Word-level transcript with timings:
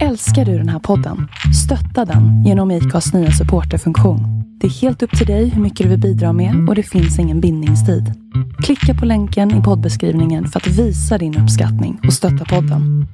Älskar 0.00 0.44
du 0.44 0.58
den 0.58 0.68
här 0.68 0.78
podden? 0.78 1.28
Stötta 1.64 2.04
den 2.12 2.44
genom 2.44 2.70
IKAs 2.70 3.14
nya 3.14 3.30
supporterfunktion. 3.30 4.20
Det 4.60 4.66
är 4.66 4.70
helt 4.70 5.02
upp 5.02 5.18
till 5.18 5.26
dig 5.26 5.48
hur 5.48 5.62
mycket 5.62 5.84
du 5.84 5.90
vill 5.90 6.00
bidra 6.00 6.32
med 6.32 6.68
och 6.68 6.74
det 6.74 6.82
finns 6.82 7.18
ingen 7.18 7.40
bindningstid. 7.40 8.04
Klicka 8.64 8.94
på 9.00 9.06
länken 9.06 9.60
i 9.60 9.62
poddbeskrivningen 9.62 10.46
för 10.46 10.60
att 10.60 10.66
visa 10.66 11.18
din 11.18 11.38
uppskattning 11.42 12.00
och 12.06 12.12
stötta 12.12 12.44
podden. 12.44 13.06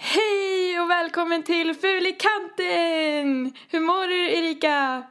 Hej 0.00 0.80
och 0.80 0.90
välkommen 0.90 1.42
till 1.42 1.74
Ful 1.80 2.06
i 2.06 2.12
kanten! 2.12 3.52
Hur 3.70 3.80
mår 3.80 4.08
du 4.08 4.38
Erika? 4.38 5.02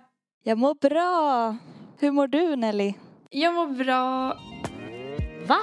Jag 0.43 0.57
mår 0.57 0.89
bra. 0.89 1.57
Hur 1.99 2.11
mår 2.11 2.27
du 2.27 2.55
Nelly? 2.55 2.93
Jag 3.29 3.54
mår 3.54 3.83
bra. 3.83 4.38
Va? 5.47 5.59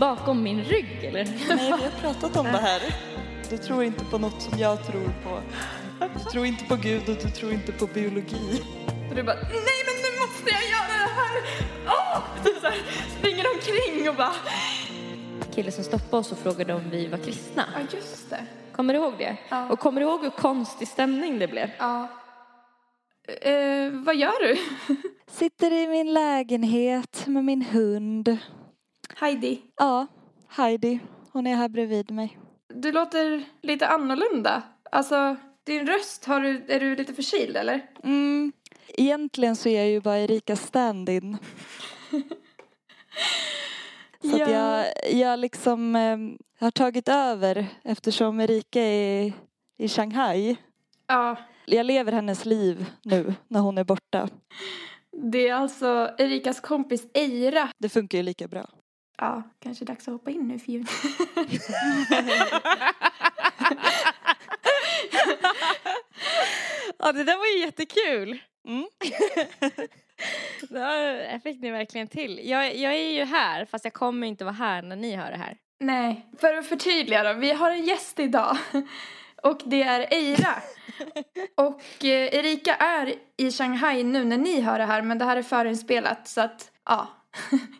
Bakom 0.00 0.42
min 0.42 0.64
rygg 0.64 1.04
eller? 1.08 1.24
Nej, 1.24 1.58
vi 1.58 1.70
har 1.70 2.00
pratat 2.00 2.36
om 2.36 2.44
det 2.44 2.58
här. 2.58 3.13
Du 3.50 3.58
tror 3.58 3.84
inte 3.84 4.04
på 4.04 4.18
något 4.18 4.42
som 4.42 4.58
jag 4.58 4.86
tror 4.86 5.12
på. 5.24 5.40
Du 6.14 6.30
tror 6.30 6.46
inte 6.46 6.64
på 6.64 6.76
Gud 6.76 7.08
och 7.08 7.16
du 7.22 7.30
tror 7.30 7.52
inte 7.52 7.72
på 7.72 7.86
biologi. 7.86 8.62
Och 9.10 9.14
du 9.14 9.22
bara, 9.22 9.34
nej 9.36 9.80
men 9.86 9.96
nu 10.04 10.10
måste 10.20 10.50
jag 10.50 10.62
göra 10.70 10.98
det 11.04 11.10
här! 11.14 11.42
Åh! 11.86 12.22
Du 12.44 12.60
så 12.60 12.66
här, 12.66 12.78
springer 13.18 13.44
omkring 13.54 14.08
och 14.08 14.16
bara, 14.16 14.32
Kille 15.54 15.70
som 15.72 15.84
stoppade 15.84 16.16
oss 16.16 16.32
och 16.32 16.38
frågade 16.38 16.74
om 16.74 16.90
vi 16.90 17.06
var 17.08 17.18
kristna. 17.18 17.64
ja 17.74 17.80
just 17.98 18.30
det. 18.30 18.46
Kommer 18.72 18.94
du 18.94 19.00
ihåg 19.00 19.12
det? 19.18 19.36
Ja. 19.48 19.68
Och 19.70 19.78
kommer 19.78 20.00
du 20.00 20.06
ihåg 20.06 20.22
hur 20.22 20.30
konstig 20.30 20.88
stämning 20.88 21.38
det 21.38 21.48
blev? 21.48 21.70
Ja. 21.78 22.08
Eh, 23.42 23.90
vad 23.92 24.16
gör 24.16 24.48
du? 24.48 24.56
Sitter 25.30 25.72
i 25.72 25.86
min 25.86 26.12
lägenhet 26.12 27.26
med 27.26 27.44
min 27.44 27.62
hund. 27.62 28.36
Heidi, 29.16 29.62
Ja, 29.76 30.06
Heidi. 30.48 31.00
Hon 31.32 31.46
är 31.46 31.54
här 31.56 31.68
bredvid 31.68 32.10
mig. 32.10 32.38
Du 32.74 32.92
låter 32.92 33.44
lite 33.62 33.88
annorlunda. 33.88 34.62
Alltså, 34.92 35.36
din 35.64 35.86
röst, 35.86 36.24
har 36.24 36.40
du, 36.40 36.64
är 36.68 36.80
du 36.80 36.96
lite 36.96 37.14
förkyld 37.14 37.56
eller? 37.56 37.86
Mm. 38.04 38.52
Egentligen 38.88 39.56
så 39.56 39.68
är 39.68 39.76
jag 39.78 39.88
ju 39.88 40.00
bara 40.00 40.18
Erikas 40.18 40.62
stand-in. 40.66 41.36
Så 44.22 44.42
att 44.42 44.50
jag, 44.50 44.86
jag 45.12 45.38
liksom 45.38 45.96
eh, 45.96 46.18
har 46.60 46.70
tagit 46.70 47.08
över 47.08 47.66
eftersom 47.82 48.40
Erika 48.40 48.80
är 48.82 49.32
i 49.78 49.88
Shanghai. 49.88 50.56
Ja, 51.06 51.36
Jag 51.66 51.86
lever 51.86 52.12
hennes 52.12 52.44
liv 52.44 52.86
nu 53.02 53.34
när 53.48 53.60
hon 53.60 53.78
är 53.78 53.84
borta. 53.84 54.28
det 55.12 55.48
är 55.48 55.54
alltså 55.54 56.10
Erikas 56.18 56.60
kompis 56.60 57.06
Eira. 57.14 57.68
Det 57.78 57.88
funkar 57.88 58.18
ju 58.18 58.24
lika 58.24 58.48
bra. 58.48 58.66
Ja, 59.16 59.42
kanske 59.60 59.84
dags 59.84 60.08
att 60.08 60.12
hoppa 60.12 60.30
in 60.30 60.48
nu 60.48 60.58
för 60.58 60.72
jul. 60.72 60.86
Ja, 66.98 67.12
det 67.12 67.24
där 67.24 67.36
var 67.36 67.46
ju 67.46 67.58
jättekul. 67.58 68.42
Mm. 68.68 68.86
Det 70.68 71.40
fick 71.42 71.60
ni 71.60 71.70
verkligen 71.70 72.08
till. 72.08 72.40
Jag, 72.48 72.76
jag 72.76 72.94
är 72.94 73.10
ju 73.10 73.24
här, 73.24 73.64
fast 73.64 73.84
jag 73.84 73.94
kommer 73.94 74.26
inte 74.26 74.44
vara 74.44 74.54
här 74.54 74.82
när 74.82 74.96
ni 74.96 75.16
hör 75.16 75.30
det 75.30 75.36
här. 75.36 75.56
Nej, 75.80 76.26
för 76.40 76.54
att 76.54 76.66
förtydliga 76.66 77.22
då. 77.22 77.32
Vi 77.32 77.52
har 77.52 77.70
en 77.70 77.84
gäst 77.84 78.18
idag. 78.18 78.56
Och 79.42 79.60
det 79.64 79.82
är 79.82 80.06
Eira. 80.10 80.62
Och 81.54 82.04
eh, 82.04 82.34
Erika 82.34 82.74
är 82.74 83.14
i 83.36 83.50
Shanghai 83.50 84.04
nu 84.04 84.24
när 84.24 84.38
ni 84.38 84.60
hör 84.60 84.78
det 84.78 84.84
här. 84.84 85.02
Men 85.02 85.18
det 85.18 85.24
här 85.24 85.36
är 85.36 85.42
förinspelat 85.42 86.28
så 86.28 86.40
att, 86.40 86.70
ja. 86.84 87.08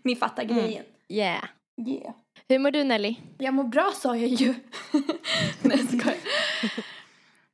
ni 0.03 0.17
fattar 0.17 0.45
grejen. 0.45 0.85
Yeah. 1.09 1.45
Yeah. 1.87 2.15
Hur 2.49 2.59
mår 2.59 2.71
du 2.71 2.85
Nelly? 2.85 3.17
Jag 3.39 3.55
mår 3.55 3.65
bra 3.65 3.93
sa 3.95 4.17
jag 4.17 4.29
ju. 4.29 4.55
Nej, 5.63 5.79
jag 5.79 6.01
skojar. 6.01 6.19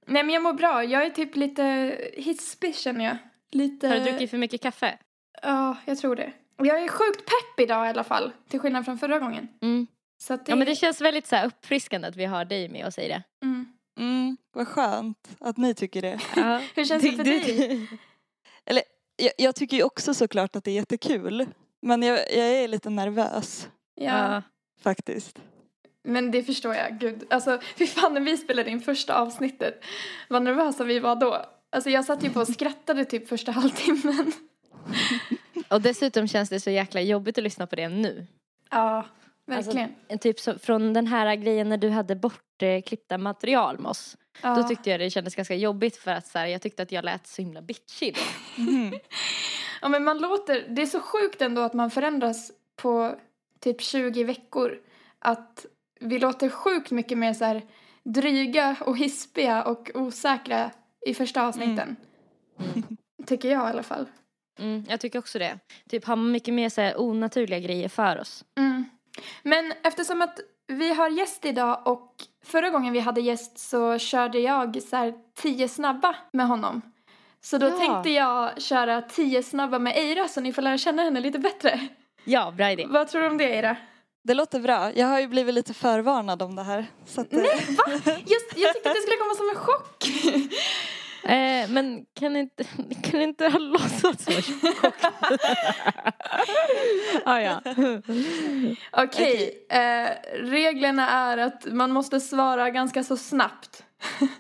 Nej, 0.07 0.23
men 0.23 0.31
jag 0.31 0.43
mår 0.43 0.53
bra. 0.53 0.85
Jag 0.85 1.07
är 1.07 1.11
typ 1.11 1.37
lite 1.37 1.97
hispig 2.17 2.77
känner 2.77 3.05
jag. 3.05 3.17
Lite... 3.53 3.89
Har 3.89 3.95
du 3.95 4.03
druckit 4.03 4.31
för 4.31 4.39
mycket 4.39 4.61
kaffe? 4.61 4.99
Ja, 5.43 5.77
jag 5.85 5.99
tror 5.99 6.17
det. 6.17 6.33
Jag 6.57 6.83
är 6.83 6.89
sjukt 6.89 7.19
pepp 7.19 7.61
idag 7.65 7.87
i 7.87 7.89
alla 7.89 8.05
fall. 8.05 8.33
Till 8.49 8.61
skillnad 8.61 8.85
från 8.85 8.99
förra 8.99 9.19
gången. 9.19 9.49
Mm. 9.63 9.87
Så 10.23 10.35
att 10.35 10.47
det... 10.47 10.53
Ja 10.53 10.57
men 10.57 10.67
det 10.67 10.75
känns 10.75 11.01
väldigt 11.01 11.27
så 11.27 11.37
här 11.37 11.47
uppfriskande 11.47 12.09
att 12.09 12.17
vi 12.17 12.25
har 12.25 12.45
dig 12.45 12.69
med 12.69 12.87
och 12.87 12.95
säger 12.95 13.09
det. 13.09 13.47
Mm. 13.47 13.73
Mm, 14.01 14.37
vad 14.53 14.69
skönt 14.69 15.37
att 15.41 15.57
ni 15.57 15.75
tycker 15.75 16.03
det. 16.03 16.21
Ja. 16.37 16.61
Hur 16.75 16.85
känns 16.85 17.03
det 17.03 17.13
för 17.13 17.25
dig? 17.25 17.89
Eller, 18.65 18.83
jag, 19.17 19.33
jag 19.39 19.55
tycker 19.55 19.77
ju 19.77 19.83
också 19.83 20.15
såklart 20.15 20.57
att 20.57 20.65
det 20.65 20.71
är 20.71 20.75
jättekul. 20.75 21.47
Men 21.83 22.03
jag, 22.03 22.19
jag 22.19 22.47
är 22.49 22.69
lite 22.69 22.91
nervös 22.91 23.69
Ja. 23.95 24.43
faktiskt. 24.83 25.39
Men 26.05 26.31
det 26.31 26.43
förstår 26.43 26.75
jag, 26.75 26.99
gud. 26.99 27.25
Alltså, 27.31 27.61
fy 27.77 27.87
fan 27.87 28.15
när 28.15 28.21
vi 28.21 28.37
spelade 28.37 28.71
in 28.71 28.81
första 28.81 29.15
avsnittet, 29.15 29.85
vad 30.29 30.43
nervösa 30.43 30.85
vi 30.85 30.99
var 30.99 31.17
då. 31.17 31.45
Alltså 31.73 31.91
jag 31.91 32.05
satt 32.05 32.25
ju 32.25 32.31
på 32.31 32.41
och 32.41 32.49
skrattade 32.55 33.05
typ 33.05 33.29
första 33.29 33.53
halvtimmen. 33.53 34.33
Och 35.69 35.81
dessutom 35.81 36.29
känns 36.29 36.49
det 36.49 36.61
så 36.61 36.71
jäkla 36.71 37.01
jobbigt 37.01 37.39
att 37.39 37.45
lyssna 37.45 37.67
på 37.67 37.77
det 37.77 37.89
nu. 37.89 38.27
Ja, 38.71 39.07
verkligen. 39.47 39.95
Alltså, 40.11 40.19
typ 40.19 40.41
så, 40.41 40.59
från 40.59 40.93
den 40.93 41.07
här 41.07 41.35
grejen 41.37 41.69
när 41.69 41.77
du 41.77 41.89
hade 41.91 42.17
bortklippta 42.17 43.19
material 43.19 43.79
med 43.79 43.91
oss. 43.91 44.17
ja. 44.43 44.55
Då 44.55 44.63
tyckte 44.63 44.91
jag 44.91 45.01
det 45.01 45.11
kändes 45.11 45.35
ganska 45.35 45.55
jobbigt 45.55 45.97
för 45.97 46.11
att 46.11 46.27
så 46.27 46.39
här, 46.39 46.47
jag 46.47 46.63
tyckte 46.63 46.83
att 46.83 46.93
jag 46.93 47.05
lät 47.05 47.27
så 47.27 47.43
himla 47.43 47.63
bitchig 47.63 48.15
då. 48.17 48.21
ja, 49.81 49.89
men 49.89 50.05
man 50.05 50.19
låter, 50.19 50.67
det 50.69 50.83
är 50.83 50.87
så 50.87 51.01
sjukt 51.01 51.43
ändå 51.43 51.63
att 51.63 51.75
man 51.75 51.91
förändras 51.91 52.53
på 52.77 53.17
typ 53.61 53.81
20 53.83 54.25
veckor. 54.25 54.79
Att 55.19 55.67
vi 56.01 56.19
låter 56.19 56.49
sjukt 56.49 56.91
mycket 56.91 57.19
mer 57.19 57.35
så 57.35 57.45
här 57.45 57.63
dryga 58.03 58.77
och 58.81 58.99
hispiga 58.99 59.63
och 59.63 59.91
osäkra 59.95 60.71
i 61.07 61.15
första 61.15 61.47
avsnitten. 61.47 61.97
Tycker 63.27 63.51
jag 63.51 63.67
i 63.67 63.71
alla 63.71 63.83
fall. 63.83 64.07
Mm, 64.59 64.85
jag 64.89 65.01
tycker 65.01 65.19
också 65.19 65.39
det. 65.39 65.59
Typ 65.89 66.05
har 66.05 66.17
mycket 66.17 66.55
mer 66.55 66.69
så 66.69 66.81
här, 66.81 67.01
onaturliga 67.01 67.59
grejer 67.59 67.89
för 67.89 68.21
oss. 68.21 68.45
Mm. 68.59 68.85
Men 69.43 69.73
eftersom 69.83 70.23
att 70.23 70.41
vi 70.67 70.95
har 70.95 71.09
gäst 71.09 71.45
idag 71.45 71.83
och 71.85 72.15
förra 72.45 72.71
gången 72.71 72.93
vi 72.93 73.01
hade 73.01 73.21
gäst 73.21 73.59
så 73.59 73.99
körde 73.99 74.39
jag 74.39 74.83
så 74.83 74.97
här 74.97 75.15
tio 75.35 75.69
snabba 75.69 76.17
med 76.33 76.47
honom. 76.47 76.83
Så 77.43 77.59
då 77.59 77.67
Ja. 77.69 77.77
tänkte 77.79 78.11
jag 78.11 78.63
köra 78.63 79.03
tio 79.03 79.43
snabba 79.43 79.79
med 79.79 79.97
Eira 79.97 80.29
så 80.29 80.41
ni 80.41 80.53
får 80.53 80.63
lära 80.63 80.79
känna 80.79 81.03
henne 81.03 81.21
lite 81.21 81.39
bättre. 81.39 81.81
Ja, 82.25 82.51
bra 82.57 82.71
idé. 82.71 82.87
Vad 82.89 83.09
tror 83.09 83.21
du 83.23 83.27
om 83.29 83.39
det 83.39 83.45
Eira? 83.45 83.77
Det 84.25 84.35
låter 84.35 84.61
bra. 84.61 84.93
Jag 84.95 85.07
har 85.07 85.21
ju 85.21 85.27
blivit 85.29 85.55
lite 85.55 85.75
förvarnad 85.75 86.43
om 86.43 86.57
det 86.57 86.63
här. 86.63 86.87
Så 87.07 87.21
att, 87.21 87.33
eh, 87.33 87.39
Nej, 87.43 87.77
va? 87.77 87.85
Just, 88.27 88.57
jag 88.57 88.75
tyckte 88.75 88.89
att 88.91 88.95
det 88.97 89.01
skulle 89.03 89.17
komma 89.17 89.35
som 89.35 89.49
en 89.49 89.57
chock. 89.57 90.07
Eh, 91.25 91.69
men 91.71 92.05
kan 92.21 92.37
inte, 92.37 92.65
kan 93.11 93.21
inte 93.21 93.49
ha 93.49 93.59
låtsats 93.59 94.27
vara 94.27 94.43
chockad? 94.75 95.13
ah, 97.25 97.39
ja. 97.41 97.61
Okej, 98.93 99.67
eh, 99.71 100.09
reglerna 100.35 101.11
är 101.11 101.39
att 101.39 101.65
man 101.73 101.91
måste 101.93 102.21
svara 102.21 102.71
ganska 102.71 103.05
så 103.05 103.17
snabbt. 103.17 103.85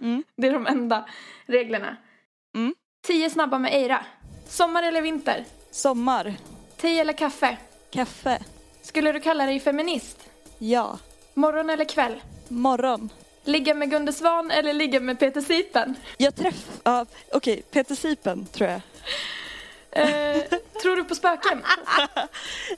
Mm. 0.00 0.22
Det 0.36 0.48
är 0.48 0.52
de 0.52 0.66
enda 0.66 1.08
reglerna. 1.46 1.96
Tio 3.02 3.30
snabba 3.30 3.58
med 3.58 3.72
Eira. 3.74 4.04
Sommar 4.48 4.82
eller 4.82 5.02
vinter? 5.02 5.44
Sommar. 5.70 6.34
Te 6.76 6.98
eller 6.98 7.12
kaffe? 7.12 7.56
Kaffe. 7.90 8.38
Skulle 8.82 9.12
du 9.12 9.20
kalla 9.20 9.46
dig 9.46 9.60
feminist? 9.60 10.18
Ja. 10.58 10.98
Morgon 11.34 11.70
eller 11.70 11.84
kväll? 11.84 12.20
Morgon. 12.48 13.08
Ligga 13.44 13.74
med 13.74 13.90
Gunde 13.90 14.12
Svan 14.12 14.50
eller 14.50 14.72
ligga 14.72 15.00
med 15.00 15.18
Peter 15.18 15.40
Sipen? 15.40 15.94
Jag 16.16 16.36
träff... 16.36 16.80
Ja, 16.84 17.06
okej. 17.32 17.62
Peter 17.70 17.94
Sipen, 17.94 18.46
tror 18.46 18.70
jag. 18.70 18.80
Eh, 19.92 20.42
tror 20.82 20.96
du 20.96 21.04
på 21.04 21.14
spöken? 21.14 21.62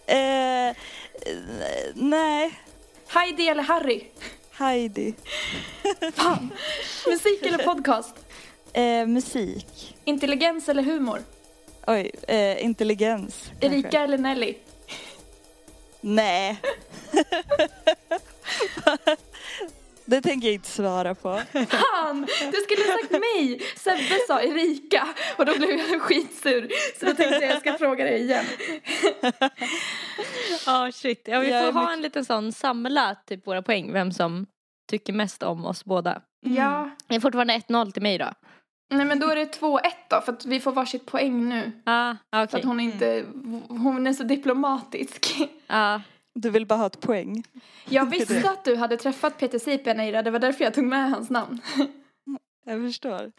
Eh, 0.06 0.76
nej. 1.94 2.60
Heidi 3.08 3.48
eller 3.48 3.62
Harry? 3.62 4.04
Heidi. 4.52 5.14
Fan! 6.14 6.50
Musik 7.06 7.42
eller 7.42 7.58
podcast? 7.58 8.14
Eh, 8.74 9.06
musik. 9.06 9.96
Intelligens 10.04 10.69
eller 10.69 10.82
humor? 10.82 11.19
Oj, 11.86 12.10
eh, 12.28 12.64
intelligens. 12.64 13.50
kanske. 13.60 13.66
Erika 13.78 14.00
eller 14.00 14.19
Nelly? 14.19 14.54
Nej. 16.00 16.60
Det 20.04 20.20
tänker 20.20 20.48
jag 20.48 20.54
inte 20.54 20.69
svara 20.69 21.14
på. 21.14 21.40
Fan! 21.52 22.26
Du 22.52 22.58
skulle 22.60 22.82
ha 22.92 22.98
sagt 22.98 23.10
mig! 23.10 23.60
Sebbe 23.76 24.19
sa 24.26 24.40
Erika 24.42 25.08
och 25.38 25.46
då 25.46 25.56
blev 25.58 25.70
jag 25.70 26.02
skitsur. 26.02 26.68
Så 27.00 27.06
då 27.06 27.14
tänkte 27.14 27.34
jag 27.34 27.50
jag 27.54 27.60
ska 27.60 27.78
fråga 27.78 28.04
dig 28.04 28.20
igen. 28.22 28.44
Ja, 30.66 30.90
shit. 30.92 31.22
Ja, 31.25 31.40
vi 31.40 31.50
Jag 31.50 31.64
får 31.64 31.72
ha 31.72 31.80
mycket- 31.80 31.96
en 31.96 32.02
liten 32.02 32.25
sån 32.25 32.52
samla 32.52 33.16
typ 33.26 33.46
våra 33.46 33.62
poäng, 33.62 33.92
vem 33.92 34.12
som 34.12 34.46
tycker 34.90 35.12
mest 35.12 35.42
om 35.42 35.66
oss 35.66 35.84
båda. 35.84 36.22
Ja. 36.40 36.90
Det 37.08 37.14
är 37.14 37.20
fortfarande 37.20 37.54
1-0 37.54 37.92
till 37.92 38.02
mig 38.02 38.18
då. 38.18 38.28
Nej 38.92 39.06
men 39.06 39.18
då 39.18 39.28
är 39.28 39.36
det 39.36 39.60
2-1 39.60 39.80
då 40.08 40.20
för 40.20 40.32
att 40.32 40.46
vi 40.46 40.60
får 40.60 40.72
varsitt 40.72 41.06
poäng 41.06 41.48
nu. 41.48 41.72
Ja, 41.84 42.10
ah, 42.10 42.16
För 42.30 42.44
okej. 42.44 42.60
att 42.60 42.66
hon 42.66 42.80
inte, 42.80 43.24
hon 43.68 44.06
är 44.06 44.12
så 44.12 44.22
diplomatisk. 44.22 45.38
Ja. 45.66 46.02
Du 46.34 46.50
vill 46.50 46.66
bara 46.66 46.78
ha 46.78 46.86
ett 46.86 47.00
poäng. 47.00 47.44
Jag 47.88 48.10
visste 48.10 48.50
att 48.50 48.64
du 48.64 48.76
hade 48.76 48.96
träffat 48.96 49.38
Peter 49.38 49.58
Sipen, 49.58 50.00
Eira. 50.00 50.22
Det 50.22 50.30
var 50.30 50.38
därför 50.38 50.64
jag 50.64 50.74
tog 50.74 50.84
med 50.84 51.10
hans 51.10 51.30
namn. 51.30 51.60
Jag 52.64 52.80
förstår. 52.80 53.32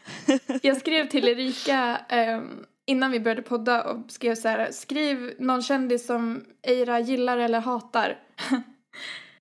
Jag 0.62 0.76
skrev 0.76 1.08
till 1.08 1.28
Erika 1.28 2.00
ehm, 2.08 2.64
innan 2.86 3.10
vi 3.10 3.20
började 3.20 3.42
podda 3.42 3.82
och 3.82 3.98
skrev 4.08 4.34
så 4.34 4.48
här, 4.48 4.70
skriv 4.72 5.34
någon 5.38 5.62
kändis 5.62 6.06
som 6.06 6.44
Eira 6.62 7.00
gillar 7.00 7.38
eller 7.38 7.60
hatar. 7.60 8.18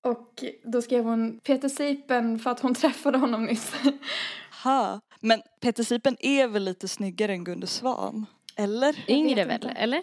och 0.02 0.44
då 0.64 0.82
skrev 0.82 1.04
hon 1.04 1.40
Peter 1.40 1.70
Sipen 1.70 2.40
för 2.40 2.52
att 2.52 2.60
hon 2.60 2.76
träffade 2.76 3.18
honom 3.18 3.46
nyss. 3.46 3.74
Ha. 4.64 5.00
Men 5.24 5.42
Peter 5.62 5.84
Sipen 5.84 6.18
är 6.20 6.48
väl 6.48 6.64
lite 6.64 6.88
snyggare 6.88 7.32
än 7.32 7.44
Gunde 7.44 7.68
Svan? 7.68 8.26
Eller? 8.56 9.06
Yngre 9.08 9.46
väl, 9.46 9.70
eller? 9.76 10.02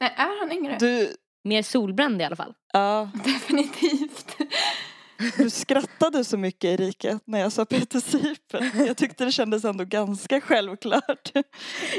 Nej, 0.00 0.14
är 0.16 0.40
han 0.40 0.52
yngre? 0.52 0.76
Du, 0.80 1.16
Mer 1.44 1.62
solbränd 1.62 2.20
i 2.22 2.24
alla 2.24 2.36
fall. 2.36 2.54
ja, 2.72 3.10
Definitivt. 3.24 4.36
du 5.36 5.50
skrattade 5.50 6.24
så 6.24 6.36
mycket 6.38 6.80
Erika 6.80 7.20
när 7.24 7.40
jag 7.40 7.52
sa 7.52 7.64
Peter 7.64 8.00
Sipen. 8.00 8.86
Jag 8.86 8.96
tyckte 8.96 9.24
det 9.24 9.32
kändes 9.32 9.64
ändå 9.64 9.84
ganska 9.84 10.40
självklart. 10.40 11.30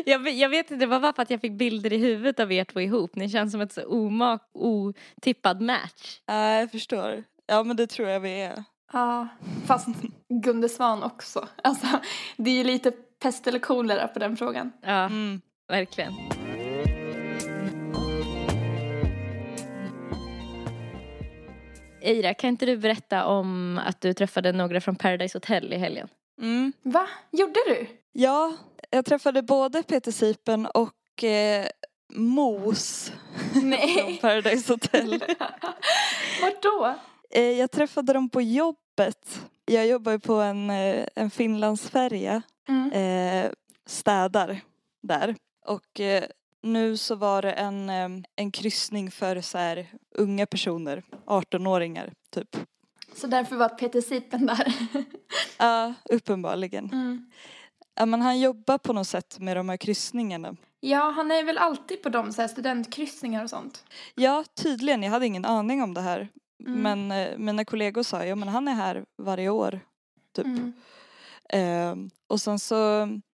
Jag, 0.06 0.20
vet- 0.20 0.38
jag 0.38 0.50
vet 0.50 0.72
inte, 0.72 0.86
det 0.86 0.90
var 0.90 1.00
bara 1.00 1.14
för 1.14 1.22
att 1.22 1.30
jag 1.30 1.42
fick 1.42 1.52
bilder 1.58 1.94
i 1.94 1.98
huvudet 1.98 2.40
av 2.40 2.52
er 2.52 2.64
två 2.66 2.81
ihop. 2.81 3.16
Ni 3.16 3.30
känns 3.30 3.52
som 3.52 3.62
ett 3.62 3.74
så 3.74 3.84
omak, 3.86 4.42
otippad 4.54 5.62
match. 5.62 6.20
Ja, 6.25 6.52
jag 6.60 6.72
förstår. 6.72 7.24
Ja, 7.46 7.64
men 7.64 7.75
det 7.78 7.88
tror 7.88 8.10
jag 8.10 8.20
vi 8.20 8.42
är. 8.42 8.64
Ja, 8.94 9.28
fast 9.66 9.88
Gunde 10.30 10.69
Svan 10.69 11.04
också. 11.04 11.48
Alltså, 11.63 11.88
det 12.38 12.50
är 12.51 12.56
ju 12.56 12.63
lite 12.63 12.92
pest 12.92 13.48
eller 13.48 13.60
kolera 13.60 14.07
på 14.07 14.19
den 14.19 14.38
frågan. 14.38 14.72
Ja, 14.81 15.06
Mm. 15.06 15.42
verkligen. 15.68 16.13
Eira, 22.01 22.34
kan 22.34 22.50
inte 22.50 22.66
du 22.66 22.78
berätta 22.78 23.25
om 23.25 23.80
att 23.86 24.01
du 24.01 24.13
träffade 24.13 24.51
några 24.51 24.81
från 24.81 24.96
Paradise 24.96 25.36
Hotel 25.38 25.74
i 25.74 25.78
helgen? 25.78 26.07
Mm. 26.42 26.74
Va? 26.84 27.07
Gjorde 27.31 27.60
du? 27.68 27.88
Ja, 28.12 28.54
jag 28.89 29.06
träffade 29.06 29.42
både 29.42 29.84
Peter 29.84 30.12
Sipen 30.12 30.66
och 30.66 31.24
eh, 31.24 31.68
Mos 32.13 33.12
från 33.54 33.69
Nej. 33.69 34.18
Paradise 34.22 34.74
Hotel. 34.74 35.24
Vart 36.42 36.62
då? 36.63 36.96
Eh, 37.31 37.42
jag 37.51 37.72
träffade 37.72 38.13
dem 38.13 38.30
på 38.30 38.42
jobbet. 38.42 38.80
Jag 39.66 39.88
jobbar 39.88 40.18
på 40.18 40.34
en, 40.34 40.69
eh, 40.69 41.06
en 41.16 41.30
Finlandsfärja. 41.30 42.42
Mm. 42.68 42.92
Eh, 42.92 43.51
städar 43.86 44.62
där. 45.01 45.36
Och 45.66 46.00
eh, 46.00 46.24
nu 46.62 46.98
så 46.98 47.16
var 47.16 47.42
det 47.42 47.51
en, 47.51 47.90
eh, 47.90 48.10
en 48.36 48.51
kryssning 48.51 49.12
för 49.12 49.42
så 49.42 49.57
här 49.57 49.88
unga 50.12 50.45
personer, 50.45 51.04
18-åringar 51.25 52.13
typ. 52.30 52.57
Så 53.16 53.28
därför 53.28 53.56
var 53.56 53.69
Peter 53.69 54.01
Sipen 54.01 54.45
där. 54.45 54.74
Ja, 55.57 55.94
uppenbarligen. 56.10 56.89
Mm. 56.94 57.31
Ja, 57.96 58.06
men 58.06 58.22
han 58.22 58.39
jobbar 58.39 58.78
på 58.78 58.94
något 58.94 59.07
sätt 59.07 59.39
med 59.39 59.57
de 59.57 59.69
här 59.69 59.78
kryssningarna. 59.78 60.56
Ja, 60.80 61.13
han 61.16 61.31
är 61.31 61.44
väl 61.44 61.57
alltid 61.57 62.04
på 62.04 62.10
de 62.10 62.34
så 62.34 62.42
här 62.42 62.48
studentkryssningar 62.48 63.44
och 63.44 63.50
sånt. 63.50 63.84
Ja, 64.16 64.44
tydligen. 64.56 65.04
Jag 65.04 65.12
hade 65.12 65.25
ingen 65.25 65.46
aning 65.46 65.84
om 65.84 65.94
det 65.94 66.01
här. 66.01 66.30
Mm. 66.60 66.82
Men 66.82 67.12
eh, 67.12 67.38
mina 67.38 67.66
kollegor 67.66 68.04
sa, 68.04 68.26
ja 68.26 68.36
men 68.36 68.48
han 68.48 68.68
är 68.68 68.74
här 68.74 69.06
varje 69.18 69.50
år. 69.50 69.80
Typ. 70.36 70.46
Mm. 70.46 70.74
Ehm, 71.50 72.10
och 72.28 72.42
sen 72.42 72.60
så, 72.60 72.76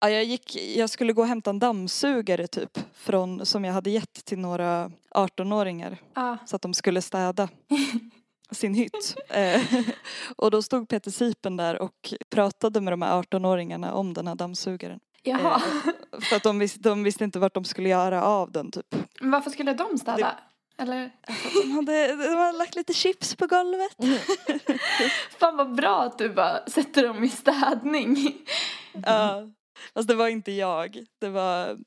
ja, 0.01 0.11
jag 0.11 0.25
gick, 0.25 0.57
jag 0.77 0.91
skulle 0.91 1.13
gå 1.13 1.23
och 1.23 1.29
hämta 1.29 1.51
en 1.51 1.59
dammsugare 1.59 2.47
typ. 2.47 2.79
Från, 2.95 3.47
som 3.47 3.65
jag 3.65 3.73
hade 3.73 3.91
gett 3.91 4.25
till 4.25 4.39
några 4.39 4.91
18-åringar. 5.15 5.97
Ja. 6.15 6.39
Så 6.47 6.57
att 6.57 6.63
de 6.63 6.75
skulle 6.75 7.03
städa 7.03 7.49
sin 8.51 8.75
hytt. 8.75 9.17
Eh, 9.29 9.63
och 10.37 10.51
då 10.51 10.63
stod 10.63 10.89
Peter 10.89 11.11
Sipen 11.11 11.57
där 11.57 11.83
och 11.83 12.15
pratade 12.31 12.81
med 12.81 12.93
de 12.93 13.03
här 13.03 13.23
18-åringarna 13.23 13.91
om 13.91 14.15
den 14.15 14.27
här 14.27 14.35
dammsugaren. 14.35 15.01
Jaha. 15.23 15.63
Eh, 16.13 16.21
för 16.21 16.37
att 16.37 16.43
de, 16.43 16.59
vis, 16.59 16.75
de 16.75 17.03
visste 17.03 17.25
inte 17.25 17.39
vart 17.39 17.55
de 17.55 17.65
skulle 17.65 17.89
göra 17.89 18.23
av 18.23 18.53
den 18.53 18.71
typ. 18.71 18.95
Men 19.21 19.31
varför 19.31 19.51
skulle 19.51 19.75
de 19.75 19.99
städa? 19.99 20.37
Eller? 20.79 21.11
De 21.63 21.71
hade, 21.71 22.17
de 22.17 22.37
hade 22.37 22.59
lagt 22.59 22.77
lite 22.77 22.93
chips 22.93 23.37
på 23.37 23.47
golvet. 23.47 23.97
Fan 25.39 25.57
vad 25.57 25.75
bra 25.75 26.03
att 26.03 26.19
du 26.19 26.29
bara 26.29 26.67
sätter 26.67 27.07
dem 27.07 27.25
i 27.25 27.29
städning. 27.29 28.17
Ja. 29.05 29.49
Fast 29.95 30.09
det 30.09 30.15
var 30.15 30.29
inte 30.29 30.53
jag. 30.53 31.05
Det 31.21 31.29
var... 31.29 31.79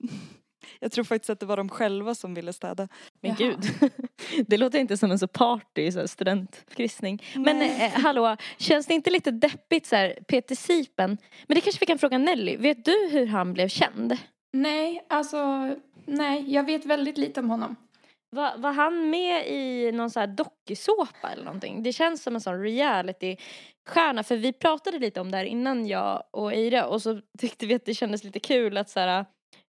Jag 0.79 0.91
tror 0.91 1.03
faktiskt 1.03 1.29
att 1.29 1.39
det 1.39 1.45
var 1.45 1.57
de 1.57 1.69
själva 1.69 2.15
som 2.15 2.33
ville 2.33 2.53
städa. 2.53 2.87
Men 3.21 3.35
Jaha. 3.39 3.49
gud, 3.49 3.91
det 4.47 4.57
låter 4.57 4.79
inte 4.79 4.97
som 4.97 5.11
en 5.11 5.19
så 5.19 5.27
party 5.27 5.91
så 5.91 6.07
studentkryssning. 6.07 7.23
Men 7.35 7.61
eh, 7.61 7.91
hallå, 7.91 8.37
känns 8.57 8.87
det 8.87 8.93
inte 8.93 9.09
lite 9.09 9.31
deppigt 9.31 9.85
så 9.85 9.95
här, 9.95 10.19
Peter 10.27 10.55
Sipen? 10.55 11.17
Men 11.47 11.55
det 11.55 11.61
kanske 11.61 11.79
vi 11.79 11.85
kan 11.85 11.99
fråga 11.99 12.17
Nelly. 12.17 12.57
Vet 12.57 12.85
du 12.85 13.09
hur 13.11 13.25
han 13.25 13.53
blev 13.53 13.67
känd? 13.67 14.17
Nej, 14.53 15.05
alltså 15.09 15.69
nej, 16.05 16.53
jag 16.53 16.63
vet 16.63 16.85
väldigt 16.85 17.17
lite 17.17 17.39
om 17.39 17.49
honom. 17.49 17.75
Var, 18.31 18.57
var 18.57 18.71
han 18.71 19.09
med 19.09 19.47
i 19.47 19.91
någon 19.91 20.09
så 20.09 20.19
här 20.19 20.27
dokusåpa 20.27 21.29
eller 21.31 21.43
någonting? 21.43 21.83
Det 21.83 21.93
känns 21.93 22.23
som 22.23 22.35
en 22.35 22.41
sån 22.41 22.63
reality-stjärna. 22.63 24.23
För 24.23 24.35
vi 24.35 24.53
pratade 24.53 24.99
lite 24.99 25.21
om 25.21 25.31
det 25.31 25.37
här 25.37 25.45
innan 25.45 25.87
jag 25.87 26.23
och 26.31 26.53
Eira 26.53 26.87
och 26.87 27.01
så 27.01 27.21
tyckte 27.39 27.65
vi 27.65 27.75
att 27.75 27.85
det 27.85 27.93
kändes 27.93 28.23
lite 28.23 28.39
kul 28.39 28.77
att 28.77 28.89
så 28.89 28.99
här, 28.99 29.25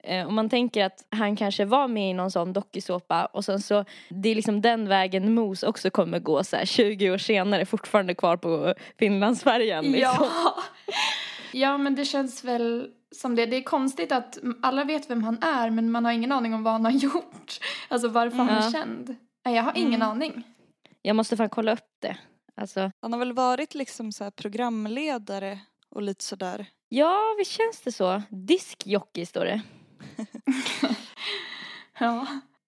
eh, 0.03 0.27
om 0.29 0.35
man 0.35 0.49
tänker 0.49 0.85
att 0.85 1.07
han 1.11 1.37
kanske 1.37 1.65
var 1.65 1.89
med 1.89 2.11
i 2.11 2.15
någon 2.15 2.31
sån 2.31 2.53
dokusåpa 2.53 3.27
och 3.27 3.45
sen 3.45 3.61
så 3.61 3.85
det 4.09 4.29
är 4.29 4.35
liksom 4.35 4.61
den 4.61 4.89
vägen 4.89 5.35
Mos 5.35 5.63
också 5.63 5.91
kommer 5.91 6.19
gå 6.19 6.45
så 6.45 6.57
här 6.57 6.65
20 6.65 7.11
år 7.11 7.19
senare 7.19 7.67
fortfarande 7.67 8.15
kvar 8.15 8.37
på 8.37 8.75
Finlandsfärjan. 8.99 9.85
Liksom. 9.85 10.01
Ja. 10.01 10.55
ja, 11.53 11.79
men 11.79 11.95
det 11.95 12.05
känns 12.05 12.45
väl 12.45 12.91
som 13.21 13.35
det. 13.35 13.47
Det 13.47 13.57
är 13.57 13.63
konstigt 13.63 14.13
att 14.13 14.39
alla 14.63 14.85
vet 14.85 15.11
vem 15.11 15.23
han 15.23 15.43
är 15.43 15.71
men 15.71 15.91
man 15.91 16.05
har 16.05 16.13
ingen 16.13 16.33
aning 16.33 16.55
om 16.55 16.63
vad 16.63 16.73
han 16.73 16.85
har 16.85 16.93
gjort. 17.05 17.59
Alltså 17.89 18.09
varför 18.09 18.37
han 18.37 18.47
Ja. 18.49 18.55
är 18.67 18.71
känd. 18.71 19.17
Nej, 19.45 19.55
jag 19.55 19.63
har 19.63 19.73
ingen 19.77 20.03
Mm. 20.03 20.09
aning. 20.09 20.43
Jag 21.03 21.17
måste 21.17 21.37
fan 21.37 21.49
kolla 21.51 21.73
upp 21.73 21.89
det. 22.03 22.17
Alltså, 22.57 22.91
Han 23.03 23.13
har 23.13 23.19
väl 23.19 23.33
varit 23.33 23.75
liksom 23.75 24.13
så 24.13 24.25
här 24.25 24.31
programledare 24.31 25.59
och 25.91 26.03
lite 26.03 26.25
sådär. 26.25 26.67
ja, 26.89 27.35
visst 27.39 27.51
känns 27.53 27.81
det 27.81 27.93
så. 27.93 28.23
Diskjockey 28.31 29.27
står 29.27 29.45
det. 29.45 29.63
Ja. 31.99 32.27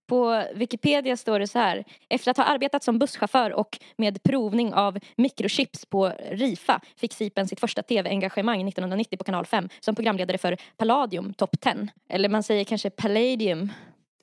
På 0.08 0.44
Wikipedia 0.54 1.16
står 1.16 1.40
det 1.40 1.46
så 1.46 1.58
här. 1.58 1.84
Efter 2.08 2.30
att 2.30 2.36
ha 2.36 2.44
arbetat 2.44 2.84
som 2.84 2.98
busschaufför 2.98 3.52
och 3.52 3.78
med 3.96 4.22
provning 4.22 4.74
av 4.74 4.98
mikrochips 5.16 5.86
på 5.86 6.12
Rifa 6.30 6.80
fick 6.96 7.14
Sipen 7.14 7.48
sitt 7.48 7.60
första 7.60 7.82
tv-engagemang 7.82 8.68
1990 8.68 9.18
på 9.18 9.24
kanal 9.24 9.46
5 9.46 9.68
som 9.80 9.94
programledare 9.94 10.38
för 10.38 10.56
Palladium 10.76 11.34
Top 11.34 11.60
10. 11.60 11.88
Eller 12.08 12.28
man 12.28 12.42
säger 12.42 12.64
kanske 12.64 12.90
Palladium. 12.90 13.72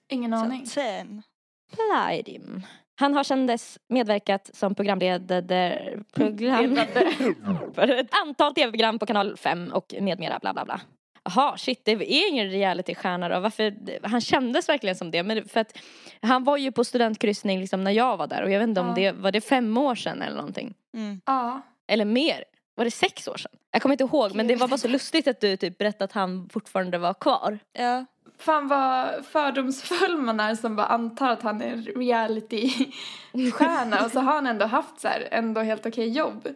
Ingen 0.10 0.34
aning. 0.34 0.66
Sen. 0.66 1.24
Palladium. 1.76 2.62
Han 3.00 3.14
har 3.14 3.24
sedan 3.24 3.48
dess 3.48 3.80
medverkat 3.90 4.50
som 4.54 4.76
programledare 4.76 6.00
program, 6.14 6.76
för 7.76 7.88
ett 7.88 8.10
antal 8.26 8.54
tv-program 8.54 9.00
på 9.00 9.06
kanal 9.06 9.38
5 9.38 9.72
och 9.74 9.94
med 10.02 10.20
mera 10.20 10.40
bla 10.40 10.54
bla 10.54 10.66
bla. 10.66 10.82
Jaha, 11.26 11.58
shit, 11.58 11.86
det 11.86 11.92
är 11.92 12.30
ingen 12.30 12.50
reality-stjärna 12.50 13.30
då. 13.30 13.40
Varför? 13.40 13.74
Han 14.08 14.22
kändes 14.22 14.70
verkligen 14.70 14.96
som 14.96 15.12
det. 15.12 15.24
Men 15.24 15.48
för 15.48 15.60
att 15.60 15.78
han 16.22 16.44
var 16.44 16.58
ju 16.58 16.72
på 16.72 16.84
studentkryssning 16.84 17.60
liksom 17.60 17.84
när 17.84 17.92
jag 17.92 18.18
var 18.18 18.28
där 18.28 18.44
och 18.44 18.52
jag 18.52 18.60
vet 18.60 18.68
inte 18.70 18.82
om 18.82 18.88
Ja. 18.88 18.94
det 18.96 19.12
var 19.12 19.32
det 19.32 19.42
fem 19.42 19.78
år 19.78 19.96
sedan 19.96 20.22
eller 20.22 20.36
någonting. 20.36 20.74
Mm. 20.94 21.22
Ja. 21.26 21.62
Eller 21.88 22.06
mer. 22.06 22.44
Var 22.76 22.86
det 22.86 22.92
sex 22.92 23.28
år 23.28 23.38
sedan? 23.38 23.52
Jag 23.72 23.82
kommer 23.82 23.94
inte 23.94 24.04
ihåg 24.04 24.36
men 24.36 24.48
det 24.48 24.56
var 24.56 24.68
bara 24.68 24.78
så 24.78 24.88
lustigt 24.88 25.28
att 25.28 25.42
du 25.42 25.58
typ 25.58 25.78
berättade 25.78 26.04
att 26.04 26.12
han 26.12 26.50
fortfarande 26.54 26.98
var 26.98 27.14
kvar. 27.14 27.60
Ja. 27.74 28.06
Fan 28.40 28.68
vad 28.68 29.26
fördomsfull 29.26 30.18
man 30.18 30.40
är 30.40 30.56
som 30.56 30.76
bara 30.76 30.86
antar 30.86 31.30
att 31.30 31.42
han 31.42 31.62
är 31.62 31.76
reality-stjärna 31.98 34.02
och 34.06 34.12
så 34.12 34.20
har 34.20 34.34
han 34.34 34.48
ändå 34.48 34.66
haft 34.66 35.00
så 35.00 35.08
här 35.08 35.28
ändå 35.32 35.62
helt 35.62 35.86
okej 35.86 36.10
jobb. 36.10 36.48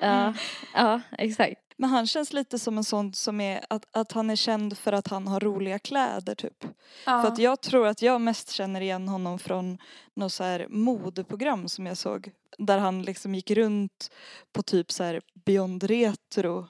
Ja, 0.00 0.34
ja 0.74 1.00
exakt. 1.18 1.60
Men 1.82 1.90
han 1.90 2.06
känns 2.06 2.32
lite 2.32 2.58
som 2.58 2.78
en 2.78 2.84
sån 2.84 3.12
som 3.12 3.40
är 3.40 3.64
att, 3.70 3.84
att 3.92 4.12
han 4.12 4.30
är 4.30 4.36
känd 4.36 4.78
för 4.78 4.92
att 4.92 5.08
han 5.08 5.28
har 5.28 5.40
roliga 5.40 5.78
kläder 5.78 6.34
typ. 6.34 6.64
Ja. 7.06 7.22
För 7.22 7.28
att 7.28 7.38
jag 7.38 7.60
tror 7.60 7.86
att 7.86 8.02
jag 8.02 8.20
mest 8.20 8.50
känner 8.50 8.80
igen 8.80 9.08
honom 9.08 9.38
från 9.38 9.78
något 10.14 10.32
så 10.32 10.44
här 10.44 10.66
modeprogram 10.68 11.68
som 11.68 11.86
jag 11.86 11.96
såg. 11.96 12.30
Där 12.58 12.78
han 12.78 13.02
liksom 13.02 13.34
gick 13.34 13.50
runt 13.50 14.10
på 14.52 14.62
typ 14.62 14.92
så 14.92 15.04
här 15.04 15.20
Beyond 15.44 15.82
Retro 15.84 16.66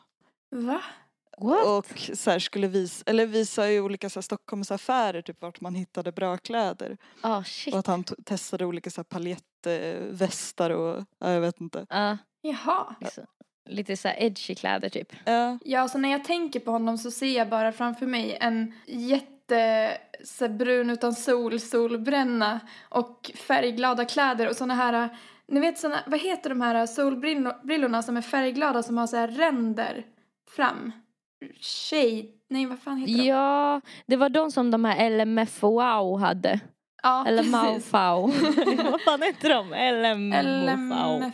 Va? 0.50 0.82
What? 1.38 1.66
och 1.66 2.10
så 2.14 2.30
här 2.30 2.38
skulle 2.38 2.66
visa, 2.66 3.02
eller 3.06 3.26
visa 3.26 3.70
i 3.70 3.80
olika 3.80 4.10
så 4.10 4.18
här 4.18 4.22
Stockholmsaffärer 4.22 5.22
typ 5.22 5.42
vart 5.42 5.60
man 5.60 5.74
hittade 5.74 6.12
bra 6.12 6.38
kläder. 6.38 6.98
Ah 7.20 7.44
shit. 7.44 7.74
Och 7.74 7.80
att 7.80 7.86
han 7.86 8.04
testade 8.04 8.64
olika 8.64 8.90
så 8.90 8.98
här 8.98 9.04
paljettvästar 9.04 10.70
och 10.70 11.04
ja, 11.18 11.30
jag 11.30 11.40
vet 11.40 11.60
inte. 11.60 11.86
Ja, 11.90 12.18
Jaha. 12.42 12.94
så- 13.14 13.26
lite 13.68 13.96
så 13.96 14.08
här 14.08 14.16
edgy 14.22 14.54
kläder 14.54 14.88
typ. 14.88 15.12
Ja, 15.24 15.58
Ja, 15.64 15.88
så 15.88 15.98
när 15.98 16.10
jag 16.10 16.24
tänker 16.24 16.60
på 16.60 16.70
honom 16.70 16.98
så 16.98 17.10
ser 17.10 17.36
jag 17.36 17.48
bara 17.48 17.72
framför 17.72 18.06
mig 18.06 18.38
en 18.40 18.74
jätte 18.86 19.90
så 20.24 20.48
brun 20.48 20.90
utan 20.90 21.12
sol, 21.12 21.60
solbränna 21.60 22.60
och 22.88 23.30
färgglada 23.48 24.04
kläder 24.04 24.48
och 24.48 24.56
såna 24.56 24.74
här 24.74 25.08
Ni 25.48 25.60
vet 25.60 25.78
såna, 25.78 25.98
vad 26.06 26.20
heter 26.20 26.50
de 26.50 26.60
här 26.60 26.86
solbrillorna 26.86 28.02
som 28.02 28.16
är 28.16 28.22
färgglada 28.22 28.82
som 28.82 28.98
har 28.98 29.06
så 29.06 29.16
här 29.16 29.28
ränder 29.28 30.06
fram? 30.56 30.92
Shade, 31.60 32.24
nej 32.50 32.66
vad 32.66 32.78
fan 32.80 32.98
heter 32.98 33.14
de? 33.14 33.26
Ja, 33.26 33.80
det 34.06 34.16
var 34.16 34.28
de 34.28 34.50
som 34.50 34.70
de 34.70 34.84
här 34.84 35.10
LMF 35.10 35.62
Wow 35.62 36.20
hade. 36.20 36.60
Ja, 37.02 37.26
Eller 37.26 37.42
precis. 37.42 37.52
Maufau. 37.52 38.30
Vad 38.90 39.00
fan 39.00 39.22
heter 39.22 39.48
de? 39.48 39.68
LMFAO. 40.42 41.30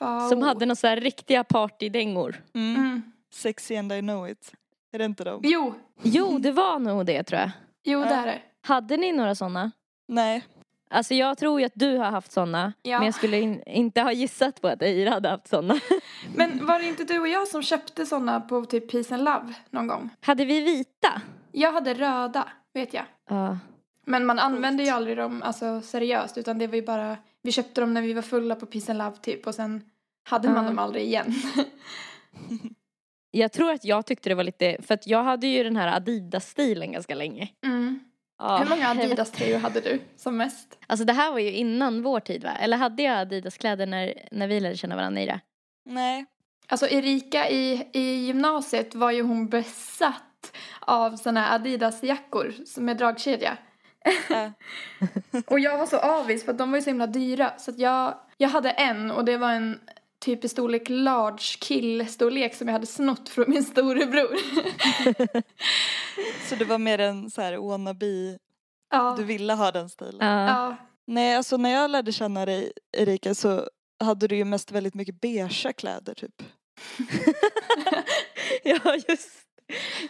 LMFAO. 0.00 0.28
Som 0.28 0.42
hade 0.42 0.66
några 0.66 0.76
så 0.76 0.86
här 0.86 0.96
riktiga 0.96 1.44
partydängor. 1.44 2.42
Mm. 2.54 2.76
Mm. 2.76 3.02
Sexy 3.32 3.76
and 3.76 3.92
I 3.92 4.00
know 4.00 4.28
it. 4.28 4.52
Är 4.92 4.98
det 4.98 5.04
inte 5.04 5.24
de? 5.24 5.40
Jo, 5.44 5.74
Jo, 6.02 6.38
det 6.38 6.52
var 6.52 6.78
nog 6.78 7.06
det 7.06 7.22
tror 7.22 7.40
jag. 7.40 7.50
jo 7.84 8.00
det 8.00 8.06
är 8.14 8.26
det. 8.26 8.38
Hade 8.60 8.96
ni 8.96 9.12
några 9.12 9.34
sådana? 9.34 9.70
Nej. 10.08 10.44
Alltså 10.90 11.14
jag 11.14 11.38
tror 11.38 11.60
ju 11.60 11.66
att 11.66 11.72
du 11.74 11.96
har 11.98 12.10
haft 12.10 12.32
sådana. 12.32 12.72
Ja. 12.82 12.98
Men 12.98 13.06
jag 13.06 13.14
skulle 13.14 13.40
in, 13.40 13.62
inte 13.66 14.00
ha 14.00 14.12
gissat 14.12 14.60
på 14.60 14.68
att 14.68 14.82
Eira 14.82 15.10
hade 15.10 15.28
haft 15.28 15.48
sådana. 15.48 15.74
Men 16.36 16.66
var 16.66 16.78
det 16.78 16.84
inte 16.86 17.04
du 17.04 17.18
och 17.18 17.28
jag 17.28 17.48
som 17.48 17.62
köpte 17.62 18.06
såna 18.06 18.40
på 18.40 18.64
typ 18.64 18.90
Peace 18.92 19.14
and 19.14 19.24
Love 19.24 19.54
någon 19.70 19.86
gång? 19.86 20.10
hade 20.20 20.44
vi 20.44 20.60
vita? 20.60 21.22
Jag 21.52 21.72
hade 21.72 21.94
röda, 21.94 22.48
vet 22.74 22.94
jag. 22.94 23.04
Ja. 23.28 23.58
Men 24.04 24.26
man 24.26 24.38
använde 24.38 24.82
ju 24.82 24.90
aldrig 24.90 25.16
dem 25.16 25.42
alltså, 25.42 25.80
seriöst 25.80 26.38
utan 26.38 26.58
det 26.58 26.66
var 26.66 26.74
ju 26.76 26.82
bara, 26.82 27.16
vi 27.46 27.52
köpte 27.52 27.80
dem 27.80 27.94
när 27.94 28.02
vi 28.02 28.12
var 28.12 28.22
fulla 28.22 28.54
på 28.54 28.66
Peace 28.66 28.92
and 28.92 28.98
Love 28.98 29.16
typ 29.16 29.46
och 29.46 29.54
sen 29.54 29.82
hade 30.28 30.48
man 30.48 30.56
Ja. 30.64 30.68
dem 30.70 30.78
aldrig 30.78 31.04
igen. 31.04 31.34
Jag 33.30 33.52
tror 33.52 33.70
att 33.70 33.84
jag 33.84 34.06
tyckte 34.06 34.28
det 34.28 34.34
var 34.34 34.44
lite, 34.44 34.76
för 34.82 34.94
att 34.94 35.06
jag 35.06 35.22
hade 35.24 35.46
ju 35.46 35.64
den 35.64 35.76
här 35.76 35.96
Adidas-stilen 35.96 36.92
ganska 36.92 37.14
länge. 37.14 37.48
Mm. 37.64 38.00
Ja. 38.38 38.56
Hur 38.58 38.68
många 38.70 38.88
Adidas-tröjor 38.90 39.58
hade 39.58 39.80
du 39.80 40.00
som 40.16 40.36
mest? 40.36 40.78
Alltså 40.86 41.04
det 41.04 41.12
här 41.12 41.32
var 41.32 41.38
ju 41.38 41.52
innan 41.52 42.02
vår 42.02 42.20
tid 42.20 42.44
va? 42.44 42.50
Eller 42.50 42.76
hade 42.76 43.02
jag 43.02 43.18
Adidas-kläder 43.18 43.86
när, 43.86 44.28
när 44.30 44.48
vi 44.48 44.60
lärde 44.60 44.76
känna 44.76 44.96
varandra 44.96 45.20
Eira? 45.20 45.40
Nej. 45.84 46.24
Alltså 46.68 46.88
Erika 46.88 47.48
i, 47.50 47.88
i 47.92 48.00
gymnasiet 48.26 48.94
var 48.94 49.10
ju 49.10 49.22
hon 49.22 49.48
besatt 49.48 50.52
av 50.80 51.16
såna 51.16 51.40
här 51.40 51.54
Adidas-jackor 51.54 52.54
med 52.80 52.96
dragkedja. 52.96 53.56
Och 55.46 55.60
jag 55.60 55.78
var 55.78 55.86
så 55.86 55.98
avis 55.98 56.44
för 56.44 56.52
att 56.52 56.58
de 56.58 56.70
var 56.70 56.78
ju 56.78 56.82
så 56.82 56.90
himla 56.90 57.06
dyra. 57.06 57.58
Så 57.58 57.70
att 57.70 57.78
jag, 57.78 58.18
jag 58.36 58.48
hade 58.48 58.70
en 58.70 59.10
och 59.10 59.24
det 59.24 59.36
var 59.36 59.52
en 59.52 59.80
typ 60.18 60.44
i 60.44 60.48
storlek 60.48 60.88
large 60.88 61.58
kill-storlek 61.60 62.54
som 62.54 62.68
jag 62.68 62.72
hade 62.72 62.86
snott 62.86 63.28
från 63.28 63.44
min 63.50 63.64
storebror. 63.64 64.36
Så 66.48 66.54
det 66.54 66.64
var 66.64 66.78
mer 66.78 66.98
en 66.98 67.30
så 67.30 67.42
här 67.42 67.56
wannabe, 67.56 68.38
ja. 68.90 69.14
du 69.18 69.24
ville 69.24 69.52
ha 69.52 69.70
den 69.70 69.88
stilen? 69.88 70.28
Ja. 70.28 70.46
ja. 70.46 70.76
Nej, 71.06 71.36
alltså 71.36 71.56
när 71.56 71.70
jag 71.70 71.90
lärde 71.90 72.12
känna 72.12 72.46
dig 72.46 72.72
Erika 72.96 73.34
så 73.34 73.68
hade 74.04 74.28
du 74.28 74.36
ju 74.36 74.44
mest 74.44 74.72
väldigt 74.72 74.94
mycket 74.94 75.20
beigea 75.20 75.72
kläder 75.72 76.14
typ. 76.14 76.42
ja 78.64 78.96
just, 79.08 79.30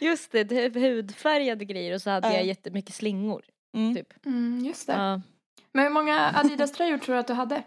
just 0.01 0.33
det, 0.33 0.75
hudfärgade 0.75 1.65
grejer 1.65 1.95
och 1.95 2.03
så 2.03 2.11
hade 2.11 2.29
Ja. 2.29 2.35
jag 2.35 2.45
jättemycket 2.47 2.95
slingor. 2.95 3.45
Mm. 3.77 3.95
Typ. 3.95 4.27
Mm, 4.27 4.65
just 4.65 4.87
det. 4.87 4.93
Ja. 4.93 5.21
Men 5.73 5.85
hur 5.85 5.91
många 5.91 6.31
Adidas-tröjor 6.35 6.99
tror 6.99 7.15
du 7.15 7.21
att 7.21 7.27
du 7.27 7.33
hade? 7.33 7.63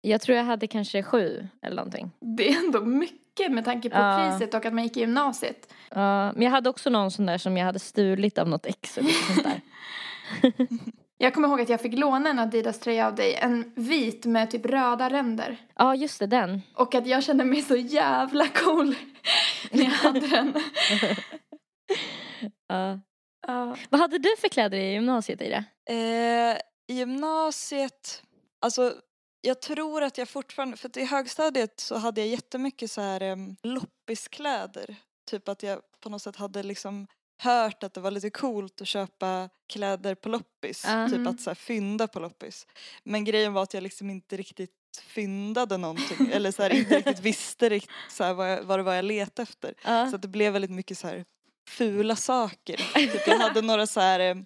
Jag 0.00 0.20
tror 0.20 0.36
jag 0.36 0.44
hade 0.44 0.66
kanske 0.66 1.02
sju 1.02 1.48
eller 1.62 1.76
någonting. 1.76 2.10
Det 2.36 2.48
är 2.52 2.64
ändå 2.64 2.80
mycket 2.80 3.52
med 3.52 3.64
tanke 3.64 3.90
på 3.90 3.96
Ja. 3.98 4.28
priset 4.38 4.54
och 4.54 4.66
att 4.66 4.74
man 4.74 4.84
gick 4.84 4.96
i 4.96 5.00
gymnasiet. 5.00 5.72
Ja, 5.90 6.32
men 6.32 6.42
jag 6.42 6.50
hade 6.50 6.70
också 6.70 6.90
någon 6.90 7.10
sån 7.10 7.26
där 7.26 7.38
som 7.38 7.56
jag 7.56 7.64
hade 7.66 7.78
stulit 7.78 8.38
av 8.38 8.48
något 8.48 8.66
ex 8.66 8.98
eller 8.98 9.10
sånt 9.10 9.44
där. 9.44 9.60
Jag 11.18 11.34
kommer 11.34 11.48
ihåg 11.48 11.60
att 11.60 11.68
jag 11.68 11.80
fick 11.80 11.98
låna 11.98 12.30
en 12.30 12.38
Adidas-tröja 12.38 13.06
av 13.06 13.14
dig. 13.14 13.34
En 13.34 13.72
vit 13.76 14.26
med 14.26 14.50
typ 14.50 14.66
röda 14.66 15.10
ränder. 15.10 15.56
Ja 15.76 15.94
just 15.94 16.18
det, 16.18 16.26
den. 16.26 16.62
Och 16.74 16.94
att 16.94 17.06
jag 17.06 17.22
kände 17.24 17.44
mig 17.44 17.62
så 17.62 17.76
jävla 17.76 18.46
cool 18.48 18.94
när 19.70 19.84
jag 19.84 19.90
hade 19.90 20.20
den. 20.26 20.54
Ja. 22.68 23.00
Ja. 23.46 23.76
Vad 23.90 24.00
hade 24.00 24.18
du 24.18 24.36
för 24.40 24.48
kläder 24.48 24.78
i 24.78 24.92
gymnasiet 24.92 25.42
Ida? 25.42 25.64
Eh, 25.88 26.56
I 26.86 26.94
gymnasiet, 26.94 28.22
alltså 28.60 28.94
jag 29.40 29.60
tror 29.60 30.02
att 30.02 30.18
jag 30.18 30.28
fortfarande, 30.28 30.76
för 30.76 30.88
att 30.88 30.96
i 30.96 31.04
högstadiet 31.04 31.80
så 31.80 31.96
hade 31.96 32.20
jag 32.20 32.28
jättemycket 32.28 32.90
så 32.90 33.00
här 33.00 33.22
um, 33.22 33.56
loppiskläder. 33.62 34.96
Typ 35.30 35.48
att 35.48 35.62
jag 35.62 35.80
på 36.00 36.08
något 36.08 36.22
sätt 36.22 36.36
hade 36.36 36.62
liksom 36.62 37.06
hört 37.42 37.82
att 37.82 37.94
det 37.94 38.00
var 38.00 38.10
lite 38.10 38.30
coolt 38.30 38.80
att 38.80 38.88
köpa 38.88 39.48
kläder 39.68 40.14
på 40.14 40.28
loppis. 40.28 40.84
Ah. 40.86 41.08
Typ 41.08 41.26
att 41.26 41.40
så 41.40 41.50
här 41.50 41.54
fynda 41.54 42.08
på 42.08 42.20
loppis. 42.20 42.66
Men 43.04 43.24
grejen 43.24 43.52
var 43.52 43.62
att 43.62 43.74
jag 43.74 43.82
liksom 43.82 44.10
inte 44.10 44.36
riktigt 44.36 44.70
fyndade 45.02 45.76
någonting. 45.76 46.30
eller 46.32 46.52
så 46.52 46.62
här, 46.62 46.70
inte 46.70 46.96
riktigt 46.96 47.20
visste 47.20 47.68
riktigt 47.68 47.92
så 48.10 48.24
här, 48.24 48.34
vad, 48.34 48.52
jag, 48.52 48.62
vad 48.62 48.78
det 48.78 48.82
var 48.82 48.94
jag 48.94 49.04
letade 49.04 49.42
efter. 49.42 49.74
Ja. 49.84 50.10
Så 50.10 50.16
att 50.16 50.22
det 50.22 50.28
blev 50.28 50.52
väldigt 50.52 50.70
mycket 50.70 50.98
så 50.98 51.06
här 51.06 51.24
fula 51.68 52.16
saker. 52.16 52.76
Typ 53.12 53.26
jag 53.26 53.38
hade 53.38 53.62
några 53.62 53.86
så 53.86 54.00
här 54.00 54.20
eh, 54.20 54.36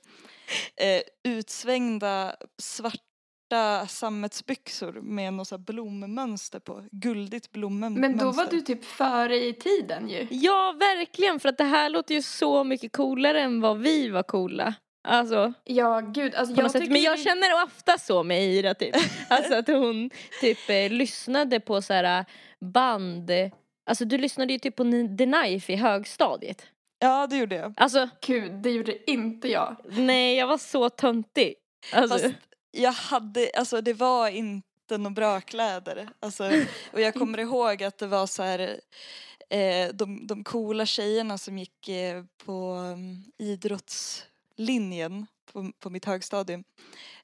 eh, 0.86 1.02
utsvängda 1.24 2.34
svarta 2.62 3.86
sammetsbyxor 3.88 4.92
med 4.92 5.32
något 5.34 5.48
så 5.48 5.54
här 5.56 5.62
blommönster 5.64 6.58
på. 6.60 6.84
Guldigt 6.92 7.52
blommönster. 7.52 8.00
Men 8.00 8.16
då 8.16 8.30
var 8.30 8.46
du 8.50 8.60
typ 8.60 8.84
före 8.84 9.36
i 9.36 9.52
tiden 9.52 10.08
ju. 10.08 10.26
ja 10.30 10.74
verkligen 10.80 11.40
för 11.40 11.48
att 11.48 11.58
det 11.58 11.64
här 11.64 11.88
låter 11.90 12.14
ju 12.14 12.22
så 12.22 12.64
mycket 12.64 12.92
coolare 12.92 13.40
än 13.42 13.60
vad 13.60 13.78
vi 13.78 14.08
var 14.08 14.22
coola. 14.22 14.74
Alltså 15.08 15.52
Ja, 15.64 16.00
gud. 16.00 16.34
Alltså, 16.34 16.54
jag 16.62 16.70
sätt. 16.70 16.80
tycker 16.80 16.92
Men 16.92 17.02
jag 17.02 17.16
ju- 17.18 17.24
känner 17.24 17.64
ofta 17.64 17.98
så 17.98 18.22
med 18.22 18.42
Ira 18.44 18.74
typ. 18.74 18.94
Alltså 19.28 19.54
att 19.54 19.66
hon 19.68 20.10
typ 20.40 20.70
eh, 20.70 20.90
lyssnade 20.90 21.60
på 21.60 21.82
så 21.82 21.92
här 21.92 22.24
band. 22.60 23.30
Alltså 23.90 24.04
du 24.04 24.18
lyssnade 24.18 24.52
ju 24.52 24.58
typ 24.58 24.76
på 24.76 24.84
The 25.18 25.24
Knife 25.26 25.72
i 25.72 25.76
högstadiet. 25.76 26.66
Ja 27.02 27.26
det 27.26 27.36
gjorde 27.36 27.54
jag. 27.54 27.74
Alltså 27.76 28.08
Gud, 28.26 28.52
det 28.52 28.70
gjorde 28.70 29.10
inte 29.10 29.48
jag. 29.48 29.76
nej 29.84 30.36
jag 30.36 30.46
var 30.46 30.58
så 30.58 30.90
töntig. 30.90 31.54
Alltså, 31.92 32.18
Fast 32.18 32.34
jag 32.70 32.92
hade, 32.92 33.50
alltså 33.54 33.80
det 33.80 33.92
var 33.92 34.28
inte 34.28 34.98
några 34.98 35.10
bra 35.10 35.40
kläder. 35.40 36.08
Alltså, 36.20 36.50
och 36.92 37.00
jag 37.00 37.14
kommer 37.14 37.38
ihåg 37.38 37.82
att 37.82 37.98
det 37.98 38.06
var 38.06 38.26
så 38.26 38.42
här 38.42 38.80
eh, 39.50 39.88
de, 39.94 40.26
de 40.26 40.44
coola 40.44 40.86
tjejerna 40.86 41.38
som 41.38 41.58
gick 41.58 41.88
eh, 41.88 42.24
på 42.44 42.74
um, 42.74 43.24
idrottslinjen 43.38 45.26
på, 45.52 45.72
på 45.78 45.90
mitt 45.90 46.04
högstadium. 46.04 46.64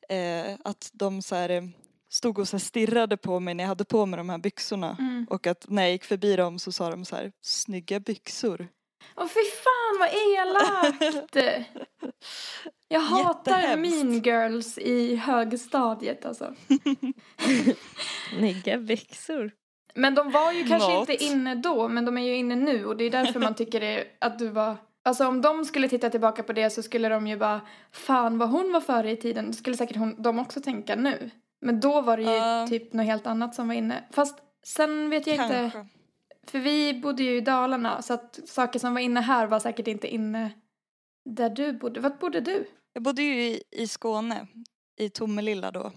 Eh, 0.08 0.54
att 0.64 0.90
de 0.92 1.22
så 1.22 1.34
här, 1.34 1.48
eh, 1.48 1.62
stod 2.08 2.38
och 2.38 2.48
så 2.48 2.56
här 2.56 2.64
stirrade 2.64 3.16
på 3.16 3.40
mig 3.40 3.54
när 3.54 3.64
jag 3.64 3.68
hade 3.68 3.84
på 3.84 4.06
mig 4.06 4.16
de 4.16 4.28
här 4.28 4.38
byxorna. 4.38 4.96
Mm. 4.98 5.26
Och 5.30 5.46
att 5.46 5.64
när 5.68 5.82
jag 5.82 5.92
gick 5.92 6.04
förbi 6.04 6.36
dem 6.36 6.58
så 6.58 6.72
sa 6.72 6.90
de 6.90 7.04
så 7.04 7.16
här, 7.16 7.32
snygga 7.42 8.00
byxor. 8.00 8.68
Åh 9.16 9.26
fy 9.26 9.40
fan 9.64 9.98
vad 9.98 10.08
elakt! 10.08 11.36
Jag 12.88 13.00
hatar 13.00 13.76
mean 13.76 14.12
girls 14.22 14.78
i 14.78 15.16
högstadiet 15.16 16.26
alltså. 16.26 16.54
snygga 18.38 18.78
byxor. 18.78 19.50
Men 19.94 20.14
de 20.14 20.30
var 20.30 20.52
ju 20.52 20.64
kanske 20.64 20.92
Något. 20.92 21.08
inte 21.10 21.24
inne 21.24 21.54
då, 21.54 21.88
men 21.88 22.04
de 22.04 22.18
är 22.18 22.22
ju 22.22 22.36
inne 22.36 22.56
nu 22.56 22.86
och 22.86 22.96
det 22.96 23.04
är 23.04 23.10
därför 23.10 23.40
man 23.40 23.54
tycker 23.54 23.80
det, 23.80 24.04
att 24.20 24.38
du 24.38 24.48
var... 24.48 24.76
Alltså 25.04 25.26
om 25.26 25.40
de 25.42 25.64
skulle 25.64 25.88
titta 25.88 26.10
tillbaka 26.10 26.42
på 26.42 26.52
det 26.52 26.70
så 26.70 26.82
skulle 26.82 27.08
de 27.08 27.26
ju 27.26 27.36
bara, 27.36 27.60
fan 27.92 28.38
vad 28.38 28.50
hon 28.50 28.72
var 28.72 28.80
före 28.80 29.10
i 29.10 29.16
tiden, 29.16 29.46
det 29.46 29.52
skulle 29.52 29.76
säkert 29.76 29.96
hon, 29.96 30.22
de 30.22 30.38
också 30.38 30.60
tänka 30.60 30.96
nu. 30.96 31.30
Men 31.60 31.80
då 31.80 32.00
var 32.00 32.16
det 32.16 32.22
ju 32.22 32.28
Ja. 32.30 32.66
typ 32.68 32.92
något 32.92 33.06
helt 33.06 33.26
annat 33.26 33.54
som 33.54 33.68
var 33.68 33.74
inne. 33.74 34.04
Fast 34.10 34.38
sen 34.66 35.10
vet 35.10 35.26
jag 35.26 35.36
inte, 35.36 35.70
Kanske. 35.72 35.86
För 36.50 36.58
vi 36.58 36.94
bodde 36.94 37.22
ju 37.22 37.36
i 37.36 37.40
Dalarna 37.40 38.02
så 38.02 38.14
att 38.14 38.40
saker 38.48 38.78
som 38.78 38.94
var 38.94 39.00
inne 39.00 39.20
här 39.20 39.46
var 39.46 39.60
säkert 39.60 39.86
inte 39.86 40.08
inne 40.14 40.50
där 41.24 41.50
du 41.50 41.72
bodde. 41.72 42.00
Vart 42.00 42.18
bodde 42.20 42.40
du? 42.40 42.66
Jag 42.92 43.02
bodde 43.02 43.22
ju 43.22 43.42
i, 43.42 43.62
i 43.70 43.86
Skåne, 43.88 44.46
i 44.96 45.10
Tomelilla 45.10 45.70
då. 45.70 45.92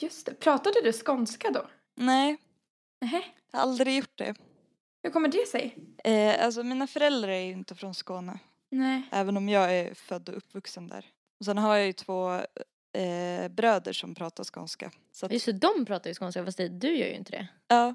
Just 0.00 0.26
det, 0.26 0.34
pratade 0.34 0.80
du 0.82 0.92
skånska 0.92 1.50
då? 1.50 1.66
Nej, 1.96 2.36
Nähä, 3.00 3.22
jag 3.52 3.58
har 3.58 3.62
aldrig 3.62 3.96
gjort 3.96 4.18
det. 4.18 4.34
hur 5.02 5.10
kommer 5.10 5.28
det 5.28 5.46
sig? 5.48 5.76
Eh, 6.04 6.44
alltså 6.44 6.62
mina 6.62 6.86
föräldrar 6.86 7.28
är 7.28 7.40
ju 7.40 7.52
inte 7.52 7.74
från 7.74 7.94
Skåne. 7.94 8.38
Nej. 8.70 9.02
Även 9.12 9.36
om 9.36 9.48
jag 9.48 9.74
är 9.74 9.94
född 9.94 10.28
och 10.28 10.36
uppvuxen 10.36 10.88
där. 10.88 11.06
Och 11.40 11.44
sen 11.44 11.58
har 11.58 11.76
jag 11.76 11.86
ju 11.86 11.92
två 11.92 12.34
eh, 12.92 13.48
bröder 13.50 13.92
som 13.92 14.14
pratar 14.14 14.44
skånska. 14.44 14.90
Så 15.12 15.26
att, 15.26 15.32
Just 15.32 15.46
det, 15.46 15.52
de 15.52 15.84
pratar 15.86 16.10
ju 16.10 16.14
skånska 16.14 16.44
fast 16.44 16.58
det, 16.58 16.68
du 16.68 16.96
gör 16.96 17.06
ju 17.06 17.14
inte 17.14 17.30
det. 17.32 17.48
ja, 17.68 17.94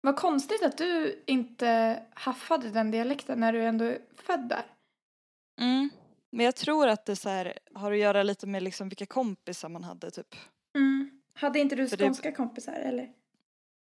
Vad 0.00 0.16
konstigt 0.16 0.62
att 0.62 0.78
du 0.78 1.22
inte 1.26 2.02
haffade 2.14 2.70
den 2.70 2.90
dialekten 2.90 3.40
när 3.40 3.52
du 3.52 3.62
ändå 3.64 3.84
är 3.84 3.98
född 4.16 4.48
där. 4.48 4.64
mm. 5.60 5.90
Men 6.32 6.44
jag 6.44 6.56
tror 6.56 6.88
att 6.88 7.06
det 7.06 7.16
så 7.16 7.28
här, 7.28 7.58
har 7.74 7.92
att 7.92 7.98
göra 7.98 8.22
lite 8.22 8.46
med 8.46 8.62
liksom 8.62 8.88
vilka 8.88 9.06
kompisar 9.06 9.68
man 9.68 9.84
hade 9.84 10.10
typ. 10.10 10.34
Hade 11.34 11.58
inte 11.58 11.76
du 11.76 11.88
För 11.88 11.96
det- 11.96 12.04
skånska 12.04 12.32
kompisar 12.32 12.72
eller? 12.72 13.08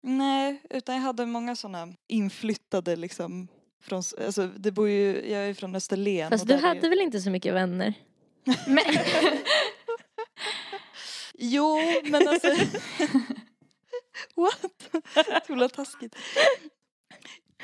Nej, 0.03 0.63
utan 0.71 0.95
jag 0.95 1.03
hade 1.03 1.27
många 1.27 1.57
sådana 1.57 1.89
inflyttade 2.09 2.97
liksom. 2.97 3.49
Från, 3.83 4.03
alltså 4.27 4.47
det 4.47 4.71
bor 4.73 4.89
ju, 4.89 5.31
jag 5.31 5.43
är 5.43 5.47
ju 5.47 5.55
från 5.55 5.75
Österlen. 5.75 6.31
Fast 6.31 6.43
och 6.43 6.49
du 6.49 6.55
hade 6.57 6.89
väl 6.89 7.01
inte 7.01 7.21
så 7.21 7.31
mycket 7.31 7.55
vänner? 7.55 7.95
Men, 8.67 8.85
Jo, 11.39 11.77
men 12.05 12.29
alltså. 12.29 12.49
What? 14.37 14.91
Så 15.15 15.41
himla 15.49 15.69
taskigt. 15.69 16.17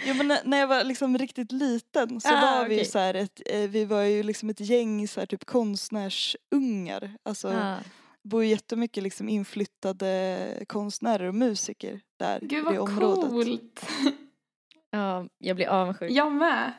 Jo 0.07 0.15
men 0.15 0.29
när- 0.29 0.45
när 0.45 0.59
jag 0.59 0.67
var 0.67 0.85
liksom 0.85 1.19
riktigt 1.19 1.53
liten 1.53 2.21
så 2.21 2.29
Ah, 2.29 2.41
var 2.41 2.69
vi 2.69 2.75
ju 2.75 2.81
okej. 2.81 2.91
så 2.91 2.99
här 2.99 3.15
ett, 3.15 3.41
eh, 3.47 3.61
vi 3.71 3.85
var 3.85 4.03
ju 4.03 4.23
liksom 4.23 4.51
ett 4.51 4.61
gäng 4.61 5.09
så 5.09 5.21
här 5.21 5.27
typ 5.27 5.45
konstnärsungar. 5.45 7.17
Alltså 7.23 7.53
Ja. 7.53 7.77
bor 8.23 8.45
ju 8.45 8.51
jättemycket 8.51 9.03
liksom 9.03 9.29
inflyttade 9.29 10.65
konstnärer 10.69 11.25
och 11.29 11.35
musiker 11.35 12.01
där 12.19 12.41
Gud 12.41 12.67
i 12.69 12.73
det 12.73 12.79
området. 12.79 13.31
coolt. 13.31 13.87
ja, 14.91 15.27
jag 15.39 15.57
blir 15.57 15.67
avundsjuk. 15.67 16.11
Jag 16.11 16.33
med. 16.33 16.73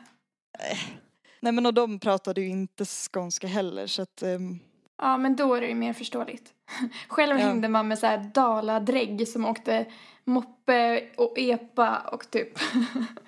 Nej 1.40 1.52
men 1.52 1.66
och 1.66 1.74
de 1.74 1.98
pratade 2.00 2.40
ju 2.40 2.48
inte 2.48 2.84
skånska 2.84 3.46
heller 3.46 3.86
så 3.86 4.02
att 4.02 4.22
ehm, 4.22 4.58
Ja, 5.02 5.16
men 5.16 5.36
då 5.36 5.54
är 5.54 5.60
det 5.60 5.66
ju 5.66 5.74
mer 5.74 5.92
förståeligt. 5.92 6.52
Själv 7.08 7.38
Ja. 7.40 7.46
hängde 7.46 7.68
man 7.68 7.88
med 7.88 7.98
så 7.98 8.06
här 8.06 8.30
daladrägg 8.34 9.28
som 9.28 9.44
åkte 9.44 9.86
moppe 10.24 11.02
och 11.16 11.38
epa 11.38 11.98
och 12.12 12.30
typ... 12.30 12.48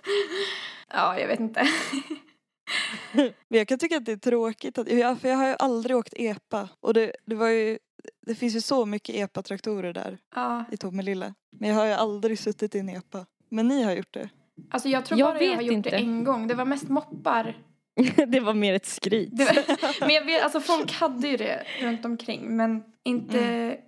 ja, 0.92 1.18
jag 1.18 1.28
vet 1.28 1.40
inte. 1.40 1.62
Men 3.12 3.58
jag 3.58 3.68
kan 3.68 3.78
tycka 3.78 3.96
att 3.96 4.04
det 4.04 4.12
är 4.12 4.16
tråkigt 4.16 4.78
att, 4.78 4.92
ja, 4.92 5.16
för 5.16 5.28
jag 5.28 5.36
har 5.36 5.48
ju 5.48 5.54
aldrig 5.58 5.96
åkt 5.96 6.14
epa 6.16 6.68
och 6.80 6.94
det, 6.94 7.12
det 7.26 7.34
var 7.34 7.48
ju, 7.48 7.78
det 8.26 8.34
finns 8.34 8.56
ju 8.56 8.60
så 8.60 8.86
mycket 8.86 9.14
epa-traktorer 9.14 9.92
där 9.92 10.18
Ja, 10.34 10.64
i 10.72 10.76
Tomelilla. 10.76 11.34
Men 11.58 11.68
jag 11.68 11.76
har 11.76 11.86
ju 11.86 11.92
aldrig 11.92 12.38
suttit 12.38 12.74
i 12.74 12.78
en 12.78 12.88
epa. 12.88 13.26
Men 13.48 13.68
ni 13.68 13.82
har 13.82 13.92
gjort 13.92 14.14
det. 14.14 14.28
alltså 14.70 14.88
jag 14.88 15.04
tror 15.04 15.20
Jag 15.20 15.34
bara 15.34 15.42
jag 15.44 15.54
har 15.54 15.62
gjort 15.62 15.72
inte. 15.72 15.90
det 15.90 15.96
en 15.96 16.24
gång. 16.24 16.46
Det 16.46 16.54
var 16.54 16.64
mest 16.64 16.88
moppar. 16.88 17.58
det 18.26 18.40
var 18.40 18.54
mer 18.54 18.74
ett 18.74 18.86
skryt. 18.86 19.32
Men 20.00 20.10
jag 20.10 20.24
vet, 20.24 20.42
alltså 20.42 20.60
folk 20.60 20.92
hade 20.92 21.28
ju 21.28 21.36
det 21.36 21.64
runt 21.80 22.04
omkring 22.04 22.56
men 22.56 22.82
inte 23.04 23.78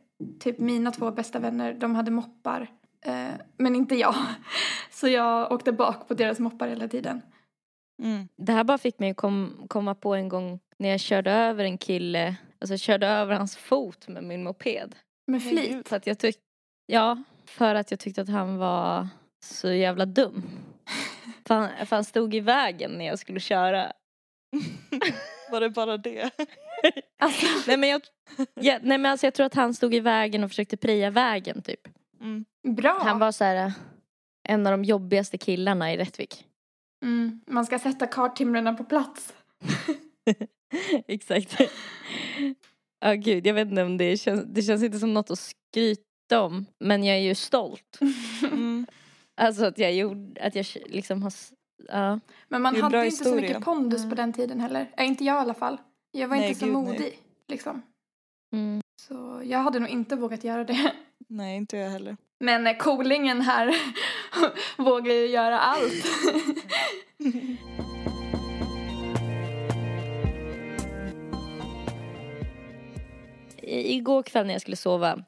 typ 0.41 0.59
mina 0.59 0.93
två 0.93 1.11
bästa 1.11 1.39
vänner, 1.39 1.75
de 1.75 1.95
hade 1.95 2.11
moppar. 2.11 2.71
Eh, 3.07 3.35
men 3.57 3.77
inte 3.77 3.95
jag. 3.95 4.15
Så 4.91 5.09
jag 5.09 5.53
åkte 5.53 5.73
bak 5.73 6.09
på 6.09 6.15
deras 6.15 6.39
moppar 6.39 6.69
hela 6.69 6.89
tiden. 6.89 7.23
Mm. 8.03 8.29
Det 8.37 8.53
här 8.53 8.65
bara 8.65 8.79
fick 8.79 8.99
mig 8.99 9.11
att 9.11 9.17
kom, 9.17 9.65
komma 9.69 9.95
på 9.95 10.15
en 10.15 10.29
gång 10.29 10.61
när 10.79 10.89
jag 10.89 11.01
körde 11.01 11.33
över 11.33 11.65
en 11.65 11.79
kille, 11.79 12.37
alltså 12.61 12.77
körde 12.77 13.07
över 13.07 13.35
hans 13.35 13.57
fot 13.57 14.09
med 14.09 14.25
min 14.25 14.45
moped. 14.45 14.97
Med 15.27 15.41
Men 15.41 15.41
flit. 15.41 15.89
För 15.89 15.97
att 15.97 16.07
jag 16.07 16.19
tyckte, 16.19 16.43
ja, 16.87 17.23
för 17.45 17.75
att 17.75 17.91
jag 17.91 18.01
tyckte 18.01 18.23
att 18.23 18.29
han 18.29 18.57
var 18.57 19.09
så 19.45 19.73
jävla 19.73 20.07
dum. 20.07 20.43
För 21.47 21.55
han, 21.55 21.87
för 21.87 21.97
han 21.97 22.05
stod 22.05 22.35
i 22.35 22.41
vägen 22.41 22.91
när 22.91 23.07
jag 23.07 23.19
skulle 23.19 23.41
köra. 23.41 23.93
Var 25.51 25.61
det 25.61 25.71
bara 25.71 25.97
det? 25.97 26.31
Alltså, 27.19 27.47
Nej 27.67 27.77
men 27.77 27.89
jag, 27.89 28.03
ja, 28.55 28.79
nej 28.83 28.99
men 28.99 29.07
alltså 29.07 29.27
jag 29.27 29.35
tror 29.35 29.47
att 29.47 29.55
han 29.55 29.75
stod 29.75 29.95
i 29.95 30.01
vägen 30.01 30.45
och 30.45 30.51
försökte 30.51 30.77
preja 30.77 31.11
vägen 31.11 31.63
typ. 31.63 31.81
Mm. 32.21 32.45
bra. 32.77 32.99
Han 33.03 33.19
var 33.19 33.33
så 33.33 33.45
här 33.45 33.73
en 34.49 34.67
av 34.67 34.71
de 34.71 34.85
jobbigaste 34.85 35.39
killarna 35.39 35.93
i 35.93 35.97
Rättvik. 35.97 36.45
Mm, 37.03 37.41
man 37.47 37.67
ska 37.67 37.79
sätta 37.79 38.07
karttimrarna 38.07 38.75
på 38.75 38.85
plats. 38.85 39.35
Exakt. 41.09 41.61
Ja 43.01 43.13
gud, 43.13 43.47
jag 43.47 43.55
vet 43.55 43.69
inte 43.69 43.83
om 43.83 43.97
det 43.97 44.17
känns, 44.17 44.45
det 44.45 44.63
känns 44.63 44.83
inte 44.83 44.99
som 44.99 45.15
något 45.15 45.31
att 45.31 45.39
skryta 45.39 46.43
om. 46.43 46.67
Men 46.79 47.05
jag 47.05 47.17
är 47.17 47.21
ju 47.21 47.35
stolt. 47.35 47.99
Mm. 48.43 48.87
Alltså 49.35 49.65
att 49.65 49.79
jag 49.79 49.95
gjorde, 49.95 50.43
att 50.43 50.55
jag 50.55 50.67
liksom 50.87 51.23
har, 51.23 51.33
ja. 51.89 52.21
Men 52.49 52.63
man 52.63 52.77
hade 52.83 53.05
inte 53.05 53.17
så 53.17 53.25
historia. 53.25 53.41
mycket 53.49 53.65
pondus 53.65 53.99
Mm. 54.01 54.11
på 54.11 54.15
den 54.17 54.33
tiden 54.33 54.61
heller. 54.61 54.91
Äh, 54.97 55.07
inte 55.07 55.25
jag 55.25 55.37
i 55.37 55.39
alla 55.39 55.55
fall. 55.55 55.79
Jag 56.13 56.29
var 56.29 56.37
Nej, 56.37 56.49
inte 56.49 56.61
så 56.61 56.67
gud, 56.67 56.75
nej. 56.75 56.83
modig. 56.85 57.19
Liksom. 57.49 57.83
Mm. 58.53 58.81
Så 59.03 59.41
jag 59.45 59.59
hade 59.59 59.79
nog 59.81 59.89
inte 59.91 60.17
vågat 60.17 60.45
göra 60.45 60.65
det. 60.65 60.93
Nej, 61.29 61.57
inte 61.57 61.77
jag 61.77 61.91
heller. 61.91 62.17
Men 62.41 62.67
eh, 62.67 62.77
coolingen 62.77 63.41
här 63.41 63.75
vågar 64.83 65.13
ju 65.13 65.27
göra 65.27 65.59
allt. 65.61 66.05
I- 73.63 73.95
Igår 73.97 74.23
kväll 74.23 74.47
när 74.47 74.55
jag 74.55 74.61
skulle 74.61 74.77
sova 74.77 75.25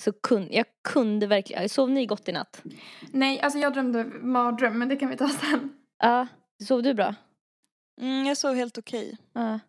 så 0.00 0.12
kunde 0.12 0.54
jag 0.54 0.66
kunde 0.84 1.26
verkligen, 1.26 1.68
sov 1.68 1.90
ni 1.90 2.06
gott 2.06 2.28
i 2.28 2.32
natt? 2.32 2.62
Nej, 3.10 3.40
alltså 3.40 3.58
jag 3.58 3.72
drömde 3.72 4.04
mardröm, 4.04 4.78
men 4.78 4.88
det 4.88 4.96
kan 4.96 5.10
vi 5.10 5.16
ta 5.16 5.28
sen. 5.28 5.72
Ja, 5.98 6.26
sov 6.64 6.82
du 6.82 6.94
bra? 6.94 7.14
Mm, 8.00 8.26
jag 8.26 8.36
sov 8.36 8.54
helt 8.54 8.78
okej. 8.78 9.16
Ja. 9.32 9.60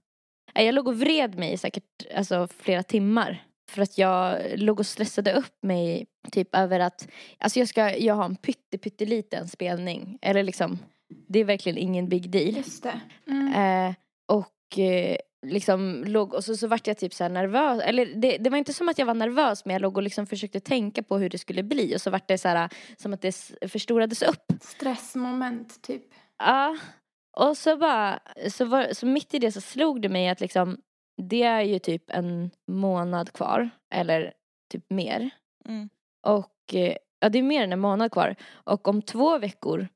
Nej, 0.55 0.65
Jag 0.65 0.75
låg 0.75 0.87
och 0.87 0.99
vred 0.99 1.39
mig 1.39 1.53
i 1.53 1.57
säkert 1.57 1.83
alltså, 2.15 2.47
flera 2.47 2.83
timmar. 2.83 3.43
För 3.71 3.81
att 3.81 3.97
jag 3.97 4.41
låg 4.55 4.79
och 4.79 4.85
stressade 4.85 5.33
upp 5.33 5.63
mig 5.63 6.07
typ 6.31 6.55
över 6.55 6.79
att 6.79 7.07
alltså 7.37 7.59
jag 7.59 7.67
ska 7.67 7.97
jag 7.97 8.15
har 8.15 8.25
en 8.25 8.35
pytte, 8.35 8.77
pytteliten 8.77 9.47
spelning. 9.47 10.17
Eller 10.21 10.43
liksom, 10.43 10.79
det 11.27 11.39
är 11.39 11.45
verkligen 11.45 11.77
ingen 11.77 12.09
big 12.09 12.29
deal. 12.29 12.57
Just 12.57 12.83
det. 12.83 13.01
Mm. 13.27 13.53
Eh, 13.53 13.95
och 14.27 14.79
eh, 14.79 15.17
liksom 15.45 16.03
låg, 16.07 16.33
och 16.33 16.43
så, 16.43 16.57
så 16.57 16.67
vart 16.67 16.87
jag 16.87 16.97
typ 16.97 17.13
så 17.13 17.27
nervös. 17.27 17.81
Eller 17.81 18.05
det, 18.05 18.37
det 18.37 18.49
var 18.49 18.57
inte 18.57 18.73
som 18.73 18.89
att 18.89 18.99
jag 18.99 19.05
var 19.05 19.13
nervös 19.13 19.65
men 19.65 19.73
jag 19.73 19.81
låg 19.81 19.97
och 19.97 20.03
liksom 20.03 20.27
försökte 20.27 20.59
tänka 20.59 21.03
på 21.03 21.17
hur 21.17 21.29
det 21.29 21.37
skulle 21.37 21.63
bli. 21.63 21.95
Och 21.95 22.01
så 22.01 22.09
vart 22.09 22.27
det 22.27 22.37
så 22.37 22.47
här 22.47 22.69
som 22.97 23.13
att 23.13 23.21
det 23.21 23.51
förstorades 23.67 24.21
upp. 24.21 24.53
Stressmoment, 24.61 25.81
typ. 25.81 26.03
Ja, 26.37 26.77
och 27.37 27.57
så 27.57 27.77
bara, 27.77 28.19
så, 28.49 28.65
var, 28.65 28.93
så 28.93 29.05
mitt 29.05 29.33
i 29.33 29.39
det 29.39 29.51
så 29.51 29.61
slog 29.61 30.01
det 30.01 30.09
mig 30.09 30.29
att 30.29 30.41
liksom 30.41 30.77
det 31.21 31.43
är 31.43 31.61
ju 31.61 31.79
typ 31.79 32.03
en 32.07 32.51
månad 32.71 33.33
kvar, 33.33 33.69
eller 33.93 34.33
typ 34.71 34.89
mer. 34.89 35.29
Mm. 35.65 35.89
Och 36.27 36.73
eh, 36.73 36.95
ja, 37.19 37.29
det 37.29 37.39
är 37.39 37.43
mer 37.43 37.63
än 37.63 37.73
en 37.73 37.79
månad 37.79 38.11
kvar. 38.11 38.35
Och 38.51 38.87
om 38.87 39.01
två 39.01 39.37
veckor, 39.37 39.87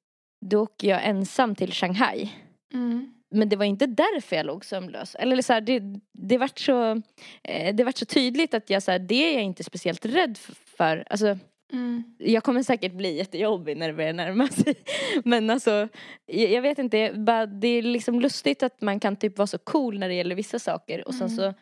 då 0.45 0.61
åker 0.61 0.87
jag 0.87 1.05
ensam 1.05 1.55
till 1.55 1.73
Shanghai. 1.73 2.31
Mm. 2.73 3.13
Men 3.31 3.49
det 3.49 3.55
var 3.55 3.65
inte 3.65 3.85
därför 3.85 4.35
jag 4.35 4.45
låg 4.45 4.65
sömnlös. 4.65 5.15
Eller 5.15 5.41
så 5.41 5.53
här, 5.53 5.61
det, 5.61 5.81
det 6.13 6.37
vart 6.37 6.59
så, 6.59 7.01
eh, 7.43 7.75
det 7.75 7.83
vart 7.83 7.97
så 7.97 8.05
tydligt 8.05 8.53
att 8.53 8.69
jag 8.69 8.83
så 8.83 8.91
här, 8.91 8.99
det 8.99 9.15
är 9.15 9.33
jag 9.33 9.43
inte 9.43 9.63
speciellt 9.63 10.05
rädd 10.05 10.37
för. 10.77 11.03
Alltså, 11.09 11.37
Mm. 11.71 12.03
jag 12.17 12.43
kommer 12.43 12.63
säkert 12.63 12.93
bli 12.93 13.17
jättejobbig 13.17 13.77
när 13.77 13.87
det 13.87 13.93
börjar 13.93 14.13
närma 14.13 14.47
sig. 14.47 14.75
Men 15.23 15.49
alltså, 15.49 15.87
jag, 16.25 16.51
jag 16.51 16.61
vet 16.61 16.79
inte, 16.79 17.13
bara, 17.15 17.45
det 17.45 17.67
är 17.67 17.81
liksom 17.81 18.19
lustigt 18.19 18.63
att 18.63 18.81
man 18.81 18.99
kan 18.99 19.15
typ 19.15 19.37
vara 19.37 19.47
så 19.47 19.57
cool 19.57 19.99
när 19.99 20.07
det 20.07 20.13
gäller 20.13 20.35
vissa 20.35 20.59
saker. 20.59 21.07
Och 21.07 21.13
sen 21.15 21.27
Mm. 21.27 21.37
så, 21.37 21.53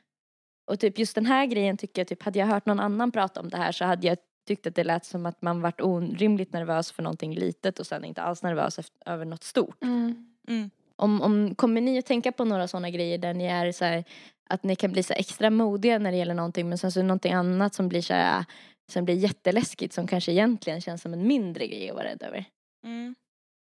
och 0.72 0.80
typ 0.80 1.00
just 1.00 1.16
den 1.16 1.26
här 1.26 1.46
grejen 1.46 1.78
tycker 1.78 2.02
jag, 2.02 2.08
typ 2.08 2.24
hade 2.24 2.40
jag 2.40 2.46
hört 2.46 2.66
någon 2.66 2.80
annan 2.80 3.12
prata 3.12 3.40
om 3.40 3.50
det 3.50 3.58
här 3.58 3.72
så 3.72 3.86
hade 3.86 4.08
jag 4.08 4.18
tyckt 4.48 4.68
att 4.68 4.76
det 4.76 4.84
lät 4.84 5.06
som 5.06 5.26
att 5.26 5.42
man 5.42 5.62
varit 5.62 5.82
orimligt 5.82 6.54
nervös 6.54 6.92
för 6.92 7.04
någonting 7.04 7.36
litet 7.36 7.80
och 7.80 7.88
sen 7.88 8.06
inte 8.06 8.22
alls 8.22 8.44
nervös 8.44 8.80
efter, 8.80 9.12
över 9.14 9.26
något 9.26 9.44
stort. 9.44 9.84
Mm. 9.84 10.70
Om, 10.96 11.22
om, 11.22 11.56
kommer 11.56 11.82
ni 11.82 11.98
att 12.00 12.06
tänka 12.06 12.32
på 12.32 12.46
några 12.46 12.68
sådana 12.68 12.90
grejer 12.90 13.18
där 13.18 13.34
ni 13.34 13.46
är 13.46 13.72
så 13.72 13.86
här, 13.86 14.04
att 14.50 14.64
ni 14.64 14.76
kan 14.76 14.92
bli 14.92 15.04
så 15.04 15.14
extra 15.14 15.50
modiga 15.50 16.00
när 16.00 16.12
det 16.12 16.18
gäller 16.18 16.34
någonting 16.34 16.70
men 16.70 16.78
sen 16.78 16.92
så 16.92 17.00
är 17.00 17.04
det 17.04 17.08
någonting 17.08 17.34
annat 17.34 17.76
som 17.76 17.90
blir 17.90 18.02
så 18.02 18.14
här, 18.14 18.46
som 18.92 19.06
blir 19.06 19.16
jätteläskigt 19.16 19.94
som 19.94 20.08
kanske 20.08 20.32
egentligen 20.32 20.82
känns 20.82 21.02
som 21.02 21.14
en 21.14 21.28
mindre 21.28 21.68
grej 21.68 21.90
att 21.90 21.96
vara 21.96 22.06
rädd 22.06 22.24
över? 22.24 22.46
Mm. 22.86 23.16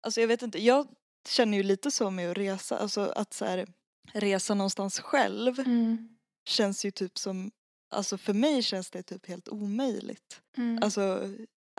Alltså 0.06 0.20
jag 0.20 0.28
vet 0.28 0.42
inte, 0.42 0.64
jag 0.64 0.86
känner 1.28 1.56
ju 1.58 1.62
lite 1.62 1.90
så 1.90 2.10
med 2.10 2.30
att 2.30 2.36
resa, 2.38 2.78
alltså 2.78 3.00
att 3.16 3.32
så 3.32 3.44
här, 3.44 3.66
resa 4.12 4.54
någonstans 4.54 5.00
själv 5.00 5.60
Mm. 5.60 6.08
känns 6.48 6.84
ju 6.84 6.90
typ 6.90 7.18
som, 7.18 7.50
alltså 7.94 8.18
för 8.18 8.32
mig 8.34 8.62
känns 8.62 8.90
det 8.90 9.02
typ 9.02 9.26
helt 9.26 9.48
omöjligt. 9.48 10.40
Mm. 10.56 10.82
Alltså 10.82 11.30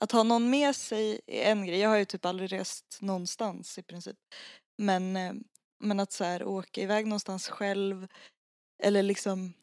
att 0.02 0.12
ha 0.12 0.24
någon 0.24 0.50
med 0.50 0.76
sig 0.76 1.22
är 1.28 1.52
en 1.52 1.66
grej, 1.66 1.80
jag 1.80 1.90
har 1.90 1.98
ju 1.98 2.06
typ 2.06 2.26
aldrig 2.26 2.52
rest 2.52 2.98
någonstans 3.02 3.78
i 3.78 3.84
princip. 3.84 4.18
Men, 4.78 5.16
eh, 5.16 5.34
men 5.80 6.00
att 6.00 6.12
så 6.12 6.24
här 6.24 6.44
åka 6.44 6.82
iväg 6.82 7.08
någonstans 7.08 7.48
själv 7.48 8.08
eller 8.84 9.04
liksom, 9.04 9.54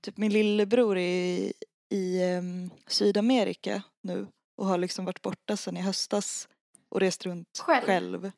typ 0.00 0.16
min 0.16 0.32
lillebror 0.32 0.98
är 0.98 1.24
i, 1.24 1.52
i 1.90 2.22
em, 2.22 2.70
Sydamerika 2.86 3.82
nu 4.02 4.26
och 4.56 4.66
har 4.66 4.78
liksom 4.78 5.04
varit 5.04 5.22
borta 5.22 5.56
sedan 5.56 5.76
i 5.76 5.80
höstas 5.80 6.48
och 6.88 7.00
rest 7.00 7.26
runt 7.26 7.58
Själv? 7.58 7.86
själv. 7.86 8.32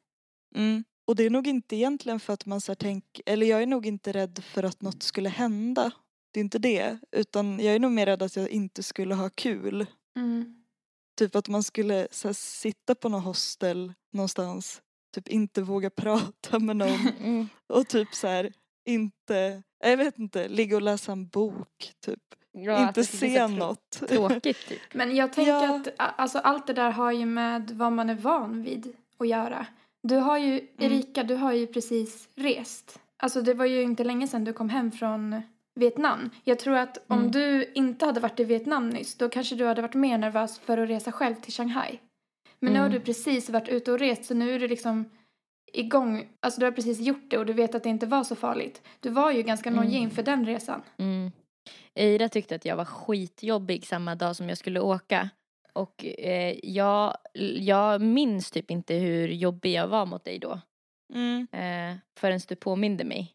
Mm. 0.55 0.85
Och 1.07 1.17
det 1.17 1.25
är 1.25 1.31
nog 1.31 1.47
inte 1.47 1.77
egentligen 1.77 2.21
för 2.21 2.33
att 2.33 2.47
man 2.47 2.61
så 2.61 2.73
här 2.73 2.77
tänk, 2.77 3.21
eller 3.27 3.47
jag 3.47 3.63
är 3.63 3.67
nog 3.67 3.87
inte 3.87 4.13
rädd 4.13 4.45
för 4.45 4.63
att 4.63 4.83
något 4.83 5.03
skulle 5.03 5.29
hända. 5.29 5.91
Det 6.31 6.41
är 6.41 6.45
inte 6.45 6.59
det, 6.59 6.99
utan 7.13 7.61
jag 7.61 7.75
är 7.75 7.79
nog 7.79 7.93
mer 7.93 8.07
rädd 8.07 8.23
att 8.23 8.37
jag 8.37 8.51
inte 8.51 8.83
skulle 8.83 9.15
ha 9.15 9.31
kul. 9.31 9.87
Mm. 10.17 10.65
Typ 11.19 11.37
att 11.37 11.49
man 11.49 11.63
skulle 11.63 12.09
så 12.11 12.29
här, 12.29 12.33
sitta 12.33 12.95
på 12.95 13.09
någon 13.09 13.23
hostel 13.23 13.93
någonstans, 14.13 14.83
typ 15.17 15.29
inte 15.29 15.63
våga 15.63 15.91
prata 15.91 16.59
med 16.59 16.77
någon 16.83 17.09
Mm. 17.21 17.49
och 17.67 17.89
typ 17.89 18.15
så 18.15 18.27
här 18.27 18.53
inte, 18.89 19.63
jag 19.85 19.97
vet 19.97 20.19
inte, 20.19 20.49
ligga 20.49 20.77
och 20.77 20.83
läsa 20.83 21.13
en 21.13 21.27
bok 21.29 21.93
typ. 22.05 22.19
Ja, 22.53 22.89
inte 22.89 23.05
se 23.05 23.47
något. 23.49 23.91
Tråkigt 24.09 24.43
typ. 24.69 24.81
Men 24.95 25.17
jag 25.17 25.33
tänker 25.33 25.53
Ja. 25.53 25.77
att 25.77 25.89
alltså, 25.99 26.39
allt 26.39 26.67
det 26.67 26.73
där 26.73 26.91
har 26.91 27.13
ju 27.13 27.27
med 27.27 27.71
vad 27.71 27.93
man 27.93 28.11
är 28.11 28.15
van 28.15 28.63
vid 28.63 28.93
att 29.19 29.29
göra. 29.29 29.67
Du 30.03 30.17
har 30.17 30.39
ju, 30.39 30.69
Erika, 30.79 31.23
du 31.23 31.35
har 31.35 31.53
ju 31.53 31.67
precis 31.67 32.29
rest. 32.35 32.99
Alltså 33.17 33.43
det 33.43 33.55
var 33.55 33.65
ju 33.67 33.83
inte 33.83 34.05
länge 34.05 34.29
sedan 34.29 34.45
du 34.45 34.53
kom 34.53 34.69
hem 34.69 34.93
från 34.93 35.43
Vietnam. 35.75 36.31
Jag 36.45 36.59
tror 36.59 36.77
att 36.77 36.99
om 37.07 37.19
Mm. 37.19 37.31
du 37.31 37.73
inte 37.75 38.07
hade 38.07 38.21
varit 38.21 38.41
i 38.41 38.45
Vietnam 38.45 38.91
nyss, 38.91 39.15
då 39.15 39.29
kanske 39.29 39.55
du 39.55 39.67
hade 39.67 39.83
varit 39.83 39.95
mer 39.95 40.19
nervös 40.19 40.59
för 40.59 40.79
att 40.79 40.89
resa 40.89 41.13
själv 41.13 41.35
till 41.35 41.53
Shanghai. 41.53 41.99
Men 42.61 42.73
nu 42.73 42.79
har 42.79 42.87
Mm. 42.87 42.99
du 42.99 43.05
precis 43.05 43.51
varit 43.51 43.69
ute 43.69 43.93
och 43.93 43.99
rest, 43.99 44.25
så 44.25 44.35
nu 44.35 44.55
är 44.55 44.59
du 44.59 44.69
liksom 44.69 45.11
igång. 45.73 46.29
Alltså 46.41 46.61
du 46.61 46.67
har 46.67 46.73
precis 46.73 47.01
gjort 47.01 47.31
det 47.31 47.39
och 47.39 47.47
du 47.47 47.53
vet 47.53 47.75
att 47.75 47.83
det 47.83 47.89
inte 47.89 48.07
var 48.07 48.25
så 48.25 48.37
farligt. 48.37 48.83
Du 49.01 49.11
var 49.11 49.33
ju 49.33 49.43
ganska 49.43 49.69
Mm. 49.71 49.85
nojig 49.85 49.99
inför 50.03 50.23
den 50.23 50.47
resan. 50.47 50.83
Mm. 50.99 51.33
Eira 51.95 52.29
tyckte 52.29 52.55
att 52.55 52.65
jag 52.65 52.77
var 52.77 52.85
skitjobbig 52.85 53.87
samma 53.87 54.15
dag 54.15 54.37
som 54.37 54.49
jag 54.49 54.59
skulle 54.59 54.81
åka. 54.81 55.31
Och 55.73 56.05
eh, 56.05 56.57
jag, 56.63 57.17
jag 57.59 58.01
minns 58.01 58.51
typ 58.51 58.71
inte 58.71 58.95
hur 58.95 59.29
jobbig 59.29 59.73
jag 59.73 59.89
var 59.89 60.07
mot 60.07 60.25
dig 60.25 60.39
då. 60.39 60.61
Mm. 61.15 61.47
Eh, 61.53 61.97
förrän 62.19 62.41
du 62.49 62.57
påminde 62.57 63.05
mig. 63.05 63.33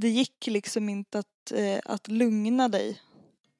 Det 0.00 0.08
gick 0.08 0.46
liksom 0.46 0.88
inte 0.88 1.18
att, 1.18 1.52
eh, 1.54 1.78
att 1.84 2.08
lugna 2.08 2.68
dig. 2.68 3.00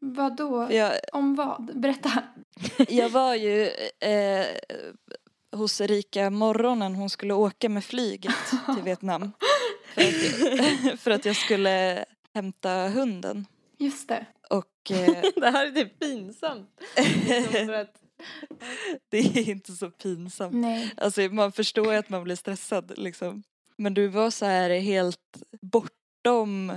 Vad 0.04 0.36
då? 0.36 0.68
Jag, 0.70 0.92
Om 1.12 1.34
vad? 1.34 1.80
Berätta. 1.80 2.22
jag 2.88 3.08
var 3.08 3.34
ju 3.34 3.68
eh, 4.00 4.46
hos 5.52 5.80
Erika 5.80 6.30
morgonen 6.30 6.94
hon 6.94 7.10
skulle 7.10 7.34
åka 7.34 7.68
med 7.68 7.84
flyget 7.84 8.34
till 8.74 8.82
Vietnam. 8.84 9.32
För 9.94 10.02
att, 10.02 11.00
för 11.00 11.10
att 11.10 11.24
jag 11.24 11.36
skulle 11.36 12.04
hämta 12.34 12.88
hunden. 12.88 13.46
Just 13.78 14.08
det. 14.08 14.26
Och 14.50 14.90
eh, 14.90 15.22
det 15.36 15.50
här 15.50 15.66
är 15.66 15.70
typ 15.70 15.98
pinsamt. 16.00 16.70
för 17.52 17.72
att, 17.72 17.94
det 19.08 19.18
är 19.18 19.48
inte 19.50 19.72
så 19.72 19.90
pinsamt. 19.90 20.54
Nej. 20.54 20.94
Alltså 20.96 21.20
man 21.20 21.52
förstår 21.52 21.92
ju 21.92 21.98
att 21.98 22.08
man 22.08 22.24
blir 22.24 22.36
stressad 22.36 22.92
liksom. 22.96 23.42
Men 23.76 23.94
du 23.94 24.08
var 24.08 24.30
så 24.30 24.44
här 24.46 24.70
helt 24.70 25.42
bortom 25.60 26.72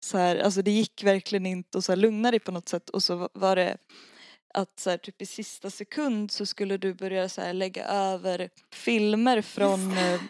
så 0.00 0.18
här, 0.18 0.36
alltså 0.36 0.62
det 0.62 0.70
gick 0.70 1.02
verkligen 1.04 1.46
inte 1.46 1.78
att 1.78 1.84
så 1.84 1.92
här 1.92 1.96
lugna 1.96 2.30
dig 2.30 2.40
på 2.40 2.52
något 2.52 2.68
sätt 2.68 2.90
och 2.90 3.02
så 3.02 3.28
var 3.32 3.56
det 3.56 3.76
att 4.54 4.80
så 4.80 4.90
här, 4.90 4.96
typ 4.96 5.22
i 5.22 5.26
sista 5.26 5.70
sekund 5.70 6.30
så 6.30 6.46
skulle 6.46 6.76
du 6.76 6.94
börja 6.94 7.28
så 7.28 7.40
här 7.40 7.52
lägga 7.52 7.84
över 7.84 8.50
filmer 8.72 9.42
från 9.42 9.98
eh, 9.98 10.20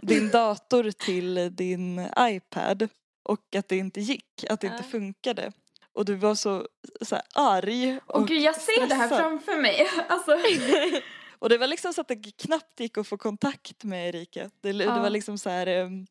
din 0.00 0.28
dator 0.32 0.90
till 0.90 1.56
din 1.56 2.08
iPad 2.18 2.88
och 3.22 3.54
att 3.56 3.68
det 3.68 3.76
inte 3.76 4.00
gick, 4.00 4.44
att 4.50 4.60
det 4.60 4.66
inte 4.66 4.82
funkade. 4.82 5.52
Och 5.92 6.04
du 6.04 6.14
var 6.14 6.34
så, 6.34 6.68
så 7.00 7.14
här, 7.14 7.24
arg 7.34 7.98
Och 8.06 8.28
gud, 8.28 8.42
jag 8.42 8.60
ser 8.60 8.88
det 8.88 8.94
här 8.94 9.06
stressad. 9.06 9.18
framför 9.24 9.60
mig. 9.62 9.86
Alltså. 10.08 10.32
Och 11.38 11.48
det 11.48 11.58
var 11.58 11.66
liksom 11.66 11.92
så 11.92 12.00
att 12.00 12.08
det 12.08 12.36
knappt 12.36 12.80
gick 12.80 12.98
att 12.98 13.06
få 13.08 13.16
kontakt 13.16 13.84
med 13.84 14.08
Erika. 14.08 14.50
Det, 14.60 14.72
det 14.72 14.84
Ja. 14.84 14.98
var 15.02 15.10
liksom 15.10 15.38
så 15.38 15.50
här... 15.50 15.66
ehm, 15.66 16.06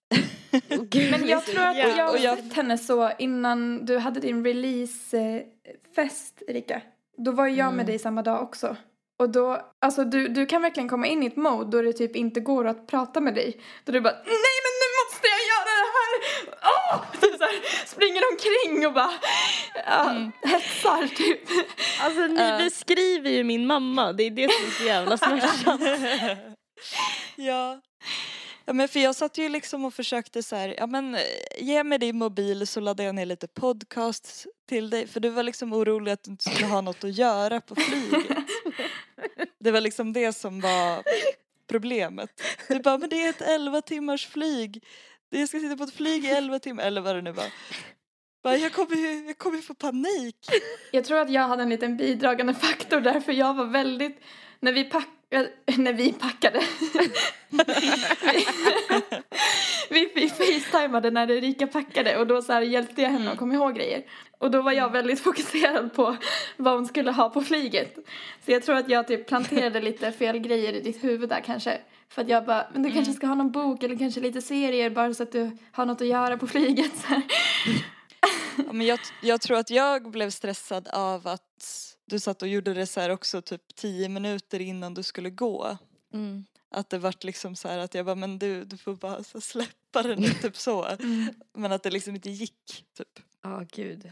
Men 1.11 1.27
jag 1.27 1.45
tror 1.45 1.61
att 1.65 1.77
jag 1.77 2.05
har 2.05 2.09
Och 2.13 2.17
jag- 2.19 2.37
sett 2.37 2.53
henne 2.53 2.77
så 2.77 3.11
innan 3.19 3.85
du 3.85 3.97
hade 3.97 4.19
din 4.19 4.45
releasefest, 4.45 6.43
Erika. 6.47 6.81
Då 7.17 7.31
var 7.31 7.47
jag 7.47 7.65
med 7.65 7.73
Mm. 7.73 7.85
dig 7.85 7.99
samma 7.99 8.21
dag 8.21 8.41
också. 8.43 8.75
Och 9.19 9.29
då, 9.29 9.61
alltså 9.81 10.03
du, 10.03 10.27
du 10.27 10.45
kan 10.45 10.61
verkligen 10.61 10.89
komma 10.89 11.07
in 11.07 11.23
i 11.23 11.25
ett 11.25 11.35
mode 11.35 11.77
då 11.77 11.81
det 11.81 11.93
typ 11.93 12.15
inte 12.15 12.39
går 12.39 12.67
att 12.67 12.87
prata 12.87 13.21
med 13.21 13.33
dig. 13.35 13.61
Då 13.85 13.91
du 13.91 14.01
bara, 14.01 14.13
nej 14.13 14.23
men 14.65 14.73
nu 14.81 14.87
måste 14.99 15.27
jag 15.27 15.39
göra 15.51 15.71
det 15.81 15.89
här! 15.97 16.11
Åh! 16.63 17.01
Typ 17.21 17.37
så 17.37 17.43
här, 17.43 17.85
springer 17.85 18.21
omkring 18.31 18.87
och 18.87 18.93
bara 18.93 19.13
ja, 19.85 20.09
Mm. 20.09 20.31
hetsar 20.41 21.07
typ. 21.07 21.39
alltså 22.01 22.21
ni 22.21 22.41
Eh. 22.41 22.57
beskriver 22.57 23.29
ju 23.29 23.43
min 23.43 23.67
mamma. 23.67 24.13
Det 24.13 24.23
är 24.23 24.31
det 24.31 24.51
som 24.51 24.65
är 24.65 24.71
så 24.71 24.83
jävla 24.83 25.17
smärtsamt. 25.17 25.81
ja. 27.35 27.81
Ja 28.69 28.73
men 28.73 28.87
för 28.87 28.99
jag 28.99 29.15
satt 29.15 29.37
ju 29.37 29.49
liksom 29.49 29.85
och 29.85 29.93
försökte 29.93 30.43
så 30.43 30.55
här, 30.55 30.75
ja 30.77 30.87
men 30.87 31.15
eh, 31.15 31.21
ge 31.57 31.83
mig 31.83 31.99
din 31.99 32.17
mobil 32.17 32.67
så 32.67 32.79
laddade 32.79 33.03
jag 33.03 33.15
ner 33.15 33.25
lite 33.25 33.47
podcasts 33.47 34.47
till 34.67 34.89
dig 34.89 35.07
för 35.07 35.19
du 35.19 35.29
var 35.29 35.43
liksom 35.43 35.73
orolig 35.73 36.11
att 36.11 36.23
du 36.23 36.31
inte 36.31 36.43
skulle 36.49 36.65
ha 36.65 36.81
något 36.81 37.03
att 37.03 37.17
göra 37.17 37.61
på 37.61 37.75
flyget. 37.75 38.37
Det 39.59 39.71
var 39.71 39.81
liksom 39.81 40.13
det 40.13 40.33
som 40.33 40.61
var 40.61 41.03
problemet. 41.67 42.41
Du 42.67 42.79
bara, 42.79 42.97
men 42.97 43.09
det 43.09 43.25
är 43.25 43.29
ett 43.29 43.41
11 43.41 43.81
timmars 43.81 44.27
flyg. 44.27 44.83
Jag 45.29 45.49
ska 45.49 45.59
sitta 45.59 45.77
på 45.77 45.83
ett 45.83 45.93
flyg 45.93 46.25
i 46.25 46.27
11 46.27 46.59
timmar, 46.59 46.83
eller 46.83 47.01
vad 47.01 47.15
det 47.15 47.21
nu 47.21 47.31
var. 47.31 47.47
Bara, 48.49 48.57
jag 48.57 48.73
kommer 48.73 49.27
jag 49.27 49.37
kommer 49.37 49.57
få 49.57 49.73
panik. 49.73 50.35
Jag 50.91 51.05
tror 51.05 51.19
att 51.19 51.29
jag 51.29 51.47
hade 51.47 51.63
en 51.63 51.69
liten 51.69 51.97
bidragande 51.97 52.53
faktor 52.53 53.01
där 53.01 53.19
för 53.19 53.33
jag 53.33 53.53
var 53.53 53.65
väldigt, 53.65 54.21
när 54.59 54.73
vi 54.73 54.83
packade, 54.83 55.49
när 55.77 55.93
vi 55.93 56.13
packade. 56.13 56.59
vi, 59.89 60.11
vi 60.15 60.29
facetimade 60.29 61.11
när 61.11 61.31
Erika 61.31 61.67
packade 61.67 62.17
och 62.17 62.27
då 62.27 62.41
så 62.41 62.53
här 62.53 62.61
hjälpte 62.61 63.01
jag 63.01 63.09
henne 63.09 63.31
att 63.31 63.37
komma 63.37 63.53
ihåg 63.53 63.75
grejer. 63.75 64.03
Och 64.37 64.51
då 64.51 64.61
var 64.61 64.71
jag 64.71 64.91
väldigt 64.91 65.19
fokuserad 65.19 65.93
på 65.93 66.17
vad 66.57 66.73
hon 66.73 66.85
skulle 66.85 67.11
ha 67.11 67.29
på 67.29 67.41
flyget. 67.41 67.95
Så 68.45 68.51
jag 68.51 68.63
tror 68.63 68.75
att 68.75 68.89
jag 68.89 69.07
typ 69.07 69.27
planterade 69.27 69.81
lite 69.81 70.11
fel 70.11 70.39
grejer 70.39 70.73
i 70.73 70.81
ditt 70.81 71.03
huvud 71.03 71.29
där 71.29 71.41
kanske. 71.45 71.77
För 72.09 72.21
att 72.21 72.29
jag 72.29 72.45
bara, 72.45 72.67
men 72.73 72.83
du 72.83 72.91
kanske 72.91 73.13
ska 73.13 73.27
ha 73.27 73.35
någon 73.35 73.51
bok 73.51 73.83
eller 73.83 73.97
kanske 73.97 74.21
lite 74.21 74.41
serier 74.41 74.89
bara 74.89 75.13
så 75.13 75.23
att 75.23 75.31
du 75.31 75.57
har 75.71 75.85
något 75.85 76.01
att 76.01 76.07
göra 76.07 76.37
på 76.37 76.47
flyget. 76.47 76.97
Så 76.97 77.07
här. 77.07 77.23
Ja, 78.57 78.73
men 78.73 78.87
jag, 78.87 78.99
jag 79.21 79.41
tror 79.41 79.57
att 79.57 79.69
jag 79.69 80.11
blev 80.11 80.29
stressad 80.29 80.87
av 80.87 81.27
att 81.27 81.95
du 82.05 82.19
satt 82.19 82.41
och 82.41 82.47
gjorde 82.47 82.73
det 82.73 82.85
så 82.85 82.99
här 82.99 83.09
också 83.09 83.41
typ 83.41 83.75
tio 83.75 84.09
minuter 84.09 84.59
innan 84.59 84.93
du 84.93 85.03
skulle 85.03 85.29
gå. 85.29 85.77
Mm. 86.13 86.45
Att 86.71 86.89
det 86.89 86.97
vart 86.97 87.23
liksom 87.23 87.55
så 87.55 87.67
här 87.67 87.77
att 87.77 87.93
jag 87.93 88.05
bara, 88.05 88.15
men 88.15 88.39
du, 88.39 88.65
du 88.65 88.77
får 88.77 88.95
bara 88.95 89.23
så 89.23 89.41
släppa 89.41 90.03
det 90.03 90.15
nu, 90.15 90.27
typ 90.27 90.57
så. 90.57 90.87
Men 91.53 91.71
att 91.71 91.83
det 91.83 91.89
liksom 91.89 92.15
inte 92.15 92.29
gick, 92.29 92.85
typ. 92.97 93.19
Ja, 93.43 93.65
gud. 93.71 94.11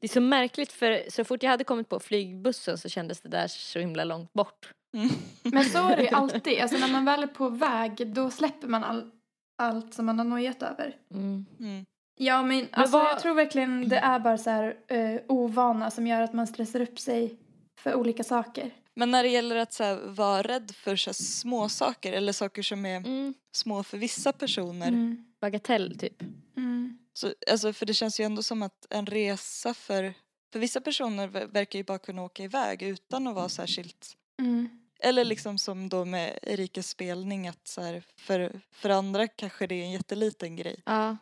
Det 0.00 0.06
är 0.06 0.08
så 0.08 0.20
märkligt 0.20 0.72
för 0.72 1.10
så 1.10 1.24
fort 1.24 1.42
jag 1.42 1.50
hade 1.50 1.64
kommit 1.64 1.88
på 1.88 2.00
flygbussen 2.00 2.78
så 2.78 2.88
kändes 2.88 3.20
det 3.20 3.28
där 3.28 3.46
så 3.46 3.78
himla 3.78 4.04
långt 4.04 4.32
bort. 4.32 4.72
Mm. 4.96 5.08
Men 5.42 5.64
så 5.64 5.88
är 5.88 5.96
det 5.96 6.02
ju 6.02 6.08
alltid. 6.12 6.60
Alltså 6.60 6.78
när 6.78 6.92
man 6.92 7.04
väl 7.04 7.22
är 7.22 7.26
på 7.26 7.48
väg 7.48 8.14
då 8.14 8.30
släpper 8.30 8.68
man 8.68 8.84
all, 8.84 9.10
allt 9.58 9.94
som 9.94 10.06
man 10.06 10.18
har 10.18 10.24
nojat 10.24 10.62
över. 10.62 10.96
Mm. 11.10 11.46
Mm. 11.60 11.86
Ja 12.18 12.42
men, 12.42 12.68
alltså 12.72 12.98
vad- 12.98 13.06
jag 13.06 13.20
tror 13.20 13.34
verkligen 13.34 13.88
det 13.88 13.98
är 13.98 14.18
bara 14.18 14.38
så 14.38 14.50
här 14.50 14.76
eh, 14.88 15.20
ovana 15.28 15.90
som 15.90 16.06
gör 16.06 16.20
att 16.22 16.32
man 16.32 16.46
stressar 16.46 16.80
upp 16.80 16.98
sig 16.98 17.38
för 17.80 17.94
olika 17.94 18.24
saker. 18.24 18.70
Men 18.94 19.10
när 19.10 19.22
det 19.22 19.28
gäller 19.28 19.56
att 19.56 19.72
så 19.72 19.84
här, 19.84 19.96
vara 20.06 20.42
rädd 20.42 20.70
för 20.74 20.96
så 20.96 21.10
här, 21.10 21.14
små 21.14 21.68
saker 21.68 22.12
eller 22.12 22.32
saker 22.32 22.62
som 22.62 22.86
är 22.86 22.96
Mm. 22.96 23.34
små 23.52 23.82
för 23.84 23.98
vissa 23.98 24.32
personer. 24.32 24.88
Mm. 24.88 25.24
Bagatell 25.40 25.98
typ. 25.98 26.22
Mm. 26.56 26.98
Så, 27.12 27.32
alltså, 27.50 27.72
för 27.72 27.86
det 27.86 27.94
känns 27.94 28.20
ju 28.20 28.24
ändå 28.24 28.42
som 28.42 28.62
att 28.62 28.86
en 28.90 29.06
resa 29.06 29.74
för, 29.74 30.14
för 30.52 30.58
vissa 30.58 30.80
personer 30.80 31.28
ver- 31.28 31.46
verkar 31.52 31.78
ju 31.78 31.84
bara 31.84 31.98
kunna 31.98 32.22
åka 32.22 32.42
iväg 32.44 32.82
utan 32.82 33.26
att 33.26 33.34
vara 33.34 33.48
särskilt 33.48 34.14
Mm. 34.40 34.68
Eller 35.00 35.24
liksom 35.24 35.58
som 35.58 35.88
då 35.88 36.04
med 36.04 36.38
Erikas 36.42 36.88
spelning 36.88 37.48
att 37.48 37.68
så 37.68 37.80
här, 37.82 38.02
för, 38.16 38.60
för 38.72 38.90
andra 38.90 39.26
kanske 39.28 39.66
det 39.66 39.74
är 39.74 39.82
en 39.84 39.90
jätteliten 39.90 40.56
grej. 40.56 40.82
Ja. 40.86 41.16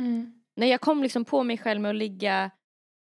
Mm. 0.00 0.42
När 0.56 0.66
jag 0.66 0.80
kom 0.80 1.02
liksom 1.02 1.24
på 1.24 1.42
mig 1.42 1.58
själv 1.58 1.80
med 1.80 1.90
att 1.90 1.96
ligga 1.96 2.50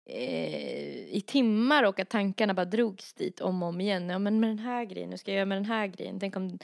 eh, 0.09 1.15
i 1.15 1.23
timmar 1.27 1.83
och 1.83 1.99
att 1.99 2.09
tankarna 2.09 2.53
bara 2.53 2.65
drogs 2.65 3.13
dit 3.13 3.41
om 3.41 3.63
och 3.63 3.69
om 3.69 3.81
igen. 3.81 4.09
Ja 4.09 4.19
men 4.19 4.39
med 4.39 4.49
den 4.49 4.59
här 4.59 4.85
grejen, 4.85 5.09
nu 5.09 5.17
ska 5.17 5.31
jag 5.31 5.35
göra 5.35 5.45
med 5.45 5.57
den 5.57 5.65
här 5.65 5.87
grejen. 5.87 6.19
Tänk 6.19 6.35
om, 6.35 6.59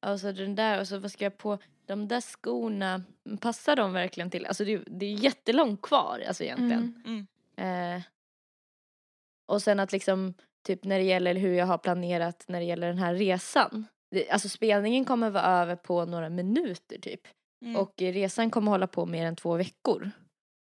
alltså 0.00 0.32
den 0.32 0.54
där 0.54 0.80
och 0.80 0.88
så 0.88 0.98
vad 0.98 1.12
ska 1.12 1.24
jag 1.24 1.38
på, 1.38 1.58
de 1.86 2.08
där 2.08 2.20
skorna, 2.20 3.02
passar 3.40 3.76
de 3.76 3.92
verkligen 3.92 4.30
till? 4.30 4.46
Alltså 4.46 4.64
det, 4.64 4.72
är- 4.72 4.84
det 4.86 5.06
är 5.06 5.12
jättelångt 5.24 5.82
kvar 5.82 6.22
alltså 6.28 6.44
egentligen. 6.44 7.02
Mm. 7.06 7.26
Mm. 7.56 7.96
Eh, 7.96 8.02
och 9.48 9.62
sen 9.62 9.80
att 9.80 9.92
liksom, 9.92 10.34
typ 10.66 10.84
när 10.84 10.98
det 10.98 11.04
gäller 11.04 11.34
hur 11.34 11.54
jag 11.54 11.66
har 11.66 11.78
planerat 11.78 12.44
när 12.48 12.58
det 12.60 12.66
gäller 12.66 12.86
den 12.88 12.98
här 12.98 13.14
resan. 13.14 13.86
Det, 14.10 14.30
alltså 14.30 14.48
spelningen 14.48 15.04
kommer 15.04 15.30
vara 15.30 15.44
över 15.44 15.76
på 15.76 16.04
några 16.04 16.28
minuter 16.28 16.98
typ. 16.98 17.20
Mm. 17.64 17.76
Och 17.76 18.02
eh, 18.02 18.12
resan 18.12 18.50
kommer 18.50 18.70
hålla 18.70 18.86
på 18.86 19.06
mer 19.06 19.26
än 19.26 19.36
två 19.36 19.56
veckor. 19.56 20.10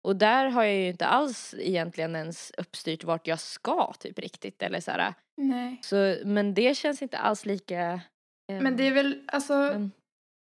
Och 0.04 0.16
där 0.16 0.46
har 0.48 0.64
jag 0.64 0.74
ju 0.76 0.88
inte 0.88 1.06
alls 1.06 1.54
egentligen 1.58 2.16
ens 2.16 2.52
uppstyrt 2.58 3.04
vart 3.04 3.26
jag 3.26 3.40
ska 3.40 3.92
typ 3.92 4.18
riktigt 4.18 4.62
eller 4.62 4.80
så 4.80 4.90
här. 4.90 5.14
Nej. 5.36 5.78
Så, 5.82 6.16
men 6.24 6.54
det 6.54 6.74
känns 6.76 7.02
inte 7.02 7.18
alls 7.18 7.46
lika... 7.46 7.80
ehm, 8.52 8.64
Men 8.64 8.76
det 8.76 8.86
är 8.86 8.92
väl, 8.94 9.22
alltså 9.26 9.52
men- 9.54 9.90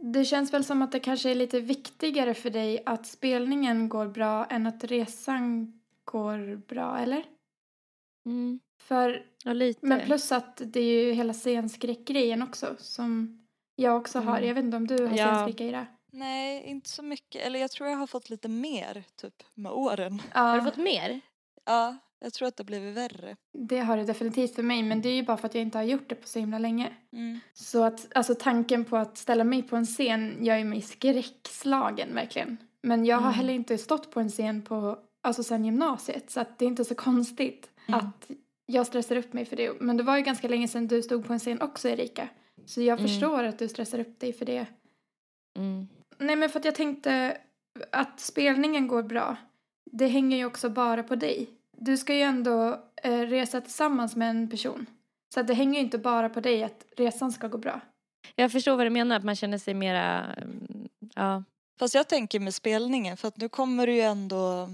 det 0.03 0.25
känns 0.25 0.53
väl 0.53 0.63
som 0.63 0.81
att 0.81 0.91
det 0.91 0.99
kanske 0.99 1.31
är 1.31 1.35
lite 1.35 1.59
viktigare 1.59 2.33
för 2.33 2.49
dig 2.49 2.83
att 2.85 3.05
spelningen 3.05 3.89
går 3.89 4.07
bra 4.07 4.45
än 4.45 4.67
att 4.67 4.83
resan 4.83 5.73
går 6.03 6.55
bra, 6.55 6.97
eller? 6.99 7.23
Mm, 8.25 8.59
För 8.83 9.25
ja, 9.43 9.53
lite. 9.53 9.85
Men 9.85 10.05
plus 10.05 10.31
att 10.31 10.61
det 10.65 10.79
är 10.79 11.03
ju 11.05 11.11
hela 11.13 11.33
scenskräckgrejen 11.33 12.41
också 12.41 12.75
som 12.79 13.39
jag 13.75 13.97
också 13.97 14.19
har. 14.19 14.37
Mm. 14.37 14.47
Jag 14.47 14.55
vet 14.55 14.63
inte 14.63 14.77
om 14.77 14.87
du 14.87 15.05
har 15.07 15.17
Ja. 15.17 15.25
scenskräck 15.35 15.61
Ira? 15.61 15.87
Nej, 16.11 16.63
inte 16.63 16.89
så 16.89 17.03
mycket. 17.03 17.41
Eller 17.41 17.59
jag 17.59 17.71
tror 17.71 17.89
jag 17.89 17.97
har 17.97 18.07
fått 18.07 18.29
lite 18.29 18.47
mer 18.49 19.03
typ 19.15 19.43
med 19.53 19.71
åren. 19.71 20.21
Ja, 20.33 20.39
Har 20.41 20.57
du 20.57 20.63
fått 20.63 20.77
mer? 20.77 21.21
Ja, 21.65 21.97
jag 22.19 22.33
tror 22.33 22.47
att 22.47 22.57
det 22.57 22.61
har 22.61 22.65
blivit 22.65 22.95
värre. 22.97 23.35
det 23.53 23.79
har 23.79 23.97
det 23.97 24.03
definitivt 24.03 24.55
för 24.55 24.63
mig 24.63 24.83
men 24.83 25.01
det 25.01 25.09
är 25.09 25.13
ju 25.13 25.23
bara 25.23 25.37
för 25.37 25.47
att 25.47 25.55
jag 25.55 25.61
inte 25.61 25.77
har 25.77 25.83
gjort 25.83 26.09
det 26.09 26.15
på 26.15 26.27
så 26.27 26.39
himla 26.39 26.59
länge. 26.59 26.93
Mm. 27.13 27.39
Så 27.53 27.83
att 27.83 28.07
alltså 28.17 28.35
tanken 28.35 28.85
på 28.85 28.97
att 28.97 29.17
ställa 29.17 29.43
mig 29.43 29.63
på 29.63 29.75
en 29.75 29.85
scen 29.85 30.45
gör 30.45 30.57
ju 30.57 30.63
mig 30.63 30.81
skräckslagen 30.81 32.15
verkligen. 32.15 32.57
Men 32.81 33.05
jag 33.05 33.15
har 33.17 33.21
Mm. 33.23 33.33
heller 33.33 33.53
inte 33.53 33.77
stått 33.77 34.11
på 34.11 34.19
en 34.19 34.29
scen 34.29 34.61
på 34.61 34.99
alltså 35.23 35.43
sen 35.43 35.65
gymnasiet 35.65 36.31
så 36.31 36.39
att 36.39 36.59
det 36.59 36.65
är 36.65 36.67
inte 36.67 36.85
så 36.85 36.95
konstigt 36.95 37.69
Mm. 37.87 37.99
att 37.99 38.29
jag 38.65 38.87
stressar 38.87 39.15
upp 39.15 39.33
mig 39.33 39.45
för 39.45 39.55
det. 39.55 39.81
Men 39.81 39.97
det 39.97 40.03
var 40.03 40.17
ju 40.17 40.23
ganska 40.23 40.47
länge 40.47 40.67
sedan 40.67 40.87
du 40.87 41.01
stod 41.01 41.25
på 41.27 41.33
en 41.33 41.39
scen 41.39 41.61
också 41.61 41.89
Erika. 41.89 42.29
Så 42.65 42.81
jag 42.81 42.99
Mm. 42.99 43.07
förstår 43.11 43.43
att 43.43 43.59
du 43.59 43.67
stressar 43.67 43.99
upp 43.99 44.19
dig 44.19 44.33
för 44.33 44.45
det. 44.45 44.65
Nej 46.17 46.35
men 46.35 46.49
för 46.49 46.59
att 46.59 46.65
jag 46.65 46.75
tänkte 46.75 47.37
att 47.91 48.19
spelningen 48.19 48.87
går 48.87 49.03
bra. 49.03 49.35
Det 49.91 50.07
hänger 50.07 50.37
ju 50.37 50.45
också 50.45 50.69
bara 50.69 51.03
på 51.03 51.15
dig. 51.15 51.49
Du 51.77 51.97
ska 51.97 52.13
ju 52.15 52.21
ändå 52.21 52.83
eh, 53.03 53.19
resa 53.19 53.61
tillsammans 53.61 54.15
med 54.15 54.29
en 54.29 54.49
person. 54.49 54.85
Så 55.33 55.39
att 55.39 55.47
det 55.47 55.53
hänger 55.53 55.73
ju 55.79 55.85
inte 55.85 55.97
bara 55.97 56.29
på 56.29 56.39
dig 56.41 56.63
att 56.63 56.85
resan 56.97 57.31
ska 57.31 57.47
gå 57.47 57.57
bra. 57.57 57.81
Jag 58.35 58.51
förstår 58.51 58.75
vad 58.77 58.85
du 58.85 58.89
menar, 58.89 59.15
att 59.15 59.23
man 59.23 59.35
känner 59.35 59.57
sig 59.57 59.73
mera, 59.73 60.25
mm, 60.33 60.87
ja. 61.15 61.43
Fast 61.79 61.93
jag 61.95 62.07
tänker 62.07 62.39
med 62.39 62.53
spelningen 62.55 63.17
för 63.17 63.27
att 63.27 63.37
nu 63.37 63.49
kommer 63.49 63.87
du 63.87 63.93
ju 63.93 64.01
ändå 64.01 64.69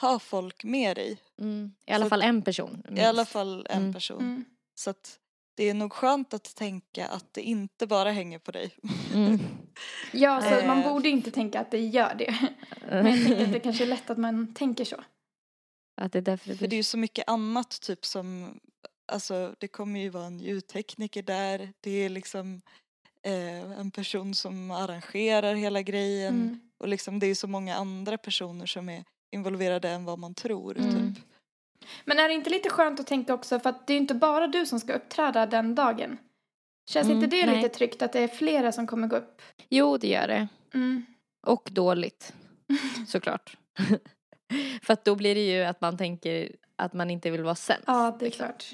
ha 0.00 0.18
folk 0.18 0.64
med 0.64 0.96
dig. 0.96 1.18
Mm. 1.40 1.72
I 1.86 1.92
alla 1.92 2.04
Så- 2.04 2.08
fall 2.08 2.22
en 2.22 2.42
person. 2.42 2.82
I 2.96 3.00
alla 3.00 3.20
minst. 3.20 3.32
fall 3.32 3.66
en 3.70 3.82
Mm. 3.82 3.94
person. 3.94 4.20
Mm. 4.20 4.44
Så 4.74 4.90
att 4.90 5.18
det 5.54 5.64
är 5.68 5.74
nog 5.74 5.92
skönt 5.92 6.34
att 6.34 6.54
tänka 6.54 7.06
att 7.06 7.34
det 7.34 7.42
inte 7.42 7.86
bara 7.86 8.10
hänger 8.10 8.38
på 8.38 8.52
dig. 8.52 8.70
Mm. 9.14 9.38
Ja, 10.12 10.40
så 10.42 10.48
Eh. 10.48 10.66
man 10.66 10.82
borde 10.82 11.08
inte 11.08 11.30
tänka 11.30 11.60
att 11.60 11.70
det 11.70 11.78
gör 11.80 12.14
det. 12.14 12.48
Men 12.90 13.06
jag 13.06 13.24
tänker 13.26 13.44
att 13.46 13.52
det 13.52 13.60
kanske 13.60 13.84
är 13.84 13.88
lätt 13.88 14.10
att 14.10 14.18
man 14.18 14.54
tänker 14.54 14.84
så. 14.84 15.04
Att 16.00 16.12
det 16.12 16.18
är 16.18 16.22
därför 16.22 16.54
För 16.54 16.66
det 16.66 16.74
är 16.74 16.78
ju 16.78 16.82
så 16.82 16.98
mycket 16.98 17.28
annat 17.28 17.80
typ 17.80 18.04
som, 18.06 18.58
alltså 19.12 19.54
det 19.58 19.68
kommer 19.68 20.00
ju 20.00 20.08
vara 20.08 20.24
en 20.26 20.38
ljudtekniker 20.40 21.22
där, 21.22 21.72
det 21.80 21.90
är 21.90 22.08
liksom 22.08 22.62
eh, 23.26 23.72
en 23.80 23.90
person 23.90 24.34
som 24.34 24.70
arrangerar 24.70 25.54
hela 25.54 25.82
grejen 25.82 26.34
Mm. 26.34 26.60
och 26.78 26.88
liksom 26.88 27.18
det 27.18 27.26
är 27.26 27.34
så 27.34 27.46
många 27.48 27.74
andra 27.76 28.18
personer 28.18 28.66
som 28.66 28.88
är 28.88 29.04
involverade 29.32 29.88
än 29.90 30.04
vad 30.04 30.18
man 30.18 30.34
tror 30.34 30.78
Mm. 30.78 31.14
typ. 31.14 31.24
Men 32.04 32.18
är 32.18 32.28
det 32.28 32.34
inte 32.34 32.50
lite 32.50 32.70
skönt 32.70 33.00
att 33.00 33.06
tänka 33.06 33.34
också 33.34 33.58
för 33.60 33.70
att 33.70 33.86
det 33.86 33.92
är 33.92 33.96
inte 33.98 34.14
bara 34.14 34.46
du 34.46 34.66
som 34.66 34.80
ska 34.80 34.92
uppträda 34.92 35.46
den 35.46 35.74
dagen. 35.74 36.18
Känns 36.90 37.06
Mm, 37.08 37.24
inte 37.24 37.36
det 37.36 37.46
nej. 37.46 37.56
lite 37.56 37.68
tryggt 37.68 38.02
att 38.02 38.12
det 38.12 38.20
är 38.20 38.28
flera 38.28 38.72
som 38.72 38.86
kommer 38.86 39.06
gå 39.08 39.16
upp? 39.16 39.42
Jo, 39.68 39.96
det 39.96 40.08
gör 40.08 40.28
det. 40.28 40.48
Mm. 40.74 41.06
Och 41.46 41.68
dåligt, 41.72 42.34
såklart. 43.06 43.56
För 44.82 44.92
att 44.92 45.04
då 45.04 45.14
blir 45.14 45.34
det 45.34 45.46
ju 45.46 45.62
att 45.64 45.80
man 45.80 45.96
tänker 45.98 46.56
att 46.76 46.92
man 46.92 47.10
inte 47.10 47.30
vill 47.30 47.42
vara 47.42 47.54
sämst. 47.54 47.84
Ja, 47.86 48.16
det 48.18 48.24
är 48.24 48.30
liksom. 48.30 48.46
klart. 48.46 48.64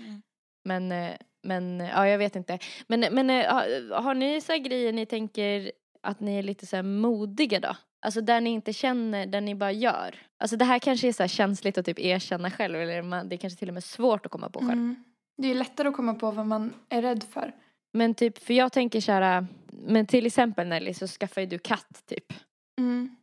Men, 0.64 0.92
eh, 0.92 1.12
men 1.42 1.80
ja, 1.80 2.08
jag 2.08 2.18
vet 2.18 2.36
inte. 2.36 2.58
Men, 2.86 3.00
men 3.00 3.30
eh, 3.30 3.54
har- 3.54 4.00
har 4.00 4.14
ni 4.14 4.40
så 4.40 4.56
grejer 4.58 4.92
ni 4.92 5.06
tänker 5.06 5.72
att 6.02 6.20
ni 6.20 6.38
är 6.38 6.42
lite 6.42 6.66
så 6.66 6.76
här 6.76 6.82
modiga 6.82 7.60
då? 7.60 7.76
Alltså 8.00 8.20
där 8.20 8.40
ni 8.40 8.50
inte 8.50 8.72
känner, 8.72 9.26
där 9.26 9.40
ni 9.40 9.54
bara 9.54 9.72
gör. 9.72 10.14
Alltså 10.38 10.56
det 10.56 10.64
här 10.64 10.78
kanske 10.78 11.08
är 11.08 11.12
så 11.12 11.22
här 11.22 11.28
känsligt 11.28 11.78
att 11.78 11.86
typ 11.86 11.98
erkänna 11.98 12.50
själv 12.50 12.80
eller 12.80 13.02
man, 13.02 13.28
det 13.28 13.34
är 13.34 13.38
kanske 13.38 13.58
till 13.58 13.68
och 13.68 13.74
med 13.74 13.84
svårt 13.84 14.26
att 14.26 14.32
komma 14.32 14.50
på 14.50 14.58
själv. 14.58 14.72
Mm. 14.72 15.04
Det 15.36 15.44
är 15.44 15.48
ju 15.48 15.58
lättare 15.58 15.88
att 15.88 15.96
komma 15.96 16.14
på 16.14 16.30
vad 16.30 16.46
man 16.46 16.74
är 16.88 17.02
rädd 17.02 17.24
för. 17.32 17.52
Men 17.92 18.14
typ, 18.14 18.38
för 18.38 18.54
jag 18.54 18.72
tänker 18.72 19.00
så 19.00 19.12
här, 19.12 19.46
men 19.72 20.06
till 20.06 20.26
exempel 20.26 20.68
Nelly 20.68 20.94
så 20.94 21.06
skaffade 21.06 21.40
ju 21.40 21.46
du 21.46 21.58
katt 21.58 22.02
typ. 22.06 22.32
Mm. 22.78 23.16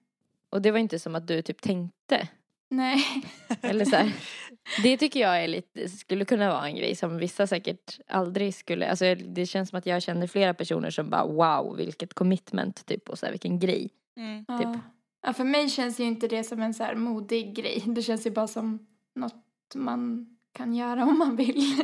Och 0.50 0.62
det 0.62 0.72
var 0.72 0.80
inte 0.80 1.00
som 1.00 1.16
att 1.16 1.28
du 1.28 1.42
typ 1.42 1.62
tänkte. 1.62 2.28
Nej. 2.70 3.06
Eller 3.62 3.86
så 3.86 3.96
här. 3.96 4.12
Det 4.84 4.98
tycker 4.98 5.20
jag 5.20 5.44
är 5.44 5.48
lite, 5.48 5.90
skulle 5.90 6.26
kunna 6.26 6.50
vara 6.50 6.68
en 6.68 6.76
grej 6.76 6.96
som 6.96 7.18
vissa 7.18 7.48
säkert 7.48 8.00
aldrig 8.08 8.56
skulle, 8.56 8.90
alltså 8.90 9.16
det 9.16 9.46
känns 9.46 9.70
som 9.70 9.80
att 9.80 9.86
jag 9.86 10.04
känner 10.04 10.28
flera 10.28 10.54
personer 10.54 10.90
som 10.90 11.10
bara 11.10 11.26
wow 11.26 11.76
vilket 11.76 12.14
commitment 12.14 12.86
typ 12.86 13.10
och 13.10 13.20
så 13.20 13.26
här, 13.26 13.34
vilken 13.34 13.60
grej. 13.60 13.90
Mm. 14.18 14.46
Ja. 14.48 14.58
Typ. 14.58 14.82
ja, 15.22 15.34
för 15.34 15.44
mig 15.44 15.70
känns 15.70 16.00
ju 16.00 16.04
inte 16.04 16.28
det 16.28 16.44
som 16.44 16.62
en 16.62 16.74
så 16.74 16.84
här 16.84 16.96
modig 16.96 17.56
grej. 17.56 17.84
Det 17.86 18.02
känns 18.02 18.26
ju 18.26 18.32
bara 18.32 18.48
som 18.48 18.88
något 19.16 19.76
man 19.76 20.28
kan 20.54 20.74
göra 20.74 21.04
om 21.04 21.18
man 21.18 21.36
vill. 21.36 21.84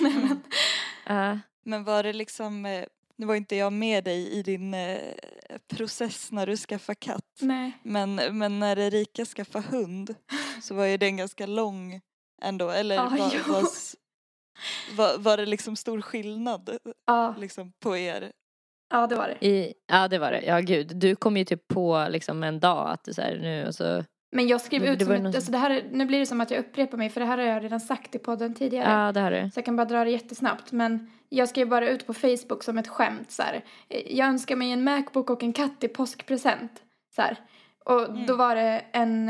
Nej, 0.00 0.12
men, 0.16 0.42
Uh, 1.10 1.38
Men 1.64 1.84
var 1.84 2.02
det 2.02 2.12
liksom, 2.12 2.66
eh, 2.66 2.84
nu 3.16 3.26
var 3.26 3.34
inte 3.34 3.56
jag 3.56 3.72
med 3.72 4.04
dig 4.04 4.30
i 4.32 4.42
din 4.42 4.74
eh, 4.74 4.98
process 5.68 6.32
när 6.32 6.46
du 6.46 6.56
skaffade 6.56 6.96
katt. 6.96 7.38
nej. 7.40 7.78
Men, 7.82 8.14
men 8.38 8.58
när 8.58 8.78
Erika 8.78 9.24
skaffade 9.24 9.66
hund 9.68 10.14
så 10.62 10.74
var 10.74 10.84
ju 10.84 10.96
den 10.96 11.16
ganska 11.16 11.46
lång 11.46 12.00
ändå. 12.42 12.70
Eller 12.70 12.94
Ja, 12.94 13.08
var, 13.08 13.48
var, 13.52 13.68
var, 14.96 15.18
var 15.18 15.36
det 15.36 15.46
liksom 15.46 15.76
stor 15.76 16.00
skillnad 16.00 16.78
Ja, 17.06 17.34
liksom, 17.38 17.72
på 17.72 17.96
er? 17.96 18.32
Ja, 18.94 19.06
det 19.06 19.14
var 19.14 19.28
det. 19.40 19.46
i, 19.46 19.74
ja 19.86 20.08
det 20.08 20.18
var 20.18 20.30
det, 20.30 20.42
ja 20.42 20.60
gud. 20.60 20.96
Du 20.96 21.16
kom 21.16 21.36
ju 21.36 21.44
typ 21.44 21.68
på 21.68 22.06
liksom 22.10 22.42
en 22.42 22.60
dag 22.60 22.90
att 22.90 23.04
du 23.04 23.12
så 23.12 23.22
här, 23.22 23.38
nu 23.42 23.66
och 23.66 23.74
så, 23.74 24.04
Men 24.32 24.48
jag 24.48 24.60
skrev 24.60 24.84
ut 24.84 24.98
det 24.98 25.04
som 25.04 25.14
ett, 25.14 25.22
någon- 25.22 25.34
alltså 25.34 25.52
det 25.52 25.58
här, 25.58 25.70
är- 25.70 25.84
nu 25.92 26.06
blir 26.06 26.18
det 26.18 26.26
som 26.26 26.40
att 26.40 26.50
jag 26.50 26.60
upprepar 26.60 26.98
mig 26.98 27.10
för 27.10 27.20
det 27.20 27.26
här 27.26 27.38
har 27.38 27.44
jag 27.44 27.64
redan 27.64 27.80
sagt 27.80 28.14
i 28.14 28.18
podden 28.18 28.54
tidigare. 28.54 28.90
ja 28.90 29.12
det 29.12 29.20
har 29.20 29.30
du. 29.30 29.50
Så 29.54 29.58
jag 29.58 29.64
kan 29.64 29.76
bara 29.76 29.84
dra 29.84 30.04
det 30.04 30.10
jättesnabbt. 30.10 30.72
Men 30.72 31.10
jag 31.28 31.48
skrev 31.48 31.68
bara 31.68 31.88
ut 31.88 32.06
på 32.06 32.14
Facebook 32.14 32.62
som 32.62 32.78
ett 32.78 32.88
skämt 32.88 33.30
så 33.30 33.42
här. 33.42 33.64
Jag 34.06 34.28
önskar 34.28 34.56
mig 34.56 34.72
en 34.72 34.84
Macbook 34.84 35.30
och 35.30 35.42
en 35.42 35.52
katt 35.52 35.84
i 35.84 35.88
påskpresent. 35.88 36.72
Så 37.16 37.22
här. 37.22 37.36
Och 37.84 38.08
Mm. 38.08 38.26
då 38.26 38.36
var 38.36 38.54
det 38.56 38.82
en, 38.92 39.28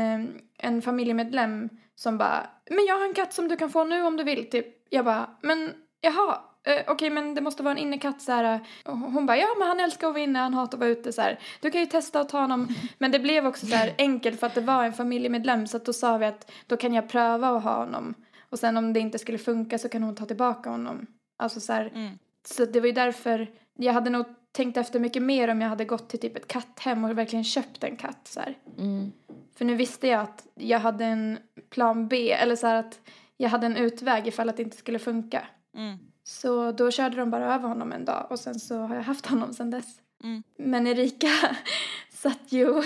en 0.59 0.81
familjemedlem 0.81 1.69
som 1.95 2.17
bara, 2.17 2.47
men 2.69 2.85
jag 2.85 2.95
har 2.99 3.05
en 3.05 3.13
katt 3.13 3.33
som 3.33 3.47
du 3.47 3.55
kan 3.55 3.69
få 3.69 3.83
nu 3.83 4.03
om 4.03 4.17
du 4.17 4.23
vill. 4.23 4.49
Typ. 4.49 4.65
Jag 4.89 5.05
bara, 5.05 5.29
men 5.41 5.73
jaha. 6.01 6.37
Eh, 6.65 6.83
Okej 6.87 7.09
men 7.09 7.35
det 7.35 7.41
måste 7.41 7.63
vara 7.63 7.71
en 7.71 7.77
innekatt 7.77 8.21
så 8.21 8.31
här. 8.31 8.59
Och 8.85 8.97
hon 8.97 9.25
bara, 9.25 9.37
ja 9.37 9.47
men 9.59 9.67
han 9.67 9.79
älskar 9.79 10.07
att 10.07 10.13
vara 10.13 10.23
inne, 10.23 10.39
han 10.39 10.53
hatar 10.53 10.77
att 10.77 10.79
vara 10.79 10.89
ute 10.89 11.13
så 11.13 11.21
här. 11.21 11.39
Du 11.59 11.71
kan 11.71 11.81
ju 11.81 11.87
testa 11.87 12.19
att 12.21 12.29
ta 12.29 12.39
honom. 12.41 12.67
Men 12.97 13.11
det 13.11 13.19
blev 13.19 13.47
också 13.47 13.65
så 13.65 13.75
här 13.75 13.93
enkelt 13.97 14.39
för 14.39 14.47
att 14.47 14.55
det 14.55 14.61
var 14.61 14.83
en 14.85 14.93
familjemedlem 14.93 15.67
så 15.67 15.77
att 15.77 15.85
då 15.85 15.93
sa 15.93 16.17
vi 16.17 16.25
att 16.25 16.51
då 16.67 16.77
kan 16.77 16.93
jag 16.93 17.09
pröva 17.09 17.49
att 17.49 17.63
ha 17.63 17.75
honom. 17.77 18.13
Och 18.49 18.59
sen 18.59 18.77
om 18.77 18.93
det 18.93 18.99
inte 18.99 19.19
skulle 19.19 19.37
funka 19.37 19.77
så 19.77 19.89
kan 19.89 20.03
hon 20.03 20.15
ta 20.15 20.25
tillbaka 20.25 20.69
honom. 20.69 21.05
Alltså 21.37 21.59
så 21.59 21.73
här, 21.73 21.91
Mm. 21.95 22.19
så 22.47 22.65
det 22.65 22.79
var 22.79 22.87
ju 22.87 22.93
därför 22.93 23.51
jag 23.77 23.93
hade 23.93 24.09
nog 24.09 24.25
tänkt 24.51 24.77
efter 24.77 24.99
mycket 24.99 25.21
mer 25.23 25.47
om 25.47 25.61
jag 25.61 25.69
hade 25.69 25.85
gått 25.85 26.09
till 26.09 26.19
typ 26.19 26.37
ett 26.37 26.47
katthem 26.47 27.03
och 27.03 27.17
verkligen 27.17 27.43
köpt 27.43 27.83
en 27.83 27.95
katt 27.97 28.19
så. 28.27 28.41
Mm. 28.77 29.11
För 29.57 29.65
nu 29.65 29.75
visste 29.75 30.07
jag 30.07 30.21
att 30.21 30.47
jag 30.55 30.79
hade 30.79 31.05
en 31.05 31.37
plan 31.69 32.07
B, 32.07 32.31
eller 32.31 32.55
så 32.55 32.67
här 32.67 32.75
att 32.75 32.99
jag 33.37 33.49
hade 33.49 33.65
en 33.65 33.77
utväg 33.77 34.27
ifall 34.27 34.49
att 34.49 34.57
det 34.57 34.63
inte 34.63 34.77
skulle 34.77 34.99
funka. 34.99 35.47
Mm. 35.77 35.97
Så 36.27 36.71
då 36.71 36.91
körde 36.91 37.17
de 37.17 37.29
bara 37.31 37.55
över 37.55 37.67
honom 37.67 37.91
en 37.91 38.05
dag 38.05 38.27
och 38.29 38.39
sen 38.39 38.59
så 38.59 38.77
har 38.77 38.95
jag 38.95 39.03
haft 39.03 39.25
honom 39.25 39.53
sen 39.53 39.69
dess. 39.69 40.01
Mm. 40.23 40.43
Men 40.57 40.87
Erika 40.87 41.27
satt 42.09 42.51
ju 42.51 42.69
och 42.69 42.83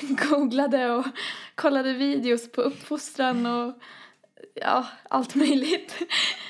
googlade 0.30 0.90
och 0.90 1.06
kollade 1.54 1.92
videos 1.92 2.52
på 2.52 2.60
uppfostran 2.60 3.46
och 3.46 3.74
ja, 4.54 4.86
allt 5.10 5.34
möjligt. 5.34 5.94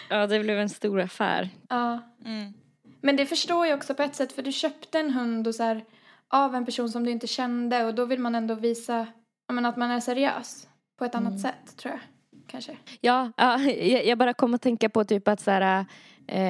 Ja 0.09 0.27
det 0.27 0.41
blev 0.41 0.59
en 0.59 0.69
stor 0.69 1.01
affär. 1.01 1.49
Ja. 1.69 2.01
Mm. 2.25 2.53
Men 3.01 3.17
det 3.17 3.27
förstår 3.27 3.67
jag 3.67 3.77
också 3.77 3.95
på 3.95 4.03
ett 4.03 4.15
sätt 4.15 4.33
för 4.33 4.43
du 4.43 4.53
köpte 4.53 4.99
en 4.99 5.11
hund 5.11 5.49
och 5.49 5.55
så 5.55 5.63
här, 5.63 5.85
av 6.29 6.55
en 6.55 6.65
person 6.65 6.89
som 6.89 7.05
du 7.05 7.11
inte 7.11 7.27
kände 7.27 7.85
och 7.85 7.95
då 7.95 8.05
vill 8.05 8.21
man 8.21 8.35
ändå 8.35 8.55
visa 8.55 9.07
men 9.53 9.67
att 9.67 9.77
man 9.77 9.91
är 9.91 10.01
seriös 10.01 10.69
på 10.99 11.05
ett 11.05 11.15
annat 11.15 11.31
Mm. 11.31 11.39
sätt 11.39 11.77
tror 11.77 11.93
jag. 11.93 12.01
Kanske. 12.47 12.77
Ja, 13.01 13.33
ja 13.37 13.61
jag, 14.05 14.19
bara 14.19 14.33
kom 14.35 14.55
att 14.55 14.63
tänka 14.63 14.89
på 14.89 15.05
typ 15.05 15.29
att 15.29 15.41
så 15.41 15.51
här, 15.51 15.87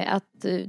att 0.07 0.45
eh, 0.45 0.67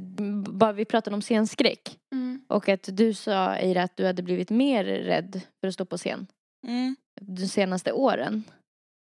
bara 0.51 0.73
vi 0.73 0.85
pratade 0.85 1.15
om 1.17 1.23
scenskräck. 1.23 1.99
Mm. 2.13 2.43
Och 2.49 2.69
att 2.69 2.89
du 2.93 3.15
sa 3.15 3.55
Eira 3.57 3.83
att 3.83 3.97
du 3.97 4.07
hade 4.07 4.23
blivit 4.23 4.51
mer 4.51 4.85
rädd 4.85 5.41
för 5.61 5.69
att 5.69 5.75
stå 5.75 5.85
på 5.85 5.97
scen 5.97 6.27
Mm. 6.67 6.97
de 7.21 7.47
senaste 7.49 7.93
åren. 7.93 8.45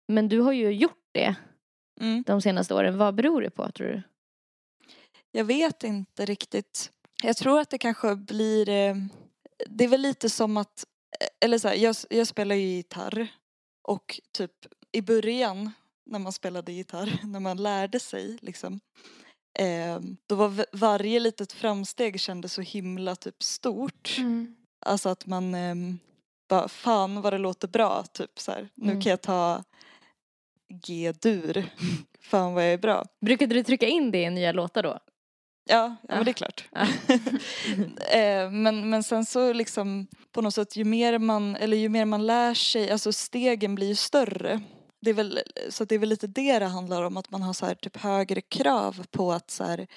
Men 0.07 0.29
du 0.29 0.39
har 0.39 0.51
ju 0.51 0.71
gjort 0.71 1.03
det 1.13 1.35
Mm. 2.01 2.23
de 2.27 2.41
senaste 2.41 2.73
åren. 2.73 2.97
Vad 2.97 3.15
beror 3.15 3.41
det 3.41 3.49
på 3.49 3.71
tror 3.71 3.87
du? 3.87 4.01
Jag 5.31 5.45
vet 5.45 5.83
inte 5.83 6.25
riktigt. 6.25 6.91
Jag 7.23 7.37
tror 7.37 7.59
att 7.59 7.69
det 7.69 7.77
kanske 7.77 8.15
blir... 8.15 8.69
Eh, 8.69 8.95
det 9.67 9.83
är 9.83 9.87
väl 9.87 10.01
lite 10.01 10.29
som 10.29 10.57
att... 10.57 10.85
eh, 11.21 11.27
Eller 11.45 11.57
så 11.59 11.67
här, 11.67 11.75
jag, 11.75 11.95
jag 12.09 12.27
spelar 12.27 12.55
ju 12.55 12.67
gitarr. 12.67 13.27
Och 13.87 14.19
typ 14.31 14.51
i 14.91 15.01
början 15.01 15.71
när 16.05 16.19
man 16.19 16.31
spelade 16.33 16.71
gitarr, 16.71 17.19
när 17.23 17.39
man 17.39 17.57
lärde 17.63 17.99
sig 17.99 18.37
liksom. 18.41 18.79
Eh, 19.59 19.99
då 20.27 20.35
var 20.35 20.65
varje 20.71 21.19
litet 21.19 21.51
framsteg 21.53 22.19
kändes 22.19 22.53
så 22.53 22.61
himla 22.61 23.15
typ 23.15 23.43
stort. 23.43 24.15
Mm. 24.17 24.55
Alltså 24.85 25.09
att 25.09 25.25
man 25.25 25.55
ehm, 25.55 25.99
bara, 26.49 26.67
fan 26.67 27.21
vad 27.21 27.33
det 27.33 27.37
låter 27.37 27.67
bra, 27.67 28.03
typ 28.13 28.39
så 28.39 28.51
här. 28.51 28.69
Nu 28.75 28.91
Mm. 28.91 29.01
kan 29.01 29.09
jag 29.09 29.21
ta 29.21 29.63
G-dur. 30.73 31.65
Fan 32.21 32.53
vad 32.53 32.63
jag 32.65 32.73
är 32.73 32.77
bra. 32.77 33.05
Brukade 33.25 33.53
du 33.55 33.63
trycka 33.63 33.87
in 33.87 34.11
det 34.11 34.21
i 34.23 34.29
nya 34.29 34.51
låtar 34.51 34.83
då? 34.83 34.89
Ja, 35.69 35.75
ja 35.75 35.95
Ja. 36.09 36.15
men 36.15 36.25
det 36.25 36.31
är 36.31 36.33
klart. 36.33 36.67
Ja. 36.71 36.81
eh, 38.19 38.51
men, 38.51 38.89
men 38.89 39.03
sen 39.03 39.25
så 39.25 39.53
liksom 39.53 40.07
på 40.31 40.41
något 40.41 40.53
sätt 40.53 40.75
ju 40.75 40.83
mer 40.83 41.17
man, 41.19 41.55
eller 41.55 41.77
ju 41.77 41.89
mer 41.89 42.05
man 42.05 42.25
lär 42.25 42.53
sig, 42.53 42.91
alltså 42.91 43.13
stegen 43.13 43.75
blir 43.75 43.87
ju 43.87 43.95
större. 43.95 44.61
Det 45.01 45.09
är 45.09 45.13
väl, 45.13 45.39
så 45.69 45.85
det 45.85 45.95
är 45.95 45.99
väl 45.99 46.09
lite 46.09 46.27
det 46.27 46.59
det 46.59 46.65
handlar 46.65 47.03
om, 47.03 47.17
att 47.17 47.31
man 47.31 47.41
har 47.41 47.53
så 47.53 47.65
här 47.65 47.75
typ 47.75 47.97
högre 47.97 48.41
krav 48.41 49.05
på 49.11 49.31
att 49.31 49.51
så 49.51 49.63
här, 49.63 49.87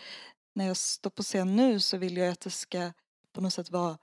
när 0.54 0.66
jag 0.66 0.76
står 0.76 1.10
på 1.10 1.22
scen 1.22 1.56
nu 1.56 1.80
så 1.80 1.96
vill 1.96 2.16
jag 2.16 2.28
att 2.28 2.40
det 2.40 2.50
ska 2.50 2.92
på 3.32 3.40
något 3.40 3.52
sätt 3.52 3.70
vara 3.70 3.98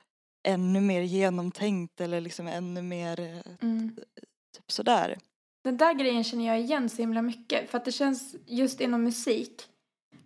ännu 0.48 0.82
mer 0.82 1.02
genomtänkt 1.02 2.02
eller 2.02 2.22
liksom 2.22 2.48
ännu 2.48 2.82
mer 2.82 3.20
eh, 3.20 3.38
Mm. 3.62 3.96
typ 4.58 4.72
sådär. 4.72 5.18
Den 5.64 5.78
där 5.78 5.94
grejen 5.94 6.24
känner 6.24 6.46
jag 6.46 6.60
igen 6.60 6.90
så 6.90 6.98
himla 6.98 7.22
mycket. 7.22 7.70
För 7.70 7.78
att 7.78 7.86
det 7.86 7.92
känns 7.92 8.36
just 8.46 8.82
inom 8.82 9.04
musik 9.04 9.62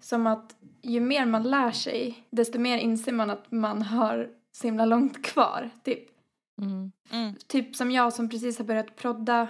som 0.01 0.27
att 0.27 0.55
ju 0.81 0.99
mer 0.99 1.25
man 1.25 1.43
lär 1.43 1.71
sig 1.71 2.27
desto 2.29 2.59
mer 2.59 2.77
inser 2.77 3.11
man 3.11 3.29
att 3.29 3.51
man 3.51 3.81
har 3.81 4.29
så 4.57 4.67
himla 4.67 4.85
långt 4.85 5.23
kvar. 5.25 5.69
Typ, 5.83 5.99
Mm. 6.61 6.91
Mm. 7.11 7.35
typ 7.47 7.75
som 7.75 7.91
jag 7.91 8.13
som 8.13 8.29
precis 8.29 8.57
har 8.57 8.65
börjat 8.65 8.95
prodda 8.95 9.47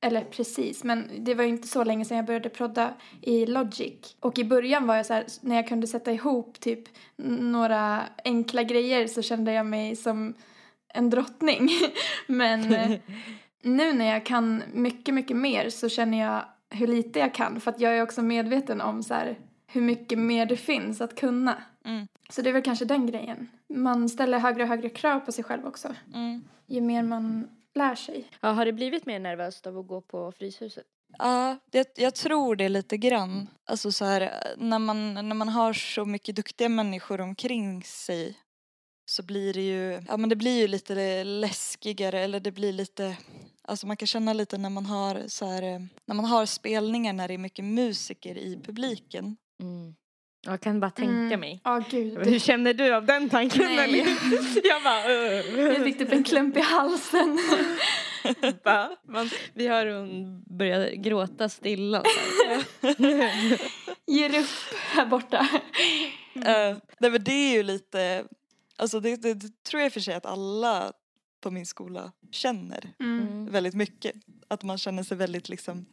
eller 0.00 0.24
precis, 0.24 0.84
men 0.84 1.10
det 1.18 1.34
var 1.34 1.44
ju 1.44 1.50
inte 1.50 1.68
så 1.68 1.84
länge 1.84 2.04
sedan 2.04 2.16
jag 2.16 2.26
började 2.26 2.48
prodda 2.48 2.94
i 3.20 3.46
Logic. 3.46 4.16
Och 4.20 4.38
i 4.38 4.44
början 4.44 4.86
var 4.86 4.96
jag 4.96 5.06
så 5.06 5.14
här, 5.14 5.24
när 5.40 5.56
jag 5.56 5.68
kunde 5.68 5.86
sätta 5.86 6.12
ihop 6.12 6.60
typ 6.60 6.88
några 7.16 8.02
enkla 8.24 8.62
grejer 8.62 9.06
så 9.06 9.22
kände 9.22 9.52
jag 9.52 9.66
mig 9.66 9.96
som 9.96 10.34
en 10.88 11.10
drottning. 11.10 11.68
men 12.26 12.74
eh, 12.74 12.90
nu 13.62 13.92
när 13.92 14.12
jag 14.12 14.26
kan 14.26 14.62
mycket, 14.72 15.14
mycket 15.14 15.36
mer 15.36 15.70
så 15.70 15.88
känner 15.88 16.18
jag 16.18 16.44
hur 16.70 16.86
lite 16.86 17.18
jag 17.18 17.34
kan. 17.34 17.60
För 17.60 17.70
att 17.70 17.80
jag 17.80 17.98
är 17.98 18.02
också 18.02 18.22
medveten 18.22 18.80
om 18.80 19.02
så 19.02 19.14
här, 19.14 19.38
hur 19.66 19.80
mycket 19.80 20.18
mer 20.18 20.46
det 20.46 20.56
finns 20.56 21.00
att 21.00 21.20
kunna. 21.20 21.62
Mm. 21.84 22.06
Så 22.30 22.42
det 22.42 22.48
är 22.48 22.52
väl 22.52 22.62
kanske 22.62 22.84
den 22.84 23.06
grejen. 23.06 23.48
Man 23.68 24.08
ställer 24.08 24.38
högre 24.38 24.62
och 24.62 24.68
högre 24.68 24.88
krav 24.88 25.20
på 25.20 25.32
sig 25.32 25.44
själv 25.44 25.66
också. 25.66 25.94
Mm. 26.14 26.44
Ju 26.66 26.80
mer 26.80 27.02
man 27.02 27.48
lär 27.78 27.94
sig. 27.94 28.24
Ja, 28.40 28.48
har 28.48 28.64
det 28.64 28.72
blivit 28.72 29.06
mer 29.06 29.18
nervöst 29.18 29.66
av 29.66 29.78
att 29.78 29.86
gå 29.86 30.00
på 30.00 30.32
Fryshuset? 30.32 30.86
Ja, 31.18 31.58
det, 31.70 31.98
jag 31.98 32.14
tror 32.14 32.56
det 32.56 32.68
lite 32.68 32.96
grann. 32.96 33.48
Alltså 33.64 33.92
så 33.92 34.04
här, 34.04 34.54
när 34.56 34.78
man, 34.78 35.14
när 35.14 35.34
man 35.34 35.48
har 35.48 35.72
så 35.72 36.04
mycket 36.04 36.36
duktiga 36.36 36.68
människor 36.68 37.20
omkring 37.20 37.82
sig 37.82 38.38
så 39.10 39.22
blir 39.22 39.54
det 39.54 39.62
ju, 39.62 40.02
ja 40.08 40.16
men 40.16 40.28
det 40.28 40.36
blir 40.36 40.60
ju 40.60 40.68
lite 40.68 41.24
läskigare 41.24 42.20
eller 42.20 42.40
det 42.40 42.52
blir 42.52 42.72
lite, 42.72 43.16
alltså 43.62 43.86
man 43.86 43.96
kan 43.96 44.06
känna 44.06 44.32
lite 44.32 44.58
när 44.58 44.70
man 44.70 44.86
har 44.86 45.28
så 45.28 45.46
här, 45.46 45.88
när 46.04 46.14
man 46.14 46.24
har 46.24 46.46
spelningar 46.46 47.12
när 47.12 47.28
det 47.28 47.34
är 47.34 47.38
mycket 47.38 47.64
musiker 47.64 48.38
i 48.38 48.60
publiken. 48.64 49.36
Mm. 49.60 49.94
Jag 50.40 50.60
kan 50.60 50.80
bara 50.80 50.90
tänka 50.90 51.12
Mm. 51.12 51.40
mig. 51.40 51.60
Ja, 51.64 51.82
gud. 51.90 52.18
Hur 52.26 52.38
känner 52.38 52.74
du 52.74 52.94
av 52.94 53.04
den 53.06 53.28
tanken? 53.28 53.62
Nej. 53.76 53.98
Jag 54.64 54.82
bara... 54.82 55.12
Jag 55.12 55.84
fick 55.84 55.98
typ 55.98 56.12
en 56.12 56.24
klump 56.24 56.56
i 56.56 56.60
halsen. 56.60 57.38
Man, 59.08 59.30
vi 59.54 59.68
hör 59.68 59.86
hon 59.86 60.42
börja 60.58 60.94
gråta 60.94 61.48
stilla. 61.48 62.02
Så 62.04 62.46
här. 62.48 63.60
Ger 64.06 64.40
upp 64.40 64.46
här 64.92 65.06
borta. 65.06 65.48
Uh, 66.36 66.76
nej 66.98 67.10
men 67.10 67.24
det 67.24 67.32
är 67.32 67.52
ju 67.56 67.62
lite, 67.62 68.24
alltså 68.76 69.00
det, 69.00 69.16
det, 69.16 69.34
det 69.34 69.62
tror 69.64 69.80
jag 69.80 69.86
i 69.86 69.88
och 69.88 69.92
för 69.92 70.00
sig 70.00 70.14
att 70.14 70.26
alla 70.26 70.92
på 71.40 71.50
min 71.50 71.66
skola 71.66 72.12
känner. 72.30 72.92
Mm. 73.00 73.50
väldigt 73.50 73.74
mycket. 73.74 74.14
Att 74.48 74.62
man 74.62 74.78
känner 74.78 75.02
sig 75.02 75.16
väldigt 75.16 75.48
liksom 75.48 75.86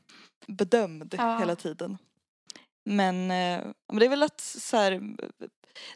bedömd 0.48 1.16
Ja. 1.18 1.38
hela 1.40 1.56
tiden. 1.56 1.98
Men, 2.86 3.32
eh, 3.32 3.66
men 3.88 4.00
det 4.00 4.06
är 4.06 4.10
väl 4.10 4.24
att 4.24 4.42
så 4.42 4.78
här, 4.78 4.92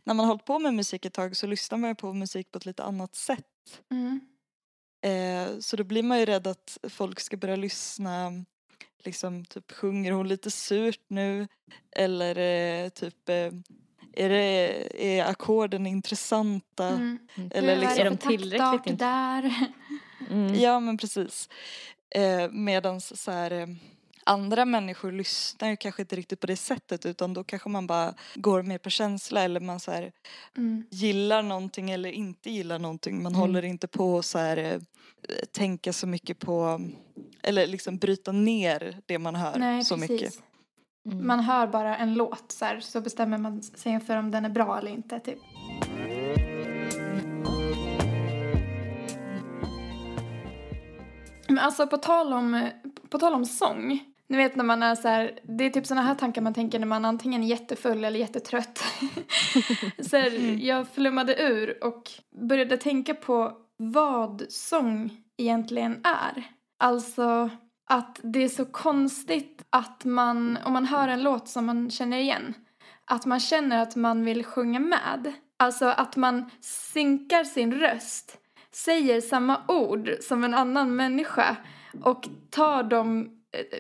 när 0.04 0.14
man 0.14 0.20
har 0.20 0.26
hållit 0.26 0.46
på 0.46 0.60
med 0.60 0.74
musik 0.74 1.06
ett 1.06 1.14
tag 1.14 1.38
så 1.38 1.48
lyssnar 1.48 1.78
man 1.78 1.90
ju 1.90 1.96
på 1.96 2.14
musik 2.14 2.52
på 2.52 2.58
ett 2.58 2.66
lite 2.66 2.84
annat 2.84 3.16
sätt. 3.16 3.82
Mm. 3.92 4.20
Eh, 5.02 5.60
så 5.60 5.76
då 5.78 5.84
blir 5.84 6.04
man 6.04 6.20
ju 6.20 6.26
rädd 6.26 6.48
att 6.48 6.78
folk 6.90 7.20
ska 7.20 7.38
börja 7.38 7.56
lyssna 7.56 8.46
liksom 9.04 9.46
typ 9.46 9.72
sjunger 9.72 10.12
hon 10.12 10.28
lite 10.28 10.52
surt 10.52 11.02
nu 11.08 11.48
eller 11.92 12.38
eh, 12.38 12.90
typ 12.90 13.30
eh, 13.30 13.52
är, 14.14 14.30
det, 14.30 15.18
är 15.18 15.26
ackorden 15.26 15.88
intressanta? 15.88 16.88
Mm. 16.88 17.20
Eller 17.52 17.76
Vad 17.76 17.80
liksom- 17.80 18.00
Är 18.00 18.10
de 18.10 18.18
tillräckligt 18.18 19.00
där? 19.00 19.56
Mm. 20.30 20.56
Ja 20.56 20.80
men 20.80 20.98
precis. 20.98 21.50
Eh, 22.16 22.52
Medan 22.52 23.02
så 23.02 23.32
här 23.32 23.78
andra 24.30 24.66
människor 24.66 25.12
lyssnar 25.12 25.70
ju 25.70 25.76
kanske 25.78 26.02
inte 26.02 26.16
riktigt 26.16 26.40
på 26.40 26.48
det 26.48 26.56
sättet 26.56 27.06
utan 27.06 27.34
då 27.34 27.44
kanske 27.44 27.70
man 27.70 27.88
bara 27.88 28.14
går 28.36 28.64
mer 28.64 28.78
på 28.78 28.90
känsla 28.90 29.42
eller 29.42 29.60
man 29.60 29.80
så 29.80 29.92
här 29.92 30.12
Mm. 30.58 30.84
gillar 30.92 31.44
någonting 31.44 31.92
eller 31.92 32.12
inte 32.12 32.50
gillar 32.50 32.80
någonting. 32.80 33.16
Man 33.24 33.32
Mm. 33.32 33.40
håller 33.42 33.66
inte 33.66 33.88
på 33.88 34.22
så 34.22 34.38
här 34.40 34.58
eh, 34.58 34.80
tänka 35.52 35.94
så 35.94 36.08
mycket 36.08 36.40
på 36.40 36.82
eller 37.44 37.68
liksom 37.68 37.98
bryta 37.98 38.32
ner 38.32 38.98
det 39.06 39.20
man 39.20 39.36
hör 39.36 39.60
Nej, 39.60 39.84
så 39.84 39.96
precis. 39.96 40.10
mycket. 40.12 40.34
Mm. 41.06 41.28
Man 41.28 41.40
hör 41.40 41.68
bara 41.68 41.98
en 41.98 42.14
låt 42.14 42.52
så, 42.52 42.66
här, 42.66 42.80
så 42.80 43.02
bestämmer 43.02 43.38
man 43.38 43.64
sig 43.64 44.00
för 44.00 44.18
om 44.18 44.32
den 44.32 44.46
är 44.46 44.50
bra 44.50 44.78
eller 44.78 44.92
inte. 44.92 45.20
Typ. 45.20 45.38
Men 51.48 51.60
alltså 51.60 51.88
på 51.88 51.98
tal 51.98 52.34
om, 52.34 52.70
på 53.10 53.18
tal 53.20 53.34
om 53.34 53.46
sång. 53.46 54.00
Ni 54.30 54.38
vet 54.38 54.56
när 54.56 54.64
man 54.64 54.84
är 54.84 54.96
så 54.96 55.08
här, 55.08 55.40
det 55.44 55.66
är 55.66 55.70
typ 55.70 55.86
såna 55.86 56.02
här 56.02 56.16
tankar 56.16 56.42
man 56.42 56.54
tänker 56.54 56.80
när 56.80 56.88
man 56.88 57.06
antingen 57.06 57.44
är 57.44 57.48
jättefull 57.48 58.06
eller 58.06 58.20
jättetrött. 58.20 58.84
så 60.10 60.18
här, 60.18 60.64
jag 60.66 60.88
flummade 60.88 61.42
ur 61.42 61.84
och 61.84 62.12
började 62.32 62.78
tänka 62.78 63.14
på 63.14 63.54
vad 63.78 64.46
sång 64.50 65.18
egentligen 65.38 66.02
är. 66.04 66.44
Alltså 66.78 67.50
att 67.90 68.20
det 68.24 68.44
är 68.44 68.50
så 68.50 68.66
konstigt 68.66 69.66
att 69.70 70.06
man, 70.06 70.58
om 70.66 70.74
man 70.74 70.86
hör 70.86 71.08
en 71.08 71.24
låt 71.24 71.48
som 71.48 71.66
man 71.66 71.92
känner 71.92 72.18
igen, 72.18 72.54
att 73.06 73.26
man 73.26 73.40
känner 73.40 73.82
att 73.82 73.96
man 73.96 74.26
vill 74.26 74.46
sjunga 74.46 74.80
med. 74.80 75.34
Alltså 75.58 75.86
att 75.86 76.16
man 76.16 76.50
synkar 76.62 77.44
sin 77.44 77.74
röst, 77.74 78.38
säger 78.72 79.22
samma 79.22 79.62
ord 79.68 80.12
som 80.22 80.44
en 80.44 80.54
annan 80.54 80.96
människa 80.96 81.56
och 82.04 82.28
tar 82.50 82.84
de 82.84 83.22
eh, 83.22 83.28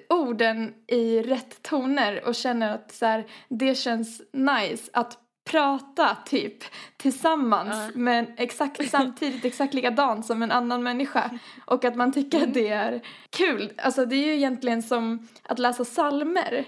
orden 0.10 0.74
i 0.88 1.22
rätt 1.22 1.64
toner 1.64 2.24
och 2.28 2.36
känner 2.36 2.74
att 2.76 2.92
så 2.92 3.06
här, 3.06 3.28
det 3.50 3.76
känns 3.76 4.22
nice 4.34 4.90
att 4.94 5.18
prata 5.50 6.18
typ 6.26 6.64
tillsammans 6.98 7.76
Ja. 7.76 7.90
men 8.00 8.34
exakt 8.38 8.90
samtidigt 8.90 9.46
exakt 9.46 9.74
likadant 9.74 10.26
som 10.26 10.42
en 10.44 10.52
annan 10.52 10.84
människa 10.84 11.40
och 11.66 11.86
att 11.86 11.96
man 11.96 12.12
tycker 12.12 12.44
att 12.44 12.54
det 12.54 12.68
är 12.70 13.02
kul. 13.30 13.74
Alltså 13.78 14.06
det 14.06 14.16
är 14.16 14.26
ju 14.26 14.34
egentligen 14.36 14.84
som 14.84 15.28
att 15.44 15.60
läsa 15.60 15.86
salmer 15.86 16.66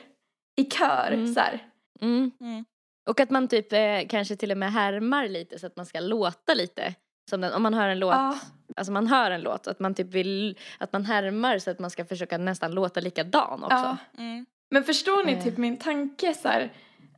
i 0.57 0.63
kör 0.65 1.11
Mm. 1.11 1.33
så 1.33 1.39
här. 1.39 1.67
Mm. 2.01 2.31
Mm. 2.41 2.65
Och 3.09 3.19
att 3.19 3.29
man 3.29 3.47
typ 3.47 3.73
eh, 3.73 4.07
kanske 4.09 4.35
till 4.35 4.51
och 4.51 4.57
med 4.57 4.71
härmar 4.73 5.27
lite 5.27 5.59
så 5.59 5.67
att 5.67 5.75
man 5.75 5.85
ska 5.85 5.99
låta 5.99 6.53
lite. 6.53 6.95
Som 7.31 7.41
den, 7.41 7.53
om 7.53 7.63
man 7.63 7.73
hör 7.73 7.87
en 7.89 7.99
låt, 7.99 8.13
Ja. 8.13 8.35
alltså 8.75 8.91
man 8.91 9.07
hör 9.07 9.31
en 9.31 9.41
låt, 9.41 9.67
att 9.67 9.79
man 9.79 9.93
typ 9.95 10.07
vill, 10.13 10.57
att 10.77 10.93
man 10.93 11.05
härmar 11.05 11.59
så 11.59 11.71
att 11.71 11.79
man 11.79 11.89
ska 11.89 12.05
försöka 12.05 12.37
nästan 12.37 12.71
låta 12.71 12.99
likadan 12.99 13.63
också. 13.63 13.75
Ja. 13.77 13.97
Mm. 14.17 14.45
Men 14.71 14.83
förstår 14.83 15.25
ni 15.25 15.31
Eh. 15.33 15.43
typ 15.43 15.57
min 15.57 15.77
tanke 15.77 16.33
så 16.33 16.47
här? 16.47 16.73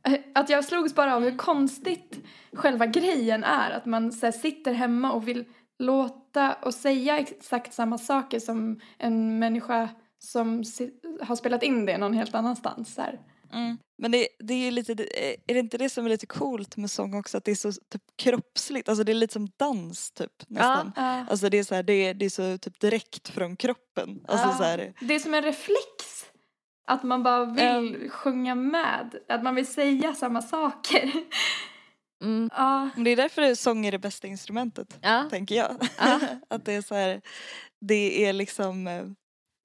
eh, 0.08 0.14
Att 0.34 0.48
jag 0.50 0.64
slogs 0.64 0.94
bara 0.94 1.14
av 1.16 1.22
hur 1.22 1.36
konstigt 1.36 2.24
själva 2.52 2.86
grejen 2.86 3.44
är. 3.44 3.70
Att 3.70 3.86
man 3.86 4.12
så 4.12 4.26
här, 4.26 4.32
sitter 4.32 4.72
hemma 4.72 5.12
och 5.12 5.28
vill 5.28 5.44
låta 5.78 6.52
och 6.52 6.74
säga 6.74 7.18
exakt 7.18 7.72
samma 7.72 7.98
saker 7.98 8.40
som 8.40 8.80
en 8.98 9.38
människa 9.38 9.88
som 10.18 10.62
har 11.22 11.36
spelat 11.36 11.62
in 11.62 11.86
det 11.86 11.98
någon 11.98 12.14
helt 12.14 12.34
annanstans. 12.34 12.94
Så 12.94 13.00
här. 13.02 13.18
Mm. 13.54 13.78
Men 13.98 14.10
det, 14.10 14.28
det 14.38 14.54
är 14.54 14.70
lite, 14.70 14.92
är 14.92 15.54
det 15.54 15.58
inte 15.58 15.78
det 15.78 15.90
som 15.90 16.04
är 16.04 16.08
lite 16.08 16.26
coolt 16.26 16.76
med 16.76 16.90
sång 16.90 17.14
också 17.14 17.36
att 17.38 17.44
det 17.44 17.50
är 17.50 17.54
så 17.54 17.72
typ 17.72 18.02
kroppsligt, 18.16 18.88
alltså 18.88 19.04
det 19.04 19.12
är 19.12 19.14
lite 19.14 19.32
som 19.32 19.48
dans 19.56 20.10
typ 20.10 20.32
nästan. 20.48 20.92
Ja. 20.96 21.02
Alltså 21.30 21.48
det 21.48 21.58
är 21.58 21.64
så 21.64 21.74
här, 21.74 21.82
det, 21.82 21.92
är, 21.92 22.14
det 22.14 22.24
är 22.24 22.30
så 22.30 22.58
typ 22.58 22.80
direkt 22.80 23.28
från 23.28 23.56
kroppen. 23.56 24.24
Alltså 24.28 24.48
Ja. 24.48 24.56
så 24.56 24.62
här, 24.62 24.92
Det 25.00 25.14
är 25.14 25.18
som 25.18 25.34
en 25.34 25.42
reflex. 25.42 26.24
Att 26.86 27.02
man 27.02 27.22
bara 27.22 27.44
vill 27.44 28.10
sjunga 28.10 28.54
med. 28.54 29.14
Att 29.28 29.42
man 29.42 29.54
vill 29.54 29.66
säga 29.66 30.14
samma 30.14 30.42
saker. 30.42 31.12
Mm. 32.22 32.50
Ja. 32.52 32.88
men 32.94 33.04
det 33.04 33.10
är 33.10 33.16
därför 33.16 33.54
sång 33.54 33.86
är 33.86 33.92
det 33.92 33.98
bästa 33.98 34.26
instrumentet, 34.26 34.98
Ja. 35.02 35.26
tänker 35.30 35.54
jag. 35.54 35.76
Ja. 35.98 36.20
att 36.50 36.64
det 36.64 36.72
är 36.72 36.82
så 36.82 36.94
här, 36.94 37.20
det 37.80 38.24
är 38.26 38.32
liksom, 38.32 38.86
eh, 38.86 39.04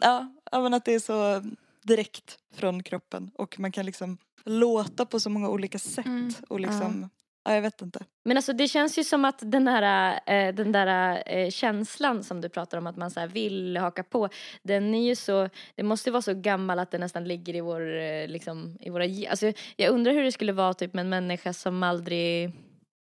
ja, 0.03 0.33
ja 0.51 0.61
men 0.61 0.73
att 0.73 0.85
det 0.85 0.93
är 0.93 0.99
så 0.99 1.43
direkt 1.89 2.37
från 2.55 2.83
kroppen 2.83 3.31
och 3.35 3.59
man 3.59 3.71
kan 3.71 3.85
liksom 3.85 4.17
låta 4.45 5.05
på 5.05 5.19
så 5.19 5.29
många 5.29 5.49
olika 5.49 5.79
sätt 5.79 6.05
Mm. 6.05 6.31
och 6.49 6.59
liksom, 6.59 7.09
ja 7.45 7.55
jag 7.55 7.61
vet 7.61 7.81
inte. 7.81 8.05
Men 8.25 8.37
alltså 8.37 8.53
det 8.53 8.67
känns 8.67 8.97
ju 8.99 9.03
som 9.03 9.25
att 9.25 9.39
den 9.51 9.67
här 9.67 10.13
eh, 10.25 10.53
den 10.55 10.71
där 10.71 11.23
eh, 11.25 11.49
känslan 11.49 12.23
som 12.23 12.41
du 12.41 12.49
pratar 12.49 12.77
om 12.77 12.87
att 12.87 12.97
man 12.97 13.11
så 13.11 13.19
här 13.19 13.27
vill 13.27 13.77
haka 13.77 14.03
på. 14.03 14.29
Den 14.63 14.95
är 14.95 15.07
ju 15.07 15.15
så, 15.15 15.49
det 15.75 15.83
måste 15.83 16.11
vara 16.11 16.21
så 16.21 16.33
gammal 16.33 16.79
att 16.79 16.91
den 16.91 17.01
nästan 17.01 17.23
ligger 17.23 17.55
i 17.55 17.61
vår, 17.61 17.97
eh, 17.99 18.27
liksom, 18.27 18.77
i 18.81 18.89
våra, 18.89 19.03
alltså 19.29 19.51
jag 19.75 19.89
undrar 19.93 20.13
hur 20.13 20.23
det 20.23 20.31
skulle 20.31 20.53
vara 20.53 20.73
typ 20.73 20.93
med 20.93 21.01
en 21.01 21.09
människa 21.09 21.53
som 21.53 21.83
aldrig 21.83 22.51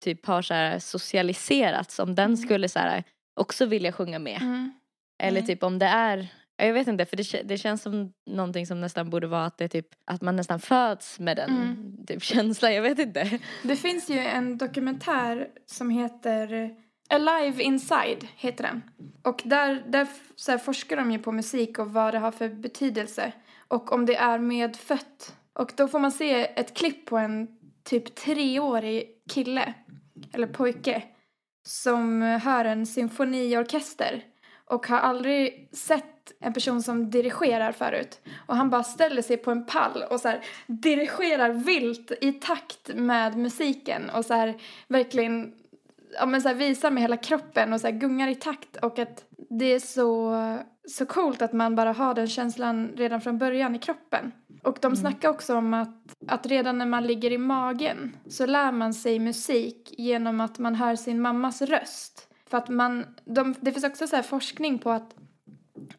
typ 0.03 0.26
har 0.26 0.41
så 0.41 0.53
här 0.53 0.80
socialiserats 0.80 1.99
om 1.99 2.16
den 2.16 2.38
skulle 2.38 2.70
så 2.70 2.80
här 2.80 3.03
också 3.39 3.66
vilja 3.66 3.91
sjunga 3.91 4.20
med. 4.20 4.41
Mm. 4.41 4.72
Eller 5.24 5.39
Mm. 5.39 5.47
typ 5.47 5.64
om 5.64 5.80
det 5.80 5.86
är 5.86 6.28
jag 6.58 6.74
vet 6.74 6.88
inte, 6.88 7.05
för 7.05 7.18
det, 7.18 7.41
det 7.43 7.58
känns 7.58 7.82
som 7.82 8.14
någonting 8.26 8.68
som 8.68 8.82
nästan 8.82 9.10
borde 9.10 9.28
vara 9.28 9.45
att 9.45 9.58
det 9.58 9.64
är 9.64 9.68
typ 9.68 9.88
att 10.05 10.22
man 10.22 10.36
nästan 10.36 10.60
föds 10.60 11.20
med 11.20 11.38
den 11.38 11.49
Mm. 11.49 12.05
typ 12.08 12.24
känslan, 12.24 12.74
jag 12.74 12.82
vet 12.82 12.99
inte. 12.99 13.39
Det 13.64 13.76
finns 13.76 14.10
ju 14.10 14.20
en 14.20 14.58
dokumentär 14.58 15.47
som 15.66 15.89
heter 15.89 16.76
Alive 17.10 17.64
Inside 17.64 18.28
heter 18.36 18.64
den. 18.64 18.84
Och 19.24 19.41
där, 19.45 19.84
där 19.88 20.08
så 20.36 20.58
forskar 20.58 20.97
de 20.97 21.12
ju 21.12 21.20
på 21.20 21.32
musik 21.32 21.80
och 21.80 21.93
vad 21.93 22.14
det 22.14 22.20
har 22.20 22.32
för 22.32 22.49
betydelse. 22.49 23.34
Och 23.68 23.91
om 23.91 24.05
det 24.05 24.16
är 24.16 24.39
medfött. 24.39 25.36
Och 25.53 25.72
då 25.76 25.88
får 25.88 25.99
man 25.99 26.12
se 26.12 26.60
ett 26.60 26.78
klipp 26.78 27.05
på 27.05 27.18
en 27.18 27.47
typ 27.84 28.16
treårig 28.16 29.05
kille, 29.30 29.74
eller 30.34 30.47
pojke, 30.47 31.03
som 31.68 32.22
hör 32.22 32.66
en 32.66 32.86
symfoniorkester 32.86 34.24
och 34.66 34.88
har 34.88 34.99
aldrig 34.99 35.70
sett 35.74 36.16
en 36.39 36.53
person 36.53 36.84
som 36.84 37.09
dirigerar 37.09 37.71
förut. 37.71 38.21
Och 38.45 38.55
han 38.55 38.69
bara 38.69 38.84
ställer 38.84 39.21
sig 39.21 39.38
på 39.38 39.51
en 39.51 39.65
pall 39.65 40.03
och 40.09 40.19
så 40.19 40.28
här 40.28 40.41
dirigerar 40.67 41.49
vilt 41.49 42.11
i 42.21 42.32
takt 42.32 42.95
med 42.95 43.38
musiken 43.38 44.09
och 44.09 44.25
så 44.25 44.34
här 44.34 44.55
verkligen 44.88 45.53
ja, 46.13 46.25
men 46.25 46.41
så 46.41 46.47
här 46.47 46.55
visar 46.55 46.91
med 46.91 47.03
hela 47.03 47.17
kroppen 47.17 47.73
och 47.73 47.82
så 47.82 47.88
här 47.88 47.93
gungar 47.93 48.28
i 48.28 48.36
takt 48.36 48.75
och 48.75 48.99
att 48.99 49.25
det 49.49 49.65
är 49.65 49.80
så, 49.80 50.34
så 50.88 51.05
coolt 51.05 51.41
att 51.41 51.53
man 51.53 51.75
bara 51.75 51.91
har 51.91 52.13
den 52.13 52.28
känslan 52.28 52.91
redan 52.95 53.21
från 53.21 53.38
början 53.38 53.75
i 53.75 53.80
kroppen. 53.80 54.32
Och 54.63 54.78
de 54.82 54.95
snackar 54.95 55.30
också 55.30 55.55
om 55.55 55.73
att, 55.73 56.15
att 56.28 56.45
redan 56.45 56.78
när 56.78 56.86
man 56.86 57.07
ligger 57.07 57.32
i 57.32 57.38
magen 57.38 58.17
så 58.28 58.45
lär 58.45 58.71
man 58.71 58.93
sig 58.93 59.19
musik 59.19 59.95
genom 59.97 60.41
att 60.41 60.59
man 60.59 60.75
hör 60.75 60.95
sin 60.95 61.21
mammas 61.21 61.61
röst. 61.61 62.28
För 62.49 62.57
att 62.57 62.69
man, 62.69 63.05
de, 63.25 63.55
det 63.59 63.71
finns 63.71 63.86
också 63.86 64.07
så 64.07 64.15
här 64.15 64.23
forskning 64.23 64.80
på 64.80 64.91
att, 64.91 65.15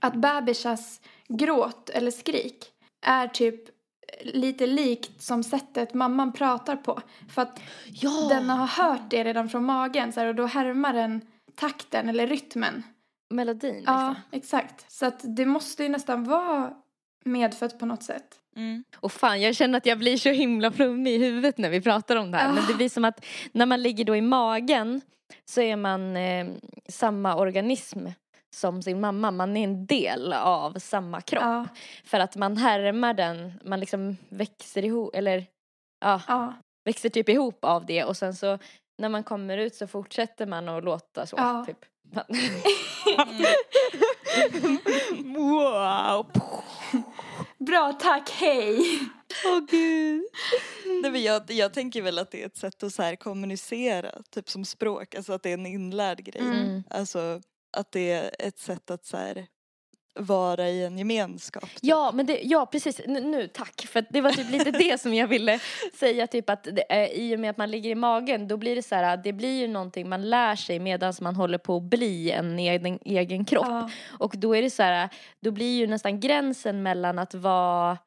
att 0.00 0.14
bebisars 0.14 1.00
gråt 1.28 1.90
eller 1.90 2.10
skrik 2.10 2.64
är 3.06 3.28
typ 3.28 3.78
lite 4.22 4.66
likt 4.66 5.22
som 5.22 5.42
sättet 5.42 5.94
mamman 5.94 6.32
pratar 6.32 6.76
på. 6.76 7.00
För 7.28 7.42
att 7.42 7.60
Ja! 7.86 8.26
den 8.28 8.50
har 8.50 8.66
hört 8.66 9.10
det 9.10 9.24
redan 9.24 9.48
från 9.48 9.64
magen 9.64 10.12
så 10.12 10.20
här, 10.20 10.26
och 10.26 10.34
då 10.34 10.46
härmar 10.46 10.92
den 10.92 11.20
takten 11.54 12.08
eller 12.08 12.26
rytmen. 12.26 12.82
Melodin 13.30 13.74
liksom. 13.74 13.94
Ja, 13.94 14.14
exakt. 14.30 14.92
Så 14.92 15.06
att 15.06 15.36
det 15.36 15.46
måste 15.46 15.82
ju 15.82 15.88
nästan 15.88 16.24
vara 16.24 16.72
medfött 17.24 17.78
på 17.78 17.86
något 17.86 18.02
sätt. 18.02 18.34
Mm. 18.56 18.84
Och 18.96 19.12
fan, 19.12 19.40
jag 19.40 19.56
känner 19.56 19.78
att 19.78 19.86
jag 19.86 19.98
blir 19.98 20.16
så 20.16 20.28
himla 20.28 20.70
flummig 20.70 21.14
i 21.14 21.18
huvudet 21.18 21.58
när 21.58 21.70
vi 21.70 21.80
pratar 21.80 22.16
om 22.16 22.30
det 22.30 22.38
här. 22.38 22.52
Men 22.52 22.64
det 22.68 22.74
blir 22.74 22.88
som 22.88 23.04
att 23.04 23.24
när 23.52 23.66
man 23.66 23.82
ligger 23.82 24.04
då 24.04 24.16
i 24.16 24.20
magen 24.20 25.00
så 25.44 25.60
är 25.60 25.76
man 25.76 26.16
eh, 26.16 26.46
samma 26.88 27.36
organism 27.36 28.06
som 28.54 28.82
sin 28.82 29.00
mamma. 29.00 29.30
Man 29.30 29.56
är 29.56 29.64
en 29.64 29.86
del 29.86 30.32
av 30.32 30.72
samma 30.78 31.20
kropp. 31.20 31.42
Ja, 31.42 31.68
För 32.04 32.20
att 32.20 32.36
man 32.36 32.56
härmar 32.56 33.14
den, 33.14 33.52
man 33.64 33.80
liksom 33.80 34.16
växer 34.28 34.84
ihop, 34.84 35.14
eller 35.14 35.46
ja, 36.00 36.22
ja, 36.28 36.54
växer 36.84 37.08
typ 37.08 37.28
ihop 37.28 37.64
av 37.64 37.86
det 37.86 38.04
och 38.04 38.16
sen 38.16 38.34
så 38.34 38.58
när 38.98 39.08
man 39.08 39.24
kommer 39.24 39.58
ut 39.58 39.74
så 39.74 39.86
fortsätter 39.86 40.46
man 40.46 40.68
att 40.68 40.84
låta 40.84 41.26
så. 41.26 41.36
Ja. 41.36 41.64
Typ. 41.66 41.84
wow! 45.36 46.26
Bra, 47.58 47.92
tack, 47.92 48.30
hej! 48.30 48.78
Åh 49.44 49.60
gud. 49.70 50.24
Nej, 51.02 51.10
men 51.10 51.22
jag, 51.22 51.50
jag 51.50 51.74
tänker 51.74 52.02
väl 52.02 52.18
att 52.18 52.30
det 52.30 52.42
är 52.42 52.46
ett 52.46 52.56
sätt 52.56 52.82
att 52.82 52.94
så 52.94 53.02
här 53.02 53.16
kommunicera, 53.16 54.10
typ 54.30 54.48
som 54.48 54.64
språk, 54.64 55.14
alltså 55.14 55.32
att 55.32 55.42
det 55.42 55.50
är 55.50 55.54
en 55.54 55.66
inlärd 55.66 56.18
grej. 56.18 56.42
Mm. 56.42 56.82
Alltså 56.90 57.40
att 57.78 57.92
det 57.92 58.12
är 58.12 58.30
ett 58.38 58.58
sätt 58.58 58.90
att 58.90 59.06
så 59.06 59.16
här, 59.16 59.46
vara 60.18 60.68
i 60.68 60.84
en 60.84 60.98
gemenskap. 60.98 61.62
typ. 61.62 61.78
Ja, 61.82 62.10
men 62.14 62.26
det, 62.26 62.40
ja 62.42 62.66
precis, 62.66 63.00
nu, 63.06 63.20
nu 63.20 63.48
tack. 63.48 63.86
För 63.86 64.04
det 64.10 64.20
var 64.20 64.30
typ 64.30 64.50
lite 64.50 64.70
det 64.70 65.00
som 65.00 65.14
jag 65.14 65.26
ville 65.26 65.60
säga, 65.94 66.26
typ 66.26 66.50
att 66.50 66.64
det, 66.64 66.82
eh, 66.90 67.08
i 67.08 67.36
och 67.36 67.40
med 67.40 67.50
att 67.50 67.56
man 67.56 67.70
ligger 67.70 67.90
i 67.90 67.94
magen 67.94 68.48
då 68.48 68.56
blir 68.56 68.76
det 68.76 68.82
så 68.82 68.94
här, 68.94 69.16
det 69.16 69.32
blir 69.32 69.60
ju 69.60 69.68
någonting 69.68 70.08
man 70.08 70.30
lär 70.30 70.56
sig 70.56 70.78
medan 70.78 71.14
man 71.20 71.36
håller 71.36 71.58
på 71.58 71.76
att 71.76 71.82
bli 71.82 72.30
en 72.30 72.58
egen, 72.58 72.98
egen 73.04 73.44
kropp. 73.44 73.66
Ja, 73.66 73.90
Och 74.18 74.34
då 74.36 74.56
är 74.56 74.62
det 74.62 74.70
så 74.70 74.82
här, 74.82 75.08
då 75.40 75.50
blir 75.50 75.78
ju 75.78 75.86
nästan 75.86 76.20
gränsen 76.20 76.82
mellan 76.82 77.18
att 77.18 77.34
vara 77.34 77.98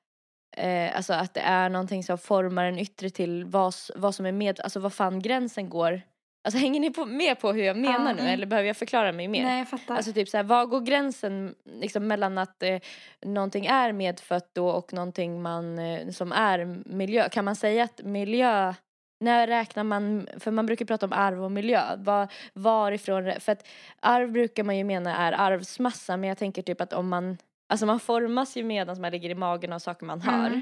Eh, 0.58 0.96
alltså 0.96 1.14
att 1.14 1.34
det 1.34 1.40
är 1.40 1.70
någonting 1.70 2.04
som 2.04 2.18
formar 2.18 2.66
en 2.66 2.80
yttre 2.80 3.10
till 3.10 3.46
vad, 3.46 3.74
vad 3.96 4.16
som 4.16 4.26
är 4.26 4.32
med, 4.32 4.60
alltså 4.60 4.80
vad 4.80 4.94
fan 4.94 5.22
gränsen 5.22 5.70
går. 5.70 6.02
Alltså 6.44 6.60
hänger 6.60 6.80
ni 6.80 6.90
på, 6.90 7.06
med 7.06 7.40
på 7.40 7.52
hur 7.52 7.64
jag 7.64 7.78
menar 7.78 8.10
Ja, 8.10 8.14
nu 8.14 8.22
mm. 8.22 8.34
eller 8.34 8.46
behöver 8.46 8.68
jag 8.68 8.78
förklara 8.78 9.12
mig 9.12 9.28
mer? 9.28 9.44
nej 9.44 9.60
jag 9.60 9.70
fattar. 9.70 9.96
Alltså 9.96 10.14
typ 10.14 10.30
så 10.30 10.38
här, 10.38 10.44
vad 10.44 10.70
går 10.70 10.82
gränsen 10.82 11.56
liksom 11.66 12.08
mellan 12.08 12.38
att 12.38 12.64
eh, 12.64 12.80
någonting 13.26 13.66
är 13.66 13.92
medfött 13.92 14.50
då 14.54 14.70
och 14.70 14.94
någonting 14.94 15.42
man, 15.42 15.80
eh, 15.80 16.10
som 16.10 16.32
är 16.32 16.66
miljö? 16.86 17.30
Kan 17.30 17.46
man 17.46 17.56
säga 17.56 17.84
att 17.84 18.02
miljö, 18.04 18.74
när 19.20 19.48
räknar 19.48 19.84
man, 19.84 20.28
för 20.40 20.52
man 20.52 20.66
brukar 20.66 20.86
prata 20.86 21.06
om 21.06 21.14
arv 21.14 21.44
och 21.44 21.52
miljö, 21.52 21.96
var, 21.98 22.28
varifrån, 22.54 23.34
för 23.40 23.52
att 23.52 23.68
arv 24.00 24.32
brukar 24.32 24.64
man 24.64 24.78
ju 24.78 24.84
mena 24.84 25.18
är 25.18 25.32
arvsmassa 25.32 26.18
men 26.18 26.28
jag 26.28 26.38
tänker 26.38 26.62
typ 26.62 26.82
att 26.82 26.94
om 26.94 27.10
man, 27.10 27.38
alltså 27.70 27.86
man 27.86 28.00
formas 28.00 28.58
ju 28.58 28.64
medan 28.64 29.02
man 29.02 29.12
ligger 29.12 29.30
i 29.30 29.36
magen 29.36 29.74
av 29.74 29.80
saker 29.80 30.06
man 30.06 30.22
hör. 30.22 30.48
Mm. 30.48 30.62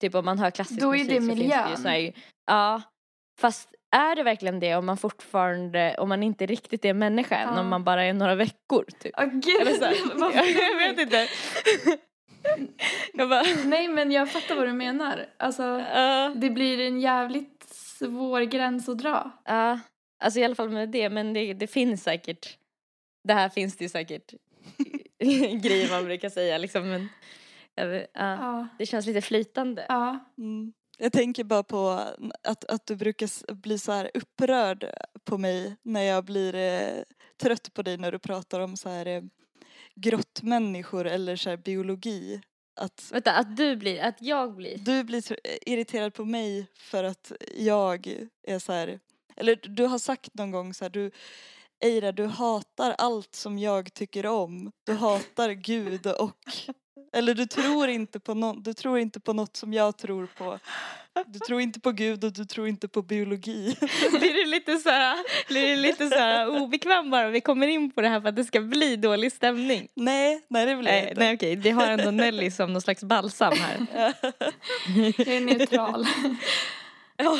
Typ 0.00 0.14
om 0.14 0.24
man 0.24 0.38
hör 0.38 0.50
klassisk 0.50 0.82
musik 0.82 1.00
så 1.00 1.08
finns 1.08 1.08
det 1.08 1.14
ju 1.14 1.20
miljön. 1.20 1.76
så 1.76 1.88
här, 1.88 2.12
ja, 2.46 2.82
fast 3.40 3.74
är 3.94 4.16
det 4.16 4.22
verkligen 4.22 4.60
det 4.60 4.74
om 4.76 4.86
man 4.86 4.96
fortfarande, 4.96 5.96
om 5.98 6.08
man 6.08 6.22
inte 6.22 6.46
riktigt 6.46 6.84
är 6.84 6.94
människa 6.94 7.36
än, 7.36 7.54
Ja. 7.54 7.60
om 7.60 7.68
man 7.68 7.84
bara 7.84 8.04
är 8.04 8.12
några 8.12 8.34
veckor 8.34 8.84
typ? 8.98 9.14
Åh 9.18 9.24
gud, 9.26 9.60
Eller 9.60 9.72
så 9.74 9.84
jag, 10.72 10.76
vet 10.78 10.98
inte. 10.98 11.28
jag 13.12 13.28
bara, 13.28 13.42
Nej 13.64 13.88
men 13.88 14.12
jag 14.12 14.30
fattar 14.30 14.54
vad 14.56 14.66
du 14.68 14.72
menar. 14.72 15.26
Alltså 15.36 15.62
ja, 15.94 16.32
det 16.36 16.50
blir 16.50 16.80
en 16.80 17.00
jävligt 17.00 17.62
svår 17.74 18.40
gräns 18.40 18.88
att 18.88 18.98
dra. 18.98 19.30
ja. 19.44 19.80
alltså 20.24 20.40
i 20.40 20.44
alla 20.44 20.54
fall 20.54 20.70
med 20.70 20.88
det, 20.88 21.10
men 21.10 21.32
det, 21.32 21.54
det 21.54 21.66
finns 21.66 22.02
säkert, 22.02 22.58
det 23.28 23.34
här 23.34 23.48
finns 23.48 23.76
det 23.76 23.84
ju 23.84 23.88
säkert 23.88 24.34
grejer 25.62 25.90
man 25.90 26.04
brukar 26.04 26.28
säga 26.28 26.58
liksom, 26.58 26.88
men. 26.88 27.08
Ja, 28.14 28.68
det 28.78 28.86
känns 28.86 29.06
lite 29.06 29.20
flytande. 29.20 29.86
ja, 29.88 30.18
Mm. 30.38 30.72
Jag 30.98 31.12
tänker 31.12 31.44
bara 31.44 31.62
på 31.62 31.88
att, 32.42 32.64
att 32.64 32.86
du 32.86 32.96
brukar 32.96 33.52
bli 33.54 33.78
så 33.78 33.92
här 33.92 34.10
upprörd 34.14 34.90
på 35.24 35.38
mig 35.38 35.76
när 35.82 36.02
jag 36.02 36.24
blir 36.24 36.54
eh, 36.54 37.02
trött 37.42 37.74
på 37.74 37.82
dig 37.82 37.96
när 37.96 38.12
du 38.12 38.18
pratar 38.18 38.60
om 38.60 38.76
så 38.76 38.88
här 38.88 39.06
eh, 39.06 39.22
grottmänniskor 39.94 41.06
eller 41.06 41.36
så 41.36 41.50
här 41.50 41.56
biologi. 41.56 42.40
Att 42.76 43.10
Vänta, 43.12 43.32
att 43.32 43.56
du 43.56 43.76
blir, 43.76 44.00
att 44.00 44.22
jag 44.22 44.54
blir. 44.54 44.78
du 44.78 45.04
blir 45.04 45.20
tr- 45.20 45.58
irriterad 45.66 46.14
på 46.14 46.24
mig 46.24 46.66
för 46.76 47.04
att 47.04 47.32
jag 47.56 48.06
är 48.42 48.58
så 48.58 48.72
här, 48.72 49.00
eller 49.36 49.56
du 49.62 49.84
har 49.84 49.98
sagt 49.98 50.34
någon 50.34 50.50
gång 50.50 50.74
så 50.74 50.84
här, 50.84 50.90
du 50.90 51.10
Eira, 51.80 52.12
du 52.12 52.26
hatar 52.26 52.94
allt 52.98 53.34
som 53.34 53.58
jag 53.58 53.94
tycker 53.94 54.26
om. 54.26 54.72
Du 54.84 54.92
hatar 54.92 55.50
Gud 55.50 56.06
och 56.06 56.36
eller 57.14 57.34
du 57.34 57.46
tror 57.46 57.88
inte 57.88 58.20
på 58.20 58.32
no- 58.34 58.62
du 58.62 58.74
tror 58.74 58.98
inte 58.98 59.20
på 59.20 59.32
något 59.32 59.56
som 59.56 59.72
jag 59.72 59.96
tror 59.96 60.26
på. 60.38 60.58
Du 61.26 61.38
tror 61.38 61.60
inte 61.60 61.80
på 61.80 61.92
Gud 61.92 62.24
och 62.24 62.32
du 62.32 62.44
tror 62.44 62.68
inte 62.68 62.88
på 62.88 63.02
biologi. 63.02 63.76
blir 64.18 64.34
du 64.34 64.44
lite 64.50 64.76
så 64.78 64.90
här, 64.90 65.16
blir 65.48 65.68
du 65.68 65.76
lite 65.76 66.08
så 66.08 66.18
här 66.18 66.48
obekväm 66.62 67.10
bara 67.10 67.28
vi 67.28 67.40
kommer 67.40 67.66
in 67.66 67.90
på 67.90 68.00
det 68.00 68.08
här 68.08 68.20
för 68.20 68.28
att 68.28 68.36
det 68.36 68.44
ska 68.44 68.60
bli 68.60 68.96
dålig 68.96 69.32
stämning? 69.32 69.88
nej, 69.94 70.42
nej 70.48 70.66
det 70.66 70.76
blir 70.76 70.92
jag 70.92 71.00
Nej, 71.02 71.08
inte. 71.10 71.20
nej 71.20 71.34
okej, 71.34 71.56
det 71.56 71.70
har 71.70 71.86
ändå 71.86 72.10
Nelly 72.10 72.50
som 72.50 72.72
någon 72.72 72.82
slags 72.82 73.04
balsam 73.04 73.52
här. 73.52 73.86
jag 75.16 75.28
är 75.28 75.40
neutral. 75.40 76.06
Ja. 77.16 77.38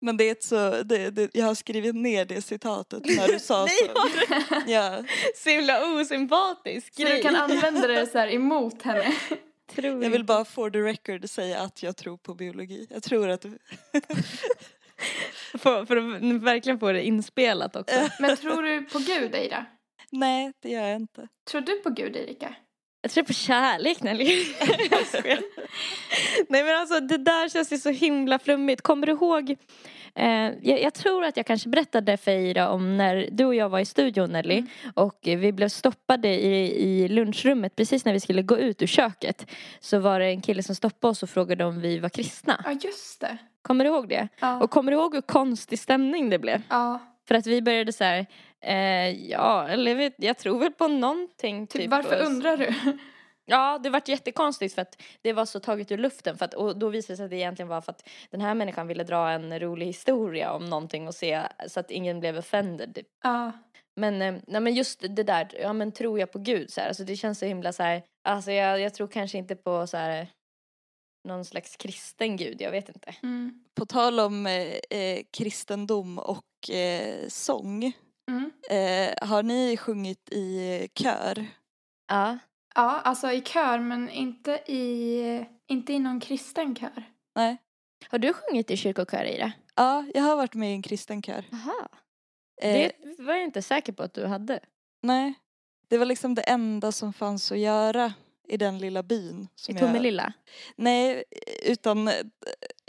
Men 0.00 0.16
det 0.16 0.24
är 0.24 0.32
ett 0.32 0.42
så, 0.44 0.82
det, 0.82 1.10
det, 1.10 1.30
jag 1.34 1.46
har 1.46 1.54
skrivit 1.54 1.94
ner 1.94 2.24
det 2.24 2.42
citatet 2.42 3.04
när 3.04 3.28
du 3.28 3.38
sa 3.38 3.64
Nej, 3.66 3.90
så. 4.28 4.62
Ja. 4.66 5.04
Så 5.36 5.50
himla 5.50 6.00
osympatisk 6.00 6.94
Så 6.94 7.02
du 7.02 7.22
kan 7.22 7.36
använda 7.36 7.86
det 7.86 8.06
så 8.06 8.18
här 8.18 8.34
emot 8.34 8.82
henne. 8.82 9.14
Tror 9.74 10.04
Jag 10.04 10.10
vill 10.10 10.24
bara 10.24 10.44
for 10.44 10.70
the 10.70 10.78
record 10.78 11.30
säga 11.30 11.60
att 11.60 11.82
jag 11.82 11.96
tror 11.96 12.16
på 12.16 12.34
biologi. 12.34 12.86
Jag 12.90 13.02
tror 13.02 13.28
att 13.28 13.42
för, 15.58 15.86
för 15.86 15.96
att 15.96 16.42
verkligen 16.42 16.78
få 16.80 16.92
det 16.92 17.02
inspelat 17.02 17.76
också. 17.76 18.08
Men 18.20 18.36
tror 18.36 18.62
du 18.62 18.82
på 18.82 18.98
Gud, 18.98 19.34
Eira? 19.34 19.66
nej, 20.10 20.52
det 20.60 20.68
gör 20.70 20.86
jag 20.86 20.96
inte. 20.96 21.28
Tror 21.50 21.60
du 21.60 21.80
på 21.80 21.90
Gud, 21.90 22.16
Erika? 22.16 22.54
Jag 23.06 23.10
tror 23.10 23.24
på 23.24 23.32
kärlek 23.32 24.02
Nelly. 24.02 24.26
Nej 26.48 26.64
men 26.64 26.76
alltså 26.80 27.00
det 27.00 27.16
där 27.16 27.48
känns 27.48 27.72
ju 27.72 27.78
så 27.78 27.90
himla 27.90 28.38
flummigt. 28.38 28.82
Kommer 28.82 29.06
du 29.06 29.12
ihåg? 29.12 29.56
Eh, 30.14 30.52
jag, 30.62 30.82
jag 30.82 30.94
tror 30.94 31.24
att 31.24 31.36
jag 31.36 31.46
kanske 31.46 31.68
berättade 31.68 32.16
för 32.16 32.30
Ira 32.30 32.68
om 32.68 32.96
när 32.96 33.28
du 33.32 33.44
och 33.44 33.54
jag 33.54 33.68
var 33.68 33.80
i 33.80 33.84
studion 33.84 34.32
Nelly. 34.32 34.64
Och 34.94 35.28
eh, 35.28 35.38
vi 35.38 35.52
blev 35.52 35.68
stoppade 35.68 36.28
i, 36.28 36.82
i 36.82 37.08
lunchrummet 37.08 37.76
precis 37.76 38.04
när 38.04 38.12
vi 38.12 38.20
skulle 38.20 38.42
gå 38.42 38.58
ut 38.58 38.82
ur 38.82 38.86
köket. 38.86 39.46
Så 39.80 39.98
var 39.98 40.20
det 40.20 40.26
en 40.26 40.42
kille 40.42 40.62
som 40.62 40.74
stoppade 40.74 41.10
oss 41.10 41.22
och 41.22 41.30
frågade 41.30 41.64
om 41.64 41.80
vi 41.80 41.98
var 41.98 42.08
kristna. 42.08 42.64
Ja, 42.64 42.72
just 42.72 43.20
det. 43.20 43.36
Kommer 43.62 43.84
du 43.84 43.90
ihåg 43.90 44.08
det? 44.08 44.28
Ja. 44.40 44.62
Och 44.62 44.70
kommer 44.70 44.92
du 44.92 44.98
ihåg 44.98 45.14
hur 45.14 45.22
konstig 45.22 45.78
stämning 45.78 46.30
det 46.30 46.38
blev? 46.38 46.62
ja. 46.68 47.00
För 47.28 47.34
att 47.34 47.46
vi 47.46 47.62
började 47.62 47.92
så 47.92 48.04
här, 48.04 48.26
eh, 48.64 49.10
ja, 49.30 49.68
eller 49.68 49.90
jag, 49.90 49.96
vet, 49.98 50.14
jag 50.18 50.38
tror 50.38 50.58
väl 50.58 50.72
på 50.72 50.88
någonting. 50.88 51.66
Typ, 51.66 51.82
Typ, 51.82 51.90
varför 51.90 52.20
och- 52.20 52.26
undrar 52.26 52.56
du? 52.56 52.74
Ja, 53.48 53.78
det 53.82 53.90
vart 53.90 54.08
jättekonstigt 54.08 54.74
för 54.74 54.82
att 54.82 55.02
det 55.22 55.32
var 55.32 55.44
så 55.44 55.60
taget 55.60 55.92
ur 55.92 55.98
luften 55.98 56.38
för 56.38 56.44
att, 56.44 56.54
och 56.54 56.78
då 56.78 56.88
visade 56.88 57.12
det 57.12 57.16
sig 57.16 57.24
att 57.24 57.30
det 57.30 57.36
egentligen 57.36 57.68
var 57.68 57.80
för 57.80 57.92
att 57.92 58.08
den 58.30 58.40
här 58.40 58.54
människan 58.54 58.86
ville 58.86 59.04
dra 59.04 59.30
en 59.30 59.60
rolig 59.60 59.86
historia 59.86 60.52
om 60.52 60.64
någonting 60.70 61.08
och 61.08 61.14
se 61.14 61.42
så 61.68 61.80
att 61.80 61.90
ingen 61.90 62.20
blev 62.20 62.38
offended. 62.38 62.94
typ. 62.94 63.06
Ja. 63.24 63.52
Men, 64.00 64.22
eh, 64.22 64.34
nej 64.46 64.60
men 64.60 64.74
just 64.74 65.00
det 65.00 65.22
där, 65.22 65.48
ja 65.62 65.72
men 65.72 65.92
tror 65.92 66.18
jag 66.20 66.32
på 66.32 66.38
Gud 66.38 66.70
så 66.72 66.80
här, 66.80 66.88
alltså 66.88 67.04
det 67.04 67.16
känns 67.16 67.38
så 67.38 67.46
himla 67.46 67.72
så 67.72 67.82
här, 67.82 68.02
alltså 68.28 68.52
jag, 68.52 68.80
jag 68.80 68.94
tror 68.94 69.08
kanske 69.08 69.38
inte 69.38 69.56
på 69.56 69.86
så 69.86 69.96
här 69.96 70.26
någon 71.28 71.44
slags 71.44 71.76
kristen 71.76 72.36
gud, 72.36 72.60
jag 72.60 72.70
vet 72.70 72.88
inte. 72.88 73.14
Mm. 73.22 73.64
På 73.74 73.86
tal 73.86 74.20
om 74.20 74.46
eh, 74.46 74.98
eh, 75.00 75.20
kristendom 75.36 76.18
och 76.18 76.70
eh, 76.70 77.28
sång. 77.28 77.92
Mm. 78.30 78.50
Eh, 78.70 79.28
har 79.28 79.42
ni 79.42 79.76
sjungit 79.76 80.28
i 80.32 80.88
kör? 80.94 81.46
Ja. 82.08 82.38
Ja, 82.74 83.00
alltså 83.00 83.32
i 83.32 83.40
kör 83.40 83.78
men 83.78 84.10
inte 84.10 84.50
i, 84.66 85.46
inte 85.66 85.92
i 85.92 85.98
någon 85.98 86.20
kristen 86.20 86.76
kör. 86.76 87.04
Nej. 87.34 87.56
Har 88.08 88.18
du 88.18 88.32
sjungit 88.32 88.70
i 88.70 88.76
kyrkokör 88.76 89.24
Ira? 89.24 89.52
Ja, 89.74 90.04
jag 90.14 90.22
har 90.22 90.36
varit 90.36 90.54
med 90.54 90.70
i 90.70 90.74
en 90.74 90.82
kristen 90.82 91.22
kör. 91.22 91.44
Jaha. 91.50 91.88
Eh, 92.62 92.72
Det 92.72 93.22
var 93.22 93.34
jag 93.34 93.44
inte 93.44 93.62
säker 93.62 93.92
på 93.92 94.02
att 94.02 94.14
du 94.14 94.26
hade. 94.26 94.60
Nej. 95.02 95.34
Det 95.88 95.98
var 95.98 96.06
liksom 96.06 96.34
det 96.34 96.42
enda 96.42 96.92
som 96.92 97.12
fanns 97.12 97.52
att 97.52 97.58
göra 97.58 98.12
i 98.48 98.56
den 98.56 98.78
lilla 98.78 99.02
byn. 99.02 99.42
I 99.42 99.48
Som 99.60 99.76
Tomelilla? 99.76 100.32
Nej, 100.76 101.24
utan 101.62 102.10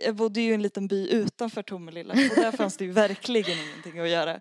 jag 0.05 0.15
bodde 0.15 0.41
ju 0.41 0.51
i 0.51 0.53
en 0.53 0.61
liten 0.61 0.87
by 0.87 1.09
utanför 1.09 1.63
Tomelilla 1.63 2.13
och 2.13 2.35
där 2.35 2.51
fanns 2.51 2.77
det 2.77 2.85
ju 2.85 2.91
verkligen 2.91 3.57
ingenting 3.59 3.99
att 3.99 4.09
göra. 4.09 4.39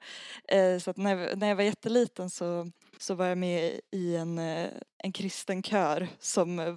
Eh, 0.48 0.78
Så 0.78 0.90
att 0.90 0.96
när, 0.96 1.16
jag- 1.16 1.38
när 1.38 1.48
jag 1.48 1.56
var 1.56 1.62
jätteliten 1.62 2.30
så, 2.30 2.70
så 2.98 3.14
var 3.14 3.26
jag 3.26 3.38
med 3.38 3.80
i 3.90 4.16
en, 4.16 4.38
eh, 4.38 4.68
en 4.98 5.12
kristen 5.12 5.62
kör 5.62 6.08
som 6.18 6.58
eh, 6.58 6.76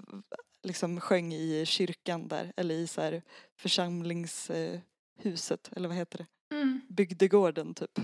liksom 0.63 0.99
sjöng 1.01 1.33
i 1.33 1.65
kyrkan 1.65 2.27
där, 2.27 2.53
eller 2.57 2.75
i 2.75 2.87
så 2.87 3.01
här 3.01 3.21
församlingshuset, 3.57 5.69
eller 5.75 5.87
vad 5.87 5.97
heter 5.97 6.17
det? 6.17 6.25
Mm. 6.55 6.81
Bygdegården 6.89 7.73
typ. 7.73 7.99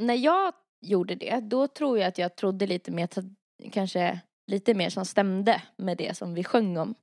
När 0.00 0.14
jag 0.14 0.54
gjorde 0.80 1.14
det, 1.14 1.40
då 1.40 1.68
tror 1.68 1.98
jag 1.98 2.08
att 2.08 2.18
jag 2.18 2.36
trodde 2.36 2.66
lite 2.66 2.90
mer, 2.90 3.04
att- 3.04 3.18
kanske 3.72 4.20
lite 4.46 4.74
mer 4.74 4.90
som 4.90 5.04
stämde 5.04 5.62
med 5.76 5.96
det 5.96 6.16
som 6.16 6.34
vi 6.34 6.44
sjöng 6.44 6.76
om. 6.76 6.94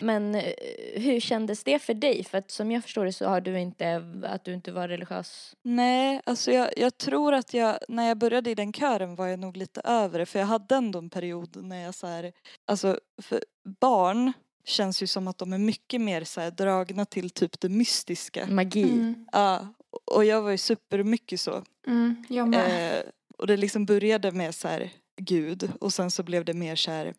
Men 0.00 0.34
eh, 0.34 0.52
hur 0.94 1.20
kändes 1.20 1.64
det 1.64 1.78
för 1.78 1.94
dig? 1.94 2.24
För 2.24 2.38
att 2.38 2.50
som 2.50 2.70
jag 2.70 2.82
förstår 2.82 3.04
det 3.04 3.12
så 3.12 3.28
har 3.28 3.40
du 3.40 3.60
inte, 3.60 4.02
att 4.24 4.44
du 4.44 4.54
inte 4.54 4.72
var 4.72 4.88
religiös. 4.88 5.56
Nej, 5.62 6.20
alltså 6.24 6.52
jag, 6.52 6.70
jag 6.76 6.98
tror 6.98 7.34
att 7.34 7.54
jag, 7.54 7.78
när 7.88 8.08
jag 8.08 8.18
började 8.18 8.50
i 8.50 8.54
den 8.54 8.72
kören 8.72 9.14
var 9.14 9.26
jag 9.26 9.38
nog 9.38 9.56
lite 9.56 9.80
över 9.84 10.18
det 10.18 10.26
för 10.26 10.38
jag 10.38 10.46
hade 10.46 10.74
ändå 10.74 10.98
en 10.98 11.10
period 11.10 11.56
när 11.64 11.84
jag 11.84 11.94
så 11.94 12.06
här, 12.06 12.32
alltså 12.66 12.98
för 13.22 13.44
barn 13.80 14.32
känns 14.64 15.02
ju 15.02 15.06
som 15.06 15.28
att 15.28 15.38
de 15.38 15.52
är 15.52 15.58
mycket 15.58 16.00
mer 16.00 16.24
så 16.24 16.40
här 16.40 16.50
dragna 16.50 17.04
till 17.04 17.30
typ 17.30 17.60
det 17.60 17.68
mystiska. 17.68 18.46
Magi. 18.46 18.82
Mm. 18.82 19.26
Ja, 19.32 19.68
och 20.04 20.24
jag 20.24 20.42
var 20.42 20.50
ju 20.50 20.58
supermycket 20.58 21.40
så. 21.40 21.62
Mm. 21.86 22.24
Jag 22.28 22.48
med. 22.48 22.98
Eh, 22.98 23.04
och 23.38 23.46
det 23.46 23.56
liksom 23.56 23.86
började 23.86 24.32
med 24.32 24.54
så 24.54 24.68
här 24.68 24.90
Gud 25.16 25.72
och 25.80 25.92
sen 25.92 26.10
så 26.10 26.22
blev 26.22 26.44
det 26.44 26.54
mer 26.54 26.76
så 26.76 26.90
här 26.90 27.14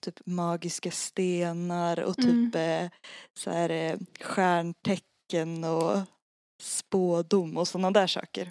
typ 0.00 0.20
magiska 0.26 0.90
stenar 0.90 2.00
och 2.00 2.16
typ 2.16 2.54
eh, 2.54 2.90
så 3.34 3.50
här 3.50 3.70
eh, 3.70 3.98
stjärntecken 4.20 5.64
och 5.64 5.98
spådom 6.62 7.56
och 7.56 7.68
sådana 7.68 7.90
där 7.90 8.06
saker. 8.06 8.50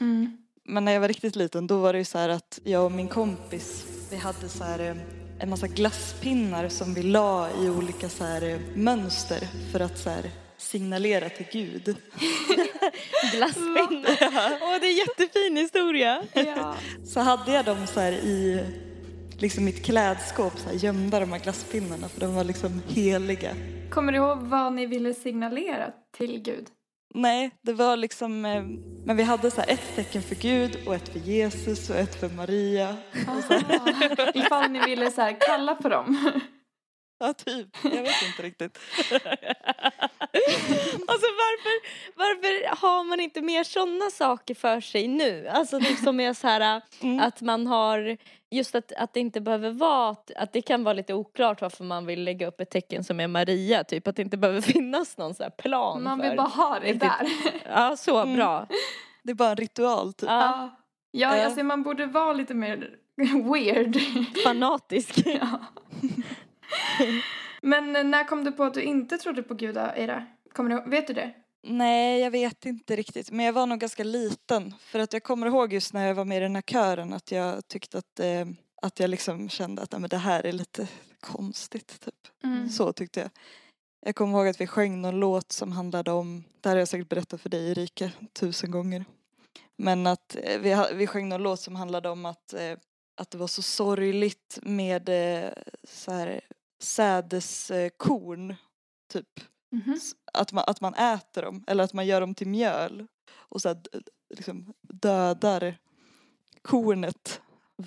Mm. 0.00 0.36
Men 0.64 0.84
när 0.84 0.92
jag 0.92 1.00
var 1.00 1.08
riktigt 1.08 1.36
liten 1.36 1.66
då 1.66 1.78
var 1.78 1.92
det 1.92 1.98
ju 1.98 2.04
så 2.04 2.18
här 2.18 2.28
att 2.28 2.60
jag 2.64 2.84
och 2.84 2.92
min 2.92 3.08
kompis 3.08 3.86
vi 4.10 4.16
hade 4.16 4.48
så 4.48 4.64
här 4.64 4.78
eh, 4.78 4.96
en 5.40 5.50
massa 5.50 5.66
glasspinnar 5.66 6.68
som 6.68 6.94
vi 6.94 7.02
la 7.02 7.50
i 7.50 7.70
olika 7.70 8.08
så 8.08 8.24
här 8.24 8.60
mönster 8.74 9.48
för 9.72 9.80
att 9.80 9.98
så 9.98 10.10
här 10.10 10.30
signalera 10.60 11.28
till 11.28 11.46
Gud. 11.52 11.84
Glasspinnar. 13.32 14.58
Åh, 14.62 14.76
det 14.80 14.86
är 14.86 14.90
en 14.90 14.96
jättefin 14.96 15.56
historia. 15.56 16.22
Ja. 16.32 16.74
Så 17.04 17.20
hade 17.20 17.52
jag 17.52 17.64
dem 17.64 17.86
så 17.86 18.00
här 18.00 18.12
i 18.12 18.64
liksom 19.38 19.64
mitt 19.64 19.84
klädskåp 19.84 20.58
så 20.58 20.68
här 20.68 20.76
gömda 20.76 21.20
de 21.20 21.32
här 21.32 21.38
glasspinnarna 21.38 22.08
för 22.08 22.20
de 22.20 22.34
var 22.34 22.44
liksom 22.44 22.82
heliga. 22.88 23.54
Kommer 23.90 24.12
du 24.12 24.18
ihåg 24.18 24.38
vad 24.38 24.72
ni 24.72 24.86
ville 24.86 25.14
signalera 25.14 25.92
till 26.16 26.42
Gud? 26.42 26.66
Nej, 27.14 27.50
det 27.62 27.72
var 27.72 27.96
liksom, 27.96 28.44
eh, 28.44 28.62
men 29.04 29.16
vi 29.16 29.22
hade 29.22 29.50
så 29.50 29.60
ett 29.60 29.96
tecken 29.96 30.22
för 30.22 30.34
Gud 30.34 30.78
och 30.86 30.94
ett 30.94 31.08
för 31.08 31.18
Jesus 31.18 31.90
och 31.90 31.96
ett 31.96 32.20
för 32.20 32.28
Maria. 32.28 32.96
Aha. 33.28 34.30
Ifall 34.34 34.70
ni 34.70 34.80
ville 34.86 35.10
så 35.10 35.36
kalla 35.40 35.74
på 35.74 35.88
dem. 35.88 36.32
Ja, 37.20 37.32
typ. 37.32 37.68
Jag 37.82 37.90
vet 38.02 38.22
inte 38.26 38.42
riktigt. 38.42 38.78
Alltså 41.08 41.26
varför, 41.26 41.72
varför 42.16 42.76
har 42.86 43.04
man 43.04 43.20
inte 43.20 43.40
mer 43.40 43.64
sådana 43.64 44.10
saker 44.10 44.54
för 44.54 44.80
sig 44.80 45.08
nu? 45.08 45.48
Alltså 45.48 45.80
typ 45.80 45.98
som 45.98 46.20
är 46.20 46.32
så 46.34 46.46
här 46.48 46.82
Mm. 47.02 47.20
att 47.20 47.40
man 47.40 47.66
har 47.66 48.16
just 48.50 48.74
att, 48.74 48.92
att 48.92 49.14
det 49.14 49.20
inte 49.20 49.40
behöver 49.40 49.70
vara 49.70 50.16
att, 50.36 50.52
det 50.52 50.62
kan 50.62 50.84
vara 50.84 50.92
lite 50.94 51.14
oklart 51.14 51.60
varför 51.60 51.84
man 51.84 52.06
vill 52.06 52.24
lägga 52.24 52.46
upp 52.46 52.60
ett 52.60 52.70
tecken 52.70 53.04
som 53.04 53.20
är 53.20 53.28
Maria 53.28 53.84
typ 53.84 54.08
att 54.08 54.16
det 54.16 54.22
inte 54.22 54.36
behöver 54.36 54.60
finnas 54.72 55.16
någon 55.18 55.34
så 55.34 55.42
här 55.42 55.50
plan 55.50 56.02
Man 56.02 56.20
för. 56.20 56.28
vill 56.28 56.36
bara 56.36 56.48
ha 56.48 56.74
det 56.80 56.86
riktigt- 56.86 57.00
där. 57.00 57.28
Ja 57.68 57.96
så 57.96 58.18
Mm. 58.18 58.36
bra. 58.36 58.66
Det 59.22 59.30
är 59.30 59.34
bara 59.34 59.50
en 59.50 59.56
ritual 59.56 60.12
typ. 60.12 60.28
Ja, 60.28 60.76
Ja, 61.12 61.36
Ja. 61.36 61.44
alltså 61.44 61.62
man 61.64 61.82
borde 61.82 62.06
vara 62.06 62.32
lite 62.32 62.54
mer 62.54 62.90
weird. 63.54 63.98
fanatisk. 64.44 65.14
ja. 65.26 65.60
Men 67.62 68.10
när 68.10 68.24
kom 68.24 68.44
du 68.44 68.52
på 68.52 68.64
att 68.64 68.74
du 68.74 68.82
inte 68.82 69.18
trodde 69.18 69.42
på 69.42 69.54
Gud, 69.54 69.76
Eira? 69.76 70.26
Kommer 70.52 70.70
du, 70.70 70.90
vet 70.90 71.06
du 71.06 71.14
det? 71.14 71.34
Nej, 71.62 72.20
jag 72.20 72.30
vet 72.30 72.66
inte 72.66 72.96
riktigt. 72.96 73.30
Men 73.30 73.46
jag 73.46 73.52
var 73.52 73.66
nog 73.66 73.78
ganska 73.78 74.04
liten. 74.04 74.74
För 74.80 74.98
att 74.98 75.12
jag 75.12 75.22
kommer 75.22 75.46
ihåg 75.46 75.72
just 75.72 75.92
när 75.92 76.06
jag 76.06 76.14
var 76.14 76.24
med 76.24 76.36
i 76.36 76.40
den 76.40 76.54
här 76.54 76.62
kören 76.62 77.12
att 77.12 77.30
jag 77.30 77.68
tyckte 77.68 77.98
att, 77.98 78.20
eh, 78.20 78.46
att 78.82 79.00
jag 79.00 79.10
liksom 79.10 79.48
kände 79.48 79.82
att 79.82 79.92
nej, 79.92 80.00
men 80.00 80.10
det 80.10 80.16
här 80.16 80.46
är 80.46 80.52
lite 80.52 80.88
konstigt. 81.20 82.00
Typ. 82.00 82.44
Mm. 82.44 82.68
Så 82.68 82.92
tyckte 82.92 83.20
jag. 83.20 83.30
Jag 84.06 84.14
kommer 84.14 84.38
ihåg 84.38 84.48
att 84.48 84.60
vi 84.60 84.66
sjöng 84.66 85.00
någon 85.00 85.20
låt 85.20 85.52
som 85.52 85.72
handlade 85.72 86.10
om, 86.10 86.44
det 86.60 86.68
här 86.68 86.76
har 86.76 86.78
jag 86.78 86.88
säkert 86.88 87.08
berättat 87.08 87.40
för 87.40 87.48
dig 87.48 87.70
Erika 87.70 88.10
tusen 88.32 88.70
gånger. 88.70 89.04
Men 89.76 90.06
att 90.06 90.36
eh, 90.42 90.60
vi, 90.60 90.86
vi 90.94 91.06
sjöng 91.06 91.28
någon 91.28 91.42
låt 91.42 91.60
som 91.60 91.76
handlade 91.76 92.08
om 92.08 92.26
att, 92.26 92.52
eh, 92.52 92.78
att 93.16 93.30
det 93.30 93.38
var 93.38 93.46
så 93.46 93.62
sorgligt 93.62 94.58
med 94.62 95.08
eh, 95.08 95.50
så 95.84 96.12
här, 96.12 96.40
sädeskorn. 96.82 98.54
Typ. 99.12 99.26
Mhm. 99.72 99.92
S- 99.92 100.12
Att 100.32 100.52
man, 100.52 100.64
att 100.66 100.80
man 100.80 100.94
äter 100.94 101.42
dem 101.42 101.64
eller 101.66 101.84
att 101.84 101.92
man 101.92 102.06
gör 102.06 102.20
dem 102.20 102.34
till 102.34 102.48
mjöl 102.48 103.06
och 103.32 103.62
så 103.62 103.68
här, 103.68 103.78
liksom 104.36 104.72
dödar 104.82 105.78
kornet 106.62 107.40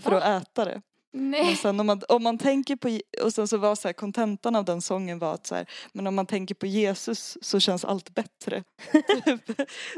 för 0.04 0.12
Va? 0.12 0.18
att 0.22 0.44
äta 0.44 0.66
det. 0.66 0.82
Men 1.16 1.32
Nej. 1.32 1.56
sen 1.56 1.80
om 1.80 1.86
man, 1.88 2.02
om 2.10 2.24
man 2.24 2.38
tänker 2.38 2.76
på, 2.76 3.00
och 3.24 3.34
sen 3.34 3.48
så 3.48 3.58
var 3.58 3.76
så 3.76 3.88
här, 3.88 3.94
kontentan 3.94 4.56
av 4.56 4.66
den 4.66 4.82
sången 4.82 5.20
var 5.20 5.34
att 5.34 5.48
så 5.48 5.56
här, 5.56 5.66
men 5.92 6.08
om 6.08 6.16
man 6.16 6.26
tänker 6.26 6.56
på 6.56 6.66
Jesus 6.66 7.38
så 7.42 7.60
känns 7.60 7.86
allt 7.86 8.10
bättre. 8.10 8.64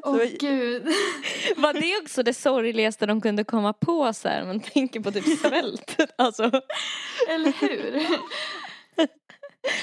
Åh 0.03 0.17
Så- 0.17 0.37
gud. 0.39 0.83
Var 1.57 1.73
det 1.73 2.01
också 2.01 2.23
det 2.23 2.33
sorgligaste 2.33 3.05
de 3.05 3.21
kunde 3.21 3.43
komma 3.43 3.73
på 3.73 4.13
så 4.13 4.27
här? 4.29 4.45
Man 4.45 4.59
tänker 4.59 4.99
på 4.99 5.11
typ 5.11 5.39
svält. 5.39 5.95
Alltså, 6.17 6.43
Eller 7.29 7.51
hur? 7.51 8.07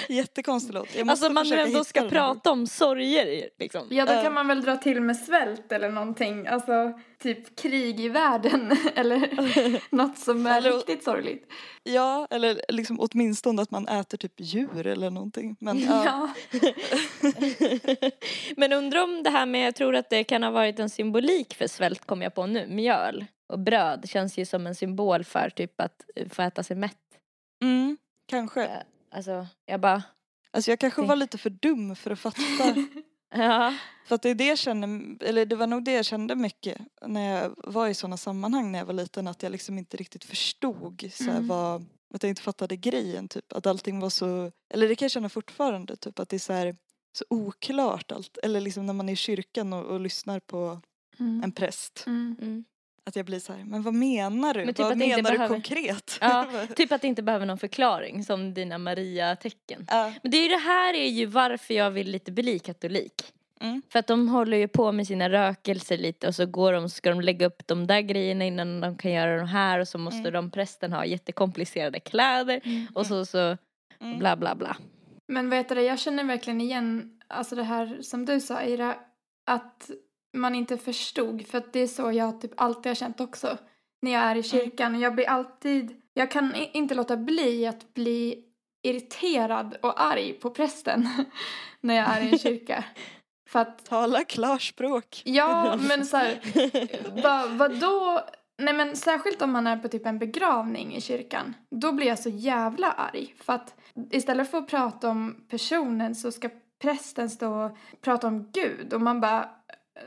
Jättekonstig 0.09 0.75
låt. 0.75 0.95
Jag 0.97 1.07
måste 1.07 1.27
alltså 1.27 1.33
man 1.35 1.45
försöka 1.45 1.63
ändå 1.63 1.79
hitta 1.79 1.85
ska 1.85 2.01
den 2.01 2.11
prata 2.11 2.51
om 2.51 2.67
sorger 2.67 3.49
liksom. 3.59 3.87
Ja, 3.91 4.07
då 4.07 4.13
kan 4.13 4.35
man 4.35 4.49
väl 4.49 4.63
dra 4.63 4.77
till 4.77 5.01
med 5.01 5.17
svält 5.17 5.73
eller 5.73 5.91
någonting. 5.91 6.47
Alltså, 6.47 7.01
typ 7.23 7.57
krig 7.57 8.01
i 8.01 8.09
världen. 8.09 8.77
Eller 8.95 9.31
något 9.95 10.19
som 10.19 10.47
är 10.47 10.59
Eller- 10.59 10.73
riktigt 10.73 11.05
sorgligt. 11.05 11.53
Ja, 11.83 12.27
eller 12.31 12.61
liksom 12.69 13.01
åtminstone 13.01 13.63
att 13.63 13.71
man 13.71 13.89
äter 13.89 14.19
typ 14.19 14.33
djur 14.37 14.87
eller 14.87 15.11
någonting. 15.11 15.57
Men 15.61 15.79
ja. 15.89 16.05
Ja. 16.05 16.29
Men 18.57 18.73
undrar 18.73 19.03
om 19.03 19.23
det 19.23 19.31
här 19.31 19.47
med, 19.47 19.67
jag 19.67 19.75
tror 19.75 19.95
att 19.97 20.11
det 20.11 20.25
kan 20.25 20.43
ha 20.43 20.51
varit 20.51 20.79
en 20.79 20.91
symbolik 20.91 21.55
för 21.55 21.67
svält 21.67 22.07
kom 22.07 22.23
jag 22.23 22.35
på 22.35 22.47
nu. 22.47 22.67
Mjöl 22.69 23.25
och 23.53 23.59
bröd 23.59 24.09
känns 24.09 24.39
ju 24.39 24.47
som 24.47 24.67
en 24.67 24.75
symbol 24.75 25.25
för 25.25 25.51
typ 25.51 25.81
att 25.81 26.05
få 26.31 26.43
äta 26.43 26.63
sig 26.63 26.77
mätt. 26.77 26.97
Mm, 27.63 27.97
kanske. 28.29 28.83
Alltså 29.13 29.47
jag 29.67 29.81
bara, 29.81 30.03
Alltså 30.51 30.71
jag 30.71 30.81
kanske 30.81 31.03
var 31.03 31.17
lite 31.17 31.39
för 31.39 31.51
dum 31.51 31.97
för 31.97 32.11
att 32.11 32.19
fatta. 32.19 32.41
ja. 33.35 33.75
För 34.07 34.15
att 34.15 34.23
det 34.23 34.31
är 34.31 34.35
det 34.35 34.47
jag 34.47 34.59
kände, 34.59 35.27
eller 35.27 35.47
det 35.47 35.57
var 35.57 35.67
nog 35.67 35.85
det 35.85 35.93
jag 35.93 36.05
kände 36.05 36.35
mycket 36.35 36.79
när 37.07 37.41
jag 37.41 37.55
var 37.57 37.89
i 37.89 37.95
sådana 37.95 38.17
sammanhang 38.17 38.73
när 38.73 38.79
jag 38.79 38.87
var 38.87 38.95
liten 38.95 39.29
att 39.29 39.43
jag 39.43 39.53
liksom 39.53 39.79
inte 39.79 39.97
riktigt 39.97 40.25
förstod 40.25 41.11
så 41.13 41.25
här, 41.25 41.31
Mm. 41.31 41.49
vad, 41.49 41.85
att 42.15 42.23
jag 42.23 42.31
inte 42.31 42.43
fattade 42.43 42.77
grejen 42.77 43.29
typ. 43.29 43.53
Att 43.53 43.67
allting 43.67 44.01
var 44.01 44.11
så, 44.11 44.51
eller 44.75 44.89
det 44.89 44.95
kan 44.97 45.05
jag 45.07 45.11
känna 45.13 45.29
fortfarande 45.29 45.97
typ 45.97 46.19
att 46.19 46.29
det 46.29 46.37
är 46.37 46.41
så 46.41 46.53
här 46.53 46.77
så 47.19 47.25
oklart 47.31 48.13
allt. 48.13 48.39
Eller 48.43 48.61
liksom 48.61 48.87
när 48.87 48.93
man 48.95 49.09
är 49.09 49.13
i 49.13 49.17
kyrkan 49.17 49.73
och, 49.73 49.85
och 49.85 50.01
lyssnar 50.01 50.41
på 50.41 50.81
Mm. 51.19 51.43
en 51.45 51.53
präst. 51.53 52.05
Mm. 52.07 52.37
Mm. 52.41 52.65
Att 53.07 53.17
jag 53.17 53.27
blir 53.27 53.39
så 53.39 53.53
här, 53.53 53.65
men 53.65 53.83
vad 53.83 53.95
menar 53.95 54.55
du? 54.55 54.65
Men 54.65 54.75
typ 54.75 54.79
vad 54.79 54.93
att 54.93 54.99
det 54.99 55.05
inte 55.05 55.17
menar 55.17 55.31
du 55.31 55.37
behöver- 55.39 55.55
konkret? 55.55 56.19
Ja, 56.21 56.47
typ 56.77 56.93
att 56.93 57.01
det 57.03 57.09
inte 57.09 57.23
behöver 57.23 57.47
någon 57.47 57.59
förklaring 57.59 58.25
som 58.25 58.55
dina 58.55 58.79
Maria-tecken. 58.79 59.87
Ja, 59.91 60.13
Men 60.23 60.31
det 60.31 60.37
är 60.37 60.43
ju 60.43 60.49
det 60.49 60.57
här 60.63 60.95
är 60.95 61.07
ju 61.09 61.27
varför 61.27 61.75
jag 61.75 61.91
vill 61.91 62.11
lite 62.11 62.33
bli 62.33 62.59
katolik. 62.59 63.23
Mm. 63.61 63.83
För 63.89 63.99
att 63.99 64.07
de 64.07 64.29
håller 64.29 64.57
ju 64.57 64.69
på 64.69 64.93
med 64.93 65.07
sina 65.07 65.31
rökelser 65.31 65.99
lite 65.99 66.29
och 66.29 66.35
så 66.35 66.47
går 66.47 66.73
de, 66.73 66.89
ska 66.91 67.11
de 67.11 67.21
lägga 67.21 67.47
upp 67.47 67.67
de 67.67 67.87
där 67.87 68.01
grejerna 68.01 68.45
innan 68.45 68.81
de 68.81 68.97
kan 68.97 69.13
göra 69.13 69.37
de 69.37 69.47
här 69.49 69.79
och 69.79 69.89
så 69.89 69.99
måste 69.99 70.19
Mm. 70.19 70.33
de 70.33 70.51
prästen 70.51 70.93
ha 70.93 71.05
jättekomplicerade 71.05 72.01
kläder 72.01 72.61
och 72.95 73.07
så, 73.07 73.25
så 73.27 73.57
Mm. 74.01 74.19
bla 74.19 74.37
bla 74.37 74.55
bla. 74.55 74.77
Men 75.29 75.51
vet 75.51 75.69
du, 75.69 75.81
jag 75.81 75.99
känner 75.99 76.25
verkligen 76.25 76.61
igen 76.61 77.21
alltså 77.29 77.57
det 77.57 77.63
här 77.63 77.99
som 78.03 78.25
du 78.25 78.41
sa 78.41 78.63
Ira, 78.63 78.95
att 79.47 79.91
man 80.33 80.55
inte 80.55 80.79
förstod. 80.79 81.47
För 81.47 81.59
att 81.59 81.73
det 81.73 81.81
är 81.81 81.87
så 81.87 82.13
jag 82.13 82.41
typ 82.41 82.53
alltid 82.57 82.91
har 82.91 82.95
känt 82.95 83.21
också. 83.21 83.59
När 84.03 84.13
jag 84.13 84.23
är 84.23 84.37
i 84.37 84.43
kyrkan. 84.43 85.01
Jag 85.01 85.15
blir 85.15 85.29
alltid, 85.29 85.97
jag 86.15 86.31
kan 86.31 86.55
inte 86.55 86.95
låta 86.95 87.17
bli 87.17 87.67
att 87.67 87.95
bli 87.95 88.45
irriterad 88.83 89.77
och 89.83 90.03
arg 90.03 90.33
på 90.33 90.51
prästen 90.51 91.09
när 91.81 91.95
jag 91.95 92.09
är 92.09 92.23
i 92.23 92.33
en 92.33 92.39
kyrka. 92.39 92.85
För 93.51 93.59
att, 93.59 93.85
Tala 93.85 94.25
klarspråk. 94.25 95.23
ja 95.25 95.77
men 95.89 96.07
så 96.07 96.17
här, 96.17 96.41
vad, 97.23 97.51
vadå? 97.51 98.21
Nej 98.59 98.75
men 98.75 98.97
särskilt 98.97 99.43
om 99.43 99.53
man 99.53 99.67
är 99.67 99.77
på 99.77 99.89
typ 99.89 100.07
en 100.07 100.19
begravning 100.19 100.95
i 100.95 101.01
kyrkan. 101.01 101.55
Då 101.71 101.93
blir 101.93 102.07
jag 102.07 102.19
så 102.19 102.29
jävla 102.29 102.93
arg. 102.93 103.35
För 103.39 103.53
att 103.53 103.75
istället 104.11 104.51
för 104.51 104.59
att 104.59 104.69
prata 104.69 105.09
om 105.09 105.45
personen 105.49 106.15
så 106.15 106.33
ska 106.33 106.51
prästen 106.83 107.31
stå 107.31 107.65
och 107.65 107.77
prata 108.01 108.27
om 108.27 108.51
Gud. 108.53 108.93
Och 108.93 109.01
man 109.01 109.21
bara, 109.21 109.51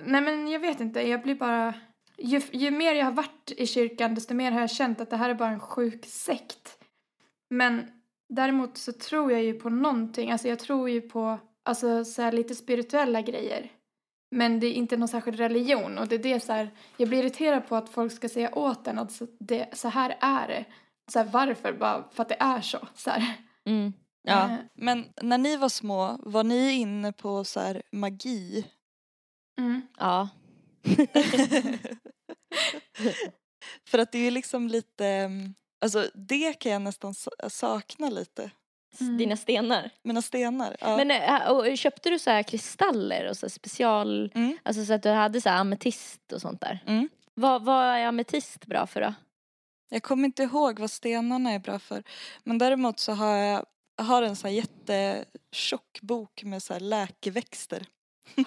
nej 0.04 0.22
men 0.22 0.48
jag 0.48 0.60
vet 0.60 0.80
inte, 0.80 1.02
jag 1.02 1.22
blir 1.22 1.36
bara... 1.36 1.74
Ju, 2.18 2.42
ju 2.52 2.72
mer 2.72 2.94
jag 2.94 3.06
har 3.06 3.12
varit 3.12 3.52
i 3.58 3.68
kyrkan 3.68 4.16
desto 4.16 4.34
mer 4.34 4.52
har 4.52 4.60
jag 4.60 4.72
känt 4.72 5.02
att 5.02 5.10
det 5.10 5.18
här 5.18 5.30
är 5.30 5.34
bara 5.34 5.50
en 5.50 5.60
sjuk 5.60 6.06
sekt. 6.06 6.78
Men 7.50 7.92
däremot 8.30 8.78
så 8.78 8.94
tror 8.94 9.32
jag 9.32 9.44
ju 9.44 9.54
på 9.54 9.70
någonting, 9.70 10.32
alltså 10.32 10.48
jag 10.48 10.60
tror 10.60 10.90
ju 10.90 11.02
på 11.02 11.40
alltså 11.64 12.06
så 12.06 12.32
lite 12.32 12.56
spirituella 12.56 13.22
grejer. 13.22 13.72
Men 14.36 14.60
det 14.60 14.68
är 14.68 14.74
inte 14.74 14.98
någon 14.98 15.08
särskild 15.08 15.38
religion 15.38 15.98
och 15.98 16.08
det 16.08 16.16
är 16.16 16.20
det 16.20 16.40
så 16.40 16.54
här, 16.54 16.70
jag 16.98 17.10
blir 17.10 17.20
irriterad 17.20 17.68
på 17.68 17.76
att 17.76 17.90
folk 17.90 18.12
ska 18.12 18.30
säga 18.30 18.56
åt 18.56 18.88
en 18.88 19.00
att 19.00 19.12
så, 19.12 19.28
det, 19.40 19.78
så 19.78 19.88
här 19.88 20.18
är 20.20 20.48
det. 20.48 20.66
Så 21.12 21.20
här, 21.20 21.26
varför? 21.26 21.74
Bara 21.74 22.04
för 22.12 22.22
att 22.22 22.30
det 22.30 22.38
är 22.40 22.62
så. 22.62 22.88
så 22.96 23.10
här. 23.10 23.34
Mm. 23.66 23.94
Ja. 24.24 24.50
Eh, 24.50 24.58
Men 24.74 25.06
när 25.22 25.38
ni 25.38 25.58
var 25.58 25.70
små, 25.70 26.20
var 26.24 26.44
ni 26.44 26.72
inne 26.72 27.12
på 27.12 27.44
så 27.44 27.60
här 27.60 27.82
magi? 27.92 28.66
Mm. 29.60 29.82
ja. 30.00 30.30
För 33.88 33.98
att 34.00 34.12
det 34.12 34.18
är 34.18 34.24
ju 34.24 34.32
liksom 34.32 34.68
lite, 34.68 35.06
mm, 35.08 35.54
alltså 35.82 36.10
det 36.14 36.54
kan 36.54 36.72
jag 36.72 36.82
nästan 36.82 37.14
sa- 37.14 37.50
sakna 37.50 38.10
lite. 38.10 38.52
Mm. 39.00 39.18
Dina 39.18 39.38
stenar. 39.38 39.90
Mina 40.04 40.22
stenar. 40.22 40.76
Ja. 40.80 40.98
Men 40.98 41.12
äh, 41.12 41.48
och, 41.52 41.78
köpte 41.78 42.10
du 42.10 42.20
så 42.20 42.30
här 42.30 42.44
kristaller 42.44 43.30
och 43.30 43.38
så 43.38 43.46
här 43.46 43.52
special, 43.52 44.32
Mm. 44.36 44.58
alltså 44.64 44.86
så 44.86 44.94
att 44.94 45.04
du 45.04 45.10
hade 45.10 45.42
så 45.42 45.50
här 45.50 45.58
ametist 45.60 46.32
och 46.34 46.42
sånt 46.42 46.62
där? 46.62 46.84
Mm. 46.88 47.10
Vad, 47.34 47.64
vad 47.64 47.86
är 47.86 48.06
ametist 48.06 48.66
bra 48.66 48.88
för 48.88 49.02
då? 49.02 49.14
Jag 49.90 50.04
kommer 50.04 50.26
inte 50.26 50.44
ihåg 50.44 50.80
vad 50.80 50.92
stenarna 50.92 51.52
är 51.52 51.60
bra 51.60 51.80
för. 51.80 52.04
Men 52.44 52.58
däremot 52.58 53.00
så 53.00 53.12
har 53.12 53.36
jag, 53.38 53.66
har 53.98 54.24
en 54.24 54.36
så 54.36 54.48
här 54.48 54.54
jättetjock 54.56 56.02
bok 56.02 56.44
med 56.44 56.64
så 56.64 56.74
här 56.74 56.80
läkeväxter. 56.80 57.86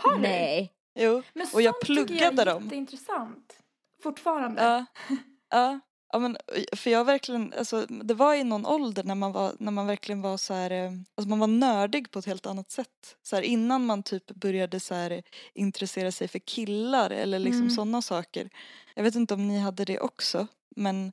Har 0.00 0.18
du? 0.18 0.26
Mm. 0.28 0.68
Jo. 0.98 1.22
Men 1.34 1.46
Och 1.54 1.62
jag 1.62 1.74
sånt 1.74 1.80
tycker 1.86 1.94
pluggade 2.06 2.24
jag 2.24 2.38
är 2.40 2.44
dem. 2.54 2.64
jätteintressant. 2.64 3.58
Fortfarande. 4.02 4.62
Ja. 4.62 4.86
Ja. 5.50 5.80
Ja 6.12 6.18
men 6.18 6.36
för 6.76 6.90
jag 6.90 7.04
verkligen, 7.04 7.52
alltså 7.58 7.86
det 7.86 8.14
var 8.14 8.34
i 8.34 8.44
någon 8.44 8.66
ålder 8.66 9.04
när 9.04 9.14
man 9.14 9.32
var, 9.32 9.52
när 9.58 9.72
man 9.72 9.86
verkligen 9.86 10.22
var 10.22 10.36
så 10.36 10.54
här, 10.54 10.70
eh, 10.70 10.90
alltså 11.14 11.28
man 11.28 11.38
var 11.38 11.46
nördig 11.46 12.10
på 12.10 12.18
ett 12.18 12.24
helt 12.26 12.46
annat 12.46 12.70
sätt. 12.70 13.16
Så 13.22 13.36
här, 13.36 13.42
innan 13.42 13.86
man 13.86 14.02
typ 14.02 14.26
började 14.26 14.80
så 14.80 14.94
här 14.94 15.22
intressera 15.54 16.12
sig 16.12 16.28
för 16.28 16.38
killar 16.38 17.10
eller 17.10 17.38
liksom 17.38 17.60
Mm. 17.62 17.70
sådana 17.74 18.02
saker. 18.02 18.50
Jag 18.94 19.02
vet 19.02 19.14
inte 19.14 19.34
om 19.34 19.48
ni 19.48 19.58
hade 19.58 19.84
det 19.84 20.00
också 20.00 20.46
men 20.76 21.12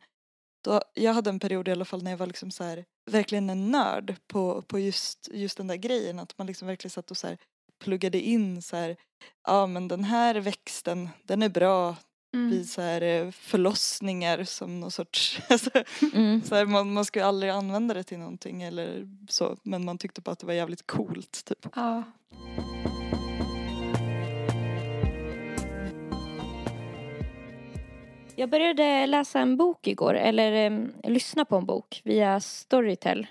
då, 0.64 0.82
jag 0.94 1.14
hade 1.14 1.30
en 1.30 1.40
period 1.40 1.68
i 1.68 1.72
alla 1.72 1.86
fall 1.86 2.04
när 2.04 2.12
jag 2.12 2.18
var 2.18 2.28
liksom 2.28 2.52
så 2.52 2.64
här, 2.64 2.86
verkligen 3.12 3.50
en 3.50 3.72
nörd 3.72 4.16
på, 4.28 4.62
på 4.62 4.80
just, 4.80 5.30
just 5.32 5.58
den 5.58 5.68
där 5.68 5.76
grejen. 5.76 6.20
Att 6.20 6.38
man 6.38 6.48
liksom 6.48 6.68
verkligen 6.68 6.92
satt 6.92 7.12
och 7.12 7.18
så 7.18 7.28
här 7.28 7.38
pluggade 7.86 8.20
in 8.22 8.62
så 8.62 8.76
här, 8.76 8.96
ja 9.48 9.68
men 9.68 9.88
den 9.88 10.04
här 10.04 10.36
växten 10.36 11.10
den 11.24 11.42
är 11.44 11.50
bra 11.50 11.96
Mm. 12.36 12.50
vid 12.50 12.70
så 12.70 12.82
här 12.82 13.02
eh, 13.02 13.32
förlossningar 13.32 14.44
som 14.44 14.80
någon 14.80 14.92
sorts, 14.92 15.40
alltså, 15.50 15.70
Mm. 16.14 16.42
så 16.42 16.56
här, 16.56 16.66
man, 16.66 16.94
man 16.94 17.06
ju 17.20 17.26
aldrig 17.26 17.52
använda 17.52 17.94
det 17.94 18.04
till 18.04 18.18
någonting 18.20 18.64
eller 18.64 19.08
så 19.30 19.58
men 19.64 19.86
man 19.86 19.98
tyckte 19.98 20.22
bara 20.22 20.32
att 20.32 20.40
det 20.40 20.46
var 20.46 20.54
jävligt 20.54 20.88
coolt 20.88 21.46
typ. 21.46 21.68
Ja. 21.76 22.04
Jag 28.36 28.50
började 28.50 29.06
läsa 29.06 29.40
en 29.40 29.58
bok 29.58 29.88
igår, 29.88 30.14
eller 30.14 30.52
em, 30.52 30.94
lyssna 31.04 31.46
på 31.46 31.56
en 31.56 31.66
bok 31.66 32.02
via 32.04 32.40
Storytel. 32.40 33.28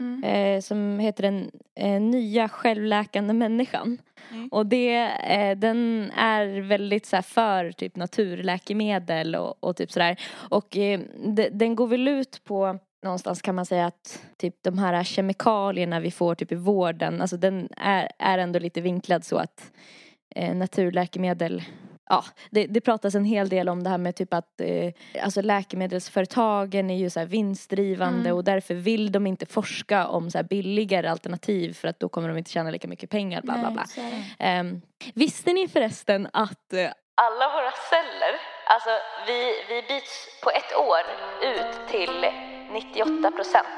Mm. 0.00 0.24
Eh, 0.24 0.60
som 0.60 0.98
heter 0.98 1.22
Den 1.22 1.50
eh, 1.74 2.00
nya 2.00 2.48
självläkande 2.48 3.34
människan. 3.34 3.98
Mm. 4.30 4.48
Och 4.48 4.66
det, 4.66 4.96
eh, 5.24 5.58
den 5.58 6.10
är 6.16 6.60
väldigt 6.60 7.06
så 7.06 7.16
här, 7.16 7.22
för 7.22 7.72
typ 7.72 7.96
naturläkemedel 7.96 9.34
och, 9.34 9.64
och 9.64 9.76
typ 9.76 9.92
sådär. 9.92 10.20
Och 10.32 10.76
eh, 10.76 11.00
de, 11.24 11.48
den 11.48 11.76
går 11.76 11.86
väl 11.86 12.08
ut 12.08 12.44
på 12.44 12.78
någonstans 13.02 13.42
kan 13.42 13.54
man 13.54 13.66
säga 13.66 13.86
att 13.86 14.22
typ 14.36 14.62
de 14.62 14.78
här 14.78 15.04
kemikalierna 15.04 16.00
vi 16.00 16.10
får 16.10 16.34
typ 16.34 16.52
i 16.52 16.54
vården, 16.54 17.20
alltså 17.20 17.36
den 17.36 17.68
är, 17.76 18.08
är 18.18 18.38
ändå 18.38 18.58
lite 18.58 18.80
vinklad 18.80 19.24
så 19.24 19.36
att 19.36 19.72
eh, 20.34 20.56
naturläkemedel 20.56 21.62
Ja, 22.08 22.24
det, 22.50 22.66
det 22.66 22.80
pratas 22.80 23.14
en 23.14 23.24
hel 23.24 23.48
del 23.48 23.68
om 23.68 23.82
det 23.82 23.90
här 23.90 23.98
med 23.98 24.16
typ 24.16 24.34
att 24.34 24.60
eh, 24.60 24.92
alltså 25.24 25.40
läkemedelsföretagen 25.42 26.90
är 26.90 26.96
ju 26.98 27.10
så 27.10 27.24
vinstdrivande 27.24 28.18
Mm. 28.28 28.36
och 28.36 28.44
därför 28.44 28.74
vill 28.74 29.12
de 29.12 29.26
inte 29.26 29.46
forska 29.46 30.06
om 30.06 30.30
så 30.30 30.42
billigare 30.42 31.08
alternativ 31.08 31.72
för 31.74 31.88
att 31.88 32.00
då 32.00 32.08
kommer 32.08 32.28
de 32.28 32.38
inte 32.38 32.50
tjäna 32.50 32.70
lika 32.70 32.88
mycket 32.88 33.10
pengar 33.10 33.42
bla 33.42 33.58
bla 33.58 33.70
bla. 33.70 33.84
Ehm, 34.38 34.80
visste 35.14 35.52
ni 35.52 35.68
förresten 35.68 36.28
att 36.32 36.72
eh, 36.72 36.90
alla 37.14 37.46
våra 37.52 37.72
celler, 37.90 38.34
alltså 38.66 38.90
vi, 39.26 39.52
vi 39.68 39.82
byts 39.82 40.40
på 40.44 40.50
ett 40.50 40.76
år 40.76 41.02
ut 41.54 41.88
till 41.90 42.24
98 42.72 43.30
procent. 43.30 43.68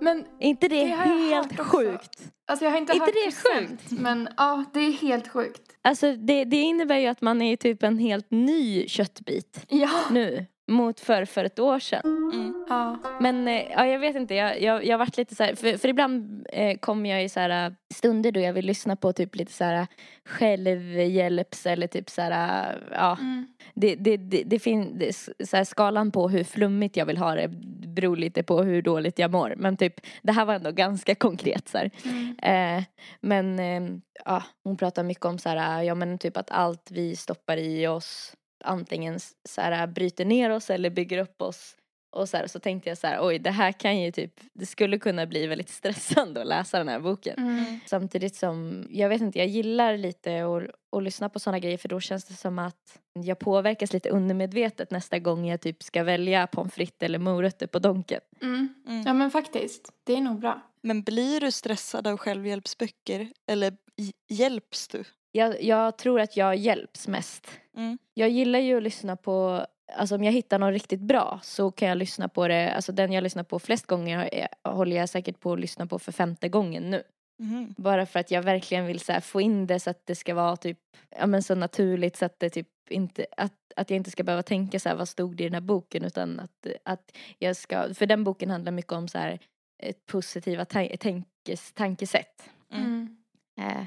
Men 0.00 0.18
Är 0.40 0.46
inte 0.48 0.68
det, 0.68 0.84
Det 0.84 0.90
helt 0.94 1.60
sjukt? 1.60 2.20
alltså 2.46 2.64
jag 2.64 2.72
har 2.72 2.78
inte 2.78 2.92
Inte 2.92 3.04
hört 3.04 3.14
det 3.14 3.24
procent, 3.52 4.00
men 4.00 4.28
ja, 4.36 4.64
det 4.74 4.80
är 4.80 4.92
helt 4.92 5.28
sjukt. 5.28 5.62
Alltså 5.84 6.12
det, 6.16 6.44
det 6.44 6.56
innebär 6.56 6.98
ju 6.98 7.06
att 7.06 7.20
man 7.20 7.42
är 7.42 7.56
typ 7.56 7.82
en 7.82 7.98
helt 7.98 8.30
ny 8.30 8.88
köttbit 8.88 9.64
Ja. 9.68 9.90
nu 10.10 10.46
mot 10.72 11.00
för, 11.00 11.24
för 11.24 11.44
ett 11.44 11.58
år 11.58 11.78
sedan. 11.78 12.30
Mm. 12.32 12.64
ja. 12.68 12.98
Men 13.20 13.48
eh, 13.48 13.62
ja, 13.70 13.86
jag 13.86 13.98
vet 13.98 14.16
inte, 14.16 14.34
jag, 14.34 14.62
jag, 14.62 14.84
jag 14.84 14.92
har 14.92 14.98
varit 14.98 15.16
lite 15.16 15.34
så 15.34 15.44
här, 15.44 15.54
för, 15.54 15.78
för 15.78 15.88
ibland 15.88 16.46
eh, 16.52 16.78
kommer 16.78 17.10
jag 17.10 17.24
i 17.24 17.28
så 17.28 17.40
här 17.40 17.66
eh, 17.66 17.72
stunder 17.94 18.32
då 18.32 18.40
jag 18.40 18.52
vill 18.52 18.66
lyssna 18.66 18.96
på 18.96 19.12
typ 19.12 19.36
lite 19.36 19.52
så 19.52 19.64
här 19.64 19.86
självhjälps 20.24 21.66
eller 21.66 21.86
typ 21.86 22.10
så 22.10 22.22
här, 22.22 22.72
eh, 22.72 22.78
ja. 22.92 23.16
Mm. 23.20 23.46
Det, 23.74 23.94
det, 23.94 24.16
det, 24.16 24.42
det 24.46 24.58
finns, 24.58 25.30
så 25.44 25.56
här, 25.56 25.64
skalan 25.64 26.10
på 26.10 26.28
hur 26.28 26.44
flummigt 26.44 26.96
jag 26.96 27.06
vill 27.06 27.18
ha 27.18 27.34
det 27.34 27.48
beror 27.94 28.16
lite 28.16 28.42
på 28.42 28.62
hur 28.62 28.82
dåligt 28.82 29.18
jag 29.18 29.30
mår. 29.30 29.54
Men 29.56 29.76
typ, 29.76 29.94
det 30.22 30.32
här 30.32 30.44
var 30.44 30.54
ändå 30.54 30.70
ganska 30.70 31.14
konkret 31.14 31.68
så 31.68 31.78
här. 31.78 31.90
Mm. 32.04 32.36
Eh, 32.42 32.84
men 33.20 33.58
eh, 33.58 33.98
ja, 34.24 34.42
hon 34.64 34.76
pratar 34.76 35.02
mycket 35.02 35.24
om 35.24 35.38
så 35.38 35.48
här, 35.48 35.82
ja 35.82 35.94
men 35.94 36.18
typ 36.18 36.36
att 36.36 36.50
allt 36.50 36.90
vi 36.90 37.16
stoppar 37.16 37.56
i 37.56 37.86
oss 37.86 38.36
antingen 38.64 39.20
så 39.48 39.60
här, 39.60 39.86
bryter 39.86 40.24
ner 40.24 40.50
oss 40.50 40.70
eller 40.70 40.90
bygger 40.90 41.18
upp 41.18 41.42
oss. 41.42 41.76
Och 42.16 42.28
så, 42.28 42.36
här, 42.36 42.46
så 42.46 42.58
tänkte 42.58 42.88
jag 42.88 42.98
så 42.98 43.06
här, 43.06 43.18
oj 43.26 43.38
det 43.38 43.50
här 43.50 43.72
kan 43.72 44.00
ju 44.00 44.12
typ, 44.12 44.40
det 44.52 44.66
skulle 44.66 44.98
kunna 44.98 45.26
bli 45.26 45.46
väldigt 45.46 45.68
stressande 45.80 46.40
att 46.40 46.46
läsa 46.46 46.78
den 46.78 46.88
här 46.88 47.00
boken. 47.00 47.34
Mm. 47.38 47.80
Samtidigt 47.86 48.36
som, 48.36 48.86
jag 48.90 49.08
vet 49.08 49.20
inte, 49.20 49.38
jag 49.38 49.48
gillar 49.48 49.96
lite 49.96 50.44
att, 50.44 50.62
att 50.96 51.02
lyssna 51.02 51.28
på 51.28 51.38
sådana 51.40 51.58
grejer 51.58 51.78
för 51.78 51.88
då 51.88 52.00
känns 52.00 52.24
det 52.24 52.34
som 52.34 52.58
att 52.58 52.98
jag 53.24 53.38
påverkas 53.38 53.92
lite 53.92 54.10
undermedvetet 54.10 54.90
nästa 54.90 55.18
gång 55.18 55.46
jag 55.46 55.60
typ 55.60 55.82
ska 55.82 56.02
välja 56.04 56.46
pommes 56.46 56.74
frites 56.74 57.02
eller 57.02 57.18
morötter 57.18 57.66
på 57.66 57.78
Donken. 57.78 58.20
Mm. 58.42 58.74
Mm. 58.88 59.02
Ja 59.06 59.12
men 59.12 59.30
faktiskt, 59.30 59.92
det 60.04 60.12
är 60.12 60.20
nog 60.20 60.40
bra. 60.40 60.60
Men 60.82 61.02
blir 61.02 61.40
du 61.40 61.50
stressad 61.50 62.06
av 62.06 62.16
självhjälpsböcker 62.16 63.28
eller 63.46 63.70
hj- 63.96 64.12
hjälps 64.28 64.88
du? 64.88 65.04
Jag, 65.32 65.62
jag 65.62 65.98
tror 65.98 66.20
att 66.20 66.36
jag 66.36 66.56
hjälps 66.56 67.08
mest. 67.08 67.50
Mm. 67.76 67.98
Jag 68.14 68.28
gillar 68.28 68.58
ju 68.58 68.76
att 68.76 68.82
lyssna 68.82 69.16
på, 69.16 69.66
alltså 69.92 70.14
om 70.14 70.24
jag 70.24 70.32
hittar 70.32 70.58
någon 70.58 70.72
riktigt 70.72 71.00
bra 71.00 71.40
så 71.42 71.70
kan 71.70 71.88
jag 71.88 71.98
lyssna 71.98 72.28
på 72.28 72.48
det, 72.48 72.72
alltså 72.72 72.92
den 72.92 73.12
jag 73.12 73.22
lyssnar 73.22 73.42
på 73.42 73.58
flest 73.58 73.86
gånger 73.86 74.48
håller 74.64 74.96
jag 74.96 75.08
säkert 75.08 75.40
på 75.40 75.52
att 75.52 75.60
lyssna 75.60 75.86
på 75.86 75.98
för 75.98 76.12
femte 76.12 76.48
gången 76.48 76.90
nu. 76.90 77.02
Mhm. 77.42 77.74
Bara 77.76 78.06
för 78.06 78.20
att 78.20 78.30
jag 78.30 78.42
verkligen 78.42 78.86
vill 78.86 79.00
så 79.00 79.12
här 79.12 79.20
få 79.20 79.40
in 79.40 79.66
det 79.66 79.80
så 79.80 79.90
att 79.90 80.06
det 80.06 80.14
ska 80.14 80.34
vara 80.34 80.56
typ, 80.56 80.78
ja 81.18 81.26
men 81.26 81.42
så 81.42 81.54
naturligt 81.54 82.16
så 82.16 82.24
att 82.24 82.38
det 82.40 82.50
typ 82.50 82.68
inte, 82.90 83.26
att, 83.36 83.52
att 83.76 83.90
jag 83.90 83.96
inte 83.96 84.10
ska 84.10 84.22
behöva 84.22 84.42
tänka 84.42 84.80
så 84.80 84.88
här, 84.88 84.96
vad 84.96 85.08
stod 85.08 85.36
det 85.36 85.44
i 85.44 85.46
den 85.46 85.54
här 85.54 85.60
boken 85.60 86.04
utan 86.04 86.40
att, 86.40 86.66
att 86.84 87.12
jag 87.38 87.56
ska, 87.56 87.94
för 87.94 88.06
den 88.06 88.24
boken 88.24 88.50
handlar 88.50 88.72
mycket 88.72 88.92
om 88.92 89.08
så 89.08 89.18
här 89.18 89.38
ett 89.82 90.06
positiva 90.06 90.64
ta- 90.64 90.96
tankes, 91.00 91.72
tankesätt. 91.72 92.50
Mm. 92.72 93.16
Eh, 93.60 93.84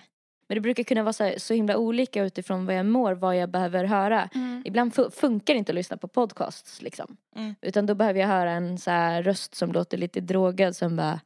men 0.50 0.56
det 0.56 0.62
brukar 0.62 0.84
kunna 0.84 1.04
vara 1.04 1.14
så, 1.14 1.24
här, 1.24 1.36
så 1.38 1.54
himla 1.54 1.78
olika 1.78 2.24
utifrån 2.24 2.66
vad 2.66 2.76
jag 2.76 2.86
mår, 2.86 3.14
vad 3.14 3.38
jag 3.38 3.50
behöver 3.50 3.84
höra. 3.84 4.30
Mm. 4.36 4.62
Ibland 4.66 4.94
fu- 4.94 5.10
funkar 5.12 5.54
det 5.54 5.58
inte 5.58 5.72
att 5.72 5.76
lyssna 5.76 5.98
på 5.98 6.08
podcasts 6.08 6.82
liksom. 6.82 7.18
Mm. 7.36 7.56
Utan 7.62 7.86
då 7.86 7.96
behöver 7.96 8.20
jag 8.20 8.28
höra 8.28 8.52
en 8.52 8.78
så 8.78 8.92
här 8.92 9.24
röst 9.24 9.56
som 9.56 9.72
låter 9.72 9.98
lite 9.98 10.22
drogad 10.22 10.76
som 10.76 10.96
bara 10.96 11.20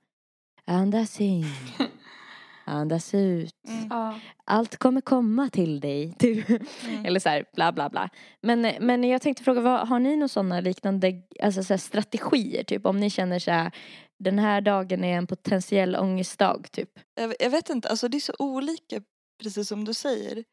Andas 0.66 1.22
in. 1.22 1.46
Andas 2.66 3.14
ut. 3.14 3.52
Mm. 3.68 4.20
Allt 4.46 4.78
kommer 4.78 5.02
komma 5.02 5.50
till 5.50 5.80
dig. 5.80 6.16
Du. 6.20 6.44
Mm. 6.90 7.06
Eller 7.06 7.20
så 7.20 7.30
här 7.30 7.46
bla 7.56 7.72
bla 7.72 7.90
bla. 7.90 8.10
Men, 8.42 8.62
men 8.80 9.04
jag 9.04 9.22
tänkte 9.22 9.44
fråga, 9.44 9.62
vad, 9.62 9.88
har 9.88 10.00
ni 10.00 10.16
några 10.16 10.28
sådana 10.28 10.60
liknande 10.62 11.14
alltså 11.44 11.64
så 11.64 11.74
här 11.74 11.78
strategier? 11.78 12.64
Typ 12.64 12.86
om 12.86 13.00
ni 13.00 13.10
känner 13.10 13.40
så 13.40 13.52
här, 13.52 13.72
den 14.20 14.40
här 14.40 14.62
dagen 14.62 15.04
är 15.04 15.18
en 15.18 15.28
potentiell 15.28 15.96
ångestdag 15.96 16.72
typ. 16.72 17.00
Jag, 17.16 17.34
jag 17.40 17.50
vet 17.50 17.70
inte, 17.70 17.90
alltså 17.90 18.08
det 18.08 18.18
är 18.18 18.22
så 18.22 18.34
olika 18.40 19.02
precis 19.42 19.68
som 19.68 19.86
du 19.86 19.94
säger. 19.94 20.44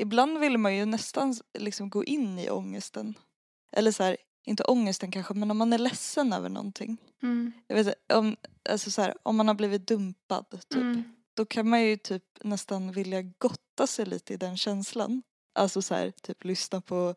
Ibland 0.00 0.38
vill 0.38 0.58
man 0.58 0.76
ju 0.76 0.84
nästan 0.84 1.34
liksom 1.58 1.90
gå 1.90 2.04
in 2.04 2.38
i 2.38 2.50
ångesten. 2.50 3.14
Eller 3.76 3.92
så 3.92 4.02
här, 4.02 4.16
inte 4.46 4.64
ångesten 4.64 5.10
kanske, 5.10 5.34
men 5.34 5.50
om 5.50 5.58
man 5.58 5.72
är 5.72 5.78
ledsen 5.78 6.32
över 6.32 6.48
någonting. 6.48 6.96
Mm. 7.22 7.52
Jag 7.66 7.76
vet 7.76 7.94
om, 8.12 8.36
alltså 8.68 8.90
så 8.90 9.02
här, 9.02 9.14
om 9.22 9.36
man 9.36 9.48
har 9.48 9.54
blivit 9.54 9.86
dumpad 9.86 10.50
typ. 10.50 10.82
Mm. 10.82 11.02
Då 11.36 11.46
kan 11.46 11.68
man 11.68 11.82
ju 11.82 11.96
typ 11.96 12.24
nästan 12.44 12.92
vilja 12.92 13.22
gotta 13.22 13.86
sig 13.86 14.06
lite 14.06 14.34
i 14.34 14.36
den 14.36 14.56
känslan. 14.56 15.22
Alltså 15.54 15.82
så 15.82 15.94
här, 15.94 16.10
typ 16.22 16.44
lyssna 16.44 16.80
på 16.80 17.14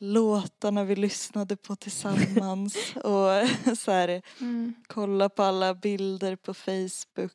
låtarna 0.00 0.84
vi 0.84 0.96
lyssnade 0.96 1.56
på 1.56 1.76
tillsammans 1.76 2.76
och 2.96 3.76
så 3.78 3.90
här, 3.90 4.22
Mm. 4.40 4.74
kolla 4.86 5.28
på 5.28 5.42
alla 5.42 5.74
bilder 5.74 6.36
på 6.36 6.54
Facebook. 6.54 7.32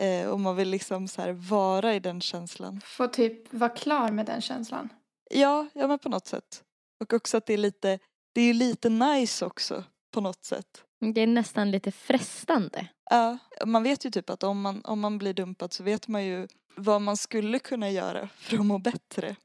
Eh, 0.00 0.28
och 0.28 0.40
man 0.40 0.56
vill 0.56 0.68
liksom 0.68 1.08
så 1.08 1.22
här 1.22 1.32
vara 1.32 1.94
i 1.94 2.00
den 2.00 2.20
känslan. 2.20 2.80
Få 2.84 3.08
typ 3.08 3.54
vara 3.54 3.70
klar 3.70 4.10
med 4.10 4.26
den 4.26 4.40
känslan. 4.40 4.88
Ja, 5.30 5.66
ja 5.74 5.86
men 5.86 5.98
på 5.98 6.08
något 6.08 6.26
sätt. 6.26 6.62
Och 7.00 7.12
också 7.12 7.36
att 7.36 7.46
det 7.46 7.52
är 7.54 7.58
lite, 7.58 7.98
det 8.32 8.40
är 8.40 8.44
ju 8.44 8.52
lite 8.52 8.88
nice 8.88 9.46
också 9.46 9.84
på 10.14 10.20
något 10.20 10.44
sätt. 10.44 10.84
Det 11.14 11.20
är 11.20 11.26
nästan 11.26 11.70
lite 11.70 11.92
frestande. 11.92 12.86
Ja, 13.10 13.38
man 13.66 13.82
vet 13.82 14.04
ju 14.06 14.10
typ 14.10 14.30
att 14.30 14.42
om 14.42 14.60
man, 14.60 14.80
om 14.84 15.00
man 15.00 15.18
blir 15.18 15.34
dumpad 15.34 15.72
så 15.72 15.82
vet 15.82 16.08
man 16.08 16.24
ju 16.24 16.48
vad 16.76 17.02
man 17.02 17.16
skulle 17.16 17.58
kunna 17.58 17.90
göra 17.90 18.28
för 18.36 18.58
att 18.58 18.66
må 18.66 18.78
bättre. 18.78 19.36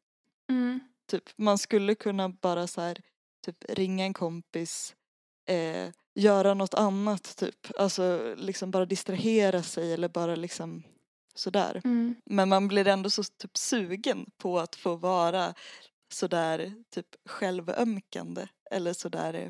Mm. 0.49 0.79
Typ, 1.07 1.23
man 1.35 1.57
skulle 1.57 1.95
kunna 1.95 2.29
bara 2.29 2.67
så 2.67 2.81
här, 2.81 2.97
typ 3.45 3.65
ringa 3.69 4.05
en 4.05 4.13
kompis, 4.13 4.95
eh, 5.49 5.89
göra 6.15 6.53
något 6.53 6.73
annat 6.73 7.37
typ. 7.37 7.79
Alltså 7.79 8.35
liksom 8.37 8.71
bara 8.71 8.85
distrahera 8.85 9.63
sig 9.63 9.93
eller 9.93 10.09
bara 10.09 10.35
liksom 10.35 10.83
sådär. 11.35 11.81
Mm. 11.83 12.15
Men 12.25 12.49
man 12.49 12.67
blir 12.67 12.87
ändå 12.87 13.09
så 13.09 13.23
typ 13.23 13.57
sugen 13.57 14.25
på 14.37 14.59
att 14.59 14.75
få 14.75 14.95
vara 14.95 15.53
sådär 16.13 16.73
typ 16.89 17.07
självömkande 17.25 18.47
eller 18.71 18.93
sådär 18.93 19.33
eh, 19.33 19.49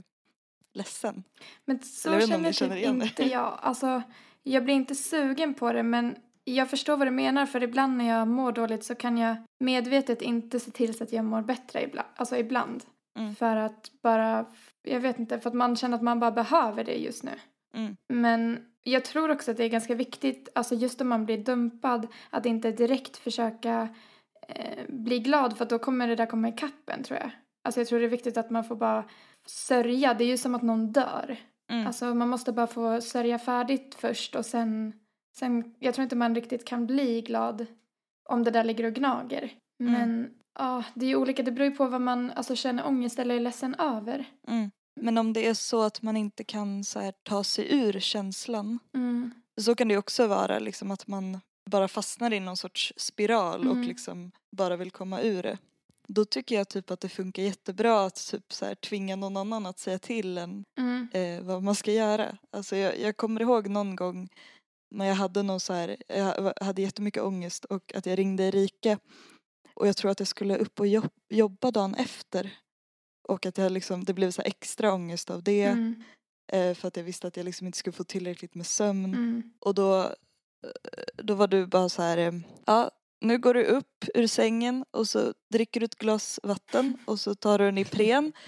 ledsen. 0.73 1.23
Men 1.65 1.83
så 1.83 2.13
Eller 2.13 2.27
känner 2.27 2.53
typ 2.53 2.87
inte 2.87 3.23
jag. 3.23 3.59
Alltså, 3.61 4.03
jag 4.43 4.63
blir 4.63 4.75
inte 4.75 4.95
sugen 4.95 5.53
på 5.53 5.73
det 5.73 5.83
men 5.83 6.15
jag 6.55 6.69
förstår 6.69 6.97
vad 6.97 7.07
du 7.07 7.11
menar 7.11 7.45
för 7.45 7.63
ibland 7.63 7.97
när 7.97 8.07
jag 8.07 8.27
mår 8.27 8.51
dåligt 8.51 8.83
så 8.83 8.95
kan 8.95 9.17
jag 9.17 9.35
medvetet 9.59 10.21
inte 10.21 10.59
se 10.59 10.71
till 10.71 10.97
så 10.97 11.03
att 11.03 11.13
jag 11.13 11.25
mår 11.25 11.41
bättre 11.41 11.83
ibland. 11.83 12.07
Alltså 12.15 12.37
ibland. 12.37 12.83
Mm. 13.19 13.35
För 13.35 13.55
att 13.55 13.91
bara, 14.03 14.45
jag 14.83 14.99
vet 14.99 15.19
inte, 15.19 15.39
för 15.39 15.49
att 15.49 15.55
man 15.55 15.75
känner 15.75 15.95
att 15.95 16.03
man 16.03 16.19
bara 16.19 16.31
behöver 16.31 16.83
det 16.83 16.95
just 16.95 17.23
nu. 17.23 17.31
Mm. 17.73 17.95
Men 18.09 18.65
jag 18.83 19.05
tror 19.05 19.31
också 19.31 19.51
att 19.51 19.57
det 19.57 19.63
är 19.63 19.69
ganska 19.69 19.95
viktigt, 19.95 20.49
alltså 20.55 20.75
just 20.75 21.01
om 21.01 21.07
man 21.07 21.25
blir 21.25 21.37
dumpad, 21.37 22.07
att 22.29 22.45
inte 22.45 22.71
direkt 22.71 23.17
försöka 23.17 23.89
eh, 24.47 24.83
bli 24.87 25.19
glad 25.19 25.57
för 25.57 25.65
då 25.65 25.79
kommer 25.79 26.07
det 26.07 26.15
där 26.15 26.25
komma 26.25 26.49
ikapp 26.49 26.89
en 26.89 27.03
tror 27.03 27.19
jag. 27.19 27.31
Alltså 27.63 27.79
jag 27.79 27.87
tror 27.87 27.99
det 27.99 28.05
är 28.05 28.09
viktigt 28.09 28.37
att 28.37 28.49
man 28.49 28.63
får 28.63 28.75
bara 28.75 29.03
sörja, 29.45 30.13
det 30.13 30.23
är 30.23 30.27
ju 30.27 30.37
som 30.37 30.55
att 30.55 30.61
någon 30.61 30.91
dör. 30.91 31.37
Mm. 31.71 31.87
Alltså 31.87 32.05
man 32.13 32.29
måste 32.29 32.51
bara 32.51 32.67
få 32.67 33.01
sörja 33.01 33.39
färdigt 33.39 33.95
först 33.99 34.35
och 34.35 34.45
sen, 34.45 34.93
sen 35.39 35.75
jag 35.79 35.93
tror 35.93 36.03
inte 36.03 36.15
man 36.15 36.35
riktigt 36.35 36.65
kan 36.65 36.87
bli 36.87 37.21
glad 37.21 37.65
om 38.29 38.43
det 38.43 38.51
där 38.51 38.63
ligger 38.63 38.83
och 38.83 38.93
gnager. 38.93 39.51
Mm. 39.79 39.93
Men 39.93 40.29
ja, 40.59 40.83
det 40.95 41.05
är 41.05 41.09
ju 41.09 41.15
olika, 41.15 41.43
det 41.43 41.51
beror 41.51 41.69
ju 41.69 41.75
på 41.75 41.85
vad 41.87 42.01
man 42.01 42.31
alltså, 42.31 42.55
känner 42.55 42.87
ångest 42.87 43.19
eller 43.19 43.35
är 43.35 43.39
ledsen 43.39 43.75
över. 43.75 44.25
Mm. 44.47 44.71
Men 45.01 45.17
om 45.17 45.33
det 45.33 45.47
är 45.47 45.53
så 45.53 45.81
att 45.81 46.01
man 46.01 46.17
inte 46.17 46.43
kan 46.43 46.83
så 46.83 46.99
här, 46.99 47.13
ta 47.23 47.43
sig 47.43 47.67
ur 47.75 47.99
känslan 47.99 48.79
Mm. 48.95 49.31
så 49.61 49.75
kan 49.75 49.87
det 49.87 49.97
också 49.97 50.27
vara 50.27 50.59
liksom 50.59 50.91
att 50.91 51.07
man 51.07 51.39
bara 51.69 51.87
fastnar 51.87 52.33
i 52.33 52.39
någon 52.39 52.57
sorts 52.57 52.93
spiral 52.97 53.67
och 53.67 53.75
Mm. 53.75 53.87
liksom 53.87 54.31
bara 54.51 54.75
vill 54.75 54.91
komma 54.91 55.21
ur 55.21 55.43
det. 55.43 55.57
Då 56.07 56.25
tycker 56.25 56.55
jag 56.55 56.69
typ 56.69 56.91
att 56.91 56.99
det 56.99 57.09
funkar 57.09 57.43
jättebra 57.43 58.05
att 58.05 58.27
typ 58.31 58.53
så 58.53 58.65
här, 58.65 58.75
tvinga 58.75 59.15
någon 59.15 59.37
annan 59.37 59.65
att 59.65 59.79
säga 59.79 59.99
till 59.99 60.37
en 60.37 60.63
Mm. 60.77 61.07
eh, 61.13 61.41
vad 61.45 61.63
man 61.63 61.75
ska 61.75 61.91
göra. 61.91 62.37
Alltså 62.51 62.75
jag, 62.75 62.99
jag 62.99 63.17
kommer 63.17 63.41
ihåg 63.41 63.67
någon 63.67 63.95
gång 63.95 64.29
när 64.91 65.05
jag 65.05 65.15
hade 65.15 65.43
någon 65.43 65.59
så 65.59 65.73
här, 65.73 65.97
jag 66.07 66.53
hade 66.61 66.81
jättemycket 66.81 67.23
ångest 67.23 67.65
och 67.65 67.95
att 67.95 68.05
jag 68.05 68.19
ringde 68.19 68.43
Erika 68.43 68.99
och 69.73 69.87
jag 69.87 69.97
tror 69.97 70.11
att 70.11 70.19
jag 70.19 70.27
skulle 70.27 70.57
upp 70.57 70.79
och 70.79 70.87
jobb, 70.87 71.09
jobba 71.29 71.71
dagen 71.71 71.95
efter. 71.95 72.53
Och 73.27 73.45
att 73.45 73.57
jag 73.57 73.71
liksom, 73.71 74.03
det 74.03 74.13
blev 74.13 74.31
så 74.31 74.41
extra 74.41 74.93
ångest 74.93 75.29
av 75.29 75.43
det 75.43 75.63
Mm. 75.63 76.03
eh, 76.51 76.73
för 76.75 76.87
att 76.87 76.97
jag 76.97 77.03
visste 77.03 77.27
att 77.27 77.37
jag 77.37 77.43
liksom 77.43 77.67
inte 77.67 77.77
skulle 77.79 77.93
få 77.93 78.03
tillräckligt 78.03 78.55
med 78.55 78.65
sömn. 78.67 79.05
Mm. 79.05 79.51
Och 79.59 79.73
då, 79.73 80.01
eh, 80.03 80.09
då 81.15 81.33
var 81.35 81.47
du 81.47 81.65
bara 81.67 81.89
så 81.89 82.01
här, 82.01 82.17
eh, 82.17 82.33
ja 82.65 82.91
nu 83.21 83.37
går 83.37 83.53
du 83.53 83.63
upp 83.63 84.05
ur 84.13 84.27
sängen 84.27 84.85
och 84.91 85.07
så 85.07 85.33
dricker 85.51 85.79
du 85.79 85.85
ett 85.85 85.95
glas 85.95 86.39
vatten 86.43 86.97
och 87.05 87.19
så 87.19 87.35
tar 87.35 87.59
du 87.59 87.67
en 87.67 87.77
Ipren. 87.77 88.33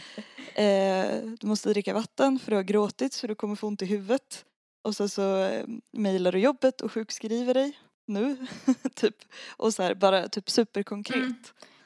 Eh, 0.56 1.22
du 1.40 1.48
måste 1.48 1.70
dricka 1.70 1.94
vatten 1.94 2.40
för 2.40 2.52
du 2.52 2.56
har 2.56 2.64
gråtit 2.64 3.14
så 3.14 3.28
du 3.28 3.36
kommer 3.36 3.56
få 3.56 3.68
ont 3.68 3.82
i 3.82 3.86
huvudet. 3.86 4.46
Och 4.82 4.96
så, 4.96 5.10
så 5.10 5.44
eh, 5.44 5.66
mejlar 5.92 6.32
du 6.32 6.40
jobbet 6.40 6.82
och 6.82 6.92
sjukskriver 6.92 7.54
dig 7.54 7.80
nu. 8.06 8.38
typ. 8.96 9.16
Och 9.58 9.74
så 9.74 9.84
här 9.84 9.96
bara 9.96 10.28
typ 10.28 10.50
superkonkret. 10.50 11.18
Mm. 11.18 11.36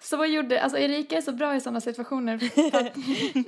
Så 0.02 0.26
gjorde, 0.26 0.62
alltså 0.62 0.78
Erika 0.78 1.18
är 1.18 1.22
så 1.22 1.32
bra 1.32 1.56
i 1.56 1.62
sådana 1.62 1.82
situationer. 1.82 2.39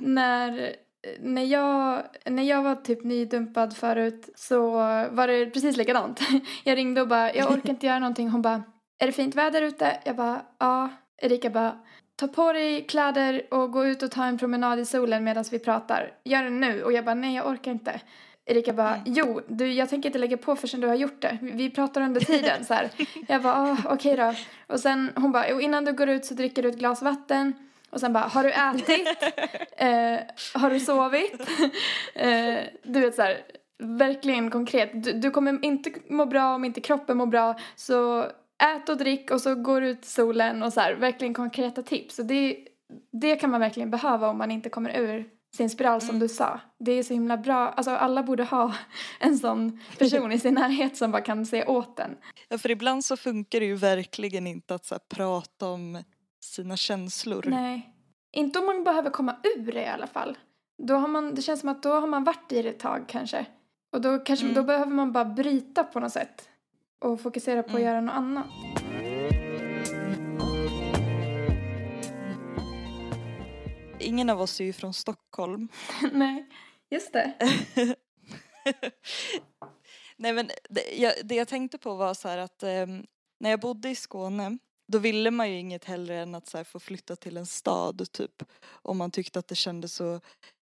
När, 0.00 0.76
när, 1.20 1.44
jag, 1.44 2.02
när 2.24 2.42
jag 2.42 2.62
var 2.62 2.74
typ 2.74 3.04
nydumpad 3.04 3.76
förut 3.76 4.28
så 4.34 4.70
var 5.10 5.26
det 5.26 5.46
precis 5.46 5.76
likadant. 5.76 6.20
Jag 6.64 6.76
ringde 6.76 7.00
och 7.00 7.08
bara, 7.08 7.34
jag 7.34 7.52
orkar 7.52 7.70
inte 7.70 7.86
göra 7.86 7.98
någonting. 7.98 8.30
Hon 8.30 8.42
bara, 8.42 8.62
är 8.98 9.06
det 9.06 9.12
fint 9.12 9.34
väder 9.34 9.62
ute? 9.62 10.00
Jag 10.04 10.16
bara, 10.16 10.42
ja. 10.58 10.90
Erika 11.22 11.50
bara, 11.50 11.78
ta 12.16 12.28
på 12.28 12.52
dig 12.52 12.86
kläder 12.86 13.46
och 13.50 13.72
gå 13.72 13.86
ut 13.86 14.02
och 14.02 14.10
ta 14.10 14.24
en 14.24 14.38
promenad 14.38 14.78
i 14.78 14.84
solen 14.84 15.24
medan 15.24 15.44
vi 15.50 15.58
pratar. 15.58 16.12
Gör 16.24 16.42
det 16.42 16.50
nu. 16.50 16.82
Och 16.82 16.92
jag 16.92 17.04
bara, 17.04 17.14
nej 17.14 17.34
jag 17.34 17.46
orkar 17.46 17.70
inte. 17.70 18.00
Erika 18.48 18.72
bara, 18.72 19.00
jo, 19.06 19.40
du, 19.48 19.72
jag 19.72 19.88
tänker 19.88 20.08
inte 20.08 20.18
lägga 20.18 20.36
på 20.36 20.56
förrän 20.56 20.80
du 20.80 20.86
har 20.86 20.94
gjort 20.94 21.20
det. 21.22 21.38
Vi- 21.42 21.70
pratar 21.70 22.00
under 22.00 22.20
tiden 22.20 22.64
så 22.64 22.74
här. 22.74 22.88
Jag 23.28 23.42
bara, 23.42 23.54
ah, 23.54 23.76
okej 23.84 24.16
då. 24.16 24.34
Och 24.66 24.80
sen 24.80 25.10
hon 25.16 25.32
bara, 25.32 25.54
och 25.54 25.62
innan 25.62 25.84
du 25.84 25.92
går 25.92 26.08
ut 26.08 26.24
så 26.24 26.34
dricker 26.34 26.62
du 26.62 26.68
ett 26.68 26.78
glas 26.78 27.02
vatten. 27.02 27.52
Och 27.90 28.00
sen 28.00 28.12
bara, 28.12 28.24
har 28.24 28.42
du 28.44 28.50
ätit? 28.52 29.08
Eh, 29.78 30.18
har 30.54 30.70
du 30.70 30.80
sovit? 30.80 31.40
eh, 32.14 32.54
du 32.82 33.00
vet 33.00 33.14
så 33.14 33.22
här, 33.22 33.40
verkligen 33.78 34.50
konkret. 34.50 35.04
Du, 35.04 35.12
du 35.12 35.30
kommer 35.30 35.64
inte 35.64 35.90
må 36.08 36.26
bra 36.26 36.54
om 36.54 36.64
inte 36.64 36.80
kroppen 36.80 37.16
mår 37.16 37.26
bra. 37.26 37.54
Så 37.76 38.20
ät 38.74 38.88
och 38.88 38.96
drick 38.96 39.30
och 39.30 39.40
så 39.40 39.54
går 39.54 39.82
ut 39.82 40.04
i 40.04 40.08
solen 40.08 40.62
och 40.62 40.72
så 40.72 40.80
här, 40.80 40.94
verkligen 40.94 41.34
konkreta 41.34 41.82
tips. 41.82 42.18
Och 42.18 42.24
det, 42.26 42.56
det 43.12 43.36
kan 43.36 43.50
man 43.50 43.60
verkligen 43.60 43.90
behöva 43.90 44.28
om 44.28 44.38
man 44.38 44.50
inte 44.50 44.68
kommer 44.68 44.98
ur 44.98 45.24
sin 45.56 45.70
spiral 45.70 46.00
som 46.00 46.08
Mm. 46.10 46.20
du 46.20 46.28
sa. 46.28 46.60
Det 46.78 46.92
är 46.92 47.02
så 47.02 47.14
himla 47.14 47.36
bra, 47.36 47.68
alltså 47.68 47.90
alla 47.90 48.22
borde 48.22 48.44
ha 48.44 48.74
en 49.20 49.38
sån 49.38 49.80
person 49.98 50.32
i 50.32 50.38
sin 50.38 50.54
närhet 50.54 50.96
som 50.96 51.10
bara 51.10 51.22
kan 51.22 51.46
se 51.46 51.64
åt 51.64 51.98
en. 51.98 52.16
Ja, 52.48 52.58
för 52.58 52.70
ibland 52.70 53.04
så 53.04 53.16
funkar 53.16 53.60
det 53.60 53.66
ju 53.66 53.74
verkligen 53.76 54.46
inte 54.46 54.74
att 54.74 54.84
så 54.84 54.94
här, 54.94 55.00
prata 55.16 55.68
om 55.68 56.02
sina 56.40 56.76
känslor. 56.76 57.44
Nej. 57.48 57.92
Inte 58.32 58.58
om 58.58 58.66
man 58.66 58.84
behöver 58.84 59.10
komma 59.10 59.36
ur 59.56 59.72
det 59.72 59.82
i 59.82 59.86
alla 59.88 60.06
fall. 60.06 60.38
Då 60.82 60.94
har 60.94 61.08
man, 61.08 61.34
det 61.34 61.42
känns 61.42 61.60
som 61.60 61.68
att 61.68 61.82
då 61.82 61.92
har 61.92 62.06
man 62.06 62.24
varit 62.24 62.52
i 62.52 62.62
det 62.62 62.68
ett 62.68 62.78
tag 62.78 63.04
kanske. 63.08 63.46
Och 63.92 64.00
då, 64.00 64.18
kanske, 64.18 64.44
Mm. 64.46 64.54
då 64.54 64.62
behöver 64.62 64.92
man 64.92 65.12
bara 65.12 65.24
bryta 65.24 65.84
på 65.84 66.00
något 66.00 66.12
sätt. 66.12 66.48
Och 67.04 67.20
fokusera 67.20 67.62
på 67.62 67.66
att 67.68 67.72
Mm. 67.74 67.84
göra 67.84 68.00
något 68.00 68.14
annat. 68.14 68.46
Ingen 74.00 74.30
av 74.30 74.40
oss 74.40 74.60
är 74.60 74.64
ju 74.64 74.72
från 74.72 74.94
Stockholm. 74.94 75.68
Nej, 76.12 76.46
just 76.90 77.12
det. 77.12 77.34
Nej 80.16 80.32
men 80.32 80.50
det 80.68 80.96
jag, 80.96 81.12
det 81.24 81.34
jag 81.34 81.48
tänkte 81.48 81.78
på 81.78 81.94
var 81.94 82.14
så 82.14 82.28
här 82.28 82.38
att 82.38 82.62
ehm, 82.62 83.06
när 83.40 83.50
jag 83.50 83.60
bodde 83.60 83.90
i 83.90 83.94
Skåne 83.94 84.58
då 84.92 84.98
ville 84.98 85.30
man 85.30 85.50
ju 85.50 85.58
inget 85.58 85.84
hellre 85.84 86.18
än 86.20 86.34
att 86.34 86.46
så 86.48 86.56
här, 86.56 86.64
få 86.64 86.80
flytta 86.80 87.16
till 87.16 87.36
en 87.36 87.46
stad 87.46 88.12
typ. 88.12 88.42
Om 88.66 88.98
man 88.98 89.10
tyckte 89.10 89.38
att 89.38 89.48
det 89.48 89.54
kändes 89.54 89.94
så 89.94 90.14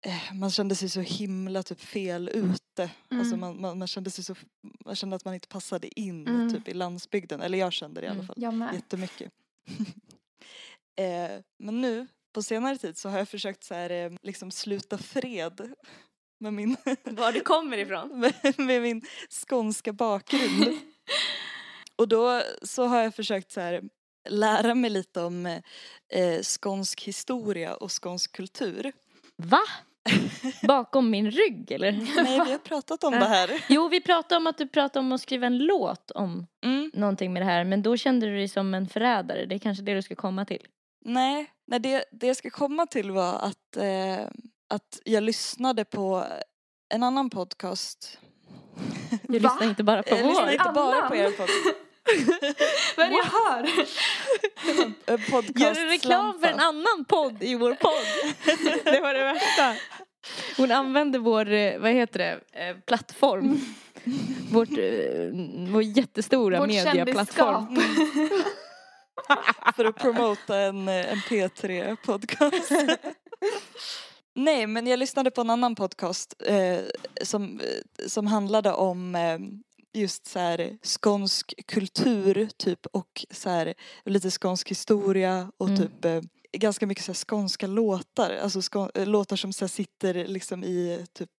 eh, 0.06 0.34
man 0.34 0.50
kände 0.50 0.74
sig 0.74 0.88
så 0.88 1.00
himla 1.00 1.62
typ 1.62 1.80
fel 1.80 2.28
ute. 2.28 2.90
Alltså 3.10 3.34
Mm. 3.34 3.40
man, 3.40 3.60
man, 3.60 3.78
man, 3.78 3.88
kände 3.88 4.10
sig 4.10 4.24
så, 4.24 4.34
man 4.84 4.96
kände 4.96 5.16
att 5.16 5.24
man 5.24 5.34
inte 5.34 5.48
passade 5.48 6.00
in 6.00 6.26
Mm. 6.28 6.52
typ 6.54 6.68
i 6.68 6.74
landsbygden. 6.74 7.40
Eller 7.40 7.58
jag 7.58 7.72
kände 7.72 8.00
det 8.00 8.04
i 8.04 8.08
alla 8.08 8.14
Mm. 8.14 8.26
fall. 8.26 8.36
Jag 8.38 8.54
med. 8.54 8.74
Jättemycket. 8.74 9.32
eh, 10.96 11.40
men 11.58 11.80
nu 11.80 12.06
på 12.34 12.42
senare 12.42 12.78
tid 12.78 12.98
så 12.98 13.08
har 13.08 13.18
jag 13.18 13.28
försökt 13.28 13.64
så 13.64 13.74
här, 13.74 13.90
eh, 13.90 14.12
liksom 14.22 14.50
sluta 14.50 14.98
fred 14.98 15.72
med 16.40 16.52
min, 16.52 16.76
Var 17.04 17.32
du 17.32 17.40
kommer 17.40 17.78
ifrån? 17.78 18.20
med, 18.20 18.34
med 18.58 18.82
min 18.82 19.02
skånska 19.46 19.92
bakgrund. 19.92 20.64
Och 21.96 22.08
då 22.08 22.42
så 22.62 22.84
har 22.84 23.02
jag 23.02 23.14
försökt 23.14 23.52
så 23.52 23.60
här, 23.60 23.82
lära 24.28 24.74
mig 24.74 24.90
lite 24.90 25.20
om 25.20 25.46
eh, 25.46 26.40
skånsk 26.42 27.02
historia 27.02 27.74
och 27.74 28.02
skånsk 28.02 28.32
kultur. 28.32 28.92
Va? 29.36 29.60
Bakom 30.62 31.10
min 31.10 31.30
rygg 31.30 31.70
eller? 31.72 31.92
Nej, 31.92 32.40
vi 32.44 32.52
har 32.52 32.58
pratat 32.58 33.04
om 33.04 33.12
det 33.12 33.24
här. 33.26 33.64
Jo, 33.68 33.88
vi 33.88 34.00
pratade 34.00 34.36
om 34.36 34.46
att 34.46 34.58
du 34.58 34.68
pratade 34.68 34.98
om 35.00 35.12
att 35.12 35.20
skriva 35.20 35.46
en 35.46 35.58
låt 35.58 36.10
om 36.10 36.46
Mm. 36.64 36.90
någonting 36.94 37.32
med 37.32 37.42
det 37.42 37.46
här. 37.46 37.64
Men 37.64 37.82
då 37.82 37.96
kände 37.96 38.26
du 38.26 38.36
dig 38.36 38.48
som 38.48 38.74
en 38.74 38.88
förrädare. 38.88 39.46
Det 39.46 39.54
är 39.54 39.58
kanske 39.58 39.84
det 39.84 39.94
du 39.94 40.02
ska 40.02 40.14
komma 40.14 40.44
till. 40.44 40.66
Nej, 41.04 41.46
nej 41.66 41.80
det, 41.80 42.04
det 42.12 42.26
jag 42.26 42.36
ska 42.36 42.50
komma 42.50 42.86
till 42.86 43.10
var 43.10 43.32
att, 43.38 43.76
eh, 43.76 44.26
att 44.70 45.00
jag 45.04 45.22
lyssnade 45.22 45.84
på 45.84 46.24
en 46.94 47.02
annan 47.02 47.30
podcast. 47.30 48.18
Du 49.28 49.38
Va? 49.38 49.48
lyssnar 49.52 49.68
inte 49.68 49.84
bara 49.84 50.02
på 50.02 50.08
Jag 50.16 50.26
lyssnar 50.26 50.44
vår. 50.44 50.52
inte 50.52 50.70
bara 50.74 50.96
Annan? 50.96 51.08
på 51.08 51.16
er 51.16 51.30
podcast. 51.30 51.76
Vad 52.96 53.06
är 53.06 53.10
det 53.10 53.16
jag 53.16 53.24
hör? 53.24 53.70
En 55.06 55.18
podcast 55.30 55.58
Gör 55.58 55.74
du 55.74 55.88
reklam 55.88 56.40
för 56.40 56.46
en 56.48 56.60
annan 56.60 57.04
podd 57.08 57.42
i 57.42 57.54
vår 57.54 57.74
podd? 57.74 58.84
det 58.84 59.00
var 59.00 59.14
det 59.14 59.20
värsta. 59.24 59.74
Hon 60.56 60.70
använde 60.72 61.18
vår, 61.18 61.52
eh, 61.52 61.78
vad 61.78 61.90
heter 61.92 62.18
det, 62.18 62.40
eh, 62.68 62.76
plattform. 62.86 63.60
Vårt, 64.52 64.78
eh, 64.78 65.72
vår 65.72 65.82
jättestora 65.82 66.58
Vårt 66.58 66.68
mediaplattform. 66.68 67.78
för 69.76 69.84
att 69.84 69.96
promota 69.96 70.56
en, 70.58 70.88
eh, 70.88 71.12
en 71.12 71.18
P3-podcast. 71.18 72.70
Nej, 74.34 74.66
men 74.66 74.86
jag 74.86 74.98
lyssnade 74.98 75.30
på 75.30 75.40
en 75.40 75.50
annan 75.50 75.74
podcast 75.74 76.34
eh, 76.46 76.80
som, 77.22 77.60
eh, 77.60 78.06
som 78.06 78.26
handlade 78.26 78.72
om 78.72 79.14
eh, 79.14 79.38
just 80.00 80.26
så 80.26 80.38
här 80.38 80.78
skånsk 80.82 81.54
kultur 81.66 82.48
typ 82.56 82.86
och 82.86 83.24
så 83.30 83.50
här 83.50 83.74
lite 84.04 84.30
skånsk 84.30 84.70
historia 84.70 85.50
och 85.56 85.68
Mm. 85.68 85.80
typ 85.80 86.04
eh, 86.04 86.20
ganska 86.52 86.86
mycket 86.86 87.04
så 87.04 87.12
här 87.12 87.16
skånska 87.28 87.66
låtar, 87.66 88.36
alltså 88.42 88.62
skå, 88.62 88.90
eh, 88.94 89.06
låtar 89.06 89.36
som 89.36 89.52
så 89.52 89.68
sitter 89.68 90.14
liksom 90.26 90.64
i 90.64 91.06
typ 91.12 91.30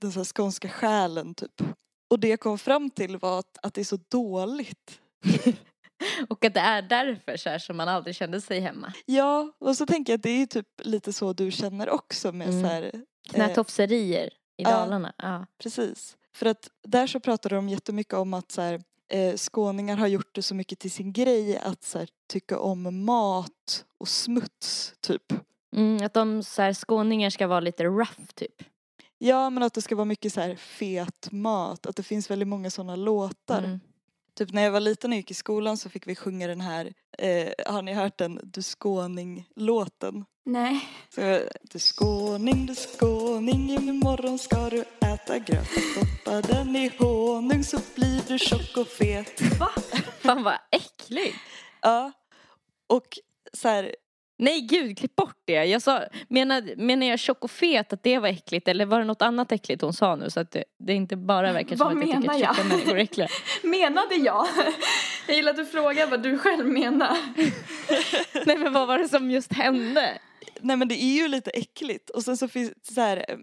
den 0.00 0.12
så 0.12 0.18
här 0.18 0.24
skånska 0.24 0.68
själen 0.68 1.34
typ. 1.34 1.62
Och 2.10 2.20
det 2.20 2.28
jag 2.28 2.40
kom 2.40 2.58
fram 2.58 2.90
till 2.90 3.16
var 3.16 3.38
att, 3.38 3.58
att 3.62 3.74
det 3.74 3.80
är 3.80 3.84
så 3.84 3.98
dåligt. 4.10 5.00
Och 6.28 6.44
att 6.44 6.54
det 6.54 6.60
är 6.60 6.82
därför 6.82 7.36
så 7.36 7.48
här, 7.50 7.58
som 7.58 7.76
man 7.76 7.88
aldrig 7.88 8.16
kände 8.16 8.40
sig 8.40 8.60
hemma. 8.60 8.92
Ja, 9.06 9.52
och 9.58 9.76
så 9.76 9.86
tänker 9.86 10.12
jag 10.12 10.18
att 10.18 10.22
det 10.22 10.42
är 10.42 10.46
typ 10.46 10.66
lite 10.78 11.12
så 11.12 11.32
du 11.32 11.50
känner 11.50 11.90
också 11.90 12.32
med 12.32 12.48
Mm. 12.48 12.62
så 12.62 12.66
här. 12.68 12.82
eh, 12.82 13.00
Knätofserier 13.30 14.26
i 14.56 14.62
ja. 14.62 14.70
Dalarna. 14.70 15.12
Ja. 15.18 15.46
precis. 15.58 16.16
För 16.34 16.46
att 16.46 16.70
där 16.88 17.06
så 17.06 17.20
pratar 17.20 17.50
de 17.50 17.68
jättemycket 17.68 18.14
om 18.14 18.34
att 18.34 18.52
så 18.52 18.62
här, 18.62 18.80
eh, 19.12 19.34
skåningar 19.36 19.96
har 19.96 20.06
gjort 20.06 20.34
det 20.34 20.42
så 20.42 20.54
mycket 20.54 20.78
till 20.78 20.90
sin 20.90 21.12
grej 21.12 21.58
att 21.58 21.82
så 21.84 21.98
här, 21.98 22.08
tycka 22.28 22.58
om 22.58 23.04
mat 23.04 23.84
och 23.98 24.08
smuts 24.08 24.94
typ. 25.00 25.22
Mm, 25.76 26.06
att 26.06 26.14
de 26.14 26.42
så 26.42 26.62
här, 26.62 26.72
skåningar 26.74 27.30
ska 27.30 27.46
vara 27.46 27.60
lite 27.60 27.84
rough 27.84 28.20
typ. 28.34 28.62
Ja, 29.18 29.50
men 29.50 29.62
att 29.62 29.74
det 29.74 29.82
ska 29.82 29.96
vara 29.96 30.04
mycket 30.04 30.32
så 30.32 30.40
här 30.40 30.54
fet 30.56 31.28
mat, 31.32 31.86
att 31.86 31.96
det 31.96 32.02
finns 32.02 32.30
väldigt 32.30 32.48
många 32.48 32.70
sådana 32.70 32.96
låtar. 32.96 33.58
Mm. 33.58 33.80
Typ 34.36 34.52
när 34.52 34.62
jag 34.62 34.70
var 34.70 34.80
liten 34.80 35.10
och 35.10 35.16
gick 35.16 35.30
i 35.30 35.34
skolan 35.34 35.76
så 35.76 35.88
fick 35.88 36.06
vi 36.06 36.16
sjunga 36.16 36.46
den 36.46 36.60
här, 36.60 36.92
eh, 37.18 37.52
har 37.66 37.82
ni 37.82 37.92
hört 37.92 38.18
den, 38.18 38.40
Du 38.44 38.62
skåning-låten? 38.62 40.24
Nej. 40.44 40.88
Så, 41.14 41.40
du 41.62 41.78
skåning, 41.78 42.66
du 42.66 42.74
skåning, 42.74 43.70
imorgon 43.88 44.38
ska 44.38 44.70
du 44.70 44.84
äta 45.00 45.38
gröt 45.38 45.68
och 45.76 46.04
doppa 46.04 46.54
den 46.54 46.76
i 46.76 46.90
honung 46.98 47.64
så 47.64 47.78
blir 47.94 48.22
du 48.28 48.38
tjock 48.38 48.76
och 48.76 48.88
fet. 48.88 49.40
Fan 50.20 50.42
vad 50.42 50.58
äckligt. 50.70 51.36
Ja, 51.80 52.12
och 52.86 53.18
så 53.52 53.68
här, 53.68 53.96
Nej 54.38 54.60
gud, 54.60 54.98
klipp 54.98 55.16
bort 55.16 55.36
det. 55.44 55.64
Jag 55.64 55.82
sa, 55.82 56.02
menar, 56.28 56.76
menar 56.76 57.06
jag 57.06 57.18
tjock 57.18 57.44
och 57.44 57.50
fet 57.50 57.92
att 57.92 58.02
det 58.02 58.18
var 58.18 58.28
äckligt 58.28 58.68
eller 58.68 58.86
var 58.86 58.98
det 58.98 59.04
något 59.04 59.22
annat 59.22 59.52
äckligt 59.52 59.82
hon 59.82 59.92
sa 59.92 60.16
nu 60.16 60.30
så 60.30 60.40
att 60.40 60.50
det, 60.50 60.64
det 60.78 60.92
inte 60.92 61.16
bara 61.16 61.52
verkar 61.52 61.76
som 61.76 61.86
Vad 61.86 62.02
att 62.02 62.08
jag 62.08 62.22
tycker 62.22 62.30
att 62.30 62.56
tjocka 62.56 62.68
människor 62.68 62.98
är 62.98 63.02
äckliga. 63.02 63.28
Menade 63.62 64.14
jag? 64.14 64.46
Jag 65.26 65.36
gillar 65.36 65.50
att 65.50 65.56
du 65.56 65.66
frågar 65.66 66.06
vad 66.06 66.22
du 66.22 66.38
själv 66.38 66.66
menar. 66.66 67.16
Nej 68.46 68.58
men 68.58 68.72
vad 68.72 68.86
var 68.86 68.98
det 68.98 69.08
som 69.08 69.30
just 69.30 69.52
hände? 69.52 70.18
nej 70.60 70.76
men 70.76 70.88
det 70.88 71.02
är 71.02 71.22
ju 71.22 71.28
lite 71.28 71.50
äckligt. 71.50 72.10
Och 72.10 72.24
sen 72.24 72.36
så 72.36 72.48
finns 72.48 72.72
det 72.88 72.94
så 72.94 73.00
här, 73.00 73.24
eh, 73.28 73.36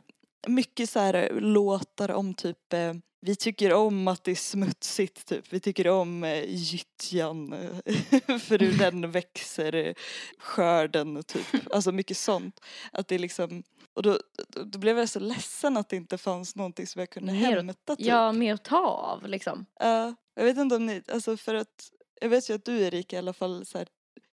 mycket 0.47 0.89
så 0.89 0.99
här 0.99 1.13
eh, 1.13 1.39
låtar 1.39 2.11
om 2.11 2.33
typ 2.33 2.73
eh, 2.73 2.93
vi 3.25 3.35
tycker 3.35 3.73
om 3.73 4.07
att 4.07 4.23
det 4.23 4.31
är 4.31 4.35
smutsigt 4.35 5.25
typ. 5.25 5.53
Vi 5.53 5.59
tycker 5.59 5.87
om 5.87 6.23
eh, 6.23 6.43
gyttjan 6.47 7.53
eh, 7.53 8.37
för 8.39 8.63
ur 8.63 8.77
den 8.77 9.11
växer 9.11 9.75
eh, 9.75 9.93
skörden 10.37 11.23
typ. 11.23 11.73
Alltså 11.73 11.91
mycket 11.91 12.17
sånt. 12.17 12.59
Att 12.91 13.07
det 13.07 13.15
är 13.15 13.19
liksom 13.19 13.63
och 13.93 14.03
då, 14.03 14.19
då, 14.65 14.79
blev 14.79 14.97
jag 14.99 15.09
så 15.09 15.19
ledsen 15.19 15.77
att 15.77 15.89
det 15.89 15.95
inte 15.95 16.17
fanns 16.17 16.55
någonting 16.55 16.87
som 16.87 16.99
jag 16.99 17.09
kunde 17.09 17.33
Mer 17.33 17.55
hämta 17.55 17.95
typ. 17.95 18.05
Ja, 18.05 18.31
med 18.31 18.53
att 18.53 18.63
ta 18.63 18.87
av 18.87 19.27
liksom. 19.27 19.65
Ja, 19.79 20.15
jag 20.35 20.43
vet 20.43 20.57
inte 20.57 20.75
om 20.75 20.85
ni, 20.85 21.03
alltså 21.13 21.37
för 21.37 21.55
att 21.55 21.89
jag 22.21 22.29
vet 22.29 22.49
ju 22.49 22.53
att 22.53 22.65
du 22.65 22.81
Erika 22.81 23.15
i 23.15 23.19
alla 23.19 23.33
fall 23.33 23.65
så 23.65 23.77
här, 23.77 23.87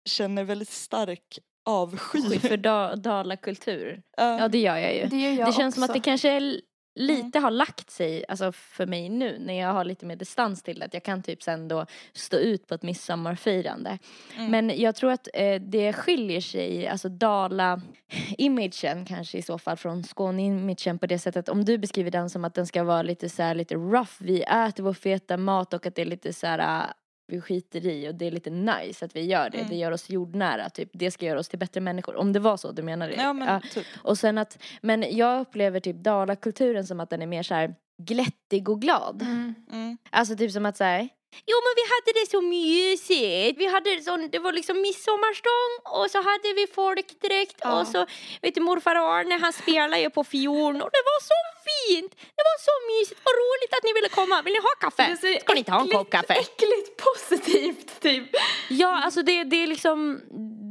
känner 0.05 0.43
väldigt 0.43 0.69
stark 0.69 1.39
avsky. 1.65 2.21
Sky 2.21 2.39
för 2.39 2.57
da, 2.67 2.95
dalakultur. 2.95 4.01
Ja. 4.17 4.39
Ja 4.39 4.47
det 4.47 4.59
gör 4.59 4.77
jag 4.77 4.95
ju. 4.95 5.05
Det 5.05 5.17
gör 5.17 5.31
jag 5.31 5.47
Det 5.47 5.53
känns 5.53 5.75
som 5.75 5.83
att 5.83 5.89
också. 5.89 5.99
det 5.99 6.03
kanske 6.03 6.29
är 6.29 6.61
lite 6.97 7.39
har 7.39 7.51
lagt 7.51 7.89
sig, 7.89 8.25
alltså 8.27 8.51
för 8.51 8.85
mig 8.85 9.09
nu 9.09 9.39
när 9.39 9.53
jag 9.53 9.73
har 9.73 9.83
lite 9.83 10.05
mer 10.05 10.15
distans 10.15 10.63
till 10.63 10.79
det. 10.79 10.85
Att 10.85 10.93
jag 10.93 11.03
kan 11.03 11.23
typ 11.23 11.43
sen 11.43 11.67
då 11.67 11.85
stå 12.13 12.37
ut 12.37 12.67
på 12.67 12.75
ett 12.75 12.83
midsommarfirande. 12.83 13.99
Mm. 14.35 14.51
Men 14.51 14.81
jag 14.81 14.95
tror 14.95 15.11
att 15.11 15.27
eh, 15.33 15.61
det 15.61 15.93
skiljer 15.93 16.41
sig, 16.41 16.87
alltså 16.87 17.09
Dala-imagen 17.09 19.05
kanske 19.05 19.37
i 19.37 19.41
så 19.41 19.57
fall 19.57 19.77
från 19.77 20.03
Skåne-imagen 20.03 20.99
på 20.99 21.05
det 21.05 21.19
sättet. 21.19 21.49
Om 21.49 21.65
du 21.65 21.77
beskriver 21.77 22.11
den 22.11 22.29
som 22.29 22.45
att 22.45 22.53
den 22.53 22.67
ska 22.67 22.83
vara 22.83 23.01
lite 23.01 23.29
så 23.29 23.43
här 23.43 23.55
lite 23.55 23.75
rough, 23.75 24.13
vi 24.19 24.41
äter 24.41 24.83
vår 24.83 24.93
feta 24.93 25.37
mat 25.37 25.73
och 25.73 25.85
att 25.85 25.95
det 25.95 26.01
är 26.01 26.05
lite 26.05 26.33
så 26.33 26.47
här 26.47 26.87
vi 27.27 27.41
skiter 27.41 27.85
i 27.85 28.09
och 28.09 28.15
det 28.15 28.27
är 28.27 28.31
lite 28.31 28.49
nice 28.49 29.05
att 29.05 29.15
vi 29.15 29.21
gör 29.25 29.49
det. 29.49 29.57
Mm. 29.57 29.69
Det 29.69 29.75
gör 29.75 29.91
oss 29.91 30.09
jordnära, 30.09 30.69
typ. 30.69 30.89
Det 30.93 31.11
ska 31.11 31.25
göra 31.25 31.39
oss 31.39 31.49
till 31.49 31.59
bättre 31.59 31.81
människor. 31.81 32.15
Om 32.15 32.33
det 32.33 32.39
var 32.39 32.57
så 32.57 32.71
du 32.71 32.83
menade. 32.83 33.13
Ja 33.13 33.33
men 33.33 33.47
Ja. 33.47 33.61
typ. 33.73 33.85
Och 34.01 34.17
sen 34.17 34.37
att, 34.37 34.63
men 34.81 35.17
jag 35.17 35.41
upplever 35.41 35.79
typ 35.79 35.95
dalakulturen 35.95 36.87
som 36.87 36.99
att 36.99 37.09
den 37.09 37.21
är 37.21 37.27
mer 37.27 37.43
så 37.43 37.53
här 37.53 37.75
glättig 37.97 38.69
och 38.69 38.81
glad. 38.81 39.21
Mm. 39.21 39.55
Mm. 39.71 39.97
Alltså 40.09 40.35
typ 40.35 40.51
som 40.51 40.65
att 40.65 40.77
säga 40.77 41.09
Jo 41.45 41.57
men 41.65 41.73
vi 41.79 41.83
hade 41.93 42.19
det 42.19 42.25
så 42.31 42.41
mysigt. 42.41 43.59
Vi 43.59 43.65
hade 43.67 44.01
sån, 44.01 44.29
det 44.29 44.39
var 44.39 44.53
liksom 44.53 44.81
midsommarstång 44.81 45.71
och 45.83 46.11
så 46.11 46.17
hade 46.17 46.53
vi 46.53 46.67
folkdräkt 46.67 47.55
Ja. 47.61 47.79
och 47.79 47.87
så 47.87 48.05
vet 48.41 48.55
du 48.55 48.61
morfar 48.61 48.95
Arne 48.95 49.37
han 49.37 49.53
spelade 49.53 49.99
ju 50.01 50.09
på 50.09 50.23
fiolen 50.23 50.81
och 50.81 50.89
det 50.91 51.03
var 51.11 51.19
så 51.31 51.39
fint. 51.67 52.11
Det 52.37 52.43
var 52.51 52.57
så 52.69 52.75
mysigt. 52.91 53.21
Vad 53.23 53.33
roligt 53.43 53.73
att 53.77 53.83
ni 53.83 53.93
ville 53.93 54.09
komma. 54.09 54.41
Vill 54.41 54.53
ni 54.53 54.59
ha 54.59 54.69
kaffe? 54.79 55.17
Ska 55.41 55.53
ni 55.53 55.59
inte 55.59 55.71
ha 55.71 55.81
en 55.81 55.87
kopp 55.89 56.09
kaffe? 56.09 56.33
Äckligt 56.33 56.97
positivt 57.07 57.99
typ. 58.01 58.29
Ja, 58.69 59.01
alltså 59.03 59.21
det, 59.21 59.43
det 59.43 59.63
är 59.63 59.67
liksom, 59.67 60.21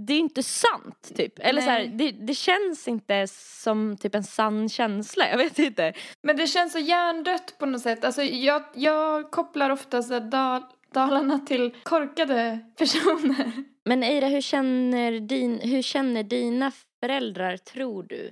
det 0.06 0.14
är 0.14 0.18
inte 0.18 0.42
sant 0.42 1.12
typ. 1.16 1.38
Eller 1.38 1.62
så 1.62 1.70
här, 1.70 1.78
Nej. 1.78 1.88
det, 1.88 2.10
det 2.10 2.34
känns 2.34 2.88
inte 2.88 3.26
som 3.28 3.96
typ 3.96 4.14
en 4.14 4.24
sann 4.24 4.68
känsla, 4.68 5.30
jag 5.30 5.38
vet 5.38 5.58
inte. 5.58 5.92
Men 6.22 6.36
det 6.36 6.46
känns 6.46 6.72
så 6.72 6.78
hjärndött 6.78 7.58
på 7.58 7.66
något 7.66 7.82
sätt. 7.82 8.04
Alltså 8.04 8.22
jag, 8.22 8.62
jag 8.74 9.30
kopplar 9.30 9.70
ofta 9.70 10.02
så 10.02 10.18
Dal 10.20 10.62
Dalarna 10.92 11.38
till 11.38 11.74
korkade 11.82 12.58
personer. 12.78 13.64
Men 13.84 14.02
Eira, 14.02 14.26
hur 14.26 14.40
känner, 14.40 15.20
din, 15.20 15.60
hur 15.60 15.82
känner 15.82 16.22
dina 16.22 16.72
föräldrar, 17.00 17.56
tror 17.56 18.02
du? 18.02 18.26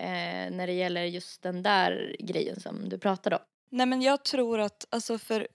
Eh, 0.00 0.50
när 0.50 0.66
det 0.66 0.72
gäller 0.72 1.04
just 1.04 1.42
den 1.42 1.62
där 1.62 2.16
grejen 2.18 2.60
som 2.60 2.88
du 2.88 2.98
pratade 2.98 3.36
om. 3.36 3.42
Nej 3.70 3.86
men 3.86 4.02
jag 4.02 4.24
tror 4.24 4.60
att, 4.60 4.86
alltså 4.90 5.18
för 5.18 5.48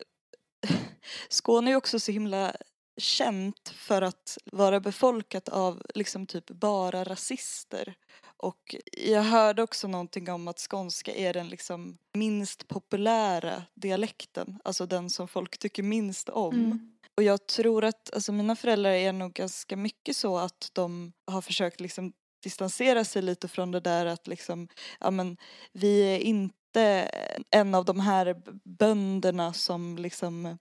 Skåne 1.29 1.69
är 1.69 1.71
ju 1.71 1.77
också 1.77 1.99
så 1.99 2.11
himla 2.11 2.55
känt 2.97 3.69
för 3.69 4.01
att 4.01 4.37
vara 4.51 4.79
befolkat 4.79 5.49
av 5.49 5.81
liksom 5.95 6.25
typ 6.25 6.47
bara 6.47 7.03
rasister. 7.03 7.95
Och 8.37 8.75
jag 8.91 9.21
hörde 9.21 9.63
också 9.63 9.87
någonting 9.87 10.31
om 10.31 10.47
att 10.47 10.59
skånska 10.59 11.13
är 11.13 11.33
den 11.33 11.49
liksom 11.49 11.97
minst 12.13 12.67
populära 12.67 13.63
dialekten, 13.73 14.59
alltså 14.63 14.85
den 14.85 15.09
som 15.09 15.27
folk 15.27 15.57
tycker 15.57 15.83
minst 15.83 16.29
om. 16.29 16.55
Mm. 16.55 16.91
Och 17.17 17.23
jag 17.23 17.47
tror 17.47 17.83
att 17.83 18.13
alltså 18.13 18.31
mina 18.31 18.55
föräldrar 18.55 18.91
är 18.91 19.13
nog 19.13 19.33
ganska 19.33 19.77
mycket 19.77 20.15
så 20.15 20.37
att 20.37 20.69
de 20.73 21.13
har 21.27 21.41
försökt 21.41 21.79
liksom 21.79 22.13
distansera 22.43 23.05
sig 23.05 23.21
lite 23.21 23.47
från 23.47 23.71
det 23.71 23.79
där 23.79 24.05
att 24.05 24.27
liksom, 24.27 24.67
ja 24.99 25.11
men 25.11 25.37
vi 25.73 26.01
är 26.01 26.19
inte 26.19 27.11
en 27.49 27.75
av 27.75 27.85
de 27.85 27.99
här 27.99 28.41
bönderna 28.63 29.53
som 29.53 29.97
liksom 29.97 30.57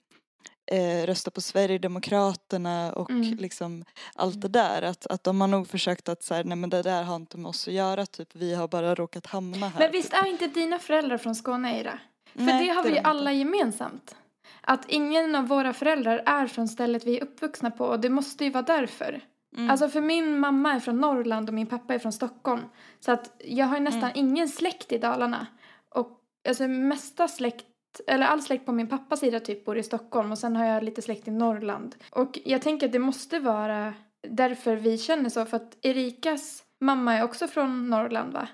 eh, 0.73 1.07
röstar 1.07 1.31
på 1.31 1.41
Sverigedemokraterna 1.41 2.93
och 2.93 3.11
Mm. 3.11 3.37
liksom 3.37 3.85
allt 4.15 4.41
det 4.41 4.49
där. 4.49 4.83
Att, 4.83 5.07
att 5.07 5.25
de 5.25 5.41
har 5.41 5.49
nog 5.49 5.69
försökt 5.69 6.09
att 6.09 6.23
säga 6.23 6.43
nej 6.45 6.57
men 6.57 6.71
det 6.71 6.83
där 6.83 7.03
har 7.03 7.17
inte 7.17 7.39
med 7.39 7.49
oss 7.49 7.69
att 7.69 7.75
göra 7.75 8.07
typ, 8.07 8.29
vi 8.33 8.55
har 8.55 8.69
bara 8.69 8.95
råkat 8.95 9.27
hamna 9.27 9.69
här. 9.69 9.79
Men 9.79 9.93
visst 9.93 10.13
är 10.13 10.27
inte 10.27 10.47
dina 10.47 10.79
föräldrar 10.79 11.19
från 11.19 11.35
Skåne, 11.35 11.73
Eira? 11.77 11.99
För 12.35 12.41
Nej, 12.41 12.67
det 12.67 12.73
har 12.75 12.83
vi 12.83 12.91
ju 12.91 12.99
alla 12.99 13.33
gemensamt. 13.33 14.17
Att 14.61 14.85
ingen 14.89 15.35
av 15.35 15.47
våra 15.47 15.73
föräldrar 15.73 16.23
är 16.27 16.47
från 16.47 16.69
stället 16.69 17.05
vi 17.05 17.19
är 17.19 17.23
uppvuxna 17.23 17.71
på 17.71 17.85
och 17.87 18.01
det 18.01 18.11
måste 18.11 18.45
ju 18.45 18.51
vara 18.51 18.63
därför. 18.63 19.21
Mm. 19.57 19.71
Alltså 19.71 19.89
för 19.89 20.01
min 20.01 20.39
mamma 20.39 20.73
är 20.73 20.81
från 20.81 21.01
Norrland 21.01 21.49
och 21.49 21.55
min 21.55 21.67
pappa 21.67 21.95
är 21.95 21.99
från 21.99 22.13
Stockholm. 22.13 22.63
Så 23.01 23.13
att 23.13 23.43
jag 23.45 23.67
har 23.67 23.77
ju 23.77 23.83
nästan 23.83 24.03
Mm. 24.11 24.17
ingen 24.17 24.49
släkt 24.49 24.93
i 24.93 24.99
Dalarna. 24.99 25.47
Och 25.95 26.11
alltså 26.49 26.69
mesta 26.69 27.29
släkt, 27.29 27.65
eller 28.07 28.27
all 28.27 28.43
släkt 28.43 28.67
på 28.67 28.73
min 28.73 28.89
pappas 28.89 29.21
sida 29.21 29.41
typ 29.41 29.65
bor 29.65 29.79
i 29.79 29.83
Stockholm 29.83 30.33
och 30.33 30.39
sen 30.39 30.57
har 30.57 30.65
jag 30.65 30.85
lite 30.85 31.03
släkt 31.03 31.29
i 31.29 31.31
Norrland. 31.31 31.95
Och 32.11 32.39
jag 32.45 32.63
tänker 32.63 32.87
att 32.87 32.93
det 32.93 32.99
måste 32.99 33.39
vara 33.39 33.95
därför 34.29 34.77
vi 34.77 34.99
känner 34.99 35.31
så 35.31 35.45
för 35.47 35.57
att 35.57 35.77
Erikas 35.83 36.65
mamma 36.81 37.15
är 37.15 37.23
också 37.23 37.49
från 37.49 37.91
Norrland 37.91 38.33
va? 38.33 38.49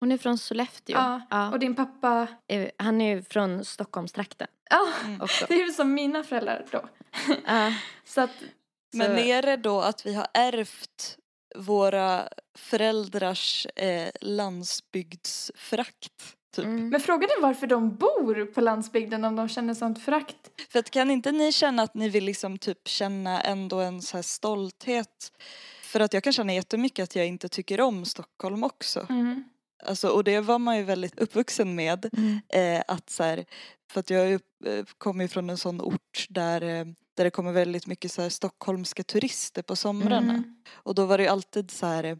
Hon 0.00 0.12
är 0.12 0.18
från 0.18 0.38
Sollefteå. 0.38 0.96
Ja, 0.96 1.20
Ja. 1.30 1.50
Och 1.50 1.58
din 1.58 1.74
pappa, 1.74 2.26
Han 2.76 3.00
är 3.00 3.16
ju 3.16 3.22
från 3.22 3.64
Stockholmstrakten 3.64 4.48
ja 4.70 4.86
Mm. 5.04 5.20
också. 5.20 5.44
det 5.48 5.54
är 5.54 5.66
ju 5.66 5.72
som 5.72 5.94
mina 5.94 6.22
föräldrar 6.22 6.64
då. 6.70 6.84
Ja. 7.46 7.72
Så 8.04 8.20
att, 8.20 8.30
Men 8.92 9.16
Så- 9.16 9.22
är 9.22 9.42
det 9.42 9.56
då 9.56 9.80
att 9.80 10.06
vi 10.06 10.14
har 10.14 10.26
ärvt 10.34 11.16
våra 11.56 12.28
föräldrars 12.58 13.66
eh, 13.76 14.08
landsbygdsfrakt? 14.20 16.36
Typ? 16.54 16.64
Mm. 16.64 16.88
men 16.88 17.00
frågan 17.00 17.22
är 17.38 17.42
varför 17.42 17.66
de 17.66 17.96
bor 17.96 18.44
på 18.44 18.60
landsbygden 18.60 19.24
om 19.24 19.36
de 19.36 19.48
känner 19.48 19.74
sånt 19.74 20.04
förakt. 20.04 20.36
För 20.72 20.78
att 20.78 20.90
kan 20.90 21.10
inte 21.10 21.32
ni 21.32 21.52
känna 21.52 21.82
att 21.82 21.94
ni 21.94 22.08
vill 22.08 22.24
liksom 22.24 22.58
typ 22.58 22.88
känna 22.88 23.40
ändå 23.40 23.80
en 23.80 24.02
så 24.02 24.16
här 24.16 24.22
stolthet? 24.22 25.32
För 25.82 26.00
att 26.00 26.14
jag 26.14 26.24
kan 26.24 26.32
känna 26.32 26.54
jättemycket 26.54 27.02
att 27.02 27.16
jag 27.16 27.26
inte 27.26 27.48
tycker 27.48 27.80
om 27.80 28.04
Stockholm 28.04 28.64
också. 28.64 29.06
Mm. 29.10 29.44
Alltså, 29.86 30.08
och 30.08 30.24
det 30.24 30.40
var 30.40 30.58
man 30.58 30.76
ju 30.76 30.82
väldigt 30.82 31.18
uppvuxen 31.18 31.74
med. 31.74 32.08
Mm. 32.16 32.40
Eh, 32.48 32.82
att 32.88 33.10
så 33.10 33.22
här, 33.22 33.44
för 33.92 34.00
att 34.00 34.10
jag 34.10 34.32
eh, 34.32 34.38
kommer 34.98 35.24
ju 35.24 35.28
från 35.28 35.50
en 35.50 35.58
sån 35.58 35.80
ort 35.80 36.26
där, 36.28 36.62
eh, 36.62 36.84
där 37.16 37.24
det 37.24 37.30
kommer 37.30 37.52
väldigt 37.52 37.86
mycket 37.86 38.12
så 38.12 38.22
här 38.22 38.28
stockholmska 38.28 39.02
turister 39.02 39.62
på 39.62 39.76
somrarna. 39.76 40.32
Mm. 40.32 40.56
Och 40.72 40.94
då 40.94 41.06
var 41.06 41.18
det 41.18 41.24
ju 41.24 41.30
alltid 41.30 41.70
så 41.70 41.86
här 41.86 42.18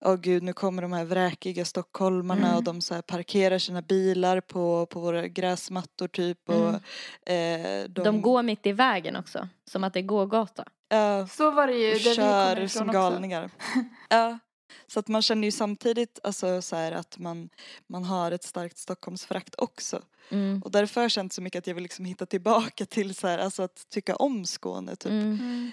Åh 0.00 0.16
gud 0.16 0.42
nu 0.42 0.52
kommer 0.52 0.82
de 0.82 0.92
här 0.92 1.04
vräkiga 1.04 1.64
stockholmarna 1.64 2.46
Mm. 2.46 2.56
och 2.56 2.62
de 2.64 2.80
så 2.80 2.94
här 2.94 3.02
parkerar 3.02 3.58
sina 3.58 3.82
bilar 3.82 4.40
på, 4.40 4.86
på 4.86 5.00
våra 5.00 5.28
gräsmattor 5.28 6.08
typ 6.08 6.48
och 6.48 6.54
Mm. 6.68 7.82
eh, 7.84 7.88
de, 7.88 8.04
De 8.04 8.22
går 8.22 8.42
mitt 8.42 8.66
i 8.66 8.72
vägen 8.72 9.16
också. 9.16 9.48
Som 9.70 9.84
att 9.84 9.92
det 9.92 10.00
är 10.00 10.02
gågata. 10.02 10.64
ja, 10.88 11.26
Så 11.26 11.50
var 11.50 11.66
det 11.66 11.72
ju 11.72 11.88
där 11.92 11.98
vi 11.98 12.14
kör 12.14 12.56
ifrån 12.56 12.68
som 12.68 12.92
galningar. 12.92 13.50
ja, 14.08 14.38
så 14.86 15.00
att 15.00 15.08
man 15.08 15.22
känner 15.22 15.44
ju 15.48 15.52
samtidigt 15.52 16.18
alltså, 16.22 16.62
så 16.62 16.76
här, 16.76 16.92
att 16.92 17.18
man, 17.18 17.48
man 17.86 18.04
har 18.04 18.32
ett 18.32 18.44
starkt 18.44 18.78
Stockholmsförakt 18.78 19.54
också. 19.58 20.02
Mm. 20.30 20.62
Och 20.64 20.70
därför 20.70 21.00
har 21.00 21.04
jag 21.04 21.10
känt 21.10 21.32
så 21.32 21.42
mycket 21.42 21.58
att 21.58 21.66
jag 21.66 21.74
vill 21.74 21.82
liksom 21.82 22.04
hitta 22.04 22.26
tillbaka 22.26 22.86
till 22.86 23.14
så 23.14 23.26
här, 23.28 23.38
alltså 23.38 23.62
att 23.62 23.88
tycka 23.90 24.16
om 24.16 24.44
Skåne 24.46 24.96
typ. 24.96 25.12
Mm. 25.12 25.32
Mm. 25.40 25.70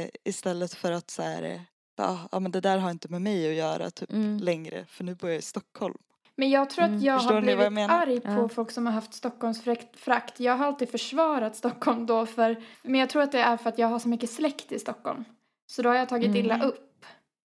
Eh, 0.00 0.06
istället 0.24 0.74
för 0.74 0.92
att 0.92 1.10
så 1.10 1.22
här, 1.22 1.64
eh, 1.98 2.04
ja 2.04 2.18
ja, 2.32 2.40
men 2.40 2.52
det 2.52 2.60
där 2.60 2.78
har 2.78 2.90
inte 2.90 3.08
med 3.08 3.22
mig 3.22 3.48
att 3.50 3.54
göra 3.56 3.90
typ 3.90 4.12
Mm. 4.12 4.38
längre 4.38 4.84
för 4.88 5.04
nu 5.04 5.14
bor 5.14 5.30
jag 5.30 5.38
i 5.38 5.42
Stockholm. 5.42 5.98
Men 6.36 6.50
jag 6.50 6.70
tror 6.70 6.84
att 6.84 6.90
Mm. 6.90 7.02
jag 7.02 7.18
Förstår 7.20 7.34
har 7.34 7.42
jag 7.42 7.56
blivit 7.58 7.72
menar? 7.72 7.98
arg 8.02 8.20
på 8.20 8.30
Ja. 8.30 8.48
folk 8.48 8.70
som 8.70 8.86
har 8.86 8.92
haft 8.92 9.14
Stockholmsfrakt. 9.14 10.40
Jag 10.40 10.56
har 10.56 10.66
alltid 10.66 10.88
försvarat 10.90 11.56
Stockholm 11.56 12.06
då 12.06 12.26
för, 12.26 12.62
men 12.82 13.00
jag 13.00 13.10
tror 13.10 13.22
att 13.22 13.32
det 13.32 13.40
är 13.40 13.56
för 13.56 13.68
att 13.68 13.78
jag 13.78 13.88
har 13.88 13.98
så 13.98 14.08
mycket 14.08 14.30
släkt 14.30 14.72
i 14.72 14.78
Stockholm. 14.78 15.24
Så 15.66 15.82
då 15.82 15.88
har 15.88 15.96
jag 15.96 16.08
tagit 16.08 16.26
Mm. 16.26 16.36
illa 16.36 16.62
upp 16.64 17.04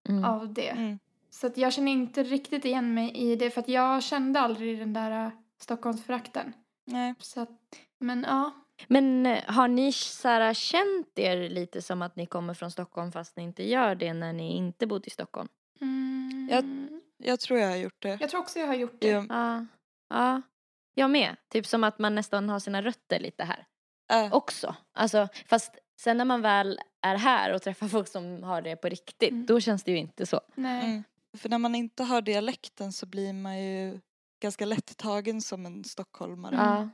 Mm. 0.10 0.24
av 0.26 0.54
det. 0.54 0.70
Mm. 0.70 1.00
Så 1.30 1.48
att 1.48 1.58
jag 1.58 1.74
känner 1.74 1.92
inte 1.92 2.24
riktigt 2.24 2.66
igen 2.66 2.94
mig 2.94 3.12
i 3.18 3.36
det 3.36 3.50
för 3.50 3.62
att 3.62 3.68
jag 3.68 4.04
kände 4.04 4.40
aldrig 4.40 4.80
den 4.80 4.94
där 4.94 5.26
äh, 5.26 5.32
Stockholmsfrakten. 5.62 6.54
Nej. 6.86 7.14
Så 7.20 7.42
att, 7.42 7.50
men 8.00 8.26
ja. 8.30 8.52
Men 8.88 9.26
eh, 9.26 9.44
har 9.48 9.68
ni 9.68 9.92
så 9.92 10.28
här, 10.28 10.54
känt 10.54 11.20
er 11.20 11.50
lite 11.50 11.82
som 11.82 12.02
att 12.02 12.16
ni 12.16 12.26
kommer 12.26 12.54
från 12.54 12.72
Stockholm 12.72 13.12
fast 13.12 13.38
ni 13.38 13.44
inte 13.44 13.64
gör 13.64 13.96
det 13.96 14.14
när 14.14 14.34
ni 14.34 14.56
inte 14.58 14.88
bodde 14.88 15.08
i 15.08 15.10
Stockholm? 15.10 15.48
Mm. 15.82 16.48
Jag- 16.52 17.00
Jag 17.18 17.40
tror 17.40 17.60
jag 17.60 17.70
har 17.70 17.76
gjort 17.76 18.02
det. 18.02 18.18
jag 18.22 18.30
tror 18.30 18.40
också 18.42 18.60
jag 18.60 18.68
har 18.68 18.74
gjort 18.76 19.02
det. 19.02 19.08
Ja, 19.08 19.26
Ja. 19.30 19.66
Ja. 20.10 20.42
Jag 20.96 21.10
med. 21.10 21.36
Typ 21.50 21.66
som 21.66 21.84
att 21.84 22.00
man 22.00 22.16
nästan 22.16 22.50
har 22.50 22.60
sina 22.60 22.82
rötter 22.82 23.20
lite 23.20 23.44
här. 23.44 23.66
äh, 24.26 24.34
Också. 24.34 24.76
Alltså, 24.94 25.28
fast 25.46 25.72
sen 26.02 26.18
när 26.18 26.26
man 26.26 26.42
väl 26.42 26.80
är 27.02 27.16
här 27.16 27.54
och 27.54 27.62
träffar 27.62 27.88
folk 27.88 28.08
som 28.08 28.44
har 28.44 28.62
det 28.62 28.76
på 28.76 28.90
riktigt, 28.90 29.32
Mm. 29.32 29.46
då 29.46 29.60
känns 29.60 29.84
det 29.84 29.92
ju 29.92 29.98
inte 29.98 30.26
så. 30.26 30.42
Nej. 30.56 30.86
Mm. 30.86 31.04
För 31.38 31.50
när 31.50 31.58
man 31.58 31.76
inte 31.76 32.04
har 32.04 32.22
dialekten 32.22 32.94
så 32.94 33.06
blir 33.06 33.34
man 33.34 33.60
ju 33.64 34.00
ganska 34.42 34.66
lätt 34.66 34.98
tagen 34.98 35.42
som 35.42 35.66
en 35.66 35.84
stockholmare. 35.84 36.56
Ja. 36.56 36.90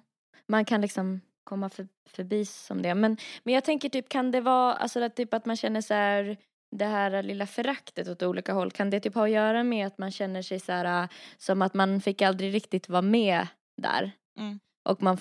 Man 0.47 0.65
kan 0.65 0.81
liksom 0.81 1.21
komma 1.43 1.69
för, 1.69 1.87
förbi 2.09 2.45
som 2.45 2.81
det. 2.81 2.95
Men, 2.95 3.17
men 3.43 3.53
jag 3.53 3.63
tänker 3.63 3.89
typ, 3.89 4.09
kan 4.09 4.31
det 4.31 4.41
vara, 4.41 4.73
alltså 4.73 5.03
att, 5.03 5.15
typ 5.15 5.33
att 5.33 5.45
man 5.45 5.57
känner 5.57 5.81
så 5.81 5.93
här, 5.93 6.37
det 6.71 6.85
här 6.85 7.23
lilla 7.23 7.47
föraktet 7.47 8.07
åt 8.07 8.23
olika 8.23 8.53
håll, 8.53 8.71
kan 8.71 8.89
det 8.89 8.99
typ 8.99 9.15
ha 9.15 9.23
att 9.23 9.31
göra 9.31 9.63
med 9.63 9.87
att 9.87 9.97
man 9.97 10.11
känner 10.11 10.41
sig 10.41 10.59
så 10.59 10.71
här, 10.71 11.03
äh, 11.03 11.09
som 11.37 11.61
att 11.61 11.73
man 11.73 12.01
fick 12.01 12.21
aldrig 12.21 12.53
riktigt 12.53 12.89
vara 12.89 13.01
med 13.01 13.47
där? 13.81 14.11
Mm. 14.39 14.59
Och 14.89 15.03
man 15.03 15.17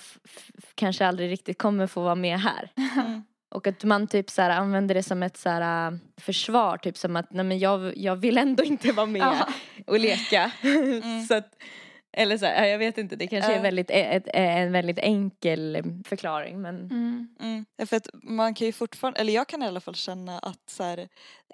kanske 0.75 1.07
aldrig 1.07 1.31
riktigt 1.31 1.57
kommer 1.57 1.87
få 1.87 2.01
vara 2.01 2.15
med 2.15 2.39
här. 2.39 2.71
Mm. 2.95 3.23
Och 3.55 3.67
att 3.67 3.83
man 3.83 4.07
typ 4.07 4.29
så 4.29 4.41
här, 4.41 4.49
använder 4.49 4.95
det 4.95 5.03
som 5.03 5.23
ett 5.23 5.37
så 5.37 5.49
här, 5.49 5.91
äh, 5.91 5.97
försvar, 6.17 6.77
typ 6.77 6.97
som 6.97 7.15
att 7.15 7.31
nej 7.31 7.45
men 7.45 7.59
jag, 7.59 7.97
jag 7.97 8.15
vill 8.15 8.37
ändå 8.37 8.63
inte 8.63 8.91
vara 8.91 9.05
med 9.05 9.45
och 9.87 9.99
leka. 9.99 10.51
Mm. 10.61 11.23
så 11.27 11.33
att, 11.33 11.55
eller 12.11 12.37
så 12.37 12.45
här, 12.45 12.63
ja, 12.63 12.67
jag 12.69 12.79
vet 12.79 12.97
inte, 12.97 13.15
det 13.15 13.27
kanske 13.27 13.53
är 13.53 13.61
väldigt, 13.61 13.89
ett, 13.89 14.27
en 14.33 14.71
väldigt 14.71 14.99
enkel 14.99 15.83
förklaring 16.05 16.61
men 16.61 16.75
Mm. 16.75 17.35
Mm. 17.39 17.65
Ja, 17.77 17.85
För 17.85 17.97
att 17.97 18.07
man 18.13 18.53
kan 18.53 18.67
ju 18.67 18.73
fortfarande, 18.73 19.19
eller 19.19 19.33
jag 19.33 19.47
kan 19.47 19.63
i 19.63 19.65
alla 19.65 19.81
fall 19.81 19.95
känna 19.95 20.39
att 20.39 20.69
så 20.69 20.83
här, 20.83 20.97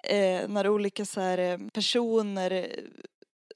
eh, 0.02 0.48
när 0.48 0.68
olika 0.68 1.04
så 1.04 1.20
här, 1.20 1.38
eh, 1.38 1.58
personer 1.72 2.50
eh, 2.50 2.66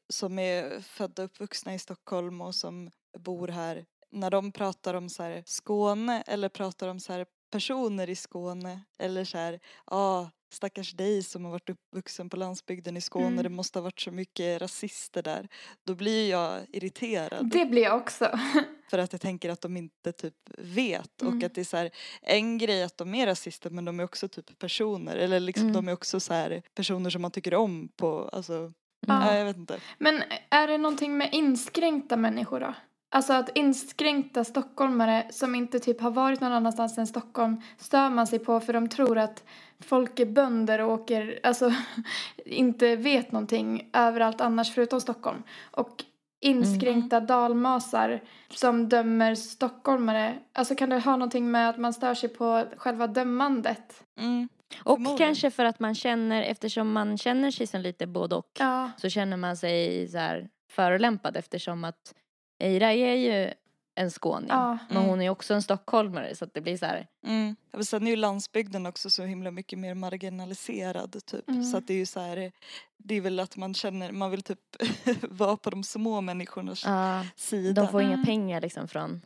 som 0.09 0.39
är 0.39 0.81
födda 0.81 1.23
och 1.23 1.27
uppvuxna 1.27 1.75
i 1.75 1.79
Stockholm 1.79 2.41
och 2.41 2.55
som 2.55 2.91
bor 3.19 3.49
här, 3.49 3.85
när 4.13 4.31
de 4.31 4.53
pratar 4.53 4.95
om 4.95 5.09
så 5.09 5.23
här, 5.23 5.43
Skåne 5.47 6.23
eller 6.27 6.49
pratar 6.49 6.89
om 6.89 7.01
så 7.01 7.13
här, 7.13 7.27
personer 7.53 8.11
i 8.11 8.17
Skåne 8.17 8.81
eller 8.99 9.25
så 9.25 9.39
här, 9.39 9.53
ja 9.53 9.97
ah, 9.97 10.31
stackars 10.53 10.93
dig 10.93 11.23
som 11.23 11.45
har 11.45 11.53
varit 11.53 11.71
uppvuxen 11.71 12.31
på 12.31 12.37
landsbygden 12.37 12.97
i 12.97 13.01
Skåne, 13.01 13.27
Mm. 13.27 13.43
det 13.43 13.49
måste 13.49 13.79
ha 13.79 13.85
varit 13.85 14.01
så 14.01 14.11
mycket 14.11 14.63
rasister 14.63 15.23
där. 15.23 15.49
Då 15.87 15.95
blir 15.95 16.31
jag 16.31 16.61
irriterad. 16.73 17.51
Det 17.51 17.67
blir 17.67 17.83
jag 17.83 17.97
också. 17.97 18.39
För 18.91 18.99
att 18.99 19.13
jag 19.13 19.21
tänker 19.21 19.51
att 19.51 19.61
de 19.61 19.77
inte 19.77 20.13
typ 20.13 20.35
vet 20.59 21.23
Mm. 21.23 21.39
och 21.39 21.45
att 21.45 21.55
det 21.55 21.61
är 21.61 21.65
så 21.65 21.77
här, 21.77 21.91
en 22.23 22.59
grej 22.59 22.83
att 22.83 22.97
de 22.97 23.15
är 23.15 23.27
rasister 23.27 23.71
men 23.71 23.85
de 23.85 24.01
är 24.01 24.05
också 24.05 24.29
typ 24.29 24.59
personer 24.59 25.17
eller 25.17 25.41
liksom 25.41 25.63
Mm. 25.63 25.73
de 25.75 25.89
är 25.89 25.93
också 25.93 26.21
så 26.21 26.35
här 26.35 26.63
personer 26.75 27.11
som 27.11 27.23
man 27.23 27.31
tycker 27.31 27.55
om 27.55 27.89
på, 27.97 28.29
alltså, 28.33 28.73
Ja. 29.07 29.37
jag 29.37 29.45
vet 29.45 29.57
inte. 29.57 29.81
Men 29.99 30.23
är 30.51 30.67
det 30.67 30.79
någonting 30.79 31.17
med 31.19 31.29
inskränkta 31.33 32.17
människor 32.17 32.61
då? 32.61 32.75
Alltså 33.13 33.33
att 33.33 33.57
inskränkta 33.57 34.45
stockholmare 34.45 35.27
som 35.31 35.55
inte 35.55 35.79
typ 35.79 36.01
har 36.01 36.11
varit 36.11 36.41
någon 36.41 36.53
annanstans 36.53 36.99
än 36.99 37.07
Stockholm 37.07 37.63
stör 37.79 38.11
man 38.11 38.27
sig 38.27 38.39
på 38.39 38.61
för 38.61 38.73
de 38.73 38.89
tror 38.89 39.19
att 39.19 39.45
folk 39.81 40.21
är 40.21 40.27
bönder 40.27 40.79
och 40.81 40.93
åker, 40.93 41.41
alltså 41.43 41.73
inte 42.45 42.97
vet 42.97 43.33
någonting 43.33 43.91
överallt 43.93 44.41
annars 44.41 44.75
förutom 44.75 45.01
Stockholm. 45.01 45.43
Och 45.71 46.05
inskränkta 46.41 47.21
dalmasar 47.21 48.21
som 48.55 48.89
dömer 48.89 49.35
stockholmare. 49.35 50.39
Alltså 50.53 50.75
kan 50.75 50.91
det 50.91 50.99
ha 50.99 51.13
någonting 51.13 51.51
med 51.51 51.71
att 51.71 51.79
man 51.79 51.93
stör 51.93 52.15
sig 52.15 52.29
på 52.29 52.65
själva 52.77 53.07
dömandet? 53.07 54.05
Mm. 54.19 54.49
Och 54.85 55.19
kanske 55.19 55.51
för 55.51 55.65
att 55.65 55.81
man 55.81 55.95
känner, 55.95 56.43
eftersom 56.43 56.93
man 56.93 57.19
känner 57.19 57.51
sig 57.51 57.67
som 57.67 57.81
lite 57.81 58.07
både 58.07 58.35
och 58.35 58.51
Ja. 58.59 58.91
så 58.97 59.09
känner 59.09 59.37
man 59.37 59.57
sig 59.57 60.09
så 60.09 60.19
här 60.19 60.49
förolämpad 60.71 61.37
eftersom 61.37 61.85
att 61.85 62.15
Eira 62.61 62.93
är 62.93 63.15
ju 63.15 63.51
en 63.95 64.11
skåning 64.11 64.49
Ja. 64.49 64.79
men 64.89 64.97
Mm. 64.97 65.09
hon 65.09 65.23
är 65.23 65.31
också 65.31 65.55
en 65.55 65.63
stockholmare 65.63 66.35
så 66.35 66.45
att 66.45 66.55
det 66.55 66.61
blir 66.61 66.77
så 66.77 66.87
här 66.87 67.07
Mm. 67.27 67.57
Men 67.73 67.85
Sen 67.85 68.07
är 68.07 68.11
ju 68.11 68.17
landsbygden 68.17 68.87
också 68.87 69.11
så 69.11 69.23
himla 69.23 69.51
mycket 69.51 69.79
mer 69.79 69.95
marginaliserad 69.95 71.17
typ. 71.27 71.49
Mm. 71.49 71.65
Så 71.65 71.77
att 71.77 71.87
det 71.87 71.95
är 71.95 71.99
ju 71.99 72.07
så 72.07 72.21
här, 72.21 72.53
det 72.97 73.15
är 73.15 73.21
väl 73.21 73.41
att 73.41 73.57
man 73.57 73.75
känner, 73.75 74.13
man 74.13 74.31
vill 74.31 74.43
typ 74.43 74.59
vara 75.23 75.57
på 75.57 75.71
de 75.71 75.85
små 75.85 76.21
människornas 76.21 76.83
ja, 76.85 77.25
sida. 77.37 77.83
de 77.83 77.89
får 77.91 78.03
inga 78.03 78.13
Mm. 78.15 78.27
pengar 78.27 78.61
liksom 78.61 78.89
från 78.89 79.21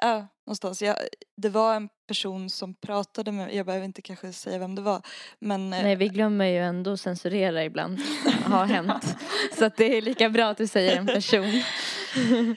Ja, 0.00 0.26
någonstans. 0.46 0.82
Jag, 0.82 0.96
det 1.36 1.48
var 1.48 1.74
en 1.74 1.88
person 2.08 2.50
som 2.50 2.74
pratade 2.74 3.32
med 3.32 3.54
jag 3.54 3.66
behöver 3.66 3.84
inte 3.84 4.02
kanske 4.02 4.32
säga 4.32 4.58
vem 4.58 4.74
det 4.74 4.82
var. 4.82 5.02
Men 5.38 5.72
eh, 5.72 5.82
Nej 5.82 5.96
vi 5.96 6.08
glömmer 6.08 6.44
ju 6.44 6.58
ändå 6.58 6.96
censurera 6.96 7.64
ibland. 7.64 8.00
Har 8.44 8.64
hänt. 8.64 9.16
Så 9.58 9.64
att 9.64 9.76
det 9.76 9.96
är 9.98 10.02
lika 10.02 10.30
bra 10.30 10.44
att 10.48 10.56
du 10.58 10.66
säger 10.66 10.96
en 10.96 11.06
person. 11.06 11.62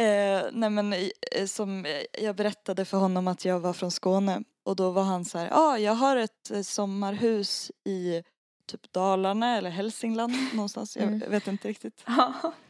Eh, 0.00 0.42
nej 0.52 0.70
men 0.70 0.92
eh, 0.92 1.46
som 1.46 1.84
eh, 1.86 2.22
jag 2.24 2.36
berättade 2.36 2.84
för 2.84 2.96
honom 2.98 3.28
att 3.28 3.44
jag 3.44 3.60
var 3.60 3.72
från 3.72 3.90
Skåne 3.90 4.42
och 4.64 4.76
då 4.76 4.90
var 4.90 5.02
han 5.02 5.24
så 5.24 5.38
här, 5.38 5.46
ja 5.48 5.56
ah, 5.56 5.78
jag 5.78 5.92
har 5.94 6.16
ett 6.16 6.50
eh, 6.50 6.62
sommarhus 6.62 7.70
i 7.84 8.22
typ 8.66 8.92
Dalarna 8.92 9.56
eller 9.56 9.70
Hälsingland 9.70 10.32
någonstans, 10.52 10.96
Mm. 10.96 11.20
jag 11.20 11.30
vet 11.30 11.46
inte 11.46 11.68
riktigt. 11.68 12.04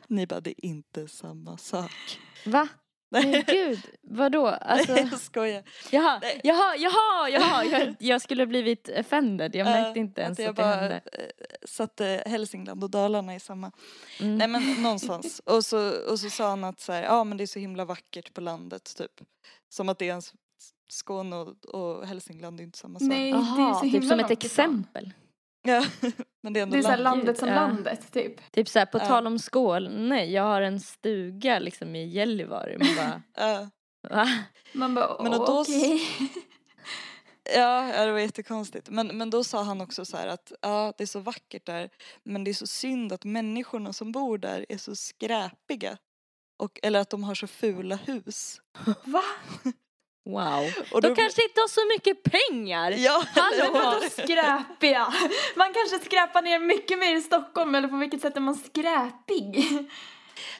Ni 0.06 0.26
bara, 0.26 0.40
det 0.40 0.50
är 0.50 0.64
inte 0.64 1.08
samma 1.08 1.56
sak. 1.58 2.18
Va? 2.46 2.68
Men 3.10 3.30
Nej, 3.30 3.44
gud, 3.46 3.80
vadå? 4.02 4.46
Alltså, 4.46 4.96
jag 4.96 5.20
skojar. 5.20 5.62
jaha, 5.90 6.18
Nej. 6.22 6.40
jaha, 6.44 6.76
jaha, 6.76 7.28
jaha. 7.30 7.64
Jag, 7.64 7.94
jag 7.98 8.22
skulle 8.22 8.46
blivit 8.46 8.88
offended. 9.00 9.54
Jag 9.54 9.64
märkte 9.64 10.00
inte 10.00 10.20
ens 10.20 10.38
jag 10.38 10.48
att 10.48 10.56
det 10.56 10.62
bara 10.62 10.74
hände. 10.74 11.00
eh, 11.12 11.20
satte 11.64 12.22
Hälsingland 12.26 12.84
och 12.84 12.90
Dalarna 12.90 13.34
i 13.34 13.40
samma. 13.40 13.72
Mm. 14.20 14.38
Nej 14.38 14.48
men 14.48 14.82
någonstans. 14.82 15.40
Och 15.44 15.64
så, 15.64 15.92
och 16.10 16.20
så 16.20 16.30
sa 16.30 16.48
han 16.48 16.64
att 16.64 16.80
så 16.80 16.92
här, 16.92 17.02
ja 17.02 17.24
men 17.24 17.38
det 17.38 17.44
är 17.44 17.46
så 17.46 17.58
himla 17.58 17.84
vackert 17.84 18.34
på 18.34 18.40
landet 18.40 18.96
typ. 18.96 19.12
Som 19.68 19.88
att 19.88 19.98
det 19.98 20.04
är 20.04 20.08
ens 20.08 20.32
Skåne 20.90 21.36
och, 21.36 21.64
och 21.74 22.06
Hälsingland 22.06 22.60
är 22.60 22.64
inte 22.64 22.78
samma 22.78 22.98
sak. 22.98 23.08
Nej, 23.08 23.32
det 23.32 23.38
är 23.38 23.74
så 23.74 23.80
typ 23.80 23.92
himla 23.92 24.08
som 24.08 24.20
ett 24.20 24.30
exempel. 24.30 25.12
Ja, 25.68 25.84
men 26.42 26.52
det 26.52 26.60
är 26.60 26.62
ändå 26.62 26.72
Det 26.76 26.80
är 26.80 26.82
så 26.82 26.88
här 26.88 26.96
land. 26.98 27.18
landet 27.18 27.38
som 27.38 27.48
Ja. 27.48 27.54
landet, 27.54 28.12
typ. 28.12 28.52
Typ 28.52 28.68
såhär, 28.68 28.86
på 28.86 28.98
Ja. 28.98 29.06
tal 29.06 29.26
om 29.26 29.38
Skåne, 29.38 30.24
jag 30.24 30.42
har 30.42 30.62
en 30.62 30.80
stuga 30.80 31.58
liksom 31.58 31.96
i 31.96 32.06
Gällivare. 32.08 32.76
Man 32.78 32.96
bara, 32.96 33.22
Ja, 33.46 33.68
va? 34.10 34.28
Man 34.72 34.94
bara, 34.94 35.22
Men 35.22 35.30
men 35.32 35.40
och 35.40 35.46
då 35.46 35.60
s- 35.60 35.68
okej. 35.68 36.00
ja, 37.56 37.88
ja, 37.94 38.06
det 38.06 38.12
var 38.12 38.18
jättekonstigt. 38.18 38.88
Men, 38.90 39.06
men 39.18 39.30
då 39.30 39.44
sa 39.44 39.62
han 39.62 39.80
också 39.80 40.04
så 40.04 40.16
här 40.16 40.26
att 40.28 40.52
ja, 40.62 40.92
det 40.98 41.04
är 41.04 41.06
så 41.06 41.20
vackert 41.20 41.66
där 41.66 41.90
men 42.24 42.44
det 42.44 42.50
är 42.50 42.54
så 42.54 42.66
synd 42.66 43.12
att 43.12 43.24
människorna 43.24 43.92
som 43.92 44.12
bor 44.12 44.38
där 44.38 44.66
är 44.68 44.78
så 44.78 44.96
skräpiga. 44.96 45.98
Och, 46.58 46.80
eller 46.82 47.00
att 47.00 47.10
de 47.10 47.24
har 47.24 47.34
så 47.34 47.46
fula 47.46 47.96
hus. 47.96 48.60
Va? 49.04 49.22
Wow. 50.28 50.64
Och 50.92 51.02
De 51.02 51.08
då- 51.08 51.14
kanske 51.14 51.42
inte 51.42 51.60
har 51.60 51.68
så 51.68 51.80
mycket 51.96 52.22
pengar. 52.22 52.90
Ja, 52.90 53.22
Hallå? 53.34 53.72
Vadå 53.72 54.00
skräpiga? 54.10 55.14
Man 55.56 55.72
kanske 55.74 55.98
skräpar 56.06 56.42
ner 56.42 56.58
mycket 56.58 56.98
mer 56.98 57.16
i 57.16 57.20
Stockholm, 57.20 57.74
eller 57.74 57.88
på 57.88 57.96
vilket 57.96 58.20
sätt 58.20 58.36
är 58.36 58.40
man 58.40 58.54
skräpig? 58.54 59.68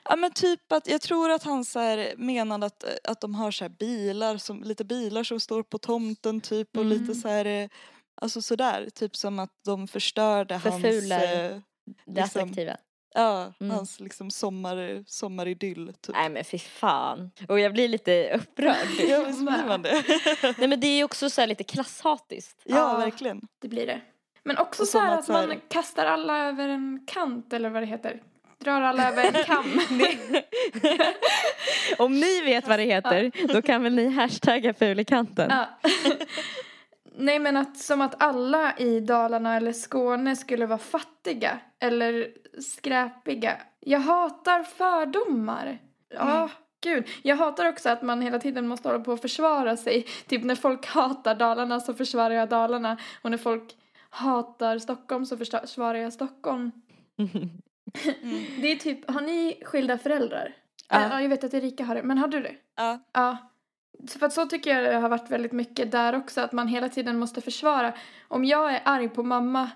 Ja 0.05 0.17
men 0.17 0.33
typ 0.33 0.73
att 0.73 0.89
jag 0.89 1.01
tror 1.01 1.31
att 1.31 1.43
han 1.43 1.65
så 1.65 1.79
här 1.79 2.15
menade 2.17 2.67
att, 2.67 2.85
att 3.09 3.21
de 3.21 3.35
har 3.35 3.51
så 3.51 3.65
här 3.65 3.69
bilar 3.69 4.37
som, 4.37 4.63
lite 4.63 4.85
bilar 4.85 5.25
som 5.25 5.41
står 5.41 5.63
på 5.63 5.79
tomten 5.79 6.41
typ 6.41 6.77
och 6.77 6.83
Mm. 6.85 6.99
lite 6.99 7.15
så 7.15 7.29
här 7.29 7.45
eh, 7.45 7.69
Alltså 8.21 8.43
sådär, 8.43 8.89
typ 8.95 9.17
som 9.17 9.39
att 9.39 9.51
de 9.65 9.89
förstörde 9.89 10.55
hans 10.57 10.83
Förfular 10.83 11.23
eh, 11.23 11.29
Det 12.07 12.21
liksom- 12.21 12.43
attraktiva. 12.43 12.77
Ja, 13.15 13.53
Mm. 13.61 13.77
hans 13.77 14.01
liksom 14.01 14.31
sommar, 14.31 15.05
sommaridyll 15.07 15.93
typ. 16.01 16.15
Nej 16.17 16.29
men 16.31 16.45
fy 16.45 16.59
fan. 16.59 17.31
Och 17.49 17.61
jag 17.61 17.73
blir 17.73 17.89
lite 17.89 18.31
upprörd. 18.35 18.77
Ja 19.09 19.25
visst 19.25 19.39
blir 19.41 19.65
man 19.69 19.83
det. 19.83 20.05
Nej 20.59 20.69
men 20.69 20.81
det 20.81 20.87
är 20.87 20.97
ju 20.97 21.05
också 21.05 21.31
så 21.31 21.41
här 21.41 21.49
lite 21.49 21.65
klasshatiskt. 21.65 22.61
ja 22.65 22.77
Ja. 22.77 22.97
verkligen. 22.99 23.41
Det 23.59 23.69
blir 23.69 23.87
det. 23.87 24.01
Men 24.43 24.59
också 24.59 24.87
så 24.87 24.99
här 24.99 25.13
att 25.13 25.19
att 25.19 25.25
så 25.25 25.33
här- 25.33 25.47
man 25.47 25.61
kastar 25.69 26.07
alla 26.07 26.39
över 26.49 26.69
en 26.69 27.05
kant, 27.07 27.53
eller 27.53 27.71
vad 27.71 27.83
det 27.83 27.87
heter. 27.87 28.23
Drar 28.59 28.81
alla 28.81 29.09
över 29.09 29.25
en 29.25 29.45
kam. 29.45 29.81
Om 31.99 32.21
ni 32.21 32.41
vet 32.41 32.69
vad 32.69 32.79
det 32.79 32.85
heter, 32.85 33.33
då 33.53 33.63
kan 33.63 33.83
väl 33.83 33.95
ni 33.95 34.09
hashtagga 34.11 34.75
fulikanten. 34.75 35.51
Ja. 35.51 35.69
Nej 37.21 37.39
men 37.39 37.57
att 37.57 37.77
som 37.77 38.01
att 38.01 38.23
alla 38.23 38.77
i 38.77 39.01
Dalarna 39.01 39.57
eller 39.57 39.73
Skåne 39.73 40.37
skulle 40.37 40.67
vara 40.67 40.79
fattiga 40.79 41.59
eller 41.81 42.29
skräpiga. 42.63 43.57
Jag 43.81 44.01
hatar 44.01 44.63
fördomar. 44.63 45.79
Ja, 46.15 46.37
Mm. 46.37 46.49
gud. 46.81 47.09
Jag 47.23 47.37
hatar 47.37 47.69
också 47.69 47.89
att 47.89 48.03
man 48.03 48.23
hela 48.23 48.39
tiden 48.39 48.69
måste 48.69 48.89
hålla 48.89 49.05
på 49.05 49.13
och 49.13 49.21
försvara 49.21 49.77
sig. 49.77 50.03
Typ 50.27 50.45
när 50.45 50.55
folk 50.55 50.87
hatar 50.95 51.35
Dalarna 51.35 51.81
så 51.81 51.95
försvarar 51.95 52.35
jag 52.35 52.49
Dalarna. 52.49 52.97
Och 53.23 53.31
när 53.31 53.39
folk 53.39 53.77
hatar 54.11 54.79
Stockholm 54.79 55.27
så 55.27 55.37
försvarar 55.37 55.99
jag 55.99 56.13
Stockholm. 56.13 56.73
Mm. 57.19 57.49
Det 58.61 58.73
är 58.73 58.77
typ, 58.77 59.11
har 59.11 59.21
ni 59.21 59.63
skilda 59.65 59.99
föräldrar? 59.99 60.55
Ja. 60.89 61.03
Ja, 61.11 61.23
jag 61.23 61.29
vet 61.29 61.45
att 61.45 61.55
Erika 61.55 61.85
har 61.85 61.95
det. 61.95 62.03
Men 62.03 62.19
har 62.19 62.29
du 62.29 62.41
det? 62.43 62.55
Ja. 62.77 62.99
Ja. 63.13 63.37
För 64.19 64.27
att 64.27 64.33
så 64.33 64.47
tycker 64.47 64.75
jag 64.75 64.93
det 64.93 64.99
har 64.99 65.09
varit 65.09 65.31
väldigt 65.31 65.53
mycket 65.53 65.91
där 65.93 66.17
också. 66.17 66.41
Att 66.41 66.53
man 66.53 66.69
hela 66.69 66.89
tiden 66.89 67.19
måste 67.19 67.41
försvara. 67.41 67.93
Om 68.29 68.45
jag 68.45 68.75
är 68.75 68.81
arg 68.85 69.09
på 69.09 69.23
mamma 69.23 69.71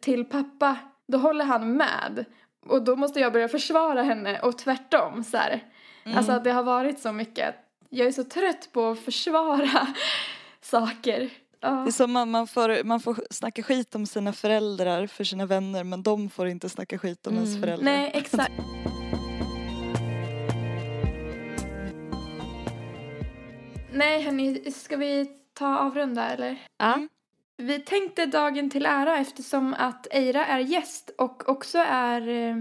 till 0.00 0.24
pappa, 0.24 0.76
då 1.06 1.18
håller 1.18 1.44
han 1.44 1.72
med. 1.76 2.24
Och 2.66 2.82
då 2.84 2.96
måste 2.96 3.20
jag 3.20 3.32
börja 3.32 3.48
försvara 3.48 4.02
henne 4.02 4.40
och 4.40 4.58
tvärtom 4.58 5.24
så 5.24 5.36
här. 5.36 5.64
Mm. 6.04 6.18
Alltså 6.18 6.32
att 6.32 6.44
det 6.44 6.50
har 6.52 6.62
varit 6.62 6.98
så 7.00 7.12
mycket. 7.12 7.54
Jag 7.90 8.06
är 8.06 8.12
så 8.12 8.24
trött 8.24 8.68
på 8.72 8.90
att 8.90 8.98
försvara 8.98 9.86
saker. 10.60 11.30
Ja. 11.60 11.70
Det 11.70 11.90
är 11.90 11.92
som 11.92 12.12
man, 12.12 12.30
man, 12.30 12.46
får, 12.46 12.84
man 12.84 13.00
får 13.00 13.16
snacka 13.30 13.62
skit 13.62 13.94
om 13.94 14.06
sina 14.06 14.32
föräldrar 14.32 15.06
för 15.06 15.24
sina 15.24 15.46
vänner 15.46 15.84
men 15.84 16.02
de 16.02 16.30
får 16.30 16.46
inte 16.48 16.68
snacka 16.68 16.98
skit 16.98 17.26
om 17.26 17.34
ens 17.34 17.48
Mm. 17.50 17.60
föräldrar. 17.60 17.84
Nej, 17.84 18.10
exakt. 18.14 18.52
Nej, 23.98 24.22
hörni, 24.22 24.70
ska 24.70 24.96
vi 24.96 25.26
ta 25.52 25.78
avrunda 25.78 26.30
eller? 26.30 26.62
Ja. 26.76 26.94
Mm. 26.94 27.08
Vi 27.56 27.78
tänkte 27.78 28.26
dagen 28.26 28.70
till 28.70 28.86
ära 28.86 29.18
eftersom 29.18 29.74
att 29.74 30.06
Eira 30.10 30.46
är 30.46 30.58
gäst 30.58 31.10
och 31.18 31.48
också 31.48 31.78
är 31.78 32.28
eh, 32.28 32.56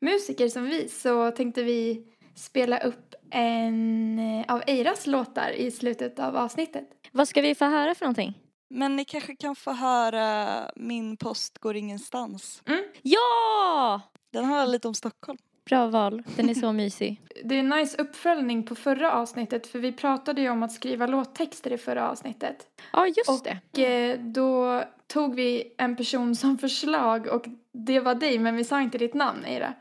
musiker 0.00 0.48
som 0.48 0.64
vi 0.64 0.88
så 0.88 1.30
tänkte 1.30 1.62
vi 1.62 2.06
spela 2.34 2.78
upp 2.78 3.14
en 3.30 4.18
eh, 4.18 4.54
av 4.54 4.62
Eiras 4.66 5.06
låtar 5.06 5.50
i 5.50 5.70
slutet 5.70 6.18
av 6.18 6.36
avsnittet. 6.36 6.88
Vad 7.12 7.28
ska 7.28 7.42
vi 7.42 7.54
få 7.54 7.64
höra 7.64 7.94
för 7.94 8.04
någonting? 8.04 8.38
Men 8.68 8.96
ni 8.96 9.04
kanske 9.04 9.36
kan 9.36 9.56
få 9.56 9.72
höra 9.72 10.70
Min 10.76 11.16
post 11.16 11.58
går 11.58 11.76
ingenstans. 11.76 12.62
Ja! 13.02 14.00
Den 14.32 14.44
handlar 14.44 14.66
lite 14.66 14.88
om 14.88 14.94
Stockholm. 14.94 15.38
Bra 15.70 15.86
val, 15.86 16.22
den 16.36 16.50
är 16.50 16.54
så 16.54 16.72
mysig. 16.82 17.20
Det 17.44 17.54
är 17.54 17.58
en 17.60 17.68
nice 17.68 17.96
uppföljning 18.02 18.62
på 18.62 18.74
förra 18.74 19.12
avsnittet 19.12 19.66
för 19.66 19.78
vi 19.78 19.92
pratade 19.92 20.40
ju 20.40 20.50
om 20.50 20.62
att 20.62 20.72
skriva 20.72 21.06
låttexter 21.06 21.72
i 21.72 21.78
förra 21.78 22.10
avsnittet. 22.10 22.56
Ja 22.92 23.06
just 23.06 23.28
Och 23.28 23.40
det. 23.72 24.10
eh, 24.10 24.18
då 24.20 24.82
tog 25.06 25.34
vi 25.34 25.74
en 25.78 25.96
person 25.96 26.36
som 26.36 26.58
förslag 26.58 27.26
och 27.26 27.44
det 27.72 28.00
var 28.00 28.14
dig 28.14 28.38
men 28.38 28.56
vi 28.56 28.64
sa 28.64 28.80
inte 28.80 28.98
ditt 28.98 29.14
namn 29.14 29.44
Eira. 29.44 29.72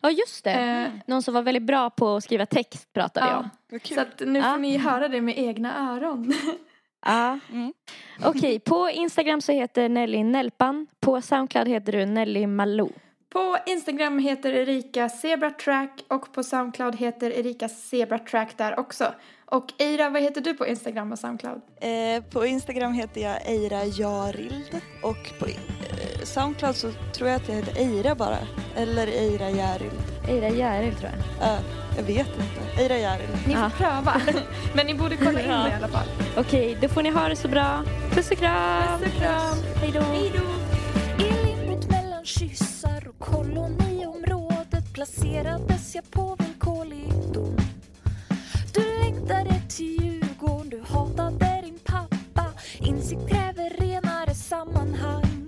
Ja 0.00 0.10
just 0.10 0.44
det. 0.44 0.52
Eh, 0.52 0.88
Någon 1.06 1.22
som 1.22 1.34
var 1.34 1.42
väldigt 1.42 1.62
bra 1.62 1.90
på 1.90 2.16
att 2.16 2.24
skriva 2.24 2.46
text 2.46 2.92
pratade 2.92 3.26
jag 3.26 3.48
ja, 3.70 3.78
kul. 3.78 3.94
så 3.96 4.00
att 4.00 4.20
nu 4.26 4.38
Ja. 4.38 4.52
får 4.52 4.58
ni 4.60 4.76
höra 4.78 5.08
det 5.08 5.20
med 5.20 5.38
egna 5.38 5.92
öron. 5.96 6.32
Ja. 7.06 7.38
Mm. 7.52 7.72
Okej, 8.24 8.60
på 8.60 8.90
Instagram 8.90 9.40
så 9.40 9.52
heter 9.52 9.88
Nelly 9.88 10.24
Nelpan. 10.24 10.86
På 11.00 11.20
Soundcloud 11.20 11.68
heter 11.68 11.92
du 11.92 12.06
Nelly 12.06 12.46
Malou. 12.46 12.92
På 13.32 13.56
Instagram 13.66 14.18
heter 14.18 14.52
Erika 14.52 15.08
Zebratrack 15.08 16.04
och 16.08 16.32
på 16.32 16.42
Soundcloud 16.42 16.96
heter 16.96 17.30
Erika 17.30 17.68
Zebratrack 17.68 18.58
där 18.58 18.78
också. 18.80 19.14
Och 19.46 19.72
Eira, 19.78 20.10
vad 20.10 20.22
heter 20.22 20.40
du 20.40 20.54
på 20.54 20.66
Instagram 20.66 21.12
och 21.12 21.18
Soundcloud? 21.18 21.60
Eh, 21.80 22.22
på 22.30 22.46
Instagram 22.46 22.92
heter 22.92 23.20
jag 23.20 23.36
Eira 23.46 23.84
Jarild 23.84 24.80
och 25.02 25.38
på 25.38 25.46
eh, 25.46 26.24
Soundcloud 26.24 26.76
så 26.76 26.92
tror 27.14 27.28
jag 27.28 27.36
att 27.36 27.48
jag 27.48 27.54
heter 27.56 27.76
Eira 27.80 28.14
bara. 28.14 28.38
Eller 28.76 29.06
Eira 29.06 29.50
Jarild. 29.50 29.92
Eira 30.28 30.48
Järil 30.48 30.94
tror 30.94 31.10
jag. 31.10 31.48
Eh, 31.48 31.60
jag 31.96 32.02
vet 32.02 32.26
inte. 32.28 32.82
Eira 32.82 32.98
Jarild. 32.98 33.30
Ni 33.46 33.54
får 33.54 33.62
Ja. 33.62 33.70
pröva. 33.76 34.20
Men 34.74 34.86
ni 34.86 34.94
borde 34.94 35.16
kolla 35.16 35.40
in 35.40 35.50
Ja. 35.50 35.56
det 35.64 35.70
i 35.70 35.74
alla 35.74 35.88
fall. 35.88 36.06
Okej, 36.36 36.78
då 36.82 36.88
får 36.88 37.02
ni 37.02 37.10
ha 37.10 37.28
det 37.28 37.36
så 37.36 37.48
bra. 37.48 37.82
Puss 38.10 38.30
och 38.30 38.38
kram! 38.38 39.00
Puss 39.00 39.12
och 39.14 39.20
kram. 39.22 39.56
Hej 39.80 39.90
då! 39.94 40.00
I 41.24 41.32
limot 41.46 41.90
mellan 41.90 42.24
kyssar 42.24 42.66
och 42.66 42.71
koloniområdet 43.24 44.92
placerades 44.92 45.94
jag 45.94 46.10
på 46.10 46.36
villkorlig 46.38 47.08
dom. 47.34 47.56
Du 48.74 48.82
längtade 48.98 49.62
till 49.68 50.02
Djurgården, 50.02 50.70
du 50.70 50.82
hatade 50.88 51.60
din 51.64 51.78
pappa. 51.84 52.46
Insikt 52.78 53.28
kräver 53.28 53.70
renare 53.70 54.34
sammanhang. 54.34 55.46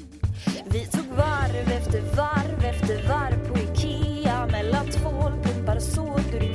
Vi 0.67 0.87
tog 0.87 1.07
varv 1.17 1.71
efter 1.71 2.01
varv 2.01 2.65
efter 2.65 3.09
varv 3.09 3.49
på 3.49 3.59
Ikea. 3.59 4.47
Mellan 4.47 4.87
tvålpumpar 4.87 5.79
såg 5.79 6.21
du 6.33 6.39
din 6.39 6.54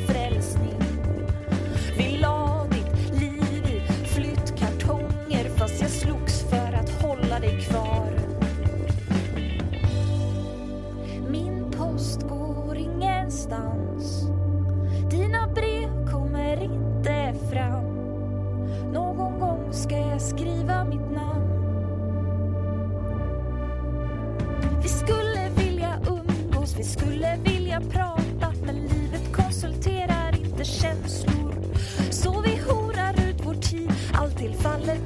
fram. 17.52 17.84
Någon 18.94 19.40
gång 19.40 19.74
ska 19.74 19.98
jag 19.98 20.22
skriva 20.22 20.84
mitt 20.84 21.12
namn. 21.12 21.50
Vi 24.82 24.90
skulle 24.90 25.50
vilja 25.56 26.00
umgås, 26.08 26.76
vi 26.78 26.84
skulle 26.84 27.38
vilja 27.44 27.82
prata 27.82 28.54
men 28.66 28.76
livet 28.76 29.34
konsulterar 29.36 30.36
inte 30.40 30.64
känslor. 30.66 31.54
Så 32.10 32.42
vi 32.42 32.56
horar 32.56 33.14
ut 33.30 33.42
vår 33.46 33.54
tid, 33.54 33.92
allt 34.14 34.38
tillfaller 34.38 34.98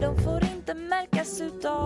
de 0.00 0.16
får 0.16 0.44
inte 0.44 0.74
märkas 0.74 1.40
utav 1.40 1.85